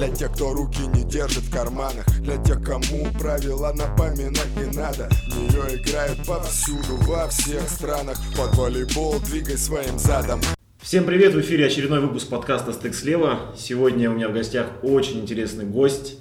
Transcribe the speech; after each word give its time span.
Для 0.00 0.08
тех, 0.08 0.32
кто 0.32 0.54
руки 0.54 0.80
не 0.94 1.04
держит 1.04 1.42
в 1.42 1.52
карманах. 1.52 2.06
Для 2.22 2.38
тех, 2.38 2.62
кому 2.62 3.06
правила 3.20 3.70
напоминать 3.74 4.48
не 4.56 4.74
надо. 4.74 5.10
В 5.10 5.36
нее 5.36 5.76
играют 5.76 6.24
повсюду, 6.26 6.96
во 7.02 7.28
всех 7.28 7.68
странах. 7.68 8.16
Под 8.34 8.56
волейбол 8.56 9.20
двигай 9.20 9.58
своим 9.58 9.98
задом. 9.98 10.40
Всем 10.78 11.04
привет, 11.04 11.34
в 11.34 11.40
эфире 11.42 11.66
очередной 11.66 12.00
выпуск 12.00 12.28
подкаста 12.28 12.72
«Стык 12.72 12.94
слева». 12.94 13.54
Сегодня 13.58 14.10
у 14.10 14.14
меня 14.14 14.30
в 14.30 14.32
гостях 14.32 14.68
очень 14.82 15.20
интересный 15.20 15.66
гость, 15.66 16.16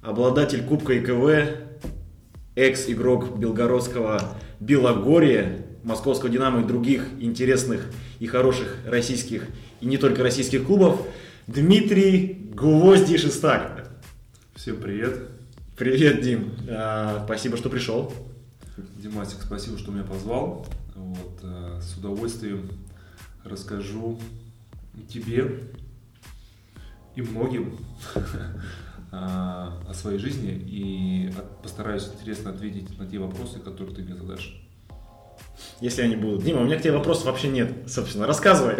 обладатель 0.00 0.64
Кубка 0.64 0.98
ИКВ, 0.98 1.58
экс-игрок 2.56 3.38
белгородского 3.38 4.38
Белогорья, 4.60 5.58
московского 5.84 6.30
«Динамо» 6.30 6.62
и 6.62 6.64
других 6.64 7.04
интересных 7.20 7.84
и 8.18 8.26
хороших 8.26 8.78
российских 8.86 9.44
и 9.82 9.86
не 9.86 9.98
только 9.98 10.22
российских 10.22 10.64
клубов, 10.64 11.02
Дмитрий 11.46 12.47
Гвозди 12.58 13.16
Шестак. 13.16 13.88
Всем 14.56 14.78
привет. 14.78 15.30
Привет, 15.76 16.22
Дим. 16.22 16.56
А, 16.68 17.22
спасибо, 17.24 17.56
что 17.56 17.70
пришел. 17.70 18.12
Димасик, 18.96 19.42
спасибо, 19.42 19.78
что 19.78 19.92
меня 19.92 20.02
позвал. 20.02 20.66
Вот, 20.96 21.38
а, 21.44 21.80
с 21.80 21.96
удовольствием 21.96 22.68
расскажу 23.44 24.18
тебе 25.08 25.70
и 27.14 27.22
многим 27.22 27.78
о 29.12 29.94
своей 29.94 30.18
жизни 30.18 30.50
и 30.50 31.32
постараюсь 31.62 32.10
интересно 32.12 32.50
ответить 32.50 32.98
на 32.98 33.06
те 33.06 33.20
вопросы, 33.20 33.60
которые 33.60 33.94
ты 33.94 34.02
мне 34.02 34.16
задашь. 34.16 34.67
Если 35.80 36.02
они 36.02 36.16
будут. 36.16 36.42
Дима, 36.42 36.60
у 36.60 36.64
меня 36.64 36.76
к 36.76 36.82
тебе 36.82 36.92
вопросов 36.92 37.26
вообще 37.26 37.48
нет, 37.48 37.70
собственно. 37.86 38.26
Рассказывай. 38.26 38.76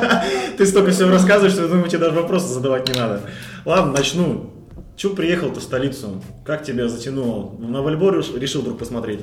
Ты 0.58 0.66
столько 0.66 0.90
всего 0.90 1.10
рассказываешь, 1.10 1.52
что 1.52 1.62
я 1.62 1.68
думаю, 1.68 1.88
тебе 1.88 2.00
даже 2.00 2.20
вопросы 2.20 2.48
задавать 2.48 2.86
не 2.88 2.94
надо. 2.98 3.22
Ладно, 3.64 3.92
начну. 3.92 4.52
Чего 4.96 5.14
приехал-то 5.14 5.60
в 5.60 5.62
столицу? 5.62 6.22
Как 6.44 6.62
тебя 6.62 6.88
затянуло? 6.88 7.56
На 7.58 7.80
волейбол 7.82 8.12
решил 8.12 8.60
вдруг 8.60 8.78
посмотреть? 8.78 9.20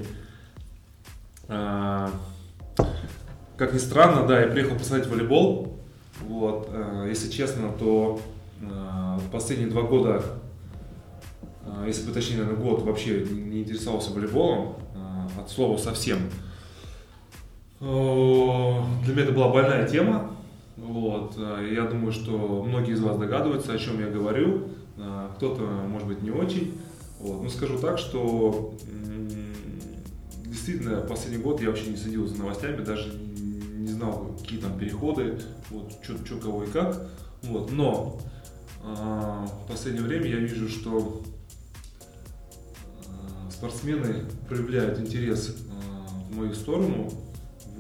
А, 1.48 2.12
как 3.56 3.74
ни 3.74 3.78
странно, 3.78 4.26
да, 4.28 4.42
я 4.42 4.48
приехал 4.48 4.78
посмотреть 4.78 5.08
волейбол. 5.08 5.80
Вот, 6.22 6.70
а, 6.72 7.08
если 7.08 7.30
честно, 7.30 7.72
то 7.72 8.20
а, 8.64 9.20
последние 9.32 9.70
два 9.70 9.84
года, 9.84 10.24
если 11.86 12.08
бы 12.08 12.14
точнее, 12.14 12.38
наверное, 12.38 12.64
год 12.64 12.82
вообще 12.82 13.26
не 13.26 13.62
интересовался 13.62 14.12
волейболом, 14.12 14.78
от 15.40 15.50
слова 15.50 15.78
совсем. 15.78 16.20
Для 17.82 17.88
меня 17.88 19.24
это 19.24 19.32
была 19.32 19.50
больная 19.50 19.88
тема. 19.88 20.36
Вот. 20.78 21.36
Я 21.38 21.86
думаю, 21.86 22.12
что 22.12 22.64
многие 22.64 22.94
из 22.94 23.02
вас 23.02 23.18
догадываются, 23.18 23.74
о 23.74 23.80
чем 23.80 24.00
я 24.00 24.08
говорю. 24.08 24.68
Кто-то, 25.36 25.64
может 25.88 26.08
быть, 26.08 26.22
не 26.22 26.30
очень. 26.30 26.80
Вот. 27.20 27.42
Но 27.42 27.50
скажу 27.50 27.80
так, 27.80 27.98
что 27.98 28.76
действительно 30.46 31.02
последний 31.02 31.42
год 31.42 31.59
я 31.59 31.70
вообще 31.70 31.90
не 31.90 31.98
следил 31.98 32.28
за 32.28 32.38
новостями, 32.38 32.84
даже 32.84 33.12
не 33.16 33.88
знал, 33.88 34.36
какие 34.40 34.59
там 34.59 34.78
переходы, 34.78 35.40
вот, 35.72 35.92
что, 36.04 36.38
кого 36.38 36.66
и 36.66 36.68
как. 36.68 37.09
Вот. 37.42 37.72
Но 37.72 38.20
в 38.84 39.68
последнее 39.68 40.04
время 40.04 40.28
я 40.28 40.38
вижу, 40.38 40.70
что 40.70 41.24
спортсмены 43.50 44.26
проявляют 44.48 45.00
интерес 45.00 45.56
в 46.30 46.38
мою 46.38 46.54
сторону, 46.54 47.09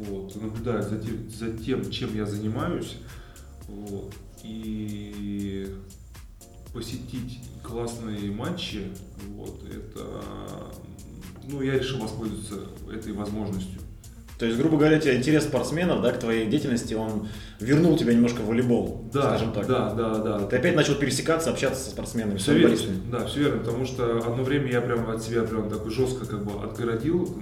вот, 0.05 0.35
наблюдают 0.35 0.87
за 0.87 0.97
тем, 0.97 1.29
за 1.29 1.51
тем, 1.51 1.91
чем 1.91 2.15
я 2.15 2.25
занимаюсь, 2.25 2.97
вот, 3.67 4.13
и 4.43 5.75
посетить 6.73 7.39
классные 7.63 8.31
матчи, 8.31 8.91
вот, 9.35 9.61
это, 9.67 10.23
ну, 11.47 11.61
я 11.61 11.77
решил 11.77 11.99
воспользоваться 11.99 12.67
этой 12.91 13.13
возможностью. 13.13 13.80
То 14.41 14.47
есть, 14.47 14.57
грубо 14.57 14.77
говоря, 14.77 14.97
тебя 14.97 15.15
интерес 15.15 15.43
спортсменов 15.43 16.01
да, 16.01 16.11
к 16.13 16.19
твоей 16.19 16.47
деятельности, 16.47 16.95
он 16.95 17.27
вернул 17.59 17.95
тебя 17.95 18.11
немножко 18.11 18.39
в 18.39 18.47
волейбол, 18.47 19.07
да, 19.13 19.37
скажем 19.37 19.53
так. 19.53 19.67
Да, 19.67 19.93
да, 19.93 20.17
да. 20.17 20.39
Ты 20.47 20.55
опять 20.55 20.75
начал 20.75 20.95
пересекаться, 20.95 21.51
общаться 21.51 21.83
со 21.83 21.91
спортсменами, 21.91 22.39
все 22.39 22.57
верно, 22.57 22.75
Да, 23.11 23.25
все 23.27 23.41
верно, 23.41 23.59
потому 23.59 23.85
что 23.85 24.17
одно 24.17 24.41
время 24.41 24.71
я 24.71 24.81
прям 24.81 25.07
от 25.11 25.21
себя 25.21 25.43
прям 25.43 25.69
так 25.69 25.87
жестко 25.91 26.25
как 26.25 26.43
бы 26.43 26.59
отгородил, 26.59 27.37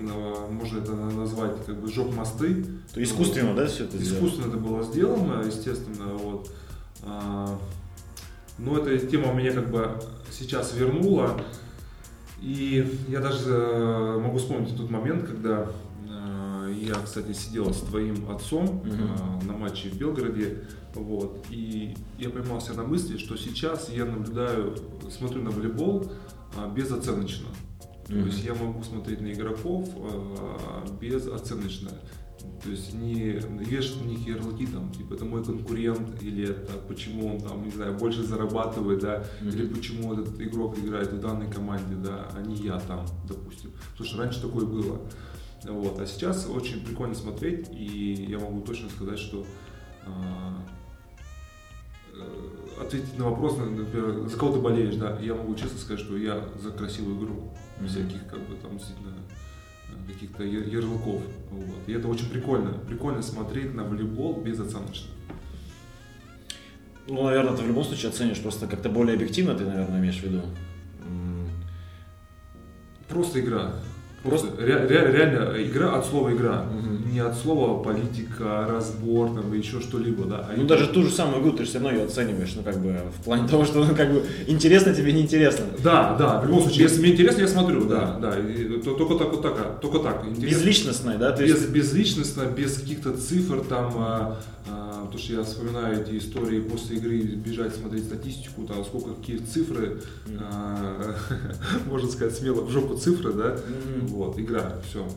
можно 0.52 0.80
это 0.80 0.92
назвать 0.92 1.54
как 1.66 1.80
бы 1.80 1.90
жоп-мосты. 1.90 2.66
То 2.94 3.02
искусственно, 3.02 3.54
вот. 3.54 3.56
да, 3.56 3.68
все 3.68 3.86
это 3.86 3.96
Искусственно 3.96 4.50
это 4.50 4.58
было 4.58 4.84
сделано, 4.84 5.42
естественно, 5.48 6.16
вот. 6.16 6.52
А, 7.06 7.58
но 8.58 8.78
эта 8.78 9.08
тема 9.08 9.32
меня 9.32 9.54
как 9.54 9.72
бы 9.72 9.90
сейчас 10.38 10.74
вернула, 10.76 11.40
и 12.42 12.86
я 13.08 13.20
даже 13.20 13.52
э, 13.52 14.20
могу 14.22 14.38
вспомнить 14.38 14.76
тот 14.76 14.90
момент, 14.90 15.26
когда 15.26 15.66
я, 16.72 16.96
кстати, 16.96 17.34
сидел 17.34 17.74
с 17.74 17.82
твоим 17.82 18.30
отцом 18.30 18.82
uh-huh. 18.84 19.46
на 19.46 19.54
матче 19.54 19.90
в 19.90 19.98
Белгороде, 19.98 20.64
вот, 20.94 21.46
и 21.50 21.96
я 22.18 22.30
поймался 22.30 22.74
на 22.74 22.84
мысли, 22.84 23.18
что 23.18 23.38
сейчас 23.38 23.90
я 23.90 24.06
наблюдаю, 24.06 24.76
смотрю 25.10 25.42
на 25.42 25.52
волейбол 25.52 26.12
а, 26.58 26.68
безоценочно. 26.72 27.48
То 28.08 28.14
uh-huh. 28.14 28.26
есть 28.26 28.44
я 28.44 28.56
могу 28.56 28.84
смотреть 28.84 29.22
на 29.22 29.32
игроков 29.32 29.90
а, 29.96 30.86
безоценочно. 31.00 31.92
То 32.64 32.72
есть 32.72 32.94
не 32.94 33.40
вешать 33.60 34.02
на 34.02 34.10
них 34.10 34.28
ярлыки, 34.28 34.66
там, 34.66 34.92
типа, 34.92 35.14
это 35.14 35.26
мой 35.26 35.44
конкурент, 35.44 36.22
или 36.22 36.50
это 36.50 36.74
почему 36.88 37.36
он 37.36 37.42
там, 37.42 37.64
не 37.64 37.72
знаю, 37.72 37.98
больше 37.98 38.24
зарабатывает, 38.24 39.00
да, 39.00 39.24
mm-hmm. 39.42 39.54
или 39.54 39.68
почему 39.68 40.14
этот 40.14 40.40
игрок 40.42 40.78
играет 40.78 41.14
в 41.14 41.20
данной 41.20 41.50
команде, 41.50 41.96
да, 41.96 42.28
а 42.36 42.42
не 42.42 42.56
я 42.56 42.80
там, 42.80 43.06
допустим. 43.28 43.72
Потому 43.92 44.10
что 44.10 44.18
раньше 44.18 44.42
такое 44.42 44.66
было. 44.66 45.00
Вот. 45.64 46.00
А 46.00 46.06
сейчас 46.06 46.48
очень 46.48 46.84
прикольно 46.86 47.16
смотреть, 47.16 47.68
и 47.72 48.26
я 48.30 48.40
могу 48.40 48.62
точно 48.62 48.90
сказать, 48.90 49.20
что 49.20 49.46
а, 50.06 50.56
э, 52.14 52.82
ответить 52.82 53.18
на 53.18 53.30
вопрос, 53.30 53.58
например, 53.58 54.28
за 54.28 54.38
кого 54.38 54.54
ты 54.54 54.60
болеешь, 54.60 54.96
да, 54.96 55.20
я 55.20 55.36
могу 55.36 55.56
честно 55.56 55.78
сказать, 55.78 56.00
что 56.00 56.18
я 56.18 56.44
за 56.62 56.72
красивую 56.72 57.18
игру, 57.18 57.54
mm-hmm. 57.80 57.88
всяких, 57.88 58.28
как 58.28 58.40
бы, 58.40 58.56
там, 58.56 58.78
действительно, 58.78 59.16
э, 59.90 60.12
каких-то 60.14 60.44
ярлыков, 60.44 61.22
вот. 61.52 61.88
И 61.88 61.92
это 61.92 62.08
очень 62.08 62.30
прикольно, 62.30 62.72
прикольно 62.88 63.22
смотреть 63.22 63.74
на 63.74 63.84
волейбол 63.84 64.42
безоценочно. 64.42 65.10
Ну, 67.08 67.24
наверное, 67.24 67.58
ты 67.58 67.64
в 67.64 67.68
любом 67.68 67.84
случае 67.84 68.10
оценишь 68.10 68.40
просто 68.40 68.68
как-то 68.68 68.88
более 68.88 69.16
объективно, 69.16 69.56
ты, 69.56 69.66
наверное, 69.66 70.00
имеешь 70.00 70.20
в 70.20 70.24
виду. 70.24 70.42
Просто 73.10 73.40
игра. 73.40 73.74
Просто 74.24 74.48
ре, 74.60 74.76
ре, 74.76 75.12
реально 75.12 75.64
игра 75.64 75.94
от 75.94 76.06
слова 76.06 76.34
игра, 76.34 76.66
угу. 76.70 77.10
не 77.10 77.20
от 77.20 77.38
слова 77.38 77.82
политика, 77.82 78.68
разбор 78.70 79.30
там 79.30 79.54
и 79.54 79.58
еще 79.58 79.80
что-либо, 79.80 80.26
да. 80.26 80.46
А 80.50 80.54
ну 80.58 80.66
это... 80.66 80.76
даже 80.76 80.88
ту 80.88 81.04
же 81.04 81.10
самую 81.10 81.42
игру 81.42 81.54
ты 81.54 81.64
все 81.64 81.80
равно 81.80 81.92
ее 81.92 82.06
оцениваешь, 82.06 82.54
ну 82.56 82.64
как 82.64 82.78
бы 82.80 82.98
в 83.18 83.24
плане 83.24 83.48
того, 83.48 83.64
что 83.64 83.84
ну 83.84 83.96
как 83.96 84.12
бы 84.12 84.26
интересно 84.48 84.94
тебе, 84.94 85.14
не 85.14 85.22
интересно. 85.22 85.66
Да, 85.82 86.16
да, 86.18 86.42
в 86.42 86.48
любом 86.48 86.64
случае, 86.64 86.84
если 86.84 87.00
мне 87.00 87.14
интересно, 87.14 87.42
я 87.42 87.48
смотрю, 87.48 87.86
да, 87.86 88.18
да, 88.22 88.32
да 88.32 88.40
и, 88.40 88.80
то, 88.82 88.94
только 88.94 89.16
так 89.16 89.32
вот 89.32 89.42
так, 89.42 89.54
а, 89.58 89.80
только 89.80 90.00
так. 90.00 90.26
Интересно. 90.26 90.58
Безличностная, 90.58 91.18
да? 91.18 91.32
То 91.32 91.44
есть... 91.44 91.56
Без, 91.56 91.70
безличностно, 91.70 92.42
без 92.44 92.78
каких-то 92.78 93.16
цифр 93.16 93.62
там. 93.62 93.94
А, 93.98 94.38
а, 94.70 94.89
потому 95.06 95.20
что 95.20 95.34
я 95.34 95.44
вспоминаю 95.44 96.02
эти 96.02 96.18
истории 96.18 96.62
после 96.62 96.98
игры 96.98 97.20
бежать 97.20 97.76
смотреть 97.76 98.06
статистику, 98.06 98.66
там 98.66 98.84
сколько 98.86 99.14
какие 99.14 99.38
цифры, 99.38 100.02
а, 100.40 101.16
можно 101.88 102.10
сказать 102.10 102.36
смело 102.36 102.62
в 102.62 102.70
жопу 102.70 102.96
цифры, 102.96 103.34
да, 103.34 103.58
вот 104.08 104.40
игра, 104.40 104.78
все. 104.88 105.08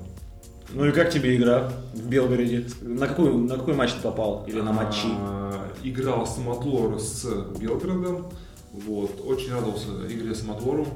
Ну 0.75 0.87
и 0.87 0.92
как 0.92 1.10
тебе 1.10 1.37
игра 1.37 1.71
в 1.92 2.09
Белгороде? 2.09 2.66
На 2.81 3.06
какой, 3.06 3.34
на 3.34 3.56
какой 3.56 3.75
матч 3.75 3.92
ты 3.92 4.00
попал? 4.00 4.44
Или 4.47 4.60
на 4.60 4.72
матчи? 4.72 5.06
А, 5.06 5.71
играл 5.82 6.26
с 6.26 6.38
Матлор 6.38 6.98
с 6.98 7.26
Белгородом. 7.59 8.31
Вот. 8.72 9.21
Очень 9.27 9.53
радовался 9.53 9.89
игре 10.09 10.34
с 10.34 10.42
Матлором. 10.45 10.86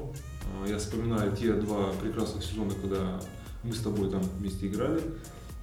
А, 0.63 0.67
я 0.67 0.79
вспоминаю 0.79 1.35
те 1.35 1.53
два 1.53 1.91
прекрасных 2.01 2.43
сезона, 2.43 2.71
когда 2.81 3.19
мы 3.63 3.73
с 3.73 3.79
тобой 3.79 4.09
там 4.09 4.21
вместе 4.39 4.67
играли. 4.67 4.99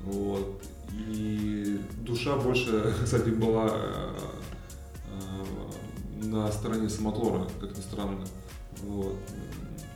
Вот. 0.04 0.62
И 1.08 1.80
душа 2.02 2.36
больше, 2.36 2.94
кстати, 3.04 3.30
была 3.30 3.68
э, 3.70 4.10
э, 6.22 6.26
на 6.26 6.50
стороне 6.52 6.88
Самотлора, 6.88 7.46
как 7.60 7.76
ни 7.76 7.80
странно. 7.80 8.24
Вот. 8.82 9.16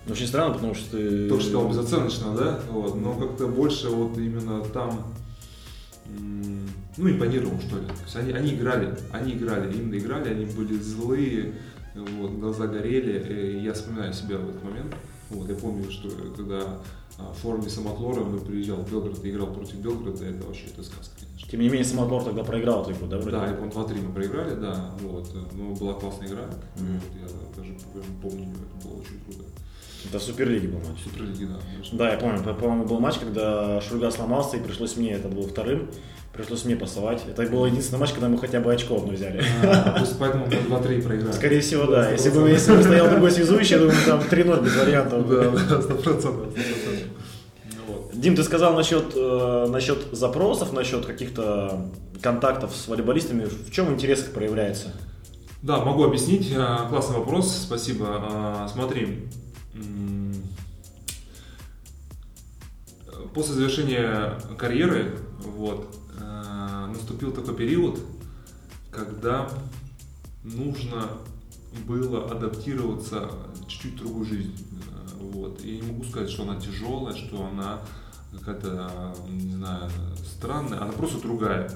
Очень 0.09 0.27
странно, 0.27 0.55
потому 0.55 0.75
что 0.75 0.97
ты... 0.97 1.29
Только 1.29 1.45
сказал 1.45 1.69
безоценочно, 1.69 2.35
да? 2.35 2.61
Вот. 2.71 2.95
Но 2.95 3.15
как-то 3.15 3.47
больше 3.47 3.89
вот 3.91 4.17
именно 4.17 4.65
там 4.65 5.15
ну, 6.99 7.11
импонировал, 7.11 7.61
что 7.61 7.79
ли. 7.79 7.87
То 7.87 8.03
есть 8.05 8.17
они, 8.17 8.33
они 8.33 8.55
играли, 8.55 8.97
они 9.13 9.33
играли, 9.33 9.73
именно 9.73 9.99
играли, 9.99 10.31
они 10.31 10.47
были 10.47 10.79
злые, 10.79 11.55
вот, 11.95 12.33
глаза 12.33 12.67
горели. 12.67 13.57
И 13.59 13.63
я 13.63 13.73
вспоминаю 13.73 14.13
себя 14.13 14.39
в 14.39 14.49
этот 14.49 14.65
момент. 14.65 14.95
Вот, 15.31 15.49
я 15.49 15.55
помню, 15.55 15.91
что 15.91 16.09
когда 16.37 16.79
а, 17.19 17.33
форме 17.33 17.69
Самотлора 17.69 18.21
он 18.21 18.39
приезжал 18.41 18.77
в 18.77 18.91
Белгород 18.91 19.25
и 19.25 19.31
играл 19.31 19.53
против 19.53 19.75
Белгорода, 19.77 20.25
это 20.25 20.47
вообще 20.47 20.67
это 20.67 20.85
сказка, 20.85 21.15
конечно. 21.21 21.51
Тем 21.51 21.61
не 21.61 21.69
менее, 21.69 21.85
Самотлор 21.85 22.23
тогда 22.23 22.45
проиграл 22.45 22.89
эту 22.89 23.07
да? 23.07 23.19
Вроде? 23.19 23.37
Да, 23.37 23.59
он 23.61 23.69
2-3 23.69 24.07
мы 24.07 24.15
проиграли, 24.15 24.55
да, 24.55 24.95
вот, 25.01 25.29
но 25.53 25.75
была 25.75 25.95
классная 25.95 26.29
игра, 26.29 26.43
mm-hmm. 26.43 26.95
вот, 26.95 27.21
я 27.21 27.61
даже 27.61 27.75
помню, 28.23 28.49
это 28.53 28.89
было 28.89 29.01
очень 29.01 29.21
круто. 29.25 29.45
Это 30.09 30.19
в 30.19 30.23
Суперлиге 30.23 30.69
был 30.69 30.79
матч. 30.79 31.03
Суперлиги 31.03 31.45
да. 31.45 31.59
Конечно. 31.73 31.99
Да, 31.99 32.13
я 32.13 32.19
помню. 32.19 32.43
По-моему, 32.55 32.85
был 32.85 33.01
матч, 33.01 33.19
когда 33.19 33.81
Шульга 33.81 34.11
сломался, 34.11 34.57
и 34.57 34.61
пришлось 34.61 34.97
мне, 34.97 35.13
это 35.13 35.29
был 35.29 35.43
вторым, 35.43 35.91
пришлось 36.33 36.65
мне 36.65 36.77
пасовать. 36.77 37.25
Это 37.29 37.43
был 37.51 37.67
единственный 37.67 37.99
матч, 37.99 38.13
когда 38.13 38.29
мы 38.29 38.39
хотя 38.39 38.61
бы 38.61 38.73
очко 38.73 38.97
одну 38.97 39.13
взяли. 39.13 39.43
А, 39.65 39.91
то 39.93 40.01
есть 40.01 40.17
поэтому 40.19 40.47
мы 40.47 40.53
2-3 40.53 41.03
проиграли. 41.03 41.33
Скорее 41.33 41.61
всего, 41.61 41.87
да. 41.87 42.11
Если 42.13 42.31
бы, 42.31 42.49
если 42.49 42.77
бы 42.77 42.83
стоял 42.83 43.11
другой 43.11 43.33
связующий, 43.33 43.75
я 43.75 43.79
думаю, 43.81 43.97
там 44.07 44.21
3-0 44.21 44.65
без 44.65 44.77
вариантов. 44.77 45.29
Да, 45.29 45.51
да, 45.51 45.57
100%. 45.81 46.55
100%. 46.55 46.98
Дим, 48.19 48.35
ты 48.35 48.43
сказал 48.43 48.75
насчет, 48.75 49.13
э, 49.15 49.67
насчет 49.69 50.09
запросов, 50.11 50.73
насчет 50.73 51.07
каких-то 51.07 51.89
контактов 52.21 52.75
с 52.75 52.89
волейболистами. 52.89 53.45
В 53.45 53.71
чем 53.71 53.95
интерес 53.95 54.23
их 54.23 54.33
проявляется? 54.33 54.93
Да, 55.63 55.85
могу 55.85 56.03
объяснить. 56.03 56.53
А, 56.57 56.89
Классный 56.89 57.19
вопрос, 57.19 57.57
спасибо. 57.57 58.07
А, 58.09 58.69
Смотри, 58.73 59.29
после 63.35 63.55
завершения 63.55 64.37
карьеры 64.59 65.17
вот, 65.39 65.95
а, 66.21 66.89
наступил 66.89 67.31
такой 67.31 67.55
период, 67.55 68.01
когда 68.91 69.49
нужно 70.43 71.05
было 71.87 72.29
адаптироваться 72.29 73.31
чуть-чуть 73.69 73.95
в 73.95 73.99
другую 73.99 74.25
жизнь. 74.25 74.57
Вот. 75.21 75.61
И 75.65 75.79
не 75.79 75.83
могу 75.83 76.03
сказать, 76.03 76.31
что 76.31 76.43
она 76.43 76.59
тяжелая, 76.61 77.15
что 77.15 77.47
она 77.47 77.83
какая-то, 78.33 79.15
не 79.29 79.55
знаю, 79.55 79.91
странная, 80.25 80.81
она 80.81 80.93
просто 80.93 81.21
другая. 81.21 81.71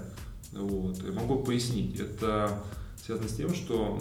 Вот. 0.53 1.03
Я 1.03 1.13
могу 1.13 1.43
пояснить. 1.43 1.99
Это 1.99 2.63
связано 3.05 3.29
с 3.29 3.35
тем, 3.35 3.55
что 3.55 4.01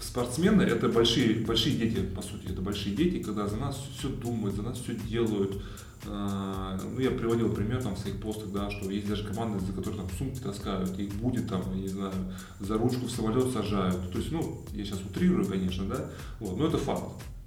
спортсмены 0.00 0.62
это 0.62 0.88
большие, 0.88 1.44
большие 1.44 1.76
дети, 1.76 2.00
по 2.00 2.22
сути, 2.22 2.46
это 2.50 2.62
большие 2.62 2.94
дети, 2.94 3.22
когда 3.22 3.46
за 3.46 3.56
нас 3.56 3.80
все 3.96 4.08
думают, 4.08 4.56
за 4.56 4.62
нас 4.62 4.78
все 4.78 4.94
делают. 4.94 5.62
А, 6.06 6.78
Ну, 6.94 7.00
я 7.00 7.10
приводил 7.10 7.52
пример 7.52 7.82
там 7.82 7.94
в 7.94 7.98
своих 7.98 8.20
постах, 8.20 8.50
да, 8.52 8.70
что 8.70 8.90
есть 8.90 9.08
даже 9.08 9.24
команды, 9.24 9.58
за 9.64 9.72
которые 9.72 10.00
там 10.00 10.08
сумки 10.16 10.38
таскают, 10.38 10.98
их 10.98 11.12
будет 11.14 11.48
там, 11.48 11.62
я 11.74 11.82
не 11.82 11.88
знаю, 11.88 12.12
за 12.60 12.78
ручку 12.78 13.06
в 13.06 13.10
самолет 13.10 13.52
сажают. 13.52 14.10
То 14.12 14.18
есть, 14.18 14.30
ну, 14.30 14.64
я 14.72 14.84
сейчас 14.84 15.00
утрирую, 15.00 15.46
конечно, 15.46 15.84
да, 15.86 16.10
вот, 16.40 16.56
но 16.56 16.68
это 16.68 16.78
факт. 16.78 17.02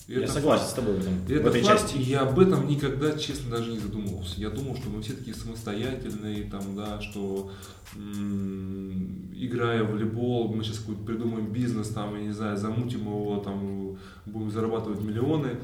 И 0.08 0.14
Я 0.14 0.24
это 0.24 0.32
согласен 0.34 0.64
факт. 0.64 0.72
с 0.72 0.76
тобой 0.76 0.96
в, 0.96 1.00
этом, 1.02 1.14
И 1.14 1.20
в 1.28 1.32
это 1.32 1.50
этой 1.50 1.62
факт, 1.62 1.82
части. 1.82 1.98
я 1.98 2.22
об 2.22 2.38
этом 2.40 2.68
никогда, 2.68 3.18
честно, 3.18 3.52
даже 3.58 3.72
не 3.72 3.80
задумывался. 3.80 4.40
Я 4.42 4.50
думал, 4.50 4.76
что 4.76 4.90
мы 4.90 5.02
все 5.02 5.14
такие 5.14 5.36
самостоятельные, 5.36 6.44
там, 6.50 6.76
да, 6.76 7.00
что 7.02 7.52
м, 7.96 9.30
играя 9.34 9.84
в 9.84 9.92
волейбол, 9.92 10.54
мы 10.54 10.64
сейчас 10.64 10.80
какой-то 10.80 11.04
придумаем 11.04 11.52
бизнес, 11.52 11.90
там, 11.90 12.16
я 12.16 12.22
не 12.24 12.32
знаю, 12.32 12.58
замутим 12.58 13.02
его, 13.02 13.38
там, 13.38 13.98
будем 14.26 14.52
зарабатывать 14.52 15.02
миллионы. 15.02 15.58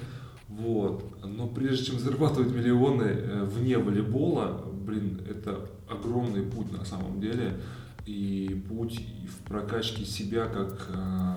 Вот. 0.48 1.04
Но 1.25 1.48
прежде 1.48 1.86
чем 1.86 2.00
зарабатывать 2.00 2.54
миллионы 2.54 3.04
э, 3.04 3.44
вне 3.44 3.78
волейбола, 3.78 4.63
блин, 4.86 5.22
это 5.30 5.69
огромный 5.90 6.44
путь 6.44 6.72
на 6.72 6.86
самом 6.86 7.19
деле. 7.19 7.60
И 8.06 8.63
путь 8.69 9.01
в 9.28 9.48
прокачке 9.48 10.06
себя 10.06 10.45
как 10.45 10.90
э, 10.94 11.36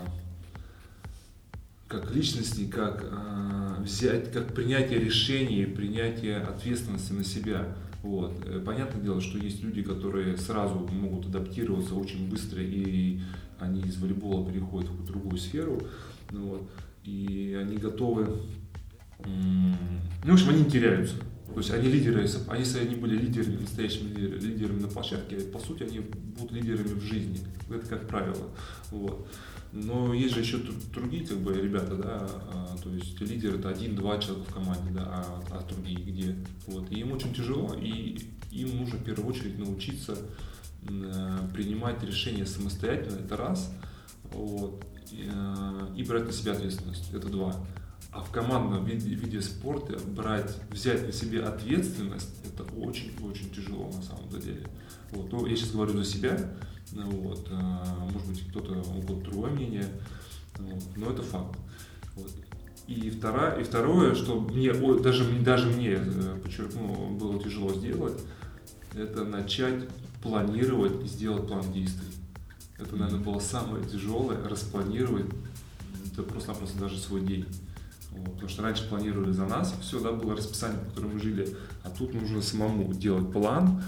как 1.91 2.15
личности, 2.15 2.67
как 2.69 3.05
э, 3.05 3.83
взять, 3.83 4.33
как 4.33 4.55
принятие 4.55 5.01
решений, 5.01 5.67
принятие 5.67 6.37
ответственности 6.37 7.13
на 7.13 7.25
себя. 7.25 7.77
Вот. 8.05 8.33
Э, 8.47 8.61
Понятное 8.65 9.03
дело, 9.03 9.21
что 9.21 9.39
есть 9.39 9.61
люди, 9.65 9.83
которые 9.83 10.37
сразу 10.37 10.77
могут 10.77 11.27
адаптироваться 11.27 11.97
очень 11.97 12.31
быстро, 12.31 12.63
и 12.63 13.19
они 13.59 13.81
из 13.83 13.97
волейбола 13.97 14.49
переходят 14.49 14.89
в 14.89 15.05
другую 15.05 15.37
сферу. 15.37 15.83
Ну, 16.31 16.47
вот. 16.47 16.71
И 17.03 17.59
они 17.61 17.77
готовы, 17.77 18.29
ну, 19.27 19.75
в 20.25 20.33
общем, 20.33 20.51
они 20.51 20.63
не 20.63 20.71
теряются. 20.71 21.17
То 21.53 21.57
есть 21.59 21.73
они 21.73 21.89
лидеры, 21.89 22.25
они, 22.47 22.61
если 22.61 22.79
они 22.79 22.95
были 22.95 23.17
лидерами, 23.17 23.57
настоящими 23.63 24.15
лидер- 24.15 24.41
лидерами 24.41 24.83
на 24.83 24.87
площадке, 24.87 25.41
по 25.41 25.59
сути, 25.59 25.83
они 25.83 25.99
будут 25.99 26.53
лидерами 26.53 26.95
в 26.95 27.03
жизни. 27.03 27.41
Это 27.69 27.85
как 27.89 28.07
правило. 28.07 28.51
Вот. 28.93 29.27
Но 29.73 30.13
есть 30.13 30.35
же 30.35 30.41
еще 30.41 30.59
другие 30.93 31.25
как 31.27 31.39
бы, 31.39 31.55
ребята, 31.55 31.95
да, 31.95 32.29
а, 32.53 32.77
то 32.83 32.91
есть 32.91 33.21
лидер 33.21 33.55
это 33.55 33.69
один-два 33.69 34.19
человека 34.19 34.51
в 34.51 34.55
команде, 34.55 34.91
да, 34.91 35.03
а, 35.07 35.43
а 35.51 35.65
другие 35.69 36.01
где. 36.01 36.37
Вот. 36.67 36.91
И 36.91 37.01
им 37.01 37.13
очень 37.13 37.33
тяжело, 37.33 37.75
и 37.75 38.19
им 38.51 38.77
нужно 38.79 38.99
в 38.99 39.05
первую 39.05 39.29
очередь 39.29 39.59
научиться 39.59 40.17
э, 40.89 41.39
принимать 41.55 42.03
решения 42.03 42.47
самостоятельно, 42.47 43.21
это 43.21 43.37
раз, 43.37 43.73
вот, 44.33 44.85
и, 45.13 45.29
э, 45.33 45.95
и 45.97 46.03
брать 46.03 46.27
на 46.27 46.33
себя 46.33 46.53
ответственность, 46.53 47.13
это 47.13 47.29
два. 47.29 47.55
А 48.13 48.23
в 48.23 48.31
командном 48.33 48.85
виде, 48.85 49.15
виде 49.15 49.41
спорта 49.41 49.97
брать, 50.05 50.57
взять 50.71 51.07
на 51.07 51.13
себе 51.13 51.45
ответственность, 51.45 52.35
это 52.45 52.65
очень-очень 52.75 53.51
тяжело 53.51 53.87
на 53.87 54.03
самом 54.03 54.29
деле. 54.31 54.67
Вот. 55.13 55.31
Ну, 55.31 55.47
я 55.47 55.55
сейчас 55.55 55.71
говорю 55.71 55.97
за 55.97 56.05
себя, 56.05 56.53
вот, 56.93 57.47
а, 57.51 58.09
может 58.13 58.29
быть, 58.29 58.49
кто-то, 58.49 58.73
у 58.73 59.03
кого-то 59.03 59.31
другое 59.31 59.51
мнение, 59.51 59.87
вот, 60.59 60.83
но 60.97 61.11
это 61.11 61.23
факт. 61.23 61.57
Вот. 62.17 62.31
И, 62.87 63.11
вторая, 63.11 63.61
и 63.61 63.65
второе, 63.65 64.15
что 64.15 64.41
мне, 64.41 64.73
даже, 64.73 65.25
мне- 65.25 65.41
даже 65.41 65.69
мне, 65.69 65.99
э, 66.01 66.39
подчеркну, 66.43 67.11
было 67.11 67.41
тяжело 67.43 67.73
сделать, 67.73 68.21
это 68.95 69.25
начать 69.25 69.89
планировать 70.23 71.05
и 71.05 71.07
сделать 71.07 71.47
план 71.47 71.73
действий. 71.73 72.09
Это, 72.79 72.97
наверное, 72.97 73.21
было 73.21 73.39
самое 73.39 73.85
тяжелое, 73.85 74.43
распланировать 74.49 75.27
да, 76.17 76.23
просто-напросто 76.23 76.79
даже 76.79 76.99
свой 76.99 77.21
день. 77.21 77.47
Вот, 78.11 78.33
потому 78.33 78.49
что 78.49 78.63
раньше 78.63 78.89
планировали 78.89 79.31
за 79.31 79.47
нас, 79.47 79.73
все, 79.81 80.01
да, 80.01 80.11
было 80.13 80.35
расписание, 80.37 80.79
по 80.81 80.87
которому 80.87 81.15
мы 81.15 81.21
жили, 81.21 81.57
а 81.85 81.91
тут 81.91 82.13
нужно 82.13 82.43
самому 82.43 82.93
делать 82.93 83.33
план. 83.33 83.83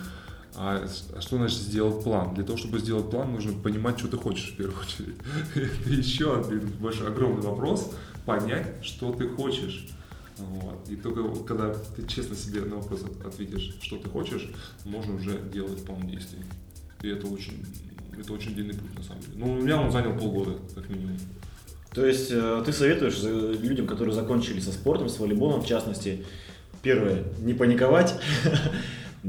А, 0.54 0.86
а 1.16 1.20
что 1.20 1.36
значит 1.36 1.58
сделать 1.58 2.04
план? 2.04 2.34
Для 2.34 2.44
того, 2.44 2.58
чтобы 2.58 2.78
сделать 2.78 3.10
план, 3.10 3.32
нужно 3.32 3.52
понимать, 3.54 3.98
что 3.98 4.08
ты 4.08 4.16
хочешь 4.16 4.52
в 4.52 4.56
первую 4.56 4.78
очередь. 4.80 5.16
Это 5.54 5.90
еще 5.90 6.38
один 6.38 6.68
большой, 6.80 7.08
огромный 7.08 7.42
вопрос, 7.42 7.92
понять, 8.26 8.66
что 8.82 9.12
ты 9.12 9.28
хочешь. 9.28 9.88
Вот. 10.38 10.88
И 10.88 10.96
только 10.96 11.22
когда 11.44 11.74
ты 11.74 12.06
честно 12.06 12.36
себе 12.36 12.62
на 12.62 12.76
вопрос 12.76 13.02
от- 13.02 13.26
ответишь, 13.26 13.76
что 13.80 13.96
ты 13.96 14.08
хочешь, 14.08 14.50
можно 14.84 15.14
уже 15.14 15.38
делать 15.52 15.84
план 15.84 16.06
действий. 16.06 16.40
И 17.02 17.08
это 17.08 17.26
очень, 17.26 17.64
это 18.18 18.32
очень 18.32 18.54
длинный 18.54 18.74
путь 18.74 18.96
на 18.96 19.02
самом 19.04 19.22
деле. 19.22 19.32
Ну, 19.36 19.52
у 19.52 19.56
меня 19.56 19.80
он 19.80 19.90
занял 19.90 20.16
полгода, 20.16 20.58
как 20.74 20.88
минимум. 20.88 21.18
То 21.94 22.06
есть 22.06 22.30
э, 22.30 22.62
ты 22.64 22.72
советуешь 22.72 23.20
э, 23.22 23.54
людям, 23.60 23.86
которые 23.86 24.14
закончили 24.14 24.60
со 24.60 24.72
спортом, 24.72 25.08
с 25.08 25.18
волейболом 25.18 25.60
в 25.62 25.66
частности, 25.66 26.24
первое, 26.82 27.24
не 27.40 27.52
паниковать, 27.52 28.14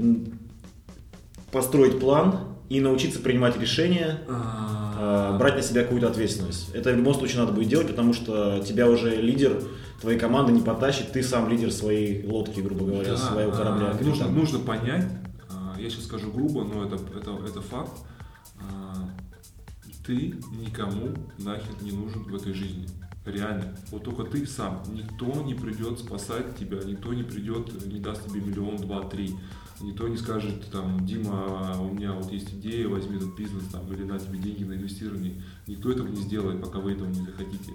построить 1.53 1.99
план 1.99 2.39
и 2.69 2.81
научиться 2.81 3.19
принимать 3.19 3.57
решения, 3.59 4.19
э, 4.27 5.37
брать 5.37 5.55
на 5.55 5.61
себя 5.61 5.83
какую-то 5.83 6.07
ответственность. 6.07 6.69
Это 6.73 6.91
в 6.91 6.95
любом 6.97 7.13
случае 7.13 7.39
надо 7.41 7.51
будет 7.53 7.69
делать, 7.69 7.87
потому 7.87 8.13
что 8.13 8.59
тебя 8.65 8.89
уже 8.89 9.15
лидер 9.15 9.61
твоей 10.01 10.19
команды 10.19 10.51
не 10.51 10.61
потащит, 10.61 11.11
ты 11.13 11.23
сам 11.23 11.49
лидер 11.49 11.71
своей 11.71 12.25
лодки, 12.27 12.59
грубо 12.59 12.85
говоря, 12.85 13.11
Да, 13.11 13.17
своего 13.17 13.51
корабля. 13.51 13.87
а, 13.87 13.91
капитан. 13.91 14.09
нужно, 14.09 14.27
нужно 14.29 14.59
понять, 14.59 15.05
а, 15.49 15.79
я 15.79 15.89
сейчас 15.89 16.05
скажу 16.05 16.31
грубо, 16.31 16.63
но 16.63 16.85
это, 16.85 16.95
это, 17.17 17.31
это 17.47 17.61
факт. 17.61 17.91
а, 18.59 19.09
Ты 20.05 20.35
никому 20.59 21.09
нахер 21.37 21.71
не 21.81 21.91
нужен 21.91 22.23
в 22.23 22.35
этой 22.35 22.53
жизни. 22.53 22.87
Реально. 23.25 23.73
Вот 23.89 24.03
только 24.03 24.23
ты 24.23 24.45
сам. 24.45 24.83
Никто 24.93 25.27
не 25.43 25.53
придет 25.53 25.99
спасать 25.99 26.57
тебя, 26.57 26.79
никто 26.85 27.13
не 27.13 27.23
придет, 27.23 27.85
не 27.85 27.99
даст 27.99 28.27
тебе 28.27 28.41
миллион, 28.41 28.75
два, 28.77 29.03
три. 29.03 29.33
Никто 29.83 30.07
не 30.07 30.15
скажет, 30.17 30.71
там, 30.71 31.05
Дима, 31.05 31.77
у 31.79 31.93
меня 31.93 32.13
вот 32.13 32.31
есть 32.31 32.53
идея, 32.53 32.87
возьми 32.87 33.17
этот 33.17 33.35
бизнес, 33.35 33.65
там, 33.65 33.81
или 33.93 34.03
на 34.03 34.17
тебе 34.17 34.39
деньги 34.39 34.63
на 34.63 34.73
инвестирование. 34.73 35.43
Никто 35.67 35.91
этого 35.91 36.07
не 36.07 36.15
сделает, 36.21 36.61
пока 36.61 36.79
вы 36.79 36.93
этого 36.93 37.07
не 37.09 37.25
захотите. 37.25 37.73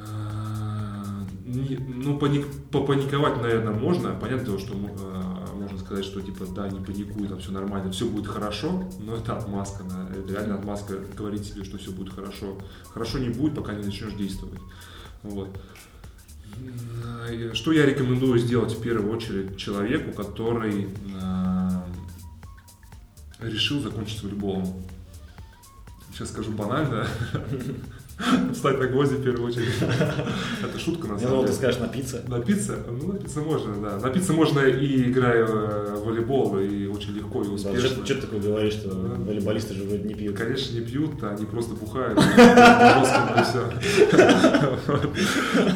А, 0.00 1.24
не- 1.44 1.76
ну, 1.76 2.16
паник, 2.18 2.46
попаниковать, 2.70 3.42
наверное, 3.42 3.74
можно. 3.74 4.14
Понятное 4.14 4.46
дело, 4.46 4.58
что 4.60 4.74
э, 4.74 5.56
можно 5.56 5.78
сказать, 5.78 6.04
что 6.04 6.20
типа 6.20 6.46
да, 6.54 6.68
не 6.68 6.78
паникуй, 6.78 7.26
там 7.26 7.40
все 7.40 7.50
нормально, 7.50 7.90
все 7.90 8.06
будет 8.08 8.28
хорошо, 8.28 8.88
но 9.00 9.16
это 9.16 9.36
отмазка, 9.36 9.82
да, 9.82 10.08
это 10.16 10.32
реально 10.32 10.54
отмазка 10.54 10.98
говорить 11.16 11.44
себе, 11.46 11.64
что 11.64 11.78
все 11.78 11.90
будет 11.90 12.12
хорошо. 12.12 12.56
Хорошо 12.94 13.18
не 13.18 13.30
будет, 13.30 13.56
пока 13.56 13.74
не 13.74 13.82
начнешь 13.84 14.12
действовать. 14.14 14.60
Вот. 15.24 15.48
М, 16.56 17.54
Что 17.54 17.72
я 17.72 17.84
рекомендую 17.86 18.38
сделать 18.38 18.72
в 18.72 18.80
первую 18.80 19.14
очередь 19.14 19.56
человеку, 19.56 20.12
который 20.12 20.88
э, 21.20 21.70
решил 23.40 23.80
закончить 23.80 24.22
волейболом? 24.22 24.82
Сейчас 26.12 26.30
скажу 26.30 26.50
банально. 26.52 27.06
Встать 28.52 28.78
на 28.80 28.86
гвозди 28.88 29.14
в 29.14 29.22
первую 29.22 29.46
очередь. 29.48 29.68
Это 29.80 30.78
шутка 30.78 31.06
на 31.06 31.18
самом 31.18 31.30
думал, 31.30 31.42
ты 31.42 31.48
деле. 31.48 31.58
скажешь 31.58 31.80
напиться. 31.80 32.22
Напиться? 32.26 32.76
Ну, 32.88 33.12
напиться 33.12 33.40
можно, 33.40 33.74
да. 33.80 33.98
Напиться 33.98 34.32
можно 34.32 34.60
и 34.60 35.10
играя 35.10 35.44
в 35.46 36.04
волейбол, 36.04 36.58
и 36.58 36.86
очень 36.86 37.12
легко 37.14 37.44
и 37.44 37.48
успешно. 37.48 38.04
Что 38.04 38.14
ты 38.14 38.22
такое 38.22 38.40
говоришь, 38.40 38.74
что 38.74 38.88
волейболисты 38.90 39.74
же 39.74 39.84
вроде 39.84 40.02
не 40.02 40.14
пьют? 40.14 40.36
Конечно, 40.36 40.74
не 40.74 40.80
пьют, 40.84 41.22
они 41.22 41.46
просто 41.46 41.74
бухают. 41.74 42.18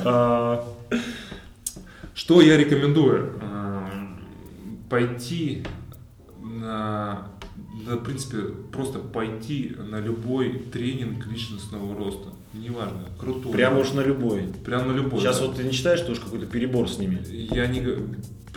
А, 0.05 0.65
Что 2.15 2.41
я 2.41 2.57
рекомендую? 2.57 3.33
Пойти 4.91 5.65
на, 6.43 7.29
да, 7.87 7.97
в 7.97 8.05
принципе, 8.05 8.39
просто 8.71 8.99
пойти 8.99 9.77
на 9.79 10.01
любой 10.01 10.59
тренинг 10.73 11.27
личностного 11.27 11.97
роста. 11.97 12.31
Неважно, 12.55 13.09
крутой. 13.19 13.53
Прямо 13.53 13.79
уж 13.81 13.93
на 13.93 14.01
любой. 14.01 14.45
Прям 14.65 14.89
на 14.89 14.93
любой. 14.93 15.21
Сейчас 15.21 15.41
да. 15.41 15.47
вот 15.47 15.57
ты 15.57 15.65
не 15.65 15.73
считаешь, 15.73 16.01
что 16.01 16.12
уж 16.12 16.21
какой-то 16.21 16.47
перебор 16.47 16.89
с 16.89 16.99
ними? 16.99 17.25
Я 17.31 17.67
не... 17.67 17.83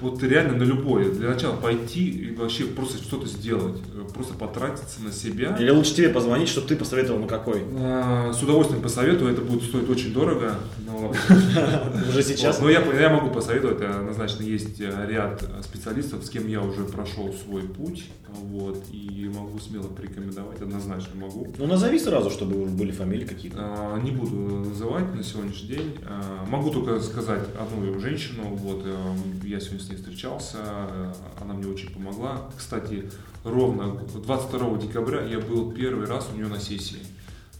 Вот 0.01 0.21
реально 0.21 0.57
на 0.57 0.63
любое. 0.63 1.09
Для 1.09 1.29
начала 1.29 1.55
пойти 1.55 2.09
и 2.09 2.35
вообще 2.35 2.65
просто 2.65 3.01
что-то 3.01 3.27
сделать. 3.27 3.81
Просто 4.13 4.33
потратиться 4.33 5.01
на 5.01 5.11
себя. 5.13 5.55
Или 5.57 5.69
лучше 5.69 5.95
тебе 5.95 6.09
позвонить, 6.09 6.49
чтобы 6.49 6.67
ты 6.67 6.75
посоветовал 6.75 7.19
на 7.21 7.27
какой? 7.27 7.63
А, 7.79 8.33
С 8.33 8.43
удовольствием 8.43 8.81
посоветую, 8.81 9.31
это 9.31 9.41
будет 9.41 9.63
стоить 9.63 9.89
очень 9.89 10.13
дорого, 10.13 10.55
но, 10.85 11.13
Уже 12.09 12.23
сейчас? 12.23 12.59
но 12.59 12.69
я, 12.69 12.81
я 12.81 13.09
могу 13.09 13.29
посоветовать, 13.29 13.81
однозначно 13.81 14.43
есть 14.43 14.81
э, 14.81 15.07
ряд 15.09 15.43
э, 15.43 15.61
специалистов, 15.63 16.25
с 16.25 16.29
кем 16.29 16.47
я 16.47 16.61
уже 16.61 16.83
прошел 16.83 17.33
свой 17.33 17.63
путь, 17.63 18.05
вот, 18.43 18.83
и 18.91 19.29
могу 19.33 19.59
смело 19.59 19.87
порекомендовать, 19.87 20.61
однозначно 20.61 21.15
могу. 21.15 21.47
Ну 21.57 21.67
назови 21.67 21.99
сразу, 21.99 22.29
чтобы 22.29 22.61
уже 22.61 22.71
были 22.71 22.91
фамилии 22.91 23.25
какие-то. 23.25 23.57
А, 23.59 23.99
Не 24.01 24.11
буду 24.11 24.35
называть 24.35 25.13
на 25.15 25.23
сегодняшний 25.23 25.67
день. 25.69 25.97
А, 26.05 26.45
Могу 26.47 26.69
только 26.71 26.99
сказать 26.99 27.43
одну 27.59 27.99
женщину. 27.99 28.43
Вот 28.55 28.83
э, 28.85 28.95
я 29.43 29.59
сегодня 29.59 29.79
с 29.85 29.89
ней 29.89 29.95
встречался, 29.95 30.57
э, 30.61 31.13
она 31.41 31.53
мне 31.53 31.67
очень 31.67 31.91
помогла. 31.91 32.49
Кстати, 32.57 33.09
ровно 33.43 33.99
22 34.13 34.77
декабря 34.77 35.21
я 35.21 35.39
был 35.39 35.71
первый 35.71 36.05
раз 36.05 36.29
у 36.31 36.35
нее 36.35 36.47
на 36.47 36.59
сессии. 36.59 36.99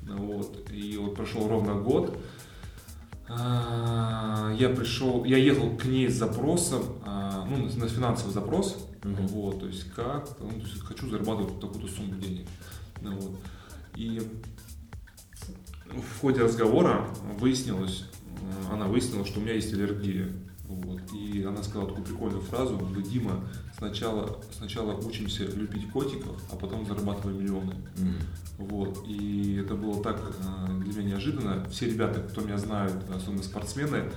Вот. 0.07 0.69
И 0.71 0.97
вот 0.97 1.15
прошел 1.15 1.47
ровно 1.47 1.75
год. 1.75 2.17
А, 3.27 4.53
Я 4.57 4.69
пришел, 4.69 5.23
я 5.25 5.37
ехал 5.37 5.75
к 5.75 5.85
ней 5.85 6.09
с 6.09 6.13
запросом, 6.13 6.83
а, 7.05 7.45
ну, 7.49 7.69
на 7.75 7.87
финансовый 7.87 8.31
запрос, 8.31 8.87
Мгм. 9.05 9.27
вот, 9.27 9.59
то 9.59 9.67
есть 9.67 9.91
как, 9.91 10.27
ну, 10.39 10.49
то 10.49 10.67
есть 10.67 10.81
хочу 10.81 11.09
зарабатывать 11.09 11.59
такую-то 11.59 11.87
сумму 11.87 12.15
денег, 12.15 12.47
Ну 13.01 13.15
вот. 13.19 13.39
И 13.95 14.21
в 15.87 16.19
ходе 16.19 16.41
разговора 16.41 17.07
выяснилось, 17.39 18.05
э, 18.41 18.73
она 18.73 18.87
выяснила, 18.87 19.25
что 19.25 19.39
у 19.39 19.43
меня 19.43 19.53
есть 19.53 19.71
аллергия. 19.73 20.29
Вот. 20.67 20.99
И 21.13 21.43
она 21.43 21.61
сказала 21.61 21.89
такую 21.89 22.05
прикольную 22.05 22.41
фразу, 22.41 22.77
говорит, 22.77 23.07
Дима, 23.07 23.47
сначала, 23.77 24.41
сначала 24.51 24.95
учимся 24.95 25.45
любить 25.45 25.89
котиков, 25.91 26.35
а 26.51 26.55
потом 26.55 26.87
зарабатываем 26.87 27.39
миллионы. 27.39 27.75
Мгм. 27.97 28.15
Вот. 28.57 29.05
И 29.07 29.61
это 29.63 29.75
было 29.75 30.01
так 30.01 30.19
э, 30.19 30.79
для 30.79 30.93
меня 30.93 31.11
неожиданно. 31.11 31.65
Все 31.69 31.85
ребята, 31.85 32.21
кто 32.21 32.41
меня 32.41 32.57
знают, 32.57 32.95
особенно 33.13 33.43
спортсмены, 33.43 34.11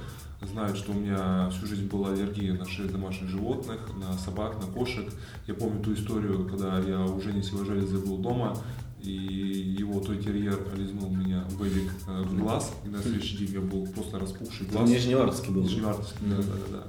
знают, 0.47 0.77
что 0.77 0.93
у 0.93 0.95
меня 0.95 1.51
всю 1.51 1.67
жизнь 1.67 1.89
была 1.89 2.13
аллергия 2.13 2.55
на 2.55 2.65
шесть 2.65 2.93
домашних 2.93 3.29
животных, 3.29 3.81
на 3.97 4.13
собак, 4.19 4.61
на 4.61 4.67
кошек. 4.67 5.13
Я 5.47 5.55
помню 5.55 5.83
ту 5.83 5.95
историю, 5.95 6.47
когда 6.49 6.79
я 6.79 7.01
у 7.05 7.21
Жени 7.21 7.43
Сивожелеза 7.43 7.99
был 7.99 8.19
дома, 8.19 8.57
и 9.03 9.13
его 9.13 10.01
той 10.01 10.19
терьер 10.19 10.59
лизнул 10.77 11.11
меня 11.11 11.45
Бэбик 11.59 11.91
э, 12.09 12.23
в 12.23 12.39
глаз, 12.39 12.73
и 12.85 12.89
на 12.89 13.01
следующий 13.01 13.37
день 13.39 13.53
я 13.55 13.61
был 13.61 13.87
просто 13.87 14.19
распухший 14.19 14.67
Ты 14.67 14.73
глаз. 14.73 14.91
Нижневартовский 14.91 15.53
был. 15.53 15.63
Нижневартовский, 15.63 16.27
да, 16.27 16.37
да, 16.37 16.43
да, 16.43 16.79
да. 16.79 16.85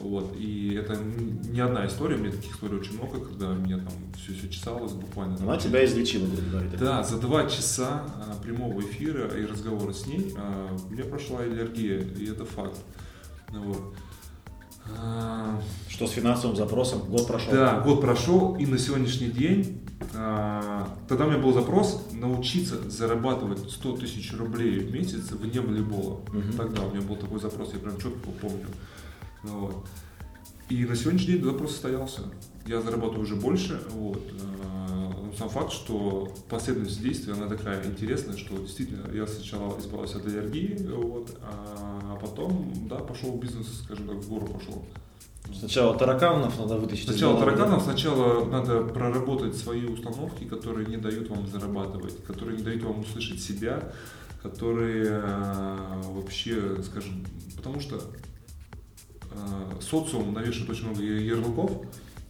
Вот. 0.00 0.34
И 0.36 0.74
это 0.74 0.96
не 0.96 1.60
одна 1.60 1.86
история, 1.86 2.16
у 2.16 2.18
меня 2.18 2.32
таких 2.32 2.52
историй 2.52 2.78
очень 2.78 2.94
много, 2.94 3.20
когда 3.20 3.54
меня 3.54 3.78
там 3.78 3.92
все, 4.16 4.34
все 4.34 4.48
чесалось 4.48 4.92
буквально. 4.92 5.36
Она 5.40 5.56
тебя 5.56 5.84
излечила, 5.84 6.26
грубо 6.26 6.50
говоря. 6.50 6.78
Да, 6.78 7.02
за 7.02 7.18
два 7.18 7.46
часа 7.48 8.04
а, 8.16 8.34
прямого 8.42 8.80
эфира 8.80 9.28
и 9.28 9.46
разговора 9.46 9.92
с 9.92 10.06
ней 10.06 10.34
а, 10.36 10.76
у 10.88 10.92
меня 10.92 11.04
прошла 11.04 11.40
аллергия, 11.40 12.00
и 12.00 12.30
это 12.30 12.44
факт. 12.44 12.76
Вот. 13.50 13.94
А, 14.98 15.60
Что 15.88 16.06
с 16.06 16.10
финансовым 16.10 16.56
запросом? 16.56 17.00
Год 17.08 17.26
прошел. 17.26 17.52
да, 17.52 17.80
год 17.80 18.00
прошел, 18.00 18.56
и 18.56 18.66
на 18.66 18.78
сегодняшний 18.78 19.28
день, 19.28 19.80
а, 20.14 20.88
тогда 21.08 21.24
у 21.26 21.30
меня 21.30 21.38
был 21.38 21.52
запрос 21.54 22.06
научиться 22.12 22.90
зарабатывать 22.90 23.70
100 23.70 23.96
тысяч 23.96 24.34
рублей 24.34 24.80
в 24.80 24.92
месяц 24.92 25.30
вне 25.30 25.60
волейбола. 25.60 26.20
Мгм. 26.32 26.52
Тогда 26.56 26.82
у 26.82 26.90
меня 26.90 27.00
был 27.00 27.16
такой 27.16 27.40
запрос, 27.40 27.72
я 27.72 27.78
прям 27.78 27.96
четко 27.96 28.28
помню. 28.40 28.66
Ну 29.44 29.60
Вот. 29.60 29.86
И 30.68 30.84
на 30.84 30.96
сегодняшний 30.96 31.34
день 31.34 31.44
запрос 31.44 31.72
состоялся. 31.72 32.22
Я 32.66 32.80
зарабатываю 32.80 33.22
уже 33.22 33.36
больше. 33.36 33.80
Вот. 33.90 34.22
А, 34.64 35.12
но 35.22 35.32
Сам 35.36 35.50
факт, 35.50 35.72
что 35.72 36.32
последовательность 36.48 37.02
действий, 37.02 37.32
она 37.32 37.48
такая 37.48 37.84
интересная, 37.84 38.36
что 38.36 38.56
действительно 38.56 39.10
я 39.12 39.26
сначала 39.26 39.78
избавился 39.78 40.18
от 40.18 40.26
аллергии, 40.26 40.76
вот, 40.90 41.36
а 41.42 42.16
потом, 42.20 42.72
да, 42.88 42.96
пошел 42.96 43.32
в 43.32 43.40
бизнес, 43.40 43.82
скажем 43.84 44.08
так, 44.08 44.16
в 44.16 44.28
гору 44.28 44.46
пошел. 44.46 44.84
Сначала 45.52 45.96
тараканов 45.96 46.58
надо 46.58 46.76
вытащить. 46.76 47.08
Сначала 47.08 47.38
тараканов, 47.38 47.82
сначала 47.82 48.44
надо 48.46 48.82
проработать 48.82 49.56
свои 49.56 49.84
установки, 49.84 50.44
которые 50.44 50.86
не 50.86 50.96
дают 50.96 51.28
вам 51.28 51.46
зарабатывать, 51.46 52.24
которые 52.24 52.56
не 52.56 52.62
дают 52.62 52.82
вам 52.82 53.00
услышать 53.00 53.42
себя, 53.42 53.92
которые 54.42 55.20
э, 55.22 56.02
вообще, 56.08 56.82
скажем, 56.82 57.26
потому 57.56 57.80
что 57.80 57.96
э, 57.96 58.00
социум 59.80 60.32
навешивает 60.32 60.70
очень 60.70 60.86
много 60.86 61.02
ярлыков. 61.02 61.72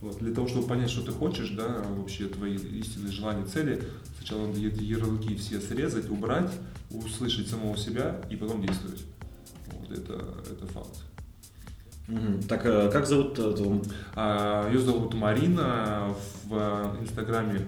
Вот, 0.00 0.18
для 0.18 0.34
того, 0.34 0.46
чтобы 0.49 0.66
понять, 0.66 0.90
что 0.90 1.00
ты 1.02 1.12
хочешь, 1.12 1.50
да, 1.50 1.82
вообще 1.96 2.26
твои 2.26 2.56
истинные 2.56 3.11
желания, 3.11 3.46
цели, 3.46 3.82
сначала 4.18 4.46
надо 4.46 4.58
эти 4.61 4.82
ярлыки 4.82 5.34
все 5.37 5.61
срезать, 5.61 6.11
убрать, 6.11 6.52
услышать 6.90 7.49
самого 7.49 7.76
себя 7.78 8.20
и 8.28 8.37
потом 8.37 8.61
действовать. 8.66 9.02
Вот 9.73 9.90
это, 9.90 10.12
это 10.50 10.66
факт. 10.66 11.00
Мгм. 12.06 12.42
Так, 12.42 12.66
э, 12.66 12.90
как 12.92 13.06
зовут 13.06 13.38
эту? 13.38 13.82
А, 14.14 14.70
Ее 14.70 14.80
зовут 14.80 15.14
Марина. 15.14 16.14
В 16.44 16.54
э, 16.54 17.02
Инстаграме 17.02 17.66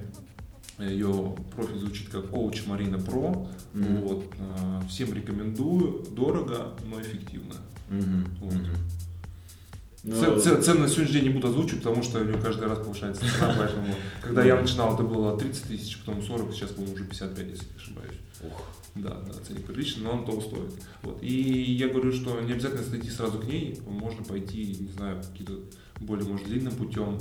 ее 0.79 1.35
профиль 1.55 1.79
звучит 1.79 2.11
как 2.11 2.29
коуч 2.29 2.67
Марина 2.67 2.99
Про. 2.99 3.49
Мгм. 3.73 3.97
Вот. 4.03 4.25
а, 4.39 4.83
Всем 4.89 5.15
рекомендую. 5.15 6.05
Дорого, 6.11 6.75
но 6.85 7.01
эффективно. 7.01 7.55
Мгм. 7.89 8.27
Вот. 8.41 8.53
Мгм. 8.53 8.77
Ну, 10.07 10.39
Цены 10.39 10.81
на 10.81 10.89
сегодняшний 10.89 11.21
день 11.21 11.25
не 11.25 11.35
буду 11.35 11.49
озвучивать, 11.49 11.83
потому 11.83 12.03
что 12.03 12.21
у 12.21 12.25
нее 12.25 12.39
каждый 12.39 12.69
раз 12.69 12.79
повышается 12.79 13.23
цена, 13.23 13.55
поэтому 13.59 13.89
когда 14.23 14.45
я 14.45 14.61
начинал, 14.61 14.95
это 14.95 15.03
было 15.03 15.37
30 15.37 15.65
тысяч, 15.65 15.99
потом 15.99 16.23
40, 16.23 16.53
сейчас, 16.55 16.71
по-моему, 16.71 16.95
уже 16.95 17.05
55, 17.05 17.49
если 17.49 17.65
не 17.65 17.77
ошибаюсь. 17.77 18.15
Ух. 18.43 18.63
Да, 18.95 19.11
да, 19.11 19.33
ценник 19.45 19.67
приличный, 19.67 20.05
но 20.05 20.13
он 20.13 20.25
того 20.25 20.41
стоит. 20.41 20.73
Вот. 21.03 21.23
И 21.23 21.73
я 21.73 21.89
говорю, 21.89 22.13
что 22.13 22.41
не 22.41 22.53
обязательно 22.53 22.85
зайти 22.85 23.11
сразу 23.11 23.39
к 23.39 23.45
ней, 23.45 23.81
можно 23.87 24.25
пойти, 24.25 24.77
не 24.81 24.93
знаю, 24.93 25.21
какие-то 25.23 25.55
более, 26.01 26.27
может, 26.27 26.47
длинным 26.47 26.75
путем. 26.75 27.19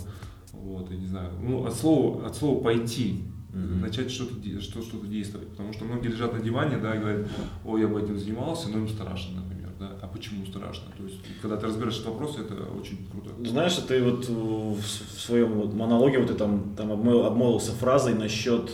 Вот, 0.51 0.89
я 0.91 0.97
не 0.97 1.07
знаю. 1.07 1.31
Ну, 1.41 1.65
от 1.65 1.75
слова, 1.75 2.25
от 2.27 2.35
слова 2.35 2.63
пойти, 2.63 3.23
Мгм. 3.51 3.81
начать 3.81 4.11
что-то, 4.11 4.35
что, 4.61 4.81
что-то 4.81 5.07
действовать. 5.07 5.49
Потому 5.49 5.73
что 5.73 5.85
многие 5.85 6.09
лежат 6.09 6.33
на 6.33 6.39
диване, 6.39 6.77
да, 6.77 6.95
и 6.95 6.99
говорят, 6.99 7.27
ой, 7.63 7.81
я 7.81 7.87
бы 7.87 8.01
этим 8.01 8.17
занимался, 8.19 8.69
но 8.69 8.79
им 8.79 8.89
страшно, 8.89 9.41
например, 9.41 9.54
да. 9.79 9.89
А 10.01 10.07
почему 10.07 10.45
страшно? 10.45 10.85
То 10.97 11.03
есть, 11.03 11.17
когда 11.41 11.57
ты 11.57 11.67
разбираешь 11.67 11.95
этот 11.95 12.07
вопрос, 12.07 12.37
это 12.39 12.53
очень 12.79 13.07
круто. 13.11 13.29
Ну, 13.37 13.45
Знаешь, 13.45 13.73
ты 13.87 14.01
вот 14.03 14.27
в 14.27 14.81
своем 15.19 15.75
монологе 15.77 16.19
вот 16.19 16.27
ты 16.27 16.33
там, 16.33 16.73
там 16.77 16.91
обмол- 16.91 17.25
обмолвился 17.25 17.71
фразой 17.73 18.13
насчет 18.13 18.71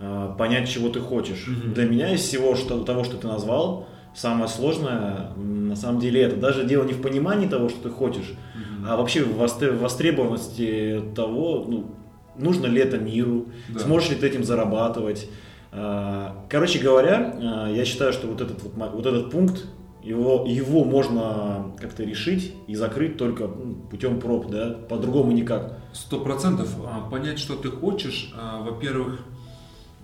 э, 0.00 0.34
понять, 0.38 0.68
чего 0.68 0.88
ты 0.88 1.00
хочешь. 1.00 1.46
Мгм. 1.46 1.74
Для 1.74 1.84
меня 1.88 2.12
из 2.14 2.20
всего 2.20 2.54
что, 2.56 2.82
того, 2.84 3.04
что 3.04 3.16
ты 3.16 3.26
назвал, 3.28 3.86
самое 4.14 4.48
сложное 4.48 5.30
на 5.36 5.76
самом 5.76 6.00
деле 6.00 6.20
это. 6.22 6.36
Даже 6.36 6.64
дело 6.64 6.84
не 6.84 6.92
в 6.92 7.00
понимании 7.02 7.46
того, 7.48 7.68
что 7.68 7.80
ты 7.84 7.90
хочешь, 7.90 8.34
Мгм. 8.54 8.86
а 8.88 8.96
вообще 8.96 9.22
в 9.22 9.40
востре- 9.40 9.70
востребованности 9.76 11.02
того, 11.14 11.64
ну, 11.68 11.94
нужно 12.36 12.66
ли 12.66 12.80
это 12.80 12.98
миру, 12.98 13.46
Да. 13.68 13.80
сможешь 13.80 14.10
ли 14.10 14.16
ты 14.16 14.26
этим 14.26 14.44
зарабатывать. 14.44 15.28
А, 15.70 16.44
Короче 16.50 16.78
говоря, 16.80 17.34
а, 17.40 17.70
я 17.70 17.84
считаю, 17.86 18.12
что 18.12 18.26
вот 18.26 18.40
этот, 18.40 18.62
вот, 18.62 18.72
вот 18.92 19.06
этот 19.06 19.30
пункт, 19.30 19.66
его, 20.02 20.44
его 20.46 20.84
можно 20.84 21.72
как-то 21.80 22.02
решить 22.02 22.54
и 22.66 22.74
закрыть 22.74 23.16
только 23.16 23.46
ну, 23.46 23.74
путем 23.90 24.20
проб, 24.20 24.50
да, 24.50 24.76
по-другому 24.88 25.32
никак. 25.32 25.78
Сто 25.92 26.20
процентов 26.20 26.74
а, 26.84 27.08
понять, 27.08 27.38
что 27.38 27.54
ты 27.54 27.68
хочешь, 27.68 28.32
а, 28.36 28.62
во-первых, 28.62 29.20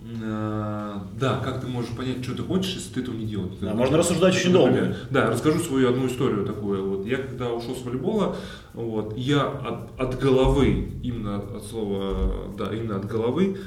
э, 0.01 0.93
да, 1.19 1.39
как 1.43 1.61
ты 1.61 1.67
можешь 1.67 1.91
понять, 1.91 2.23
что 2.23 2.35
ты 2.35 2.43
хочешь, 2.43 2.75
если 2.75 2.93
ты 2.93 3.01
этого 3.01 3.15
не 3.15 3.25
делаешь? 3.25 3.55
Да, 3.59 3.73
можно 3.73 3.97
рассуждать 3.97 4.35
очень 4.35 4.53
долго. 4.53 4.95
Да, 5.09 5.29
расскажу 5.29 5.59
свою 5.59 5.89
одну 5.89 6.07
историю 6.07 6.45
такую. 6.45 6.97
Вот 6.97 7.05
я 7.05 7.17
когда 7.17 7.51
ушел 7.51 7.75
с 7.75 7.81
волейбола, 7.81 8.37
вот 8.73 9.17
я 9.17 9.41
от, 9.41 9.99
от 9.99 10.19
головы, 10.19 10.93
именно 11.03 11.37
от 11.37 11.65
слова, 11.65 12.53
да, 12.57 12.73
именно 12.73 12.97
от 12.97 13.05
головы 13.05 13.57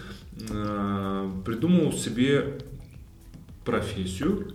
э, 0.49 1.31
придумал 1.45 1.93
себе 1.93 2.59
профессию, 3.65 4.49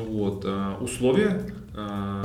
вот, 0.00 0.42
а, 0.46 0.78
условия, 0.80 1.54
а, 1.74 2.24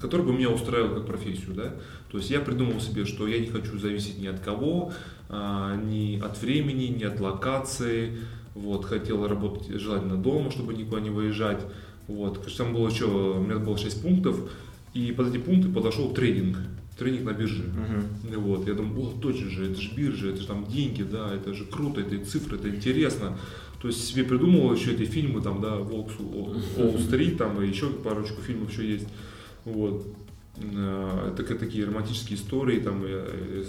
которые 0.00 0.26
бы 0.26 0.32
меня 0.32 0.50
устраивали 0.50 0.94
как 0.94 1.06
профессию, 1.06 1.54
да. 1.54 1.74
То 2.10 2.18
есть 2.18 2.30
я 2.30 2.40
придумал 2.40 2.80
себе, 2.80 3.04
что 3.04 3.26
я 3.26 3.38
не 3.38 3.46
хочу 3.46 3.78
зависеть 3.78 4.18
ни 4.18 4.26
от 4.26 4.40
кого, 4.40 4.92
а, 5.28 5.76
ни 5.76 6.20
от 6.20 6.40
времени, 6.40 6.84
ни 6.86 7.04
от 7.04 7.20
локации. 7.20 8.18
Вот, 8.54 8.84
хотел 8.84 9.26
работать 9.26 9.68
желательно 9.80 10.16
дома, 10.16 10.50
чтобы 10.50 10.74
никуда 10.74 11.00
не 11.00 11.10
выезжать. 11.10 11.62
Вот, 12.08 12.46
там 12.56 12.72
было 12.72 12.88
еще, 12.88 13.06
у 13.06 13.40
меня 13.40 13.58
было 13.58 13.76
6 13.76 14.02
пунктов, 14.02 14.50
и 14.94 15.12
под 15.12 15.28
эти 15.28 15.38
пункты 15.38 15.68
подошел 15.68 16.12
трейдинг 16.12 16.56
тренинг 16.98 17.24
на 17.24 17.32
бирже. 17.32 17.64
Uh-huh. 17.64 18.38
Вот, 18.38 18.66
я 18.66 18.74
думаю, 18.74 19.08
о, 19.08 19.20
точно 19.20 19.50
же, 19.50 19.70
это 19.70 19.80
же 19.80 19.94
биржа, 19.94 20.28
это 20.28 20.40
же 20.40 20.46
там 20.46 20.66
деньги, 20.66 21.02
да, 21.02 21.34
это 21.34 21.54
же 21.54 21.64
круто, 21.64 22.00
это 22.00 22.24
цифры, 22.24 22.56
это 22.56 22.68
интересно. 22.68 23.38
То 23.80 23.88
есть 23.88 24.04
себе 24.04 24.24
придумывал 24.24 24.72
еще 24.72 24.92
эти 24.92 25.04
фильмы, 25.04 25.42
там, 25.42 25.60
да, 25.60 25.76
Волк 25.76 26.10
Уолл-стрит, 26.18 27.36
там, 27.36 27.60
и 27.60 27.68
еще 27.68 27.88
парочку 27.88 28.40
фильмов 28.40 28.70
еще 28.72 28.90
есть. 28.90 29.08
Вот. 29.64 30.06
Э, 30.58 31.32
это 31.32 31.54
такие 31.54 31.84
романтические 31.84 32.38
истории, 32.38 32.80
там, 32.80 33.04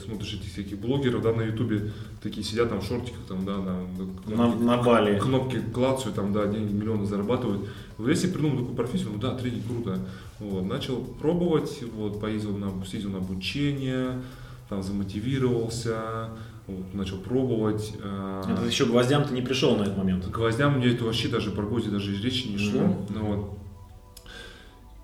смотришь 0.05 0.35
этих 0.35 0.53
всяких 0.53 0.79
блогеров, 0.79 1.21
да, 1.21 1.33
на 1.33 1.41
ютубе, 1.41 1.91
такие 2.23 2.45
сидят 2.45 2.69
там 2.69 2.79
в 2.79 2.85
шортиках, 2.85 3.19
там, 3.27 3.45
да, 3.45 3.57
на, 3.57 3.85
кнопки, 4.25 4.33
на, 4.33 4.55
на 4.55 4.81
Бали. 4.81 5.19
Кнопки 5.19 5.61
клацают, 5.73 6.15
там, 6.15 6.31
да, 6.31 6.47
деньги, 6.47 6.71
миллионы 6.71 7.05
зарабатывают. 7.05 7.67
Вот 7.97 8.07
если 8.07 8.31
придумал 8.31 8.59
такую 8.59 8.75
профессию, 8.75 9.09
ну 9.11 9.19
да, 9.19 9.35
тренинг 9.35 9.67
круто. 9.67 9.99
Вот, 10.39 10.65
начал 10.65 10.97
пробовать, 11.03 11.83
вот, 11.93 12.19
поездил 12.19 12.55
на, 12.57 12.85
съездил 12.85 13.11
на 13.11 13.17
обучение, 13.17 14.21
там, 14.69 14.83
замотивировался, 14.83 16.29
вот, 16.67 16.93
начал 16.93 17.17
пробовать. 17.17 17.93
Э, 18.03 18.43
это 18.47 18.65
еще 18.65 18.85
гвоздям 18.85 19.23
ты 19.23 19.33
не 19.33 19.41
пришел 19.41 19.75
на 19.75 19.83
этот 19.83 19.97
момент? 19.97 20.27
Гвоздям 20.27 20.77
мне 20.77 20.87
это 20.87 21.05
вообще 21.05 21.27
даже 21.27 21.51
про 21.51 21.63
гвозди 21.63 21.89
даже 21.89 22.15
речи 22.21 22.47
не 22.47 22.57
шло. 22.57 22.81
Mm-hmm. 22.81 23.11
Ну, 23.15 23.25
вот. 23.25 23.57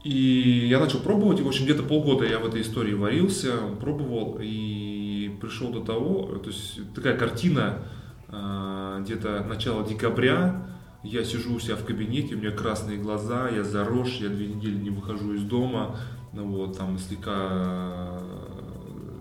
И 0.04 0.68
я 0.68 0.80
начал 0.80 1.00
пробовать, 1.00 1.40
и, 1.40 1.44
в 1.44 1.48
общем, 1.48 1.64
где-то 1.64 1.84
полгода 1.84 2.26
я 2.26 2.38
в 2.38 2.46
этой 2.46 2.62
истории 2.62 2.94
варился, 2.94 3.54
пробовал, 3.80 4.38
и 4.42 5.32
пришел 5.42 5.72
до 5.72 5.80
того, 5.80 6.24
то 6.44 6.50
есть 6.50 6.94
такая 6.94 7.18
картина, 7.18 7.80
э, 8.28 9.00
где-то 9.04 9.46
начало 9.48 9.88
декабря, 9.88 10.68
я 11.04 11.24
сижу 11.26 11.54
у 11.54 11.60
себя 11.60 11.76
в 11.76 11.84
кабинете, 11.84 12.36
у 12.36 12.38
меня 12.38 12.52
красные 12.52 12.98
глаза, 12.98 13.50
я 13.50 13.64
заросший, 13.64 14.28
я 14.28 14.30
две 14.30 14.48
недели 14.48 14.76
не 14.76 14.90
выхожу 14.90 15.34
из 15.34 15.44
дома, 15.44 16.00
ну 16.32 16.46
вот, 16.48 16.78
там 16.78 16.98
слегка, 16.98 18.20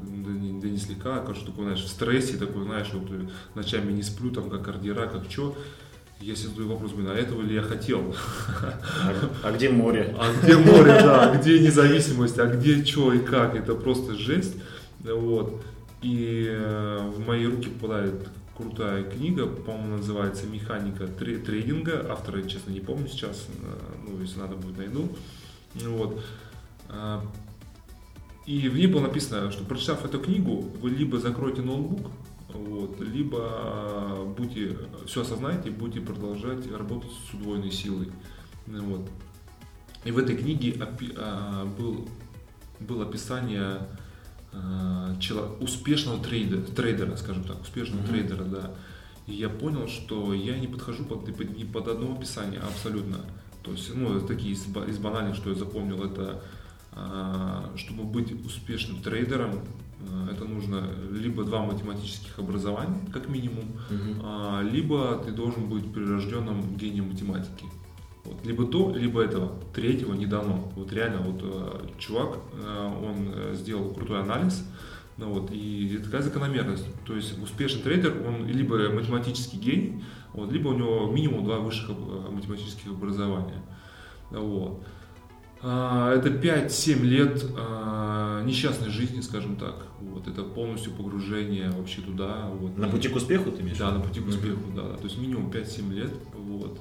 да 0.02 0.68
не, 0.68 0.78
слегка, 0.78 1.16
а 1.16 1.20
короче, 1.20 1.44
такой, 1.44 1.64
знаешь, 1.64 1.82
в 1.82 1.88
стрессе, 1.88 2.36
такой, 2.36 2.62
знаешь, 2.64 2.88
вот 2.92 3.10
ночами 3.54 3.92
не 3.92 4.02
сплю, 4.02 4.30
там, 4.30 4.48
как 4.48 4.68
ордера, 4.68 5.06
как 5.06 5.24
что. 5.28 5.56
Я 6.20 6.36
себе 6.36 6.50
задаю 6.50 6.68
вопрос, 6.68 6.92
блин, 6.92 7.08
а 7.10 7.14
этого 7.14 7.42
ли 7.42 7.56
я 7.56 7.62
хотел? 7.62 8.14
А, 8.62 9.14
а 9.42 9.52
где 9.52 9.70
море? 9.70 10.14
А 10.16 10.32
где 10.40 10.56
море, 10.56 11.00
да, 11.02 11.36
где 11.36 11.58
независимость, 11.58 12.38
а 12.38 12.46
где 12.46 12.84
что 12.84 13.12
и 13.12 13.18
как, 13.18 13.56
это 13.56 13.74
просто 13.74 14.14
жесть. 14.14 14.54
Вот. 15.00 15.60
И 16.00 16.46
э, 16.48 17.10
в 17.12 17.26
мои 17.26 17.44
руки 17.44 17.68
попадает 17.68 18.28
крутая 18.56 19.04
книга, 19.04 19.46
по-моему, 19.46 19.96
называется 19.96 20.46
«Механика 20.46 21.06
трейдинга». 21.06 22.10
Автора, 22.10 22.42
честно, 22.42 22.70
не 22.70 22.80
помню 22.80 23.08
сейчас, 23.08 23.46
э, 23.48 23.78
ну, 24.06 24.20
если 24.20 24.40
надо 24.40 24.56
будет, 24.56 24.78
найду. 24.78 25.08
Вот. 25.74 26.22
А, 26.88 27.24
и 28.46 28.68
в 28.68 28.76
ней 28.76 28.86
было 28.86 29.02
написано, 29.02 29.50
что 29.50 29.64
прочитав 29.64 30.04
эту 30.04 30.20
книгу, 30.20 30.60
вы 30.80 30.90
либо 30.90 31.18
закроете 31.18 31.62
ноутбук, 31.62 32.10
вот, 32.52 33.00
либо 33.00 34.26
будете, 34.36 34.76
все 35.06 35.22
осознаете, 35.22 35.70
будете 35.70 36.00
продолжать 36.04 36.70
работать 36.70 37.10
с 37.30 37.34
удвоенной 37.34 37.70
силой. 37.70 38.12
Вот. 38.66 39.08
И 40.04 40.10
в 40.10 40.18
этой 40.18 40.36
книге 40.36 40.76
а, 41.16 41.64
был, 41.78 42.08
было 42.80 43.04
описание 43.04 43.78
успешного 45.60 46.22
трейдера, 46.22 46.60
трейдера, 46.62 47.16
скажем 47.16 47.44
так, 47.44 47.62
успешного 47.62 48.02
mm-hmm. 48.02 48.08
трейдера, 48.08 48.44
да. 48.44 48.70
И 49.26 49.34
я 49.34 49.48
понял, 49.48 49.88
что 49.88 50.34
я 50.34 50.58
не 50.58 50.66
подхожу 50.66 51.04
под, 51.04 51.26
ни 51.56 51.64
под 51.64 51.88
одно 51.88 52.12
описание 52.12 52.60
абсолютно. 52.60 53.18
То 53.62 53.70
есть, 53.70 53.94
ну, 53.94 54.20
такие 54.20 54.52
из, 54.52 54.66
из 54.66 54.98
банальных, 54.98 55.36
что 55.36 55.50
я 55.50 55.56
запомнил, 55.56 56.02
это 56.02 56.42
а, 56.94 57.70
чтобы 57.76 58.04
быть 58.04 58.32
успешным 58.44 59.00
трейдером, 59.00 59.60
а, 60.10 60.28
это 60.30 60.44
нужно 60.44 60.86
либо 61.10 61.44
два 61.44 61.64
математических 61.64 62.38
образования, 62.38 63.00
как 63.12 63.28
минимум, 63.28 63.64
угу. 63.88 64.68
либо 64.70 65.22
ты 65.24 65.32
должен 65.32 65.68
быть 65.68 65.90
прирожденным 65.92 66.76
гением 66.76 67.08
математики. 67.08 67.64
Вот, 68.24 68.44
либо 68.46 68.66
то, 68.66 68.94
либо 68.94 69.22
этого. 69.22 69.52
Третьего 69.74 70.14
не 70.14 70.26
дано. 70.26 70.72
Вот 70.76 70.92
реально, 70.92 71.18
вот 71.18 71.40
э, 71.42 71.86
чувак, 71.98 72.38
э, 72.54 72.90
он 73.02 73.32
э, 73.34 73.54
сделал 73.56 73.92
крутой 73.92 74.20
анализ, 74.20 74.64
ну, 75.16 75.32
вот, 75.32 75.50
и 75.50 75.98
такая 76.02 76.22
закономерность. 76.22 76.86
То 77.04 77.16
есть 77.16 77.36
успешный 77.42 77.82
трейдер, 77.82 78.14
он 78.26 78.46
либо 78.46 78.76
математический 78.90 79.58
гений, 79.58 80.04
вот, 80.32 80.52
либо 80.52 80.68
у 80.68 80.74
него 80.74 81.10
минимум 81.10 81.44
два 81.44 81.58
высших 81.58 81.90
математических 82.30 82.92
образования. 82.92 83.62
Вот. 84.30 84.82
А, 85.64 86.12
это 86.12 86.28
5-7 86.28 87.02
лет 87.02 87.44
а, 87.56 88.42
несчастной 88.42 88.90
жизни, 88.90 89.20
скажем 89.20 89.56
так. 89.56 89.86
Вот, 90.00 90.26
это 90.26 90.42
полностью 90.42 90.92
погружение 90.92 91.70
вообще 91.70 92.00
туда. 92.00 92.48
Вот. 92.52 92.76
На 92.76 92.88
пути 92.88 93.08
к 93.08 93.14
успеху 93.14 93.52
ты 93.52 93.62
имеешь? 93.62 93.78
Да, 93.78 93.92
на 93.92 94.00
пути 94.00 94.20
к 94.20 94.26
успеху, 94.26 94.60
да, 94.74 94.82
да. 94.82 94.96
То 94.96 95.04
есть 95.04 95.18
минимум 95.18 95.50
5-7 95.50 95.92
лет. 95.92 96.12
Вот. 96.34 96.80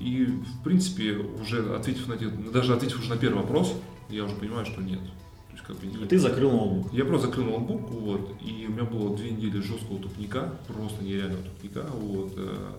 И, 0.00 0.24
в 0.24 0.64
принципе, 0.64 1.16
уже 1.40 1.74
ответив 1.74 2.08
на 2.08 2.16
даже 2.50 2.74
ответив 2.74 3.00
уже 3.00 3.10
на 3.10 3.16
первый 3.16 3.42
вопрос, 3.42 3.74
я 4.08 4.24
уже 4.24 4.34
понимаю, 4.36 4.64
что 4.64 4.80
нет. 4.82 5.00
То 5.00 5.52
есть, 5.52 5.64
как 5.64 5.76
бы, 5.76 5.86
нет. 5.86 6.02
И 6.02 6.06
ты 6.06 6.18
закрыл 6.18 6.52
ноутбук? 6.52 6.92
Я 6.92 7.04
просто 7.04 7.26
закрыл 7.26 7.44
ноутбук, 7.44 7.90
вот, 7.90 8.36
и 8.42 8.66
у 8.66 8.72
меня 8.72 8.84
было 8.84 9.16
две 9.16 9.30
недели 9.30 9.60
жесткого 9.60 9.98
тупника, 9.98 10.54
просто 10.68 11.04
нереального 11.04 11.42
тупника, 11.42 11.84
вот. 11.92 12.32
Э, 12.36 12.72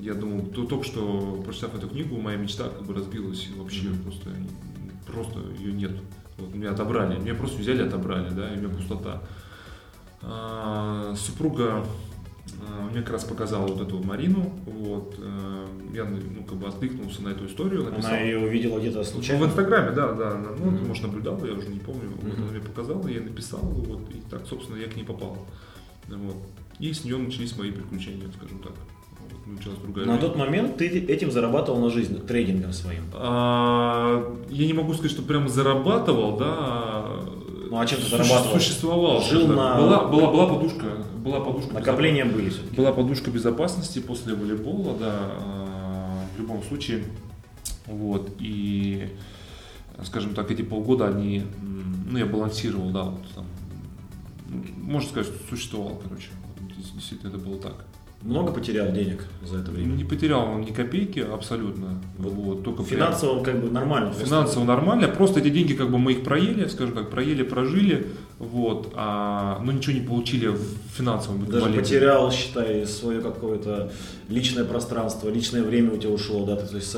я 0.00 0.14
думал, 0.14 0.46
то, 0.46 0.64
только 0.64 0.84
что, 0.84 1.42
прочитав 1.44 1.74
эту 1.74 1.88
книгу, 1.88 2.16
моя 2.18 2.36
мечта 2.36 2.68
как 2.68 2.82
бы 2.82 2.94
разбилась, 2.94 3.48
и 3.48 3.58
вообще 3.58 3.86
mm-hmm. 3.86 4.02
просто, 4.02 4.30
просто 5.06 5.40
ее 5.58 5.72
нет. 5.72 5.92
Вот, 6.38 6.54
меня 6.54 6.70
отобрали, 6.70 7.18
меня 7.18 7.34
просто 7.34 7.58
взяли, 7.58 7.82
отобрали, 7.82 8.30
да, 8.30 8.52
и 8.52 8.58
у 8.58 8.60
меня 8.60 8.68
пустота. 8.68 9.22
А, 10.22 11.14
супруга 11.16 11.84
а, 12.60 12.88
мне 12.90 13.02
как 13.02 13.12
раз 13.12 13.24
показала 13.24 13.66
вот 13.66 13.80
эту 13.80 14.02
Марину, 14.02 14.52
вот, 14.66 15.16
э, 15.18 15.66
я, 15.94 16.04
ну, 16.04 16.44
как 16.44 16.58
бы 16.58 16.66
откликнулся 16.68 17.22
на 17.22 17.28
эту 17.28 17.46
историю, 17.46 17.84
написал. 17.84 18.12
Она 18.12 18.20
ее 18.20 18.38
увидела 18.38 18.78
где-то 18.78 19.04
случайно? 19.04 19.40
Ну, 19.40 19.46
в 19.46 19.50
Инстаграме, 19.50 19.90
да, 19.90 20.12
да, 20.12 20.34
ну, 20.34 20.70
mm-hmm. 20.70 20.78
ты, 20.78 20.84
может, 20.84 21.02
наблюдал, 21.02 21.44
я 21.44 21.52
уже 21.52 21.68
не 21.68 21.80
помню, 21.80 22.02
mm-hmm. 22.02 22.30
вот 22.30 22.38
она 22.38 22.46
мне 22.50 22.60
показала, 22.60 23.08
я 23.08 23.20
написал, 23.20 23.60
вот, 23.60 24.00
и 24.10 24.22
так, 24.30 24.46
собственно, 24.46 24.76
я 24.76 24.88
к 24.88 24.96
ней 24.96 25.04
попал, 25.04 25.46
вот, 26.08 26.36
и 26.78 26.92
с 26.92 27.04
нее 27.04 27.18
начались 27.18 27.56
мои 27.58 27.70
приключения, 27.70 28.28
скажем 28.36 28.60
так. 28.60 28.72
началась 29.46 29.78
другая. 29.78 30.06
На 30.06 30.18
тот 30.18 30.36
момент 30.36 30.76
ты 30.76 30.86
этим 30.86 31.30
зарабатывал 31.30 31.80
на 31.80 31.90
жизнь, 31.90 32.24
трейдингом 32.26 32.72
своим? 32.72 33.04
А, 33.14 34.36
я 34.50 34.66
не 34.66 34.72
могу 34.72 34.92
сказать, 34.94 35.12
что 35.12 35.22
прямо 35.22 35.48
зарабатывал, 35.48 36.36
да, 36.36 37.20
ну 37.70 37.78
а 37.78 37.86
чем 37.86 38.00
ты 38.00 38.08
зарабатывал? 38.08 38.58
Существовал. 38.58 39.20
Жил 39.22 39.46
на... 39.48 39.76
Была, 39.76 40.04
была, 40.04 40.30
была 40.30 40.46
подушка. 40.46 40.86
Была 41.18 41.40
подушка 41.40 41.74
Накопления 41.74 42.24
были 42.24 42.50
все-таки. 42.50 42.76
Была 42.76 42.92
подушка 42.92 43.30
безопасности 43.30 43.98
после 43.98 44.34
волейбола, 44.34 44.96
да, 44.98 45.12
а, 45.12 46.24
в 46.34 46.40
любом 46.40 46.62
случае. 46.62 47.04
Вот, 47.86 48.30
и, 48.40 49.08
скажем 50.04 50.34
так, 50.34 50.50
эти 50.50 50.62
полгода 50.62 51.06
они, 51.06 51.44
ну, 52.10 52.18
я 52.18 52.26
балансировал, 52.26 52.90
да, 52.90 53.04
вот 53.04 53.22
там, 53.34 53.46
можно 54.76 55.08
сказать, 55.08 55.32
существовал, 55.48 56.00
короче. 56.02 56.28
Действительно, 56.94 57.28
это 57.28 57.38
было 57.38 57.58
так. 57.58 57.84
Много 58.22 58.52
потерял 58.52 58.90
денег 58.90 59.24
за 59.44 59.58
это 59.58 59.70
время? 59.70 59.94
Не 59.94 60.04
потерял 60.04 60.48
он 60.48 60.62
ни 60.62 60.72
копейки 60.72 61.20
абсолютно. 61.20 62.00
Вот, 62.18 62.32
вот 62.32 62.64
только 62.64 62.82
финансово 62.82 63.42
прям... 63.42 63.56
как 63.56 63.64
бы 63.64 63.70
нормально. 63.70 64.12
Финансово 64.12 64.64
нормально. 64.64 65.08
Просто 65.08 65.40
эти 65.40 65.50
деньги 65.50 65.74
как 65.74 65.90
бы 65.90 65.98
мы 65.98 66.12
их 66.12 66.24
проели, 66.24 66.66
скажем 66.66 66.94
так, 66.94 67.10
проели, 67.10 67.42
прожили, 67.42 68.08
вот, 68.38 68.92
а, 68.94 69.60
но 69.64 69.72
ничего 69.72 69.94
не 69.94 70.06
получили 70.06 70.48
в 70.48 70.60
финансовом 70.94 71.46
Даже 71.46 71.70
потерял, 71.70 72.30
считай, 72.30 72.86
свое 72.86 73.22
какое-то 73.22 73.90
личное 74.28 74.64
пространство, 74.64 75.30
личное 75.30 75.62
время 75.62 75.92
у 75.92 75.96
тебя 75.96 76.10
ушло, 76.10 76.44
да, 76.44 76.56
то 76.56 76.76
есть 76.76 76.94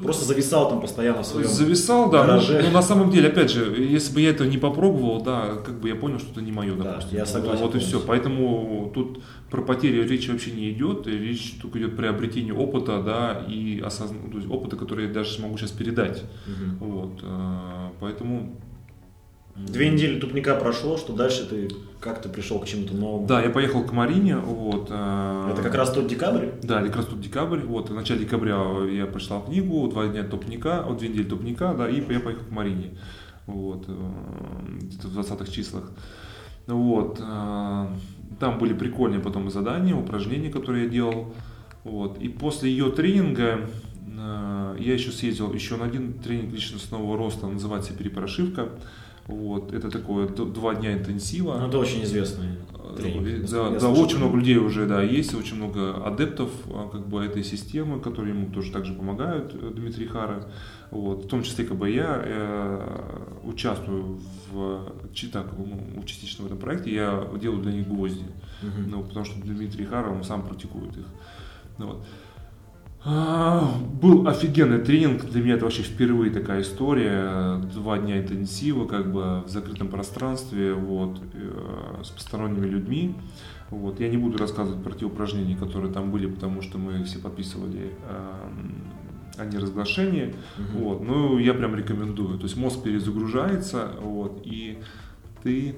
просто 0.00 0.24
зависал 0.24 0.68
там 0.68 0.80
постоянно 0.80 1.24
в 1.24 1.26
своем 1.26 1.48
Зависал, 1.48 2.08
да, 2.08 2.24
но, 2.24 2.40
но 2.40 2.70
на 2.70 2.82
самом 2.82 3.10
деле, 3.10 3.28
опять 3.28 3.50
же, 3.50 3.74
если 3.76 4.14
бы 4.14 4.20
я 4.20 4.30
это 4.30 4.46
не 4.46 4.58
попробовал, 4.58 5.22
да, 5.22 5.56
как 5.64 5.80
бы 5.80 5.88
я 5.88 5.96
понял, 5.96 6.20
что 6.20 6.30
это 6.30 6.40
не 6.40 6.52
мое, 6.52 6.76
допустим. 6.76 7.10
Да, 7.10 7.18
я 7.18 7.26
согласен. 7.26 7.62
Вот, 7.62 7.74
вот 7.74 7.82
и 7.82 7.84
все, 7.84 7.98
поэтому 7.98 8.92
тут 8.94 9.22
про 9.50 9.62
потерю 9.62 10.06
речи 10.06 10.30
вообще 10.30 10.52
не 10.52 10.70
идет, 10.70 11.08
речь 11.08 11.56
только 11.60 11.80
идет 11.80 11.96
приобретение 11.96 12.54
опыта, 12.54 13.02
да, 13.02 13.44
и 13.48 13.80
осозн... 13.80 14.30
то 14.30 14.38
есть 14.38 14.48
опыта, 14.48 14.76
который 14.76 15.08
я 15.08 15.12
даже 15.12 15.32
смогу 15.32 15.58
сейчас 15.58 15.72
передать. 15.72 16.22
Угу. 16.46 16.86
Вот, 16.86 17.20
а, 17.24 17.90
поэтому 17.98 18.60
Две 19.56 19.88
недели 19.88 20.20
тупника 20.20 20.54
прошло, 20.54 20.98
что 20.98 21.14
дальше 21.14 21.46
ты 21.48 21.70
как 21.98 22.20
то 22.20 22.28
пришел 22.28 22.60
к 22.60 22.66
чему-то 22.66 22.94
новому? 22.94 23.26
Да, 23.26 23.42
я 23.42 23.48
поехал 23.48 23.84
к 23.84 23.92
Марине, 23.92 24.36
вот. 24.36 24.88
э, 24.90 25.50
Это 25.52 25.62
как 25.62 25.74
раз 25.74 25.92
тот 25.92 26.08
декабрь? 26.08 26.48
Да, 26.62 26.82
как 26.82 26.96
раз 26.96 27.06
тут 27.06 27.22
декабрь. 27.22 27.60
Вот, 27.60 27.88
в 27.88 27.94
начале 27.94 28.20
декабря 28.20 28.58
я 28.90 29.06
прочитал 29.06 29.42
книгу, 29.44 29.88
два 29.88 30.08
дня 30.08 30.24
топника, 30.24 30.84
вот 30.86 30.98
две 30.98 31.08
недели 31.08 31.24
топника, 31.24 31.74
да, 31.76 31.88
и 31.88 31.96
я 31.96 32.20
поехал 32.20 32.44
к 32.44 32.50
Марине. 32.50 32.98
Вот, 33.46 33.84
э, 33.88 33.92
где-то 34.82 35.08
в 35.08 35.18
20-х 35.18 35.50
числах. 35.50 35.90
Вот, 36.66 37.18
э, 37.18 37.86
там 38.38 38.58
были 38.58 38.74
прикольные 38.74 39.20
потом 39.20 39.50
задания, 39.50 39.94
упражнения, 39.94 40.50
которые 40.50 40.84
я 40.84 40.90
делал. 40.90 41.32
Вот, 41.82 42.18
и 42.18 42.28
после 42.28 42.70
ее 42.70 42.90
тренинга 42.90 43.60
я 44.78 44.94
еще 44.94 45.12
съездил 45.12 45.52
еще 45.52 45.76
на 45.76 45.84
один 45.84 46.14
тренинг 46.14 46.52
личностного 46.52 47.16
роста, 47.16 47.46
называется 47.46 47.92
перепрошивка. 47.92 48.70
Вот, 49.26 49.72
это 49.72 49.90
такое 49.90 50.28
два 50.28 50.74
дня 50.74 50.92
интенсива. 50.92 51.58
Ну, 51.60 51.68
это 51.68 51.78
очень 51.78 52.04
известный 52.04 52.48
тренинг. 52.96 53.26
Э, 53.26 53.40
Я 53.40 53.48
Да, 53.48 53.70
да, 53.70 53.80
слышал. 53.80 54.04
очень 54.04 54.18
много 54.18 54.36
людей 54.38 54.56
уже, 54.56 54.86
да, 54.86 55.02
есть, 55.02 55.34
очень 55.34 55.56
много 55.56 56.04
адептов 56.04 56.50
а, 56.70 56.88
как 56.88 57.06
бы 57.06 57.24
этой 57.24 57.42
системы, 57.44 58.00
которые 58.00 58.34
ему 58.34 58.50
тоже 58.50 58.72
также 58.72 58.94
помогают, 58.94 59.54
э, 59.54 59.72
Дмитрий 59.74 60.06
Хара. 60.06 60.46
Вот, 60.90 61.24
в 61.24 61.28
том 61.28 61.42
числе 61.42 61.64
как 61.64 61.76
бы 61.76 61.90
я 61.90 62.22
э, 62.24 63.18
участвую 63.44 64.20
в 64.50 64.92
так, 65.32 65.46
ну, 65.58 66.02
частично 66.04 66.44
в 66.44 66.46
этом 66.46 66.58
проекте, 66.58 66.94
я 66.94 67.26
делаю 67.40 67.62
для 67.62 67.72
них 67.72 67.88
гвозди. 67.88 68.24
Мгм. 68.62 68.90
Ну, 68.90 69.02
потому 69.02 69.24
что 69.24 69.40
Дмитрий 69.40 69.84
Хара, 69.84 70.10
он 70.10 70.22
сам 70.22 70.46
практикует 70.46 70.96
их. 70.96 71.06
Ну, 71.78 71.86
вот. 71.88 72.06
А, 73.08 73.72
Был 74.02 74.26
офигенный 74.26 74.80
тренинг, 74.80 75.24
для 75.26 75.40
меня 75.40 75.54
это 75.54 75.64
вообще 75.64 75.82
впервые 75.82 76.32
такая 76.32 76.62
история, 76.62 77.56
два 77.72 77.98
дня 77.98 78.18
интенсива, 78.18 78.84
как 78.84 79.12
бы 79.12 79.42
в 79.42 79.48
закрытом 79.48 79.88
пространстве, 79.88 80.74
вот, 80.74 81.20
э, 81.34 82.02
с 82.02 82.08
посторонними 82.08 82.66
людьми. 82.66 83.14
Вот. 83.70 84.00
Я 84.00 84.08
не 84.08 84.16
буду 84.16 84.38
рассказывать 84.38 84.82
про 84.82 84.92
те 84.92 85.04
упражнения, 85.04 85.56
которые 85.56 85.92
там 85.92 86.10
были, 86.10 86.26
потому 86.26 86.62
что 86.62 86.78
мы 86.78 87.04
все 87.04 87.20
подписывали 87.20 87.92
эм, 88.08 88.74
о 89.38 89.44
неразглашении. 89.44 90.34
Мгм. 90.58 90.78
Вот. 90.78 91.02
Ну, 91.02 91.38
я 91.38 91.54
прям 91.54 91.76
рекомендую. 91.76 92.38
То 92.38 92.44
есть 92.44 92.56
мозг 92.56 92.82
перезагружается, 92.82 93.92
вот, 94.00 94.42
и 94.44 94.78
ты 95.44 95.76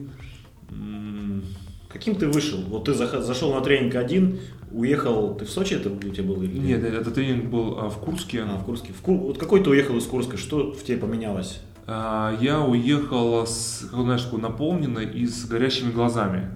Каким 1.88 2.14
ты 2.16 2.28
вышел? 2.28 2.60
Вот 2.68 2.84
ты 2.84 2.94
зашел 2.94 3.54
на 3.54 3.60
тренинг 3.62 3.94
один, 3.94 4.38
уехал, 4.70 5.34
ты 5.34 5.46
в 5.46 5.50
Сочи 5.50 5.74
это 5.74 5.90
у 5.90 5.98
тебя 5.98 6.24
был? 6.24 6.42
Или... 6.42 6.58
Нет, 6.58 6.84
этот 6.84 7.14
тренинг 7.14 7.46
был 7.50 7.78
а, 7.78 7.88
в 7.88 7.98
Курске. 7.98 8.42
А, 8.42 8.58
в 8.58 8.64
Курске. 8.64 8.92
В 8.92 9.00
Кур- 9.00 9.18
Вот 9.20 9.38
какой 9.38 9.62
ты 9.62 9.70
уехал 9.70 9.96
из 9.96 10.04
Курска? 10.04 10.36
Что 10.36 10.72
в 10.72 10.84
тебе 10.84 10.98
поменялось? 10.98 11.60
А, 11.86 12.36
Я 12.40 12.60
уехал 12.60 13.46
с, 13.46 13.86
как 13.90 14.00
знаешь, 14.02 14.22
такой 14.22 14.40
наполненной 14.40 15.06
и 15.06 15.26
с 15.26 15.46
горящими 15.46 15.90
глазами. 15.90 16.50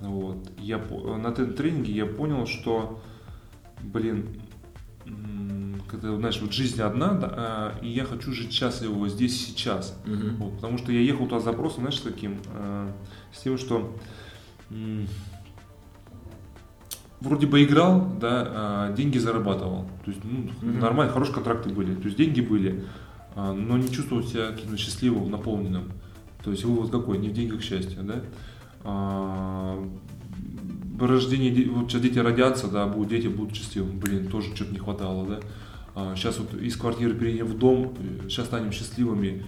Вот. 0.00 0.38
Я, 0.58 0.78
по- 0.78 1.16
на 1.18 1.28
этом 1.28 1.52
тренинге 1.52 1.92
я 1.92 2.06
понял, 2.06 2.46
что, 2.46 3.02
блин, 3.82 4.28
когда, 5.90 6.14
знаешь, 6.16 6.38
вот 6.40 6.52
жизнь 6.52 6.80
одна, 6.80 7.12
да, 7.14 7.28
а, 7.36 7.74
и 7.82 7.88
я 7.88 8.04
хочу 8.04 8.32
жить 8.32 8.52
счастливо 8.52 9.08
здесь 9.10 9.44
сейчас. 9.46 9.98
Мгм. 10.06 10.36
Вот, 10.36 10.54
потому 10.56 10.78
что 10.78 10.90
я 10.92 11.00
ехал 11.00 11.26
туда 11.26 11.40
с 11.40 11.44
запросом, 11.44 11.80
знаешь, 11.80 11.98
с 11.98 12.00
каким? 12.02 12.38
А, 12.54 12.90
С 13.34 13.42
тем, 13.42 13.58
что 13.58 13.94
вроде 17.20 17.46
бы 17.46 17.62
играл, 17.62 18.12
да, 18.20 18.46
а 18.50 18.92
деньги 18.94 19.18
зарабатывал. 19.18 19.86
То 20.04 20.10
есть, 20.10 20.22
ну, 20.24 20.50
Мгм. 20.62 20.78
нормально, 20.80 21.12
хорошие 21.12 21.34
контракты 21.34 21.70
были. 21.70 21.94
То 21.94 22.04
есть 22.06 22.16
деньги 22.16 22.40
были, 22.40 22.84
а, 23.36 23.52
но 23.52 23.76
не 23.76 23.90
чувствовал 23.90 24.22
себя 24.22 24.48
каким-то 24.52 24.76
счастливым, 24.76 25.30
наполненным. 25.30 25.92
То 26.42 26.50
есть 26.50 26.64
вывод 26.64 26.90
какой? 26.90 27.18
Не 27.18 27.28
в 27.28 27.32
деньгах 27.32 27.60
счастье, 27.62 27.98
да? 28.02 28.22
А, 28.84 29.86
рождение, 30.98 31.50
де- 31.50 31.68
вот 31.68 31.90
сейчас 31.90 32.00
дети 32.02 32.18
родятся, 32.18 32.68
да, 32.68 32.86
будут 32.86 33.08
дети 33.10 33.26
будут 33.26 33.54
счастливыми. 33.54 33.98
Блин, 33.98 34.28
тоже 34.28 34.54
что-то 34.54 34.72
не 34.72 34.78
хватало, 34.78 35.26
да? 35.26 35.40
сейчас 36.16 36.38
вот 36.38 36.54
из 36.54 36.76
квартиры 36.76 37.12
переедем 37.14 37.46
в 37.46 37.58
дом, 37.58 37.94
сейчас 38.28 38.46
станем 38.46 38.72
счастливыми, 38.72 39.44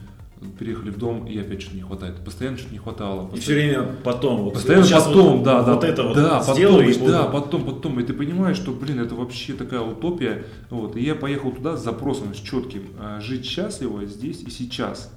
переехали 0.58 0.90
в 0.90 0.98
дом, 0.98 1.26
и 1.26 1.38
опять 1.38 1.60
что-то 1.62 1.76
не 1.76 1.82
хватает. 1.82 2.24
Постоянно 2.24 2.56
что-то 2.58 2.72
не 2.72 2.78
хватало. 2.78 3.30
И 3.34 3.40
все 3.40 3.54
время 3.54 3.86
потом. 4.04 4.42
Вот, 4.44 4.54
Постоянно 4.54 4.86
щас 4.86 5.04
потом, 5.06 5.36
вот, 5.38 5.42
да, 5.44 5.62
да. 5.62 5.74
Вот 5.74 5.84
это 5.84 6.02
вот 6.02 6.14
да, 6.16 6.38
потом, 6.40 6.54
сделаю 6.54 6.88
и 6.88 6.92
и- 6.92 6.98
буду. 6.98 7.12
да, 7.12 7.24
потом, 7.24 7.64
потом. 7.64 8.00
И 8.00 8.02
ты 8.02 8.12
понимаешь, 8.12 8.56
что, 8.56 8.72
блин, 8.72 9.00
это 9.00 9.14
вообще 9.14 9.52
такая 9.54 9.80
утопия. 9.80 10.44
Вот. 10.70 10.96
И 10.96 11.02
я 11.02 11.14
поехал 11.14 11.52
туда 11.52 11.76
с 11.76 11.82
запросом, 11.84 12.34
с 12.34 12.38
четким. 12.38 12.82
а, 12.98 13.20
Жить 13.20 13.44
счастливо 13.44 14.04
здесь 14.06 14.40
и 14.42 14.50
сейчас. 14.50 15.12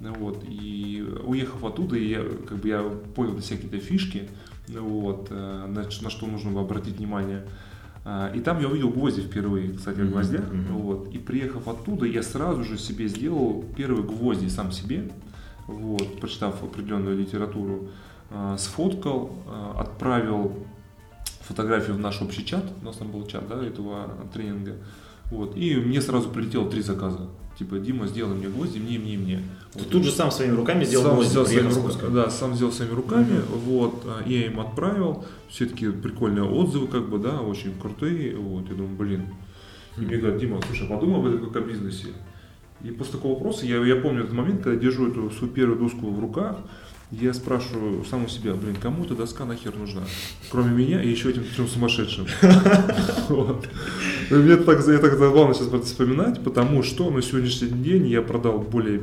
Вот. 0.00 0.44
И 0.48 1.04
уехав 1.24 1.64
оттуда, 1.64 1.96
я, 1.96 2.22
как 2.48 2.58
бы, 2.58 2.68
я 2.68 2.82
понял 3.14 3.32
для 3.32 3.42
себя 3.42 3.56
какие-то 3.56 3.78
фишки, 3.84 4.28
вот, 4.68 5.26
э, 5.30 5.34
на, 5.66 5.82
на 5.82 6.10
что 6.10 6.26
нужно 6.26 6.50
было 6.50 6.60
обратить 6.60 6.98
внимание. 6.98 7.44
А, 8.10 8.32
И 8.34 8.40
там 8.40 8.58
я 8.60 8.68
увидел 8.68 8.88
гвозди 8.88 9.20
впервые, 9.20 9.74
кстати, 9.74 9.98
Мгм, 10.00 10.10
гвоздях. 10.12 10.50
мгм. 10.50 10.78
Вот. 10.78 11.08
И 11.14 11.18
приехав 11.18 11.68
оттуда, 11.68 12.06
я 12.06 12.22
сразу 12.22 12.64
же 12.64 12.78
себе 12.78 13.06
сделал 13.06 13.64
первые 13.76 14.02
гвозди 14.02 14.48
сам 14.48 14.72
себе, 14.72 15.10
вот, 15.66 16.18
прочитав 16.18 16.62
определенную 16.64 17.18
литературу, 17.18 17.88
а, 18.30 18.56
сфоткал, 18.56 19.30
а, 19.46 19.76
отправил 19.82 20.52
фотографию 21.42 21.96
в 21.96 22.00
наш 22.00 22.22
общий 22.22 22.44
чат, 22.46 22.64
у 22.82 22.84
нас 22.86 22.96
там 22.96 23.10
был 23.10 23.26
чат, 23.26 23.46
да, 23.46 23.62
этого 23.62 24.08
тренинга, 24.32 24.76
вот, 25.30 25.54
и 25.56 25.76
мне 25.76 26.00
сразу 26.00 26.30
прилетело 26.30 26.70
три 26.70 26.80
заказа, 26.80 27.28
типа, 27.58 27.78
Дима, 27.78 28.06
сделай 28.06 28.36
мне 28.36 28.48
гвозди, 28.48 28.78
мне, 28.78 28.98
мне, 28.98 29.18
мне. 29.18 29.42
Ты 29.72 29.80
Вот. 29.80 29.88
тут 29.90 30.04
же 30.04 30.12
сам 30.12 30.30
своими 30.30 30.54
руками 30.54 30.84
сделал 30.84 31.06
Сам 31.06 31.14
гвозди, 31.14 31.30
сделал 31.30 31.46
своими 31.46 31.72
руками, 31.72 32.14
да, 32.14 32.30
сам 32.30 32.54
сделал 32.54 32.72
своими 32.72 32.94
руками, 32.94 33.40
вот, 33.64 34.04
а, 34.06 34.22
я 34.28 34.46
им 34.46 34.60
отправил, 34.60 35.24
все 35.48 35.66
таки 35.66 35.90
прикольные 35.90 36.44
отзывы, 36.44 36.86
как 36.86 37.08
бы, 37.08 37.18
да, 37.18 37.40
очень 37.40 37.78
крутые, 37.78 38.36
вот, 38.36 38.68
я 38.68 38.74
думаю, 38.76 38.96
блин, 38.96 39.26
и 39.96 40.02
мне 40.02 40.16
говорят, 40.16 40.38
Дима, 40.38 40.60
слушай, 40.66 40.86
а 40.86 40.90
подумай 40.90 41.18
об 41.18 41.26
этом 41.26 41.50
как 41.50 41.62
о 41.62 41.66
бизнесе. 41.66 42.08
И 42.84 42.90
после 42.90 43.14
такого 43.14 43.34
вопроса, 43.34 43.66
я, 43.66 43.84
я 43.84 43.96
помню 43.96 44.20
этот 44.20 44.34
момент, 44.34 44.62
когда 44.62 44.74
я 44.74 44.78
держу 44.78 45.08
эту 45.08 45.30
свою 45.30 45.52
первую 45.52 45.80
доску 45.80 46.10
в 46.10 46.20
руках, 46.20 46.58
я 47.10 47.32
спрашиваю 47.32 48.04
сам 48.04 48.26
у 48.26 48.28
себя, 48.28 48.52
блин, 48.52 48.76
кому 48.76 49.04
эта 49.04 49.14
доска 49.14 49.44
нахер 49.44 49.74
нужна? 49.76 50.02
Кроме 50.50 50.72
меня 50.72 51.02
и 51.02 51.08
еще 51.08 51.30
этим 51.30 51.44
трем 51.44 51.66
сумасшедшим. 51.66 52.26
Мне 54.30 54.56
так, 54.56 54.86
я 54.86 54.98
так 54.98 55.18
забавно 55.18 55.54
сейчас 55.54 55.68
про 55.68 55.78
это 55.78 55.86
вспоминать, 55.86 56.42
потому 56.44 56.82
что 56.82 57.10
на 57.10 57.22
сегодняшний 57.22 57.68
день 57.68 58.06
я 58.08 58.20
продал 58.20 58.58
более 58.58 59.02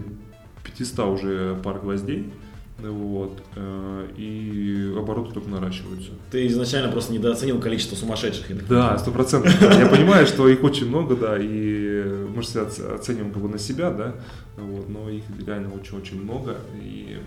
500 0.63 0.99
уже 0.99 1.59
пар 1.63 1.79
гвоздей. 1.79 2.31
Вот, 2.77 3.41
э, 3.55 4.07
и 4.17 4.93
обороты 4.97 5.33
только 5.33 5.49
наращиваются. 5.49 6.11
Ты 6.29 6.45
изначально 6.47 6.91
просто 6.91 7.13
недооценил 7.13 7.59
количество 7.59 7.95
сумасшедших. 7.95 8.67
Да, 8.67 8.97
сто 8.97 9.11
процентов. 9.11 9.57
да. 9.61 9.79
Я 9.79 9.85
понимаю, 9.89 10.27
что 10.27 10.47
их 10.49 10.61
очень 10.61 10.89
много, 10.89 11.15
да, 11.15 11.37
и 11.39 12.03
мы 12.35 12.43
же 12.43 12.59
оцениваем 12.59 13.31
как 13.31 13.41
бы 13.41 13.47
на 13.47 13.57
себя, 13.57 13.91
да, 13.91 14.15
вот, 14.57 14.89
но 14.89 15.09
их 15.09 15.23
реально 15.47 15.73
очень-очень 15.73 16.21
много. 16.21 16.57
И 16.83 17.17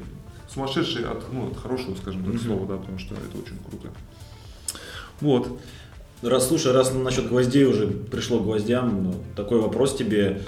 сумасшедшие 0.53 1.07
от, 1.07 1.33
ну, 1.33 1.49
от 1.49 1.57
хорошего, 1.57 1.95
скажем 1.97 2.25
так, 2.25 2.35
Мгм. 2.35 2.43
слова, 2.43 2.67
да, 2.67 2.77
потому 2.77 2.99
что 2.99 3.15
это 3.15 3.39
очень 3.39 3.57
круто. 3.69 3.89
Вот. 5.21 5.61
Раз, 6.23 6.49
слушай, 6.49 6.73
раз 6.73 6.93
насчет 6.95 7.29
гвоздей 7.29 7.65
уже 7.65 7.87
пришло 7.87 8.41
к 8.41 8.45
гвоздям, 8.45 9.05
ну, 9.05 9.15
такой 9.37 9.61
вопрос 9.61 9.97
тебе. 9.97 10.43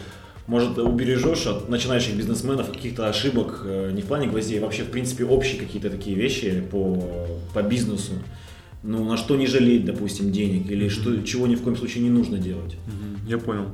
Может, 0.46 0.78
убережешь 0.78 1.46
от 1.46 1.68
начинающих 1.68 2.16
бизнесменов 2.16 2.70
каких-то 2.72 3.08
ошибок 3.08 3.60
э, 3.64 3.92
не 3.92 4.02
в 4.02 4.06
плане 4.06 4.26
гвоздей, 4.26 4.58
а 4.58 4.62
вообще, 4.62 4.82
в 4.82 4.90
принципе, 4.90 5.24
общие 5.24 5.60
какие-то 5.60 5.90
такие 5.90 6.16
вещи 6.16 6.64
по, 6.72 7.28
по 7.54 7.62
бизнесу? 7.62 8.14
Ну, 8.82 9.04
на 9.04 9.16
что 9.16 9.36
не 9.36 9.46
жалеть, 9.46 9.84
допустим, 9.84 10.32
денег, 10.32 10.68
или 10.70 10.88
что, 10.88 11.22
чего 11.22 11.46
ни 11.46 11.54
в 11.54 11.62
коем 11.62 11.76
случае 11.76 12.02
не 12.02 12.10
нужно 12.10 12.38
делать? 12.38 12.76
Я 13.28 13.38
понял. 13.38 13.66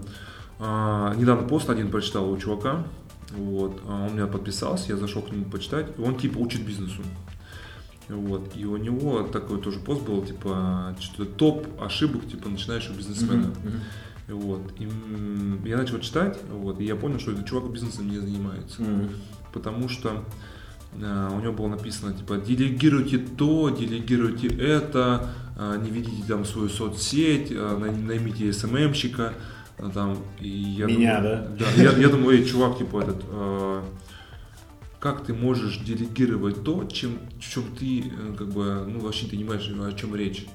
А, 0.59 1.15
недавно 1.15 1.49
пост 1.49 1.71
один 1.71 1.91
прочитал 1.91 2.31
у 2.31 2.37
чувака. 2.37 2.85
Вот, 3.33 3.83
а 3.87 4.07
он 4.07 4.15
меня 4.15 4.27
подписался, 4.27 4.93
я 4.93 4.97
зашел 4.97 5.23
к 5.23 5.31
нему 5.31 5.45
почитать. 5.47 5.87
Он 5.99 6.17
типа 6.17 6.39
учит 6.39 6.65
бизнесу. 6.65 7.03
Вот, 8.09 8.53
и 8.55 8.65
у 8.65 8.77
него 8.77 9.23
такой 9.23 9.61
тоже 9.61 9.81
пост 9.81 10.03
был, 10.03 10.25
типа, 10.25 10.97
что-то 11.01 11.25
топ 11.25 11.67
ошибок, 11.81 12.29
типа, 12.29 12.49
начинающего 12.49 12.95
бизнесмена. 12.95 13.49
Мгм. 13.49 13.81
Вот, 14.29 14.73
и 14.79 14.89
я 15.69 15.77
начал 15.77 15.99
читать, 15.99 16.39
вот, 16.49 16.81
и 16.81 16.85
я 16.85 16.95
понял, 16.95 17.19
что 17.19 17.33
этот 17.33 17.47
чувак 17.47 17.73
бизнесом 17.73 18.09
не 18.09 18.19
занимается. 18.19 18.83
Мгм. 18.83 19.11
Потому 19.53 19.89
что 19.89 20.25
э, 21.01 21.31
у 21.33 21.41
него 21.41 21.53
было 21.53 21.69
написано, 21.69 22.13
типа, 22.13 22.37
делегируйте 22.37 23.19
то, 23.19 23.71
делегируйте 23.71 24.49
это, 24.49 25.31
э, 25.57 25.81
не 25.83 25.91
ведите 25.91 26.23
там 26.29 26.45
свою 26.45 26.69
соцсеть, 26.69 27.51
э, 27.51 27.79
най- 27.79 27.97
наймите 27.97 28.53
СММщика, 28.53 29.33
э, 29.33 29.56
там, 29.93 30.19
и 30.41 30.49
я 30.49 30.87
Меня, 30.87 31.21
думаю, 31.21 31.49
да? 31.59 31.67
я, 31.77 31.93
я 31.93 32.09
думаю, 32.09 32.39
эй, 32.39 32.45
чувак, 32.45 32.79
типа, 32.79 33.03
этот, 33.03 33.25
э, 33.29 33.83
как 34.99 35.25
ты 35.25 35.35
можешь 35.35 35.79
делегировать 35.79 36.65
то, 36.65 36.85
чем, 36.85 37.19
в 37.39 37.41
чем 37.41 37.65
ты, 37.79 38.01
э, 38.01 38.35
как 38.37 38.49
бы, 38.49 38.85
ну, 38.89 39.01
вообще 39.01 39.27
ты 39.27 39.37
не 39.37 39.45
понимаешь, 39.45 39.95
о 39.95 39.99
чем 39.99 40.15
речь. 40.17 40.47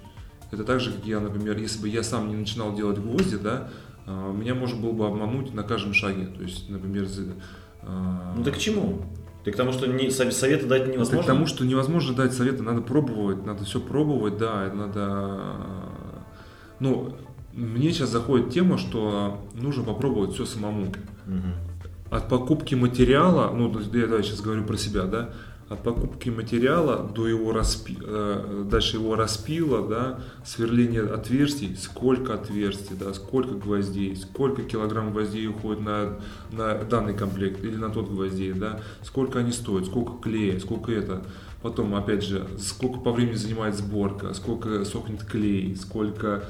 Это 0.52 0.64
так 0.64 0.80
же, 0.80 0.92
как 0.92 1.06
я, 1.06 1.20
например, 1.20 1.58
если 1.58 1.82
бы 1.82 1.88
я 1.88 2.04
сам 2.04 2.30
не 2.30 2.36
начинал 2.36 2.76
делать 2.76 2.98
гвозди, 2.98 3.38
да, 3.38 3.70
э, 4.08 4.34
меня 4.36 4.56
можно 4.56 4.82
было 4.82 4.92
бы 4.92 5.06
обмануть 5.06 5.54
на 5.54 5.64
каждом 5.64 5.94
шаге. 5.94 6.26
То 6.26 6.42
есть, 6.42 6.70
например, 6.70 7.06
э, 7.06 8.34
Ну 8.36 8.44
так 8.44 8.56
к 8.56 8.58
чему? 8.58 9.04
Ты 9.44 9.52
к 9.52 9.56
тому, 9.56 9.72
что 9.72 9.88
не, 9.88 10.12
советы 10.12 10.68
дать 10.68 10.88
невозможно? 10.88 11.24
К 11.24 11.26
тому, 11.26 11.48
что 11.48 11.66
невозможно 11.66 12.16
дать 12.16 12.34
советы, 12.34 12.62
надо 12.64 12.82
пробовать, 12.82 13.46
надо 13.46 13.66
все 13.66 13.80
пробовать, 13.80 14.38
да, 14.38 14.72
надо... 14.74 15.40
Ну, 16.80 17.16
мне 17.54 17.92
сейчас 17.92 18.10
заходит 18.10 18.52
тема, 18.52 18.78
что 18.78 19.40
нужно 19.54 19.84
попробовать 19.84 20.34
все 20.34 20.46
самому. 20.46 20.86
Угу. 20.86 22.16
От 22.16 22.28
покупки 22.28 22.76
материала, 22.76 23.54
ну, 23.56 23.72
я 23.94 24.08
давай 24.08 24.24
сейчас 24.24 24.42
говорю 24.42 24.66
про 24.66 24.78
себя, 24.78 25.04
да, 25.04 25.30
от 25.72 25.84
покупки 25.84 26.28
материала 26.30 27.10
до 27.16 27.28
его 27.28 27.54
распи... 27.54 27.98
Э, 28.02 28.66
дальше 28.70 28.98
его 28.98 29.16
распила, 29.16 29.88
да, 29.88 30.20
сверление 30.44 31.04
отверстий, 31.04 31.78
сколько 31.78 32.34
отверстий, 32.34 32.98
да, 33.00 33.14
сколько 33.14 33.54
гвоздей, 33.54 34.16
сколько 34.18 34.64
килограмм 34.64 35.14
гвоздей 35.14 35.48
уходит 35.48 35.82
на, 35.82 36.20
на 36.52 36.74
данный 36.84 37.14
комплект 37.14 37.64
или 37.64 37.78
на 37.78 37.90
тот 37.90 38.10
гвоздей, 38.10 38.52
да, 38.52 38.82
сколько 39.02 39.40
они 39.40 39.54
стоят, 39.54 39.86
сколько 39.86 40.22
клея, 40.22 40.60
сколько 40.60 40.92
это. 40.92 41.24
Потом, 41.62 41.96
опять 41.96 42.24
же, 42.24 42.46
сколько 42.60 43.00
по 43.00 43.14
времени 43.14 43.36
занимает 43.36 43.76
сборка, 43.76 44.34
сколько 44.34 44.84
сохнет 44.84 45.24
клей, 45.24 45.76
сколько 45.78 46.44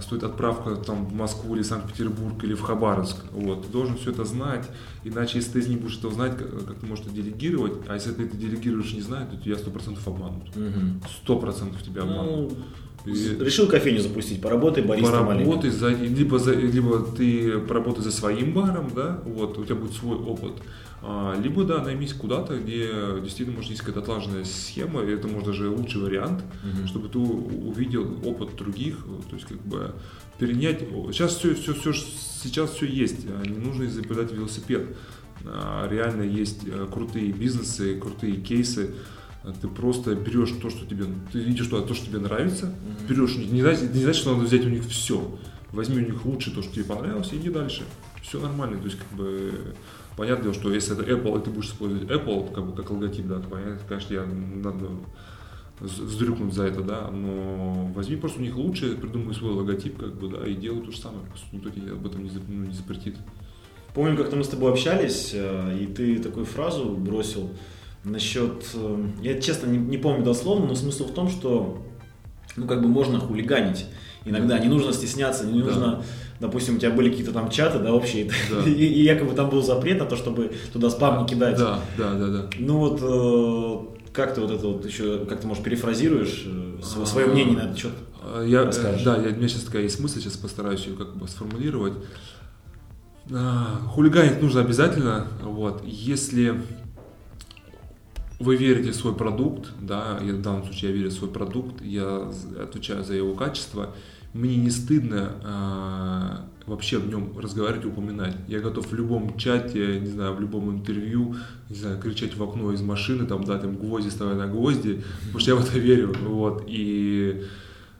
стоит 0.00 0.22
отправка 0.22 0.76
там, 0.76 1.06
в 1.06 1.14
Москву 1.14 1.54
или 1.54 1.62
Санкт-Петербург 1.62 2.42
или 2.44 2.54
в 2.54 2.60
Хабаровск. 2.60 3.24
Вот. 3.32 3.66
Ты 3.66 3.72
должен 3.72 3.96
все 3.96 4.10
это 4.10 4.24
знать, 4.24 4.68
иначе 5.04 5.38
если 5.38 5.60
ты 5.60 5.68
не 5.68 5.76
будешь 5.76 5.98
это 5.98 6.10
знать, 6.10 6.36
как, 6.36 6.66
как 6.66 6.78
ты 6.78 6.86
можешь 6.86 7.06
это 7.06 7.14
делегировать, 7.14 7.74
а 7.88 7.94
если 7.94 8.12
ты 8.12 8.24
это 8.24 8.36
делегируешь 8.36 8.92
не 8.92 9.00
знаешь, 9.00 9.28
то 9.30 9.36
тебя 9.36 9.56
сто 9.56 9.70
процентов 9.70 10.06
обманут. 10.06 10.44
Сто 11.22 11.38
процентов 11.38 11.82
тебя 11.82 12.02
обманут. 12.02 12.52
Ну, 12.52 13.12
и... 13.12 13.38
Решил 13.40 13.68
кофейню 13.68 14.00
запустить, 14.00 14.40
поработай 14.40 14.82
баристом 14.82 15.26
Поработай 15.26 15.70
за, 15.70 15.88
либо, 15.90 16.38
за, 16.38 16.54
либо 16.54 17.00
ты 17.00 17.58
поработай 17.58 18.02
за 18.02 18.10
своим 18.10 18.52
баром, 18.52 18.90
да, 18.94 19.22
вот, 19.24 19.58
у 19.58 19.64
тебя 19.64 19.76
будет 19.76 19.92
свой 19.92 20.16
опыт. 20.16 20.52
А, 21.00 21.38
либо, 21.40 21.64
да, 21.64 21.82
наймись 21.82 22.12
куда-то, 22.12 22.58
где 22.58 22.90
действительно 23.22 23.56
может 23.56 23.70
есть 23.70 23.82
какая-то 23.82 24.00
отлаженная 24.00 24.44
схема, 24.44 25.02
и 25.02 25.10
это 25.10 25.28
может 25.28 25.46
даже 25.46 25.70
лучший 25.70 26.00
вариант, 26.00 26.42
угу. 26.64 26.88
чтобы 26.88 27.08
ты 27.08 27.18
увидел 27.18 28.18
опыт 28.24 28.56
других, 28.56 29.04
то 29.30 29.36
есть 29.36 29.46
как 29.46 29.60
бы 29.62 29.94
перенять. 30.38 30.80
Сейчас 31.12 31.36
все, 31.36 31.54
все, 31.54 31.74
все, 31.74 31.92
сейчас 31.92 32.70
все 32.70 32.86
есть, 32.86 33.26
а 33.26 33.46
не 33.46 33.58
нужно 33.58 33.84
изобретать 33.84 34.32
велосипед. 34.32 34.96
А, 35.44 35.88
реально 35.88 36.22
есть 36.22 36.62
э, 36.66 36.88
крутые 36.92 37.30
бизнесы, 37.32 37.98
крутые 37.98 38.36
кейсы, 38.38 38.94
ты 39.60 39.68
просто 39.68 40.14
берешь 40.14 40.50
то, 40.60 40.68
что 40.68 40.84
тебе, 40.84 41.04
ты 41.32 41.38
видишь 41.38 41.68
то, 41.68 41.80
то 41.80 41.94
что 41.94 42.06
тебе 42.06 42.18
нравится, 42.18 42.66
mm-hmm. 42.66 43.08
берешь, 43.08 43.36
не, 43.36 43.46
не, 43.46 43.60
значит, 43.62 43.94
не 43.94 44.02
значит, 44.02 44.20
что 44.20 44.34
надо 44.34 44.46
взять 44.46 44.64
у 44.66 44.68
них 44.68 44.84
все. 44.84 45.38
Возьми 45.70 46.02
у 46.02 46.04
них 46.04 46.24
лучше 46.24 46.50
то, 46.54 46.62
что 46.62 46.74
тебе 46.74 46.84
понравилось, 46.84 47.32
и 47.32 47.36
иди 47.36 47.50
дальше. 47.50 47.82
Все 48.22 48.40
нормально. 48.40 48.78
То 48.78 48.86
есть, 48.86 48.98
как 48.98 49.08
бы, 49.16 49.74
Понятно, 50.18 50.52
что 50.52 50.74
если 50.74 50.94
это 50.94 51.08
Apple, 51.08 51.40
и 51.40 51.44
ты 51.44 51.50
будешь 51.50 51.68
использовать 51.68 52.10
Apple 52.10 52.52
как, 52.52 52.66
бы, 52.66 52.72
как 52.74 52.90
логотип, 52.90 53.28
да, 53.28 53.38
то, 53.38 53.48
понятно, 53.48 53.78
конечно, 53.88 54.14
я 54.14 54.24
надо 54.24 54.88
вздрюкнуть 55.78 56.52
за 56.52 56.64
это, 56.64 56.80
да, 56.80 57.08
но 57.08 57.88
возьми 57.94 58.16
просто 58.16 58.40
у 58.40 58.42
них 58.42 58.56
лучше, 58.56 58.96
придумай 58.96 59.32
свой 59.32 59.52
логотип, 59.52 59.96
как 59.96 60.14
бы, 60.16 60.28
да, 60.28 60.44
и 60.44 60.56
делай 60.56 60.80
то 60.80 60.90
же 60.90 60.98
самое, 60.98 61.24
просто 61.28 61.46
никто 61.52 61.70
тебе 61.70 61.92
об 61.92 62.04
этом 62.04 62.24
не, 62.24 62.30
ну, 62.48 62.64
не 62.64 62.74
запретит. 62.74 63.14
Помню, 63.94 64.16
как-то 64.16 64.34
мы 64.34 64.42
с 64.42 64.48
тобой 64.48 64.72
общались, 64.72 65.30
э, 65.34 65.78
и 65.82 65.86
ты 65.86 66.18
такую 66.18 66.46
фразу 66.46 66.96
бросил 66.96 67.50
насчет, 68.02 68.66
э, 68.74 69.04
я 69.22 69.40
честно 69.40 69.68
не, 69.68 69.78
не 69.78 69.98
помню 69.98 70.24
дословно, 70.24 70.66
но 70.66 70.74
смысл 70.74 71.06
в 71.06 71.14
том, 71.14 71.28
что, 71.28 71.80
ну, 72.56 72.66
как 72.66 72.82
бы 72.82 72.88
можно 72.88 73.20
хулиганить 73.20 73.86
иногда, 74.24 74.58
не 74.58 74.66
нужно 74.66 74.92
стесняться, 74.92 75.46
не 75.46 75.62
нужно... 75.62 75.98
Да 75.98 76.04
допустим, 76.40 76.76
у 76.76 76.78
тебя 76.78 76.90
были 76.90 77.10
какие-то 77.10 77.32
там 77.32 77.50
чаты, 77.50 77.78
да, 77.78 77.92
общие, 77.92 78.30
да. 78.50 78.68
И, 78.68 78.72
и 78.72 79.02
якобы 79.02 79.34
там 79.34 79.50
был 79.50 79.62
запрет 79.62 79.98
на 79.98 80.06
то, 80.06 80.16
чтобы 80.16 80.52
туда 80.72 80.90
спам 80.90 81.22
не 81.22 81.28
кидать. 81.28 81.58
Да, 81.58 81.80
да, 81.96 82.14
да, 82.14 82.28
да. 82.28 82.50
Ну 82.58 82.78
вот, 82.78 83.00
э, 83.02 84.12
как 84.12 84.34
ты 84.34 84.40
вот 84.40 84.50
это 84.50 84.66
вот 84.66 84.86
еще, 84.86 85.24
как 85.26 85.40
ты, 85.40 85.46
может, 85.46 85.64
перефразируешь 85.64 86.44
э, 86.46 87.04
свое 87.04 87.26
а, 87.26 87.30
мнение 87.30 87.56
на 87.56 87.62
этот 87.62 87.78
счет? 87.78 87.92
А, 88.22 88.44
я, 88.44 88.64
расскажешь? 88.64 89.02
Да, 89.02 89.16
я, 89.16 89.28
у 89.28 89.36
меня 89.36 89.48
сейчас 89.48 89.62
такая 89.62 89.82
есть 89.82 90.00
мысль, 90.00 90.20
сейчас 90.20 90.36
постараюсь 90.36 90.86
ее 90.86 90.96
как 90.96 91.16
бы 91.16 91.26
сформулировать. 91.28 91.94
А, 93.30 93.80
хулиганить 93.90 94.40
нужно 94.40 94.60
обязательно, 94.60 95.28
вот, 95.42 95.82
если 95.84 96.60
вы 98.38 98.56
верите 98.56 98.92
в 98.92 98.96
свой 98.96 99.14
продукт, 99.14 99.70
да, 99.80 100.18
я 100.22 100.32
в 100.32 100.42
данном 100.42 100.64
случае 100.64 100.90
я 100.90 100.96
верю 100.96 101.10
в 101.10 101.14
свой 101.14 101.30
продукт, 101.30 101.82
я 101.82 102.30
отвечаю 102.60 103.04
за 103.04 103.14
его 103.14 103.34
качество, 103.34 103.94
мне 104.32 104.56
не 104.56 104.70
стыдно 104.70 105.32
э, 105.42 106.68
вообще 106.68 106.98
в 106.98 107.08
нем 107.08 107.36
разговаривать, 107.38 107.86
упоминать. 107.86 108.36
Я 108.46 108.60
готов 108.60 108.86
в 108.86 108.94
любом 108.94 109.36
чате, 109.38 109.98
не 110.00 110.06
знаю, 110.06 110.34
в 110.34 110.40
любом 110.40 110.70
интервью, 110.70 111.34
не 111.70 111.76
знаю, 111.76 111.98
кричать 111.98 112.36
в 112.36 112.42
окно 112.42 112.72
из 112.72 112.82
машины, 112.82 113.26
там, 113.26 113.42
да, 113.44 113.58
там, 113.58 113.76
гвозди, 113.76 114.10
ставя 114.10 114.34
на 114.34 114.46
гвозди, 114.46 115.02
потому 115.22 115.40
что 115.40 115.50
я 115.50 115.56
в 115.56 115.64
это 115.64 115.78
верю, 115.78 116.14
вот, 116.26 116.64
и 116.68 117.44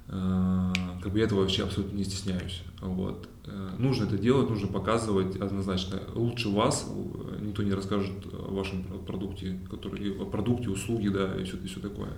как 0.08 1.12
бы 1.12 1.18
я 1.18 1.24
этого 1.24 1.40
вообще 1.40 1.64
абсолютно 1.64 1.96
не 1.96 2.04
стесняюсь, 2.04 2.62
вот. 2.80 3.28
Э, 3.44 3.70
нужно 3.78 4.04
это 4.04 4.18
делать, 4.18 4.48
нужно 4.48 4.68
показывать 4.68 5.36
однозначно. 5.36 6.00
Лучше 6.14 6.48
вас 6.48 6.90
никто 7.40 7.62
не 7.62 7.72
расскажет 7.72 8.14
о 8.32 8.54
вашем 8.54 8.84
продукте, 9.06 9.58
который, 9.70 10.16
о 10.18 10.24
продукте, 10.24 10.70
услуги, 10.70 11.08
да, 11.08 11.34
и 11.34 11.44
все, 11.44 11.56
и 11.56 11.66
все 11.66 11.80
такое. 11.80 12.10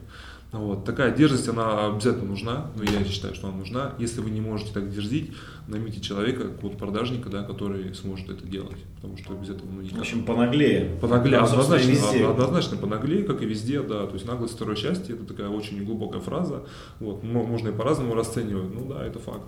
Вот. 0.53 0.85
Такая 0.85 1.15
дерзость, 1.15 1.49
она 1.49 1.87
обязательно 1.87 2.31
нужна, 2.31 2.67
но 2.77 2.83
я 2.83 3.05
считаю, 3.05 3.35
что 3.35 3.49
она 3.49 3.59
нужна. 3.59 3.95
Если 3.99 4.21
вы 4.21 4.31
не 4.31 4.41
можете 4.41 4.73
так 4.73 4.91
дерзить, 4.91 5.33
наймите 5.69 6.01
человека, 6.01 6.49
какого-то 6.49 6.77
продажника, 6.77 7.29
да, 7.29 7.45
который 7.45 7.95
сможет 7.95 8.31
это 8.31 8.47
делать, 8.47 8.79
потому 8.97 9.17
что 9.17 9.35
без 9.35 9.51
этого 9.51 9.69
ну, 9.71 9.81
никак. 9.81 9.99
В 9.99 10.01
общем, 10.01 10.25
понаглее. 10.25 10.99
Понаглее, 11.01 11.39
однозначно, 11.39 11.91
везде. 11.91 12.27
однозначно 12.27 12.77
понаглее, 12.77 13.23
как 13.23 13.43
и 13.43 13.47
везде, 13.47 13.81
да, 13.83 14.07
то 14.07 14.15
есть 14.15 14.27
наглость 14.27 14.55
второй 14.55 14.77
части, 14.77 15.13
это 15.13 15.25
такая 15.25 15.49
очень 15.49 15.85
глубокая 15.85 16.21
фраза, 16.21 16.65
вот, 16.99 17.23
можно 17.23 17.69
и 17.69 17.73
по-разному 17.73 18.15
расценивать, 18.15 18.75
ну 18.75 18.89
да, 18.89 19.07
это 19.07 19.21
факт. 19.21 19.47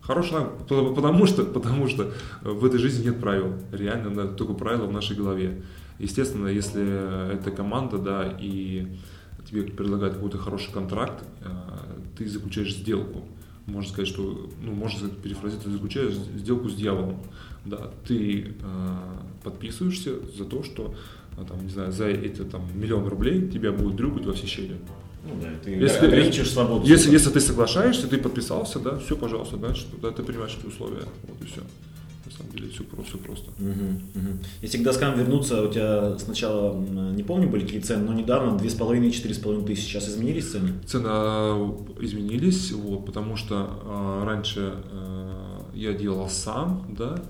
Хорошая, 0.00 0.46
потому 0.66 1.26
что, 1.26 1.44
потому 1.44 1.86
что 1.86 2.12
в 2.40 2.64
этой 2.64 2.78
жизни 2.78 3.04
нет 3.04 3.20
правил, 3.20 3.52
реально 3.70 4.14
да, 4.14 4.26
только 4.26 4.54
правила 4.54 4.86
в 4.86 4.92
нашей 4.92 5.14
голове. 5.16 5.62
Естественно, 5.98 6.46
если 6.48 7.34
это 7.34 7.50
команда, 7.50 7.98
да, 7.98 8.34
и 8.40 8.88
тебе 9.48 9.62
предлагают 9.62 10.14
какой-то 10.14 10.38
хороший 10.38 10.72
контракт, 10.72 11.24
э, 11.40 11.48
ты 12.16 12.28
заключаешь 12.28 12.74
сделку. 12.74 13.24
Можно 13.66 13.90
сказать, 13.90 14.08
что, 14.08 14.50
ну, 14.62 14.72
можно 14.72 15.08
перефразить, 15.08 15.62
ты 15.62 15.70
заключаешь 15.70 16.14
сделку 16.14 16.68
с 16.68 16.74
дьяволом. 16.74 17.22
Да, 17.64 17.90
ты 18.06 18.54
э, 18.60 18.96
подписываешься 19.44 20.14
за 20.36 20.44
то, 20.44 20.62
что, 20.62 20.94
э, 21.36 21.44
там, 21.46 21.62
не 21.64 21.70
знаю, 21.70 21.92
за 21.92 22.06
эти 22.06 22.42
там 22.42 22.66
миллион 22.74 23.06
рублей 23.06 23.48
тебя 23.48 23.72
будут 23.72 23.96
дрюкать 23.96 24.26
во 24.26 24.32
все 24.32 24.46
щели. 24.46 24.76
Ну 25.24 25.38
да, 25.40 25.48
ты 25.62 25.70
если, 25.72 26.06
ограничиваешь 26.06 26.50
свободу. 26.50 26.86
Если, 26.86 27.10
если 27.10 27.30
ты 27.30 27.40
соглашаешься, 27.40 28.08
ты 28.08 28.16
подписался, 28.16 28.78
да, 28.78 28.98
все, 28.98 29.16
пожалуйста, 29.16 29.58
значит, 29.58 29.86
да, 30.00 30.10
ты 30.10 30.22
принимаешь 30.22 30.56
эти 30.58 30.66
условия. 30.66 31.04
Вот 31.28 31.42
и 31.42 31.44
все 31.44 31.60
на 32.30 32.36
самом 32.36 32.52
деле 32.52 32.68
все 32.68 32.84
просто. 32.84 33.10
Все 33.10 33.18
просто. 33.18 33.50
Угу, 33.58 33.68
угу. 34.14 34.38
Если 34.62 34.78
к 34.78 34.82
доскам 34.82 35.18
вернуться, 35.18 35.62
у 35.62 35.72
тебя 35.72 36.18
сначала, 36.18 36.78
не 36.78 37.22
помню, 37.22 37.48
были 37.48 37.64
какие 37.64 37.80
цены, 37.80 38.04
но 38.04 38.12
недавно 38.12 38.56
2,5-4,5 38.56 39.66
тысячи. 39.66 39.86
Сейчас 39.86 40.08
изменились 40.08 40.50
цены? 40.50 40.74
Цены 40.86 41.06
а, 41.08 41.86
изменились, 42.00 42.72
вот, 42.72 43.04
потому 43.06 43.36
что 43.36 43.68
а, 43.84 44.24
раньше 44.24 44.74
а, 44.92 45.66
я 45.74 45.92
делал 45.92 46.28
сам, 46.28 46.94
да, 46.96 47.22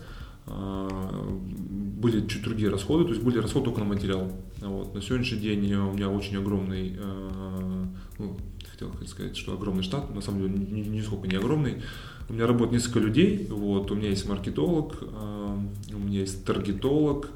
были 0.46 2.26
чуть 2.26 2.42
другие 2.42 2.70
расходы, 2.70 3.04
то 3.04 3.10
есть 3.10 3.22
были 3.22 3.38
расходы 3.38 3.66
только 3.66 3.80
на 3.80 3.86
материал. 3.86 4.32
Вот. 4.60 4.92
На 4.94 5.00
сегодняшний 5.00 5.38
день 5.38 5.72
у 5.74 5.92
меня 5.92 6.08
очень 6.08 6.36
огромный, 6.38 6.98
ну, 8.18 8.36
хотел 8.72 8.90
сказать, 9.06 9.36
что 9.36 9.52
огромный 9.52 9.84
штат, 9.84 10.12
на 10.12 10.20
самом 10.20 10.40
деле 10.40 10.88
нисколько 10.88 11.28
не 11.28 11.36
огромный, 11.36 11.82
у 12.30 12.32
меня 12.32 12.46
работает 12.46 12.80
несколько 12.80 13.00
людей, 13.00 13.48
вот, 13.50 13.90
у 13.90 13.96
меня 13.96 14.10
есть 14.10 14.28
маркетолог, 14.28 14.98
э, 15.02 15.58
у 15.92 15.98
меня 15.98 16.20
есть 16.20 16.44
таргетолог, 16.44 17.28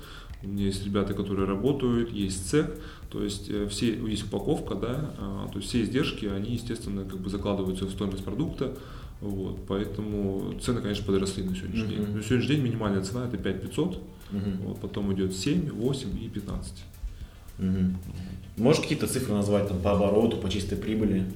у 0.45 0.47
меня 0.47 0.67
есть 0.67 0.85
ребята, 0.85 1.15
которые 1.15 1.49
работают, 1.49 2.13
есть 2.13 2.49
цех, 2.49 2.71
то 3.11 3.25
есть 3.25 3.51
э, 3.51 3.67
все, 3.69 3.93
есть 4.07 4.25
упаковка, 4.27 4.77
да, 4.77 5.11
э, 5.19 5.53
то 5.53 5.59
есть 5.59 5.69
все 5.69 5.83
издержки, 5.83 6.27
они, 6.27 6.53
естественно, 6.53 7.05
как 7.05 7.19
бы 7.19 7.29
закладываются 7.29 7.87
в 7.87 7.91
стоимость 7.91 8.25
продукта, 8.25 8.79
вот, 9.21 9.59
поэтому 9.67 10.55
цены, 10.61 10.81
конечно, 10.81 11.05
подросли 11.05 11.43
на 11.43 11.57
сегодняшний 11.57 11.97
uh-huh. 11.97 12.07
день. 12.07 12.17
На 12.17 12.23
сегодняшний 12.23 12.55
день 12.55 12.65
минимальная 12.65 13.03
цена 13.03 13.27
это 13.27 13.37
5500, 13.37 13.97
uh-huh. 13.97 14.63
вот, 14.65 14.81
потом 14.81 15.13
идет 15.13 15.35
7, 15.35 15.73
8 15.73 16.25
и 16.25 16.29
15. 16.29 16.73
Uh-huh. 17.59 17.95
Можешь 18.59 18.83
какие-то 18.83 19.09
цифры 19.09 19.35
назвать 19.35 19.67
там 19.67 19.81
по 19.81 19.93
обороту, 19.93 20.37
по 20.37 20.49
чистой 20.49 20.79
прибыли? 20.79 21.27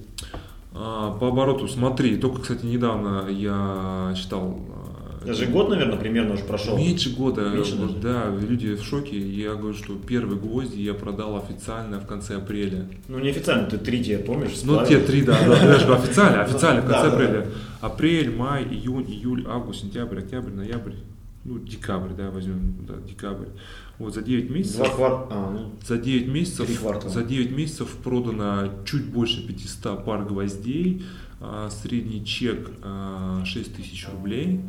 А, 0.73 1.13
по 1.13 1.29
обороту 1.29 1.67
смотри, 1.69 2.17
только, 2.17 2.43
кстати, 2.43 2.67
недавно 2.67 3.29
я 3.29 4.15
читал 4.17 4.59
а, 4.71 4.89
даже 5.25 5.47
год, 5.47 5.69
наверное, 5.69 5.99
примерно 5.99 6.35
уже 6.35 6.45
прошел. 6.45 6.77
Меньше 6.77 7.15
года. 7.15 7.51
Меньше 7.51 7.77
вот, 7.77 8.01
да, 8.01 8.31
люди 8.31 8.75
в 8.75 8.83
шоке. 8.83 9.19
Я 9.19 9.55
говорю, 9.55 9.75
что 9.77 9.95
первые 9.95 10.39
гвозди 10.39 10.81
я 10.81 10.95
продал 10.95 11.37
официально 11.37 12.01
в 12.01 12.07
конце 12.07 12.37
апреля. 12.37 12.87
Ну, 13.09 13.19
не 13.19 13.31
официально, 13.31 13.67
ты 13.67 13.79
три 13.79 14.03
тебе 14.03 14.19
помнишь? 14.19 14.57
Сплавил? 14.57 14.81
Ну, 14.81 14.87
те 14.87 15.01
три, 15.01 15.23
да, 15.23 15.39
да, 15.47 15.61
даже 15.67 15.87
официально, 15.95 16.43
официально 16.43 16.83
в 16.83 16.87
конце 16.87 17.09
апреля. 17.09 17.47
Апрель, 17.81 18.35
май, 18.35 18.65
июнь, 18.65 19.11
июль, 19.11 19.45
август, 19.49 19.83
сентябрь, 19.83 20.21
октябрь, 20.21 20.53
ноябрь. 20.53 20.95
Ну, 21.45 21.59
декабрь, 21.59 22.15
да, 22.15 22.31
возьмем, 22.31 22.77
да, 22.87 22.95
декабрь. 23.07 23.49
Вот 23.99 24.15
за 24.15 24.23
9 24.23 24.51
месяцев. 24.51 24.79
Два 24.79 24.89
квар... 24.91 25.27
а, 25.31 25.51
ну, 25.51 25.73
За 25.87 25.99
9 25.99 26.29
месяцев, 26.29 26.69
за 27.07 27.23
9 27.23 27.51
месяцев 27.53 27.97
продано 28.03 28.71
чуть 28.85 29.07
больше 29.07 29.47
500 29.47 30.05
пар 30.05 30.25
гвоздей, 30.25 31.05
а, 31.41 31.71
средний 31.71 32.25
чек 32.25 32.71
а, 32.83 33.45
6 33.45 33.75
тысяч 33.77 34.07
рублей. 34.09 34.61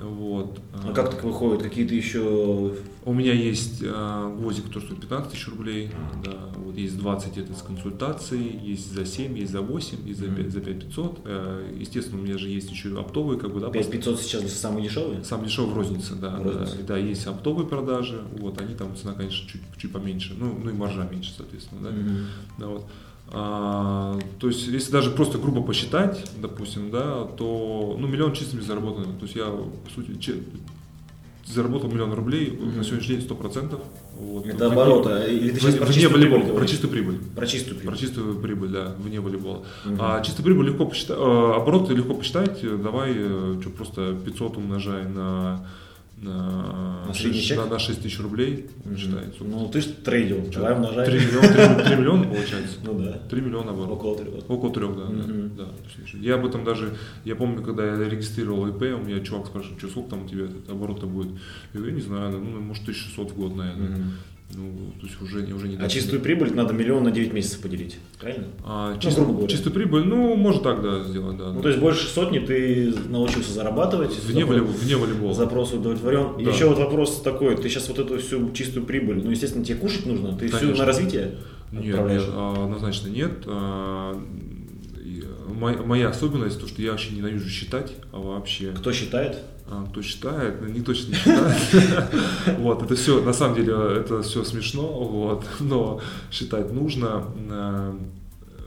Вот. 0.00 0.60
а 0.72 0.92
как 0.92 1.10
так 1.10 1.24
выходит? 1.24 1.62
Какие-то 1.62 1.94
еще... 1.94 2.74
У 3.04 3.12
меня 3.12 3.32
есть 3.32 3.82
а, 3.84 4.34
гвозди, 4.34 4.62
который 4.62 4.84
стоит 4.84 5.00
15 5.00 5.32
тысяч 5.32 5.48
рублей, 5.48 5.90
да, 6.24 6.48
вот 6.56 6.76
есть 6.76 6.96
20 6.96 7.36
это 7.36 7.52
с 7.52 7.62
консультацией, 7.62 8.58
есть 8.62 8.92
за 8.92 9.04
7, 9.04 9.36
есть 9.36 9.50
за 9.52 9.60
8, 9.60 10.06
есть 10.06 10.20
за 10.20 10.28
5, 10.28 10.50
за 10.52 10.60
5 10.60 10.78
500. 10.86 11.20
Э, 11.24 11.76
Естественно, 11.78 12.20
у 12.20 12.24
меня 12.24 12.38
же 12.38 12.48
есть 12.48 12.70
еще 12.70 12.98
оптовые, 12.98 13.40
как 13.40 13.52
бы, 13.52 13.60
да, 13.60 13.70
5500 13.70 14.20
сейчас 14.20 14.52
самые 14.52 14.84
дешевые? 14.88 15.24
Сам 15.24 15.44
дешевый 15.44 15.72
в 15.72 15.76
рознице, 15.76 16.14
да, 16.14 16.30
В 16.36 16.44
да, 16.44 16.58
рознице. 16.60 16.82
да, 16.84 16.96
есть 16.96 17.26
оптовые 17.26 17.66
продажи, 17.66 18.22
вот, 18.38 18.60
они 18.60 18.74
там 18.74 18.94
цена, 18.96 19.14
конечно, 19.14 19.48
чуть, 19.48 19.62
чуть 19.76 19.92
поменьше, 19.92 20.34
ну, 20.38 20.56
ну 20.62 20.70
и 20.70 20.72
маржа 20.72 21.06
меньше, 21.10 21.34
соответственно, 21.36 21.80
да. 21.82 21.90
Мгм. 21.90 22.26
Да, 22.58 22.66
вот. 22.68 22.86
А, 23.34 24.18
то 24.38 24.48
есть, 24.48 24.66
если 24.66 24.92
даже 24.92 25.10
просто 25.10 25.38
грубо 25.38 25.62
посчитать, 25.62 26.30
допустим, 26.40 26.90
да, 26.90 27.24
то 27.24 27.96
ну, 27.98 28.06
миллион 28.06 28.34
чистыми 28.34 28.60
заработано. 28.60 29.06
То 29.18 29.22
есть 29.22 29.34
я, 29.36 29.46
по 29.46 29.90
сути, 29.94 30.18
че- 30.20 30.42
заработал 31.46 31.90
миллион 31.90 32.12
рублей 32.12 32.56
на 32.76 32.84
сегодняшний 32.84 33.16
день 33.16 33.26
100%. 33.26 33.80
Вот. 34.18 34.46
Это 34.46 34.66
Вне- 34.66 34.72
оборота. 34.72 35.24
Или 35.24 35.50
ты 35.50 35.60
сейчас 35.60 35.74
вне- 35.74 35.78
про 35.78 35.92
чистую 35.92 36.20
прибыль 36.22 36.52
про 36.54 36.66
чистую 36.66 36.90
прибыль. 36.90 37.18
Про 37.34 37.46
чистую 37.46 37.74
Про 37.76 37.80
прибыль. 37.80 37.98
чистую 37.98 38.34
прибыль, 38.38 38.68
да, 38.68 38.94
вне 38.98 39.20
волейбола. 39.20 39.62
Мгм. 39.84 39.96
А 40.00 40.20
чистую 40.22 40.44
прибыль 40.44 40.66
легко 40.68 40.84
посчитать, 40.86 41.16
э, 41.18 41.52
обороты 41.56 41.94
легко 41.94 42.14
посчитать, 42.14 42.60
э, 42.62 42.76
давай 42.82 43.14
что, 43.60 43.70
просто 43.76 44.14
500 44.24 44.56
умножай 44.58 45.08
на, 45.08 45.66
на, 46.22 47.04
На 47.08 47.14
средний 47.14 47.38
шесть- 47.40 47.48
чек? 47.48 47.58
на, 47.58 47.66
на 47.66 47.78
6 47.78 48.02
тысяч 48.02 48.20
рублей, 48.20 48.66
сколько? 48.84 49.24
Ну, 49.40 49.68
ты 49.68 49.80
же 49.80 49.88
трейдил. 49.88 50.48
Давай 50.54 50.74
умножай. 50.74 51.06
3 51.06 51.18
миллиона, 51.18 51.84
3 51.84 51.96
миллиона 51.96 52.24
получается. 52.24 52.76
Ну 52.84 52.98
да. 53.00 53.12
3 53.28 53.40
миллиона 53.40 53.70
оборотов. 53.72 53.98
Около 53.98 54.16
трех. 54.18 54.50
Около 54.50 54.72
трех, 54.72 54.96
да. 54.96 55.04
Мгм. 55.06 55.56
да, 55.56 55.64
да. 55.64 56.18
Я 56.20 56.34
об 56.36 56.46
этом 56.46 56.64
даже, 56.64 56.96
я 57.24 57.34
помню, 57.34 57.62
когда 57.62 57.84
я 57.84 58.08
регистрировал 58.08 58.66
ИП, 58.68 58.82
у 58.82 59.04
меня 59.04 59.20
чувак 59.20 59.46
спрашивал, 59.48 59.78
что 59.78 59.88
сколько 59.88 60.10
там 60.10 60.24
у 60.24 60.28
тебя 60.28 60.44
этот 60.44 60.70
оборот 60.70 61.02
будет. 61.04 61.32
Я 61.74 61.80
говорю, 61.80 61.94
не 61.96 62.02
знаю, 62.02 62.30
ну, 62.38 62.60
может, 62.60 62.82
1600 62.84 63.32
в 63.32 63.36
год, 63.36 63.56
наверное. 63.56 63.88
Мгм. 63.88 64.12
Ну, 64.54 64.92
то 65.00 65.06
есть 65.06 65.20
уже, 65.22 65.42
уже 65.54 65.68
не 65.68 65.76
А 65.76 65.88
чистую 65.88 66.20
прибыль 66.20 66.52
надо 66.54 66.74
миллион 66.74 67.04
на 67.04 67.10
9 67.10 67.32
месяцев 67.32 67.60
поделить. 67.60 67.96
Правильно? 68.20 68.48
А, 68.64 68.92
Ну, 68.94 69.00
чист- 69.00 69.16
грубо 69.16 69.32
говоря. 69.32 69.48
чистую 69.48 69.72
прибыль, 69.72 70.04
ну, 70.04 70.36
может 70.36 70.62
так, 70.62 70.82
да, 70.82 71.02
сделать, 71.04 71.38
да. 71.38 71.52
Ну, 71.52 71.62
то 71.62 71.68
есть 71.68 71.80
больше 71.80 72.06
сотни 72.06 72.38
ты 72.38 72.92
научился 73.08 73.52
зарабатывать. 73.52 74.10
Вне, 74.24 74.42
Запро- 74.42 74.46
волейбола, 74.48 74.72
вне 74.74 74.96
волейбола. 74.96 75.34
Запрос 75.34 75.72
удовлетворен. 75.72 76.44
Да. 76.44 76.50
еще 76.50 76.66
вот 76.68 76.78
вопрос 76.78 77.22
такой, 77.22 77.56
ты 77.56 77.68
сейчас 77.70 77.88
вот 77.88 77.98
эту 77.98 78.18
всю 78.18 78.50
чистую 78.52 78.84
прибыль, 78.84 79.22
ну, 79.24 79.30
естественно, 79.30 79.64
тебе 79.64 79.78
кушать 79.78 80.04
нужно, 80.06 80.36
ты 80.36 80.48
всю 80.48 80.58
Конечно. 80.58 80.78
на 80.78 80.86
развитие 80.86 81.34
Нет, 81.72 81.84
нет, 81.84 82.22
а, 82.28 82.64
однозначно 82.64 83.08
нет. 83.08 83.32
А, 85.46 85.50
а, 85.50 85.54
моя, 85.54 85.82
моя 85.82 86.08
особенность, 86.08 86.60
то, 86.60 86.66
что 86.66 86.82
я 86.82 86.92
вообще 86.92 87.14
ненавижу 87.14 87.48
считать, 87.48 87.92
а 88.12 88.18
вообще. 88.18 88.72
Кто 88.72 88.92
считает? 88.92 89.38
А, 89.66 89.86
кто 89.90 90.02
считает, 90.02 90.60
ну, 90.60 90.68
никто 90.68 90.92
точно 90.92 91.10
не 91.10 91.14
считает. 91.16 92.10
Вот, 92.58 92.82
это 92.82 92.94
все, 92.94 93.22
на 93.22 93.32
самом 93.32 93.56
деле, 93.56 93.72
это 93.72 94.22
все 94.22 94.44
смешно, 94.44 94.86
вот, 94.86 95.46
но 95.60 96.00
считать 96.30 96.72
нужно. 96.72 97.26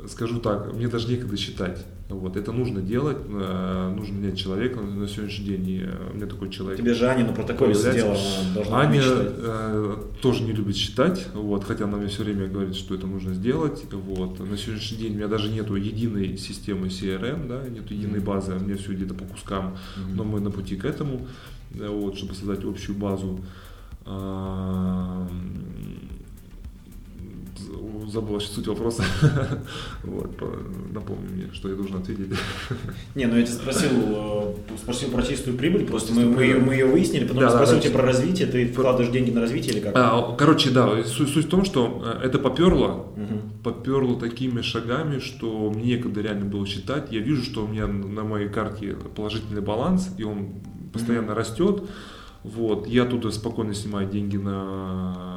А, 0.06 0.08
Скажу 0.08 0.40
так, 0.40 0.74
мне 0.74 0.88
даже 0.88 1.08
некогда 1.08 1.38
считать. 1.38 1.86
Вот, 2.08 2.38
это 2.38 2.52
нужно 2.52 2.82
делать, 2.82 3.18
а, 3.28 3.92
нужно 3.92 4.14
менять 4.14 4.38
человека 4.38 4.80
на 4.80 5.08
сегодняшний 5.08 5.46
день. 5.46 5.70
И 5.70 5.82
э, 5.84 6.12
у 6.12 6.16
меня 6.16 6.28
такой 6.28 6.52
человек. 6.52 6.80
Тебе 6.80 6.94
же 6.94 7.08
Аня 7.08 7.26
на 7.26 7.34
протоколе 7.34 7.74
должна 7.74 8.16
Аня 8.72 9.02
э, 9.04 9.98
тоже 10.22 10.44
не 10.44 10.52
любит 10.52 10.76
считать, 10.76 11.28
вот, 11.34 11.64
хотя 11.64 11.86
она 11.86 11.98
мне 11.98 12.08
все 12.08 12.24
время 12.24 12.48
говорит, 12.48 12.76
что 12.76 12.94
это 12.94 13.08
нужно 13.08 13.34
сделать. 13.34 13.84
Вот. 13.92 14.40
На 14.40 14.56
сегодняшний 14.56 14.98
день 14.98 15.14
у 15.14 15.16
меня 15.16 15.28
даже 15.28 15.50
нету 15.50 15.76
единой 15.76 16.38
системы 16.38 16.88
CRM, 16.88 17.48
да, 17.48 17.68
нету 17.68 17.94
единой 17.94 18.20
базы, 18.20 18.56
у 18.56 18.60
меня 18.60 18.78
все 18.78 18.94
где-то 18.94 19.16
по 19.16 19.26
кускам, 19.26 19.78
но 20.14 20.24
мы 20.24 20.40
на 20.40 20.52
пути 20.52 20.76
к 20.76 20.86
этому, 20.86 21.28
э, 21.74 21.88
вот, 21.88 22.18
чтобы 22.18 22.36
создать 22.36 22.64
общую 22.64 22.98
базу. 22.98 23.40
Забыл 28.12 28.34
вообще 28.34 28.50
суть 28.50 28.68
вопроса. 28.68 29.04
Вот, 30.04 30.36
по- 30.38 30.58
напомни 30.94 31.28
мне, 31.34 31.50
что 31.54 31.70
я 31.70 31.76
должен 31.76 31.98
ответить. 31.98 32.28
Не, 33.16 33.26
ну 33.26 33.36
я 33.38 33.44
тебя 33.44 33.56
спросил, 33.56 33.90
э, 33.92 34.54
спросил 34.78 35.10
про 35.10 35.24
чистую 35.24 35.58
прибыль, 35.58 35.86
просто 35.86 36.14
мы, 36.14 36.26
мы, 36.26 36.44
ее, 36.44 36.58
мы 36.60 36.74
ее 36.74 36.86
выяснили, 36.86 37.26
потом 37.26 37.42
Да, 37.44 37.50
спросил 37.50 37.76
да, 37.76 37.82
тебя 37.82 37.94
про 37.94 38.04
развитие, 38.04 38.48
ты 38.48 38.68
вкладываешь 38.68 39.12
деньги 39.12 39.32
на 39.32 39.42
развитие 39.42 39.74
или 39.74 39.80
как? 39.82 39.94
А, 39.96 40.36
Короче, 40.38 40.70
да, 40.70 41.04
суть, 41.04 41.30
суть 41.30 41.46
в 41.46 41.50
том, 41.50 41.66
что 41.66 42.04
э, 42.22 42.28
это 42.28 42.38
поперло, 42.40 43.08
Мгм. 43.16 43.42
поперло 43.64 44.20
такими 44.20 44.62
шагами, 44.62 45.20
что 45.20 45.72
мне 45.72 45.96
некогда 45.96 46.22
реально 46.22 46.46
было 46.46 46.66
считать. 46.68 47.12
Я 47.12 47.20
вижу, 47.22 47.44
что 47.44 47.66
у 47.66 47.68
меня 47.68 47.88
на 47.88 48.24
моей 48.24 48.50
карте 48.50 48.96
положительный 49.16 49.62
баланс, 49.62 50.10
и 50.18 50.24
он 50.24 50.50
постоянно 50.94 51.34
растет. 51.34 51.84
Вот, 52.44 52.86
я 52.88 53.06
туда 53.06 53.32
спокойно 53.32 53.74
снимаю 53.74 54.08
деньги 54.08 54.38
на 54.38 55.35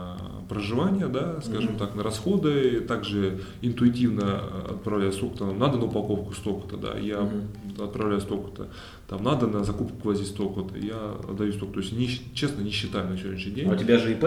проживание, 0.48 1.08
да, 1.08 1.40
скажем 1.42 1.70
Мгм. 1.70 1.78
так, 1.78 1.94
на 1.94 2.02
расходы, 2.02 2.80
также 2.80 3.40
интуитивно 3.62 4.40
отправляю 4.70 5.12
столько-то, 5.12 5.46
нам 5.46 5.58
надо 5.58 5.78
на 5.78 5.84
упаковку 5.84 6.32
столько-то, 6.34 6.76
да, 6.76 6.98
я 6.98 7.20
Мгм. 7.20 7.84
отправляю 7.84 8.20
столько-то, 8.20 8.68
там 9.08 9.22
надо 9.24 9.46
на 9.46 9.64
закупку 9.64 9.96
гвоздей 10.02 10.26
столько-то, 10.26 10.78
я 10.78 11.14
отдаю 11.28 11.52
столько, 11.52 11.74
то 11.74 11.80
есть 11.80 11.92
не, 11.92 12.08
честно 12.34 12.60
не 12.62 12.70
считаю 12.70 13.08
на 13.08 13.16
сегодняшний 13.16 13.52
день, 13.52 13.68
А 13.68 13.72
у 13.72 13.76
тебя 13.76 13.98
же 13.98 14.12
ИП? 14.12 14.24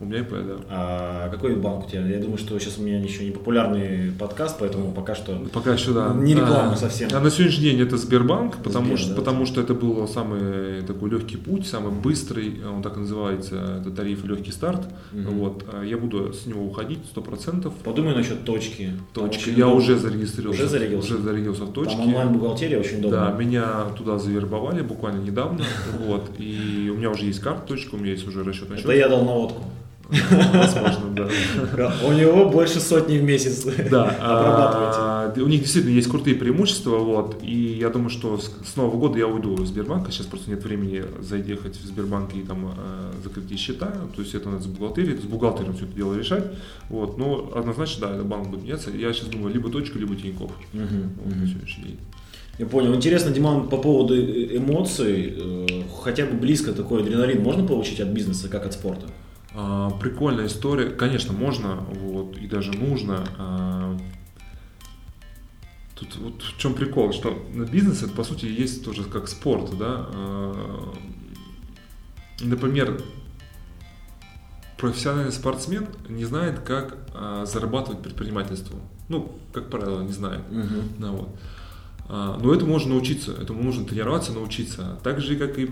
у 0.00 0.06
меня 0.06 0.20
ИП, 0.20 0.30
да. 0.32 0.56
А 0.68 1.28
какой 1.30 1.54
банк 1.54 1.86
у 1.86 1.90
тебя? 1.90 2.04
Я 2.06 2.18
думаю, 2.18 2.36
что 2.36 2.58
сейчас 2.58 2.78
у 2.78 2.82
меня 2.82 2.98
еще 3.00 3.24
не 3.24 3.30
популярный 3.30 4.10
подкаст, 4.18 4.56
поэтому 4.58 4.90
пока 4.92 5.14
что 5.14 5.38
Пока 5.52 5.72
еще, 5.74 5.92
да. 5.92 6.12
Не 6.14 6.34
реклама 6.34 6.72
А, 6.72 6.76
совсем. 6.76 7.08
А 7.12 7.20
на 7.20 7.30
сегодняшний 7.30 7.70
день 7.70 7.80
это 7.80 7.96
Сбербанк, 7.96 8.56
потому, 8.56 8.86
Сбер, 8.86 8.98
что, 8.98 9.08
да. 9.10 9.14
потому 9.14 9.46
что 9.46 9.60
это 9.60 9.72
был 9.74 10.06
самый 10.08 10.82
такой 10.82 11.10
легкий 11.10 11.36
путь, 11.36 11.66
самый 11.68 11.92
быстрый, 11.92 12.56
он 12.66 12.82
так 12.82 12.96
и 12.96 13.00
называется, 13.00 13.78
это 13.80 13.90
тариф 13.92 14.24
легкий 14.24 14.50
старт. 14.50 14.88
Мгм. 15.12 15.38
Вот, 15.38 15.64
а 15.72 15.84
я 15.84 15.96
буду 15.96 16.32
с 16.32 16.44
него 16.46 16.64
уходить 16.66 16.98
100%. 17.14 17.72
подумай 17.84 18.16
насчет 18.16 18.44
точки. 18.44 18.90
Очень 19.14 19.52
Я 19.54 19.68
удобно. 19.68 19.74
уже 19.84 19.96
зарегистрировался. 19.96 20.62
Уже 20.64 20.70
зарегился? 20.70 21.14
Уже 21.14 21.22
зарегился 21.22 21.64
в 21.64 21.72
точке. 21.72 21.96
Там 21.96 22.08
онлайн-бухгалтерия 22.08 22.80
очень 22.80 22.98
удобно. 22.98 23.16
Да, 23.16 23.32
меня 23.32 23.84
туда 23.96 24.18
завербовали 24.24 24.82
буквально 24.82 25.22
недавно, 25.22 25.64
вот, 26.06 26.30
и 26.38 26.90
у 26.92 26.96
меня 26.96 27.10
уже 27.10 27.26
есть 27.26 27.40
карточка, 27.40 27.94
у 27.94 27.98
меня 27.98 28.12
есть 28.12 28.26
уже 28.26 28.42
расчетный 28.42 28.76
счет. 28.76 28.86
Это 28.86 28.94
я 28.94 29.08
дал 29.08 29.24
наводку. 29.24 29.62
Возможно, 30.10 31.10
да. 31.14 31.94
У 32.04 32.12
него 32.12 32.50
больше 32.50 32.80
сотни 32.80 33.18
в 33.18 33.22
месяц. 33.22 33.66
Да, 33.90 34.16
а, 34.20 35.34
у 35.36 35.46
них 35.46 35.62
действительно 35.62 35.94
есть 35.94 36.08
крутые 36.08 36.36
преимущества, 36.36 36.98
вот, 36.98 37.42
и 37.42 37.78
я 37.80 37.90
думаю, 37.90 38.10
что 38.10 38.38
с, 38.38 38.76
Нового 38.76 38.98
года 38.98 39.18
я 39.18 39.26
уйду 39.26 39.54
из 39.62 39.68
Сбербанка, 39.68 40.10
сейчас 40.10 40.26
просто 40.26 40.50
нет 40.50 40.62
времени 40.64 41.04
заехать 41.20 41.76
в 41.76 41.86
Сбербанк 41.86 42.34
и 42.34 42.40
там 42.40 42.74
э, 42.76 43.12
закрыть 43.22 43.58
счета, 43.58 43.92
то 44.14 44.20
есть 44.22 44.34
это 44.34 44.50
надо 44.50 44.64
с 44.64 44.66
бухгалтерией, 44.66 45.18
с 45.18 45.24
бухгалтером 45.24 45.74
все 45.74 45.84
это 45.84 45.94
дело 45.94 46.14
решать, 46.14 46.44
вот, 46.88 47.18
но 47.18 47.52
однозначно, 47.54 48.08
да, 48.08 48.14
этот 48.14 48.26
банк 48.26 48.48
будет 48.48 48.64
меняться, 48.64 48.90
я 48.90 49.12
сейчас 49.12 49.28
думаю, 49.28 49.54
либо 49.54 49.70
точка, 49.70 49.98
либо 49.98 50.16
Тинькофф, 50.16 50.50
на 50.72 50.82
мгм. 50.82 51.46
сегодняшний 51.46 51.84
день. 51.84 51.98
Я 52.58 52.66
понял. 52.66 52.94
Интересно, 52.94 53.30
Диман, 53.32 53.68
по 53.68 53.78
поводу 53.78 54.14
э- 54.14 54.56
эмоций, 54.56 55.34
э, 55.36 55.82
хотя 56.02 56.24
бы 56.26 56.34
близко 56.36 56.72
такой 56.72 57.02
адреналин 57.02 57.42
можно 57.42 57.66
получить 57.66 58.00
от 58.00 58.08
бизнеса, 58.08 58.48
как 58.48 58.64
от 58.66 58.72
спорта? 58.74 59.06
А, 59.56 59.90
прикольная 59.90 60.46
история, 60.46 60.90
конечно, 60.90 61.32
можно, 61.32 61.76
вот, 62.00 62.36
и 62.36 62.46
даже 62.46 62.72
нужно. 62.72 63.24
а, 63.38 63.96
Тут 65.96 66.16
вот 66.16 66.42
в 66.42 66.58
чем 66.58 66.74
прикол, 66.74 67.12
что 67.12 67.30
бизнес 67.72 68.02
это 68.02 68.12
по 68.12 68.24
сути 68.24 68.46
есть 68.46 68.84
тоже 68.84 69.04
как 69.04 69.28
спорт, 69.28 69.76
да. 69.78 70.06
а, 70.12 70.92
Например, 72.40 73.00
профессиональный 74.76 75.32
спортсмен 75.32 75.86
не 76.08 76.24
знает, 76.24 76.60
как 76.60 76.98
а, 77.14 77.46
зарабатывать 77.46 78.02
предпринимательством. 78.02 78.80
Ну, 79.08 79.38
как 79.52 79.70
правило, 79.70 80.02
не 80.02 80.12
знает. 80.12 80.42
Да, 80.98 81.10
вот. 81.12 81.28
А, 82.08 82.38
Но 82.42 82.54
этому 82.54 82.72
можно 82.72 82.90
научиться, 82.90 83.32
этому 83.32 83.62
нужно 83.62 83.84
тренироваться, 83.86 84.32
научиться. 84.32 84.98
Так 85.02 85.20
же, 85.20 85.36
как 85.36 85.58
и 85.58 85.70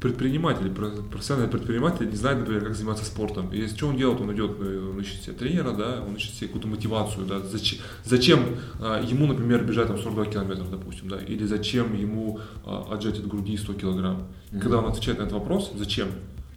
предприниматель, 0.00 0.70
про- 0.70 1.02
профессиональный 1.10 1.50
предприниматель 1.50 2.08
не 2.08 2.16
знает, 2.16 2.38
например, 2.38 2.64
как 2.64 2.74
заниматься 2.74 3.04
спортом. 3.04 3.52
И 3.52 3.66
что 3.68 3.86
он 3.86 3.98
делает? 3.98 4.20
Он 4.20 4.34
идет, 4.34 4.52
э, 4.58 4.90
он 4.90 4.98
ищет 4.98 5.22
себе 5.22 5.34
тренера, 5.34 5.72
да, 5.72 6.02
он 6.06 6.16
ищет 6.16 6.34
себе 6.34 6.46
какую-то 6.46 6.68
мотивацию, 6.68 7.26
да, 7.26 7.40
зачем, 7.40 7.78
зачем 8.04 8.40
ему, 8.80 9.26
например, 9.26 9.62
бежать 9.64 9.88
там 9.88 9.98
42 9.98 10.24
километра, 10.32 10.64
допустим, 10.64 11.08
да, 11.08 11.18
или 11.20 11.44
зачем 11.44 11.94
ему 11.94 12.40
а, 12.64 12.86
отжать 12.94 13.18
от 13.18 13.26
груди 13.28 13.56
100 13.58 13.74
килограмм. 13.74 14.28
Мгм. 14.50 14.60
Когда 14.60 14.78
он 14.78 14.86
отвечает 14.86 15.18
на 15.18 15.24
этот 15.24 15.34
вопрос, 15.34 15.70
зачем, 15.76 16.08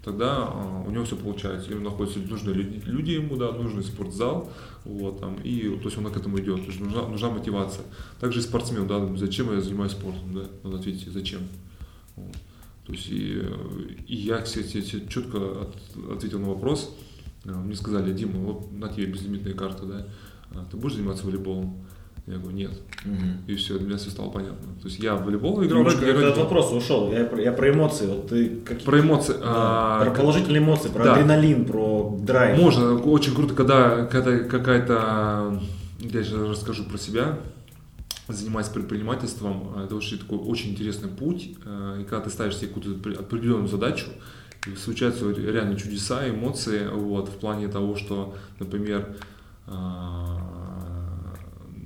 тогда 0.03 0.47
а, 0.49 0.83
у 0.85 0.91
него 0.91 1.05
все 1.05 1.15
получается. 1.15 1.71
И 1.71 1.75
находятся 1.75 2.19
нужные 2.19 2.55
люди, 2.55 3.11
ему, 3.11 3.37
да, 3.37 3.51
нужный 3.51 3.83
спортзал, 3.83 4.51
вот, 4.83 5.19
там, 5.19 5.35
и 5.43 5.77
то 5.77 5.85
есть 5.85 5.97
он 5.97 6.11
к 6.11 6.17
этому 6.17 6.39
идет, 6.39 6.61
то 6.61 6.67
есть 6.67 6.79
нужна, 6.79 7.07
нужна 7.07 7.29
мотивация. 7.29 7.85
Также 8.19 8.39
и 8.39 8.43
спортсмен, 8.43 8.87
да, 8.87 9.15
зачем 9.15 9.51
я 9.53 9.61
занимаюсь 9.61 9.93
спортом, 9.93 10.33
да, 10.33 10.45
надо 10.63 10.77
ответить, 10.77 11.11
зачем. 11.11 11.41
Вот. 12.15 12.35
То 12.85 12.91
есть 12.91 13.07
и, 13.09 13.41
и 14.07 14.15
я, 14.15 14.39
кстати, 14.39 14.81
четко 14.81 15.37
от, 15.37 15.75
ответил 16.11 16.39
на 16.39 16.49
вопрос. 16.49 16.95
Мне 17.45 17.75
сказали, 17.75 18.13
Дима, 18.13 18.39
вот 18.39 18.71
на 18.71 18.89
тебе 18.89 19.05
безлимитная 19.05 19.53
карта, 19.53 19.85
да, 19.85 20.07
а 20.51 20.65
ты 20.69 20.77
будешь 20.77 20.95
заниматься 20.95 21.25
волейболом? 21.25 21.85
Я 22.25 22.37
говорю, 22.37 22.55
нет. 22.55 22.71
Угу. 23.03 23.51
И 23.51 23.55
все, 23.55 23.77
для 23.77 23.87
меня 23.87 23.97
все 23.97 24.09
стало 24.09 24.29
понятно. 24.29 24.73
То 24.81 24.87
есть 24.87 24.99
я 24.99 25.15
в 25.15 25.25
волейбол 25.25 25.63
играл. 25.63 25.79
Немножко 25.79 26.05
я 26.05 26.29
от 26.29 26.37
вопроса 26.37 26.73
ушел. 26.75 27.11
Я, 27.11 27.29
я 27.37 27.51
про 27.51 27.69
эмоции. 27.69 28.05
Вот 28.05 28.29
ты 28.29 28.49
какие... 28.63 28.85
Про 28.85 29.01
эмоции. 29.01 29.33
Да, 29.33 29.39
а, 29.43 30.05
про 30.05 30.11
положительные 30.11 30.61
эмоции, 30.61 30.87
про 30.87 31.03
да. 31.03 31.13
адреналин, 31.15 31.65
про 31.65 32.17
драйв. 32.21 32.57
Можно. 32.57 32.93
Очень 32.95 33.35
круто, 33.35 33.53
когда, 33.53 34.05
когда 34.05 34.39
какая-то... 34.39 35.61
Я 35.99 36.23
сейчас 36.23 36.49
расскажу 36.49 36.85
про 36.85 36.97
себя. 36.97 37.39
Занимаясь 38.29 38.69
предпринимательством, 38.69 39.77
это 39.83 39.93
очень 39.95 40.17
такой 40.17 40.37
очень 40.37 40.71
интересный 40.71 41.09
путь. 41.09 41.49
Э, 41.65 41.97
и 41.99 42.03
когда 42.05 42.21
ты 42.21 42.29
ставишь 42.29 42.55
себе 42.55 42.69
какую-то 42.69 43.19
определенную 43.19 43.67
задачу, 43.67 44.05
случаются 44.81 45.29
реально 45.29 45.77
чудеса, 45.77 46.29
эмоции, 46.29 46.87
вот, 46.87 47.27
в 47.27 47.33
плане 47.33 47.67
того, 47.67 47.97
что, 47.97 48.33
например, 48.59 49.17
а, 49.67 50.62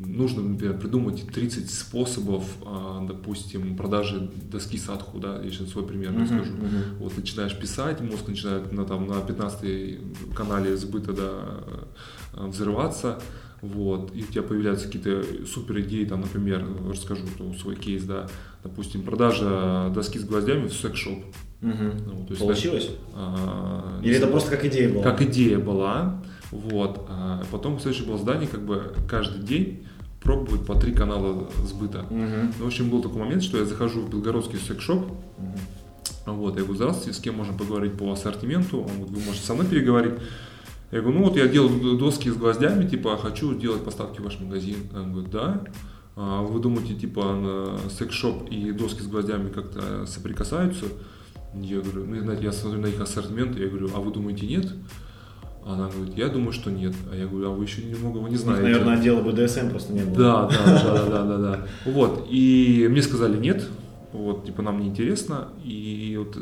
нужно, 0.06 0.42
например, 0.44 0.78
придумать 0.78 1.26
30 1.28 1.70
способов, 1.70 2.44
а, 2.66 3.06
допустим, 3.08 3.76
продажи 3.76 4.30
доски 4.50 4.78
садху, 4.78 5.20
да, 5.20 5.42
я 5.42 5.50
сейчас 5.50 5.70
свой 5.70 5.86
пример 5.86 6.12
uh-huh, 6.12 6.22
расскажу. 6.24 6.54
Uh-huh. 6.54 6.98
Вот 7.00 7.18
начинаешь 7.18 7.58
писать, 7.58 8.02
мозг 8.02 8.28
начинает 8.28 8.72
на, 8.72 8.86
там, 8.86 9.08
на 9.08 9.22
15 9.22 10.34
канале 10.36 10.76
сбыта 10.78 11.14
да, 11.14 11.32
а, 12.34 12.48
взрываться, 12.48 13.20
вот, 13.62 14.12
и 14.16 14.24
у 14.24 14.28
тебя 14.28 14.44
появляются 14.44 14.86
какие-то 14.86 15.46
супер 15.46 15.80
идеи, 15.82 16.06
там, 16.06 16.22
например, 16.22 16.66
расскажу 16.88 17.24
ну, 17.40 17.54
свой 17.54 17.76
кейс, 17.76 18.04
да, 18.04 18.28
допустим, 18.64 19.04
продажа 19.04 19.92
доски 19.94 20.20
с 20.20 20.24
гвоздями 20.26 20.68
в 20.68 20.74
секс-шоп. 20.74 21.24
Угу. 21.62 21.84
Ну, 22.06 22.26
то 22.26 22.30
есть, 22.30 22.40
Получилось? 22.40 22.90
А, 23.16 24.00
Или 24.04 24.16
это 24.16 24.28
просто 24.28 24.52
как 24.52 24.66
идея 24.66 24.94
была? 24.94 25.04
Как 25.04 25.22
идея 25.24 25.58
была, 25.58 26.24
вот, 26.52 27.06
а 27.10 27.44
потом 27.52 27.80
следующее 27.80 28.08
было 28.08 28.18
здание, 28.18 28.48
как 28.48 28.66
бы 28.66 28.94
каждый 29.10 29.44
день 29.44 29.88
пробовать 30.22 30.66
по 30.66 30.76
три 30.76 30.94
канала 30.94 31.50
сбыта. 31.66 32.00
Угу. 32.10 32.18
Ну, 32.60 32.64
в 32.64 32.68
общем, 32.68 32.90
был 32.90 33.02
такой 33.02 33.20
момент, 33.20 33.44
что 33.44 33.58
я 33.58 33.66
захожу 33.66 34.02
в 34.02 34.10
белгородский 34.10 34.60
секс-шоп, 34.60 35.04
угу. 35.06 36.34
вот, 36.34 36.56
я 36.56 36.64
говорю, 36.64 36.76
здравствуйте, 36.76 37.18
с 37.18 37.22
кем 37.22 37.36
можно 37.36 37.58
поговорить 37.58 37.98
по 37.98 38.12
ассортименту? 38.12 38.80
Он 38.80 38.88
говорит, 38.88 39.10
вы 39.10 39.20
можете 39.26 39.46
со 39.46 39.54
мной 39.54 39.68
переговорить. 39.68 40.16
Я 40.92 41.02
говорю, 41.02 41.20
ну 41.20 41.26
вот 41.26 41.36
я 41.36 41.48
делаю 41.48 41.98
доски 41.98 42.30
с 42.30 42.36
гвоздями, 42.36 42.88
типа, 42.88 43.18
хочу 43.18 43.54
делать 43.54 43.84
поставки 43.84 44.22
в 44.22 44.24
ваш 44.24 44.40
магазин. 44.40 44.78
Он 44.96 45.12
говорит, 45.12 45.32
да. 45.32 45.62
А 46.16 46.42
вы 46.42 46.60
думаете, 46.60 46.96
типа, 46.96 47.80
секс-шоп 47.90 48.50
и 48.50 48.72
доски 48.72 49.02
с 49.02 49.08
гвоздями 49.08 49.52
как-то 49.52 50.06
соприкасаются? 50.06 50.86
Я 51.54 51.82
говорю, 51.82 52.06
ну, 52.06 52.20
знаете, 52.22 52.44
я 52.44 52.52
смотрю 52.52 52.82
на 52.82 52.88
их 52.88 53.00
ассортимент, 53.02 53.58
я 53.58 53.68
говорю, 53.68 53.90
а 53.94 54.00
вы 54.00 54.12
думаете, 54.12 54.48
нет? 54.48 54.74
Она 55.68 55.90
говорит, 55.90 56.18
я 56.18 56.30
думаю, 56.30 56.54
что 56.54 56.72
нет. 56.72 56.94
А 57.12 57.16
я 57.16 57.28
говорю, 57.28 57.52
а 57.52 57.54
вы 57.54 57.66
еще 57.66 57.84
немного 57.84 58.20
его 58.20 58.28
не 58.28 58.38
знаете. 58.38 58.64
Наверное, 58.64 58.98
отдела 58.98 59.22
БДСМ 59.22 59.70
просто 59.70 59.94
не 59.94 60.04
было. 60.04 60.16
Да, 60.16 60.48
да, 60.48 60.84
да, 60.84 61.06
да, 61.06 61.24
да, 61.24 61.38
да. 61.38 61.68
Вот. 61.86 62.28
И 62.30 62.88
мне 62.90 63.02
сказали 63.02 63.38
нет. 63.38 63.68
Вот, 64.14 64.46
типа, 64.46 64.62
нам 64.62 64.80
не 64.80 64.88
интересно. 64.88 65.50
И 65.64 66.16
вот 66.18 66.38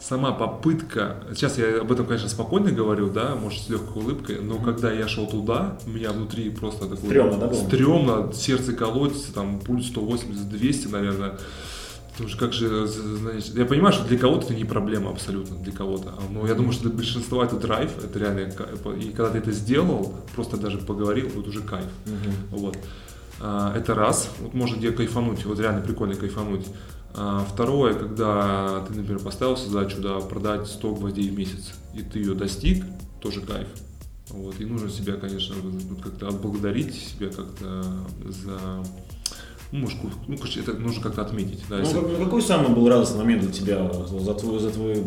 сама 0.00 0.32
попытка, 0.32 1.24
сейчас 1.34 1.58
я 1.58 1.80
об 1.80 1.90
этом, 1.90 2.06
конечно, 2.06 2.28
спокойно 2.28 2.70
говорю, 2.70 3.10
да, 3.10 3.34
может, 3.34 3.62
с 3.62 3.68
легкой 3.68 4.02
улыбкой, 4.02 4.40
но 4.40 4.58
когда 4.58 4.92
я 4.92 5.08
шел 5.08 5.26
туда, 5.26 5.76
у 5.86 5.90
меня 5.90 6.12
внутри 6.12 6.50
просто 6.50 6.84
такое... 6.86 6.98
Стремно, 6.98 7.38
да, 7.38 7.46
было? 7.48 7.54
Стремно, 7.54 8.32
сердце 8.32 8.74
колотится, 8.74 9.34
там, 9.34 9.58
пульс 9.58 9.90
180-200, 9.92 10.90
наверное. 10.92 11.38
Потому 12.18 12.30
что 12.30 12.38
как 12.40 12.52
же, 12.52 12.84
значит, 12.88 13.54
я 13.54 13.64
понимаю, 13.64 13.92
что 13.94 14.04
для 14.04 14.18
кого-то 14.18 14.46
это 14.46 14.54
не 14.56 14.64
проблема 14.64 15.10
абсолютно, 15.12 15.56
для 15.58 15.72
кого-то. 15.72 16.14
А, 16.18 16.22
но 16.32 16.48
я 16.48 16.54
думаю, 16.54 16.72
что 16.72 16.88
для 16.88 16.96
большинства 16.96 17.44
это 17.44 17.54
драйв, 17.54 17.92
это 18.02 18.18
реально, 18.18 18.52
и 19.00 19.10
когда 19.10 19.30
ты 19.30 19.38
это 19.38 19.52
сделал, 19.52 20.16
просто 20.34 20.56
даже 20.56 20.78
поговорил, 20.78 21.28
вот 21.32 21.46
уже 21.46 21.60
кайф. 21.62 21.86
Угу. 22.06 22.58
Вот. 22.58 22.78
А, 23.40 23.72
это 23.72 23.94
раз, 23.94 24.30
вот 24.40 24.52
можно 24.52 24.74
где 24.74 24.90
кайфануть, 24.90 25.44
вот 25.44 25.60
реально 25.60 25.80
прикольно 25.80 26.16
кайфануть. 26.16 26.66
А, 27.14 27.46
второе, 27.48 27.94
когда 27.94 28.84
ты, 28.88 28.94
например, 28.94 29.20
поставил 29.20 29.56
задачу, 29.56 30.00
да, 30.00 30.18
продать 30.18 30.66
100 30.66 30.94
гвоздей 30.96 31.28
в 31.28 31.38
месяц, 31.38 31.72
и 31.94 32.02
ты 32.02 32.18
ее 32.18 32.34
достиг, 32.34 32.84
тоже 33.20 33.42
кайф. 33.42 33.68
Вот, 34.30 34.60
и 34.60 34.64
нужно 34.64 34.90
себя, 34.90 35.12
конечно, 35.12 35.54
как-то 36.02 36.26
отблагодарить 36.26 36.96
себя 36.96 37.28
как-то 37.28 37.84
за 38.24 38.82
ну, 39.70 39.80
может, 39.80 39.98
ну, 40.26 40.34
это 40.34 40.72
нужно 40.74 41.02
как-то 41.02 41.22
отметить. 41.22 41.62
Да, 41.68 41.76
ну, 41.76 41.82
если... 41.82 42.24
Какой 42.24 42.42
самый 42.42 42.70
был 42.70 42.88
радостный 42.88 43.18
момент 43.18 43.42
для 43.42 43.52
тебя 43.52 43.90
за 43.92 44.34
твой, 44.34 44.58
за 44.60 44.70
твой 44.70 45.02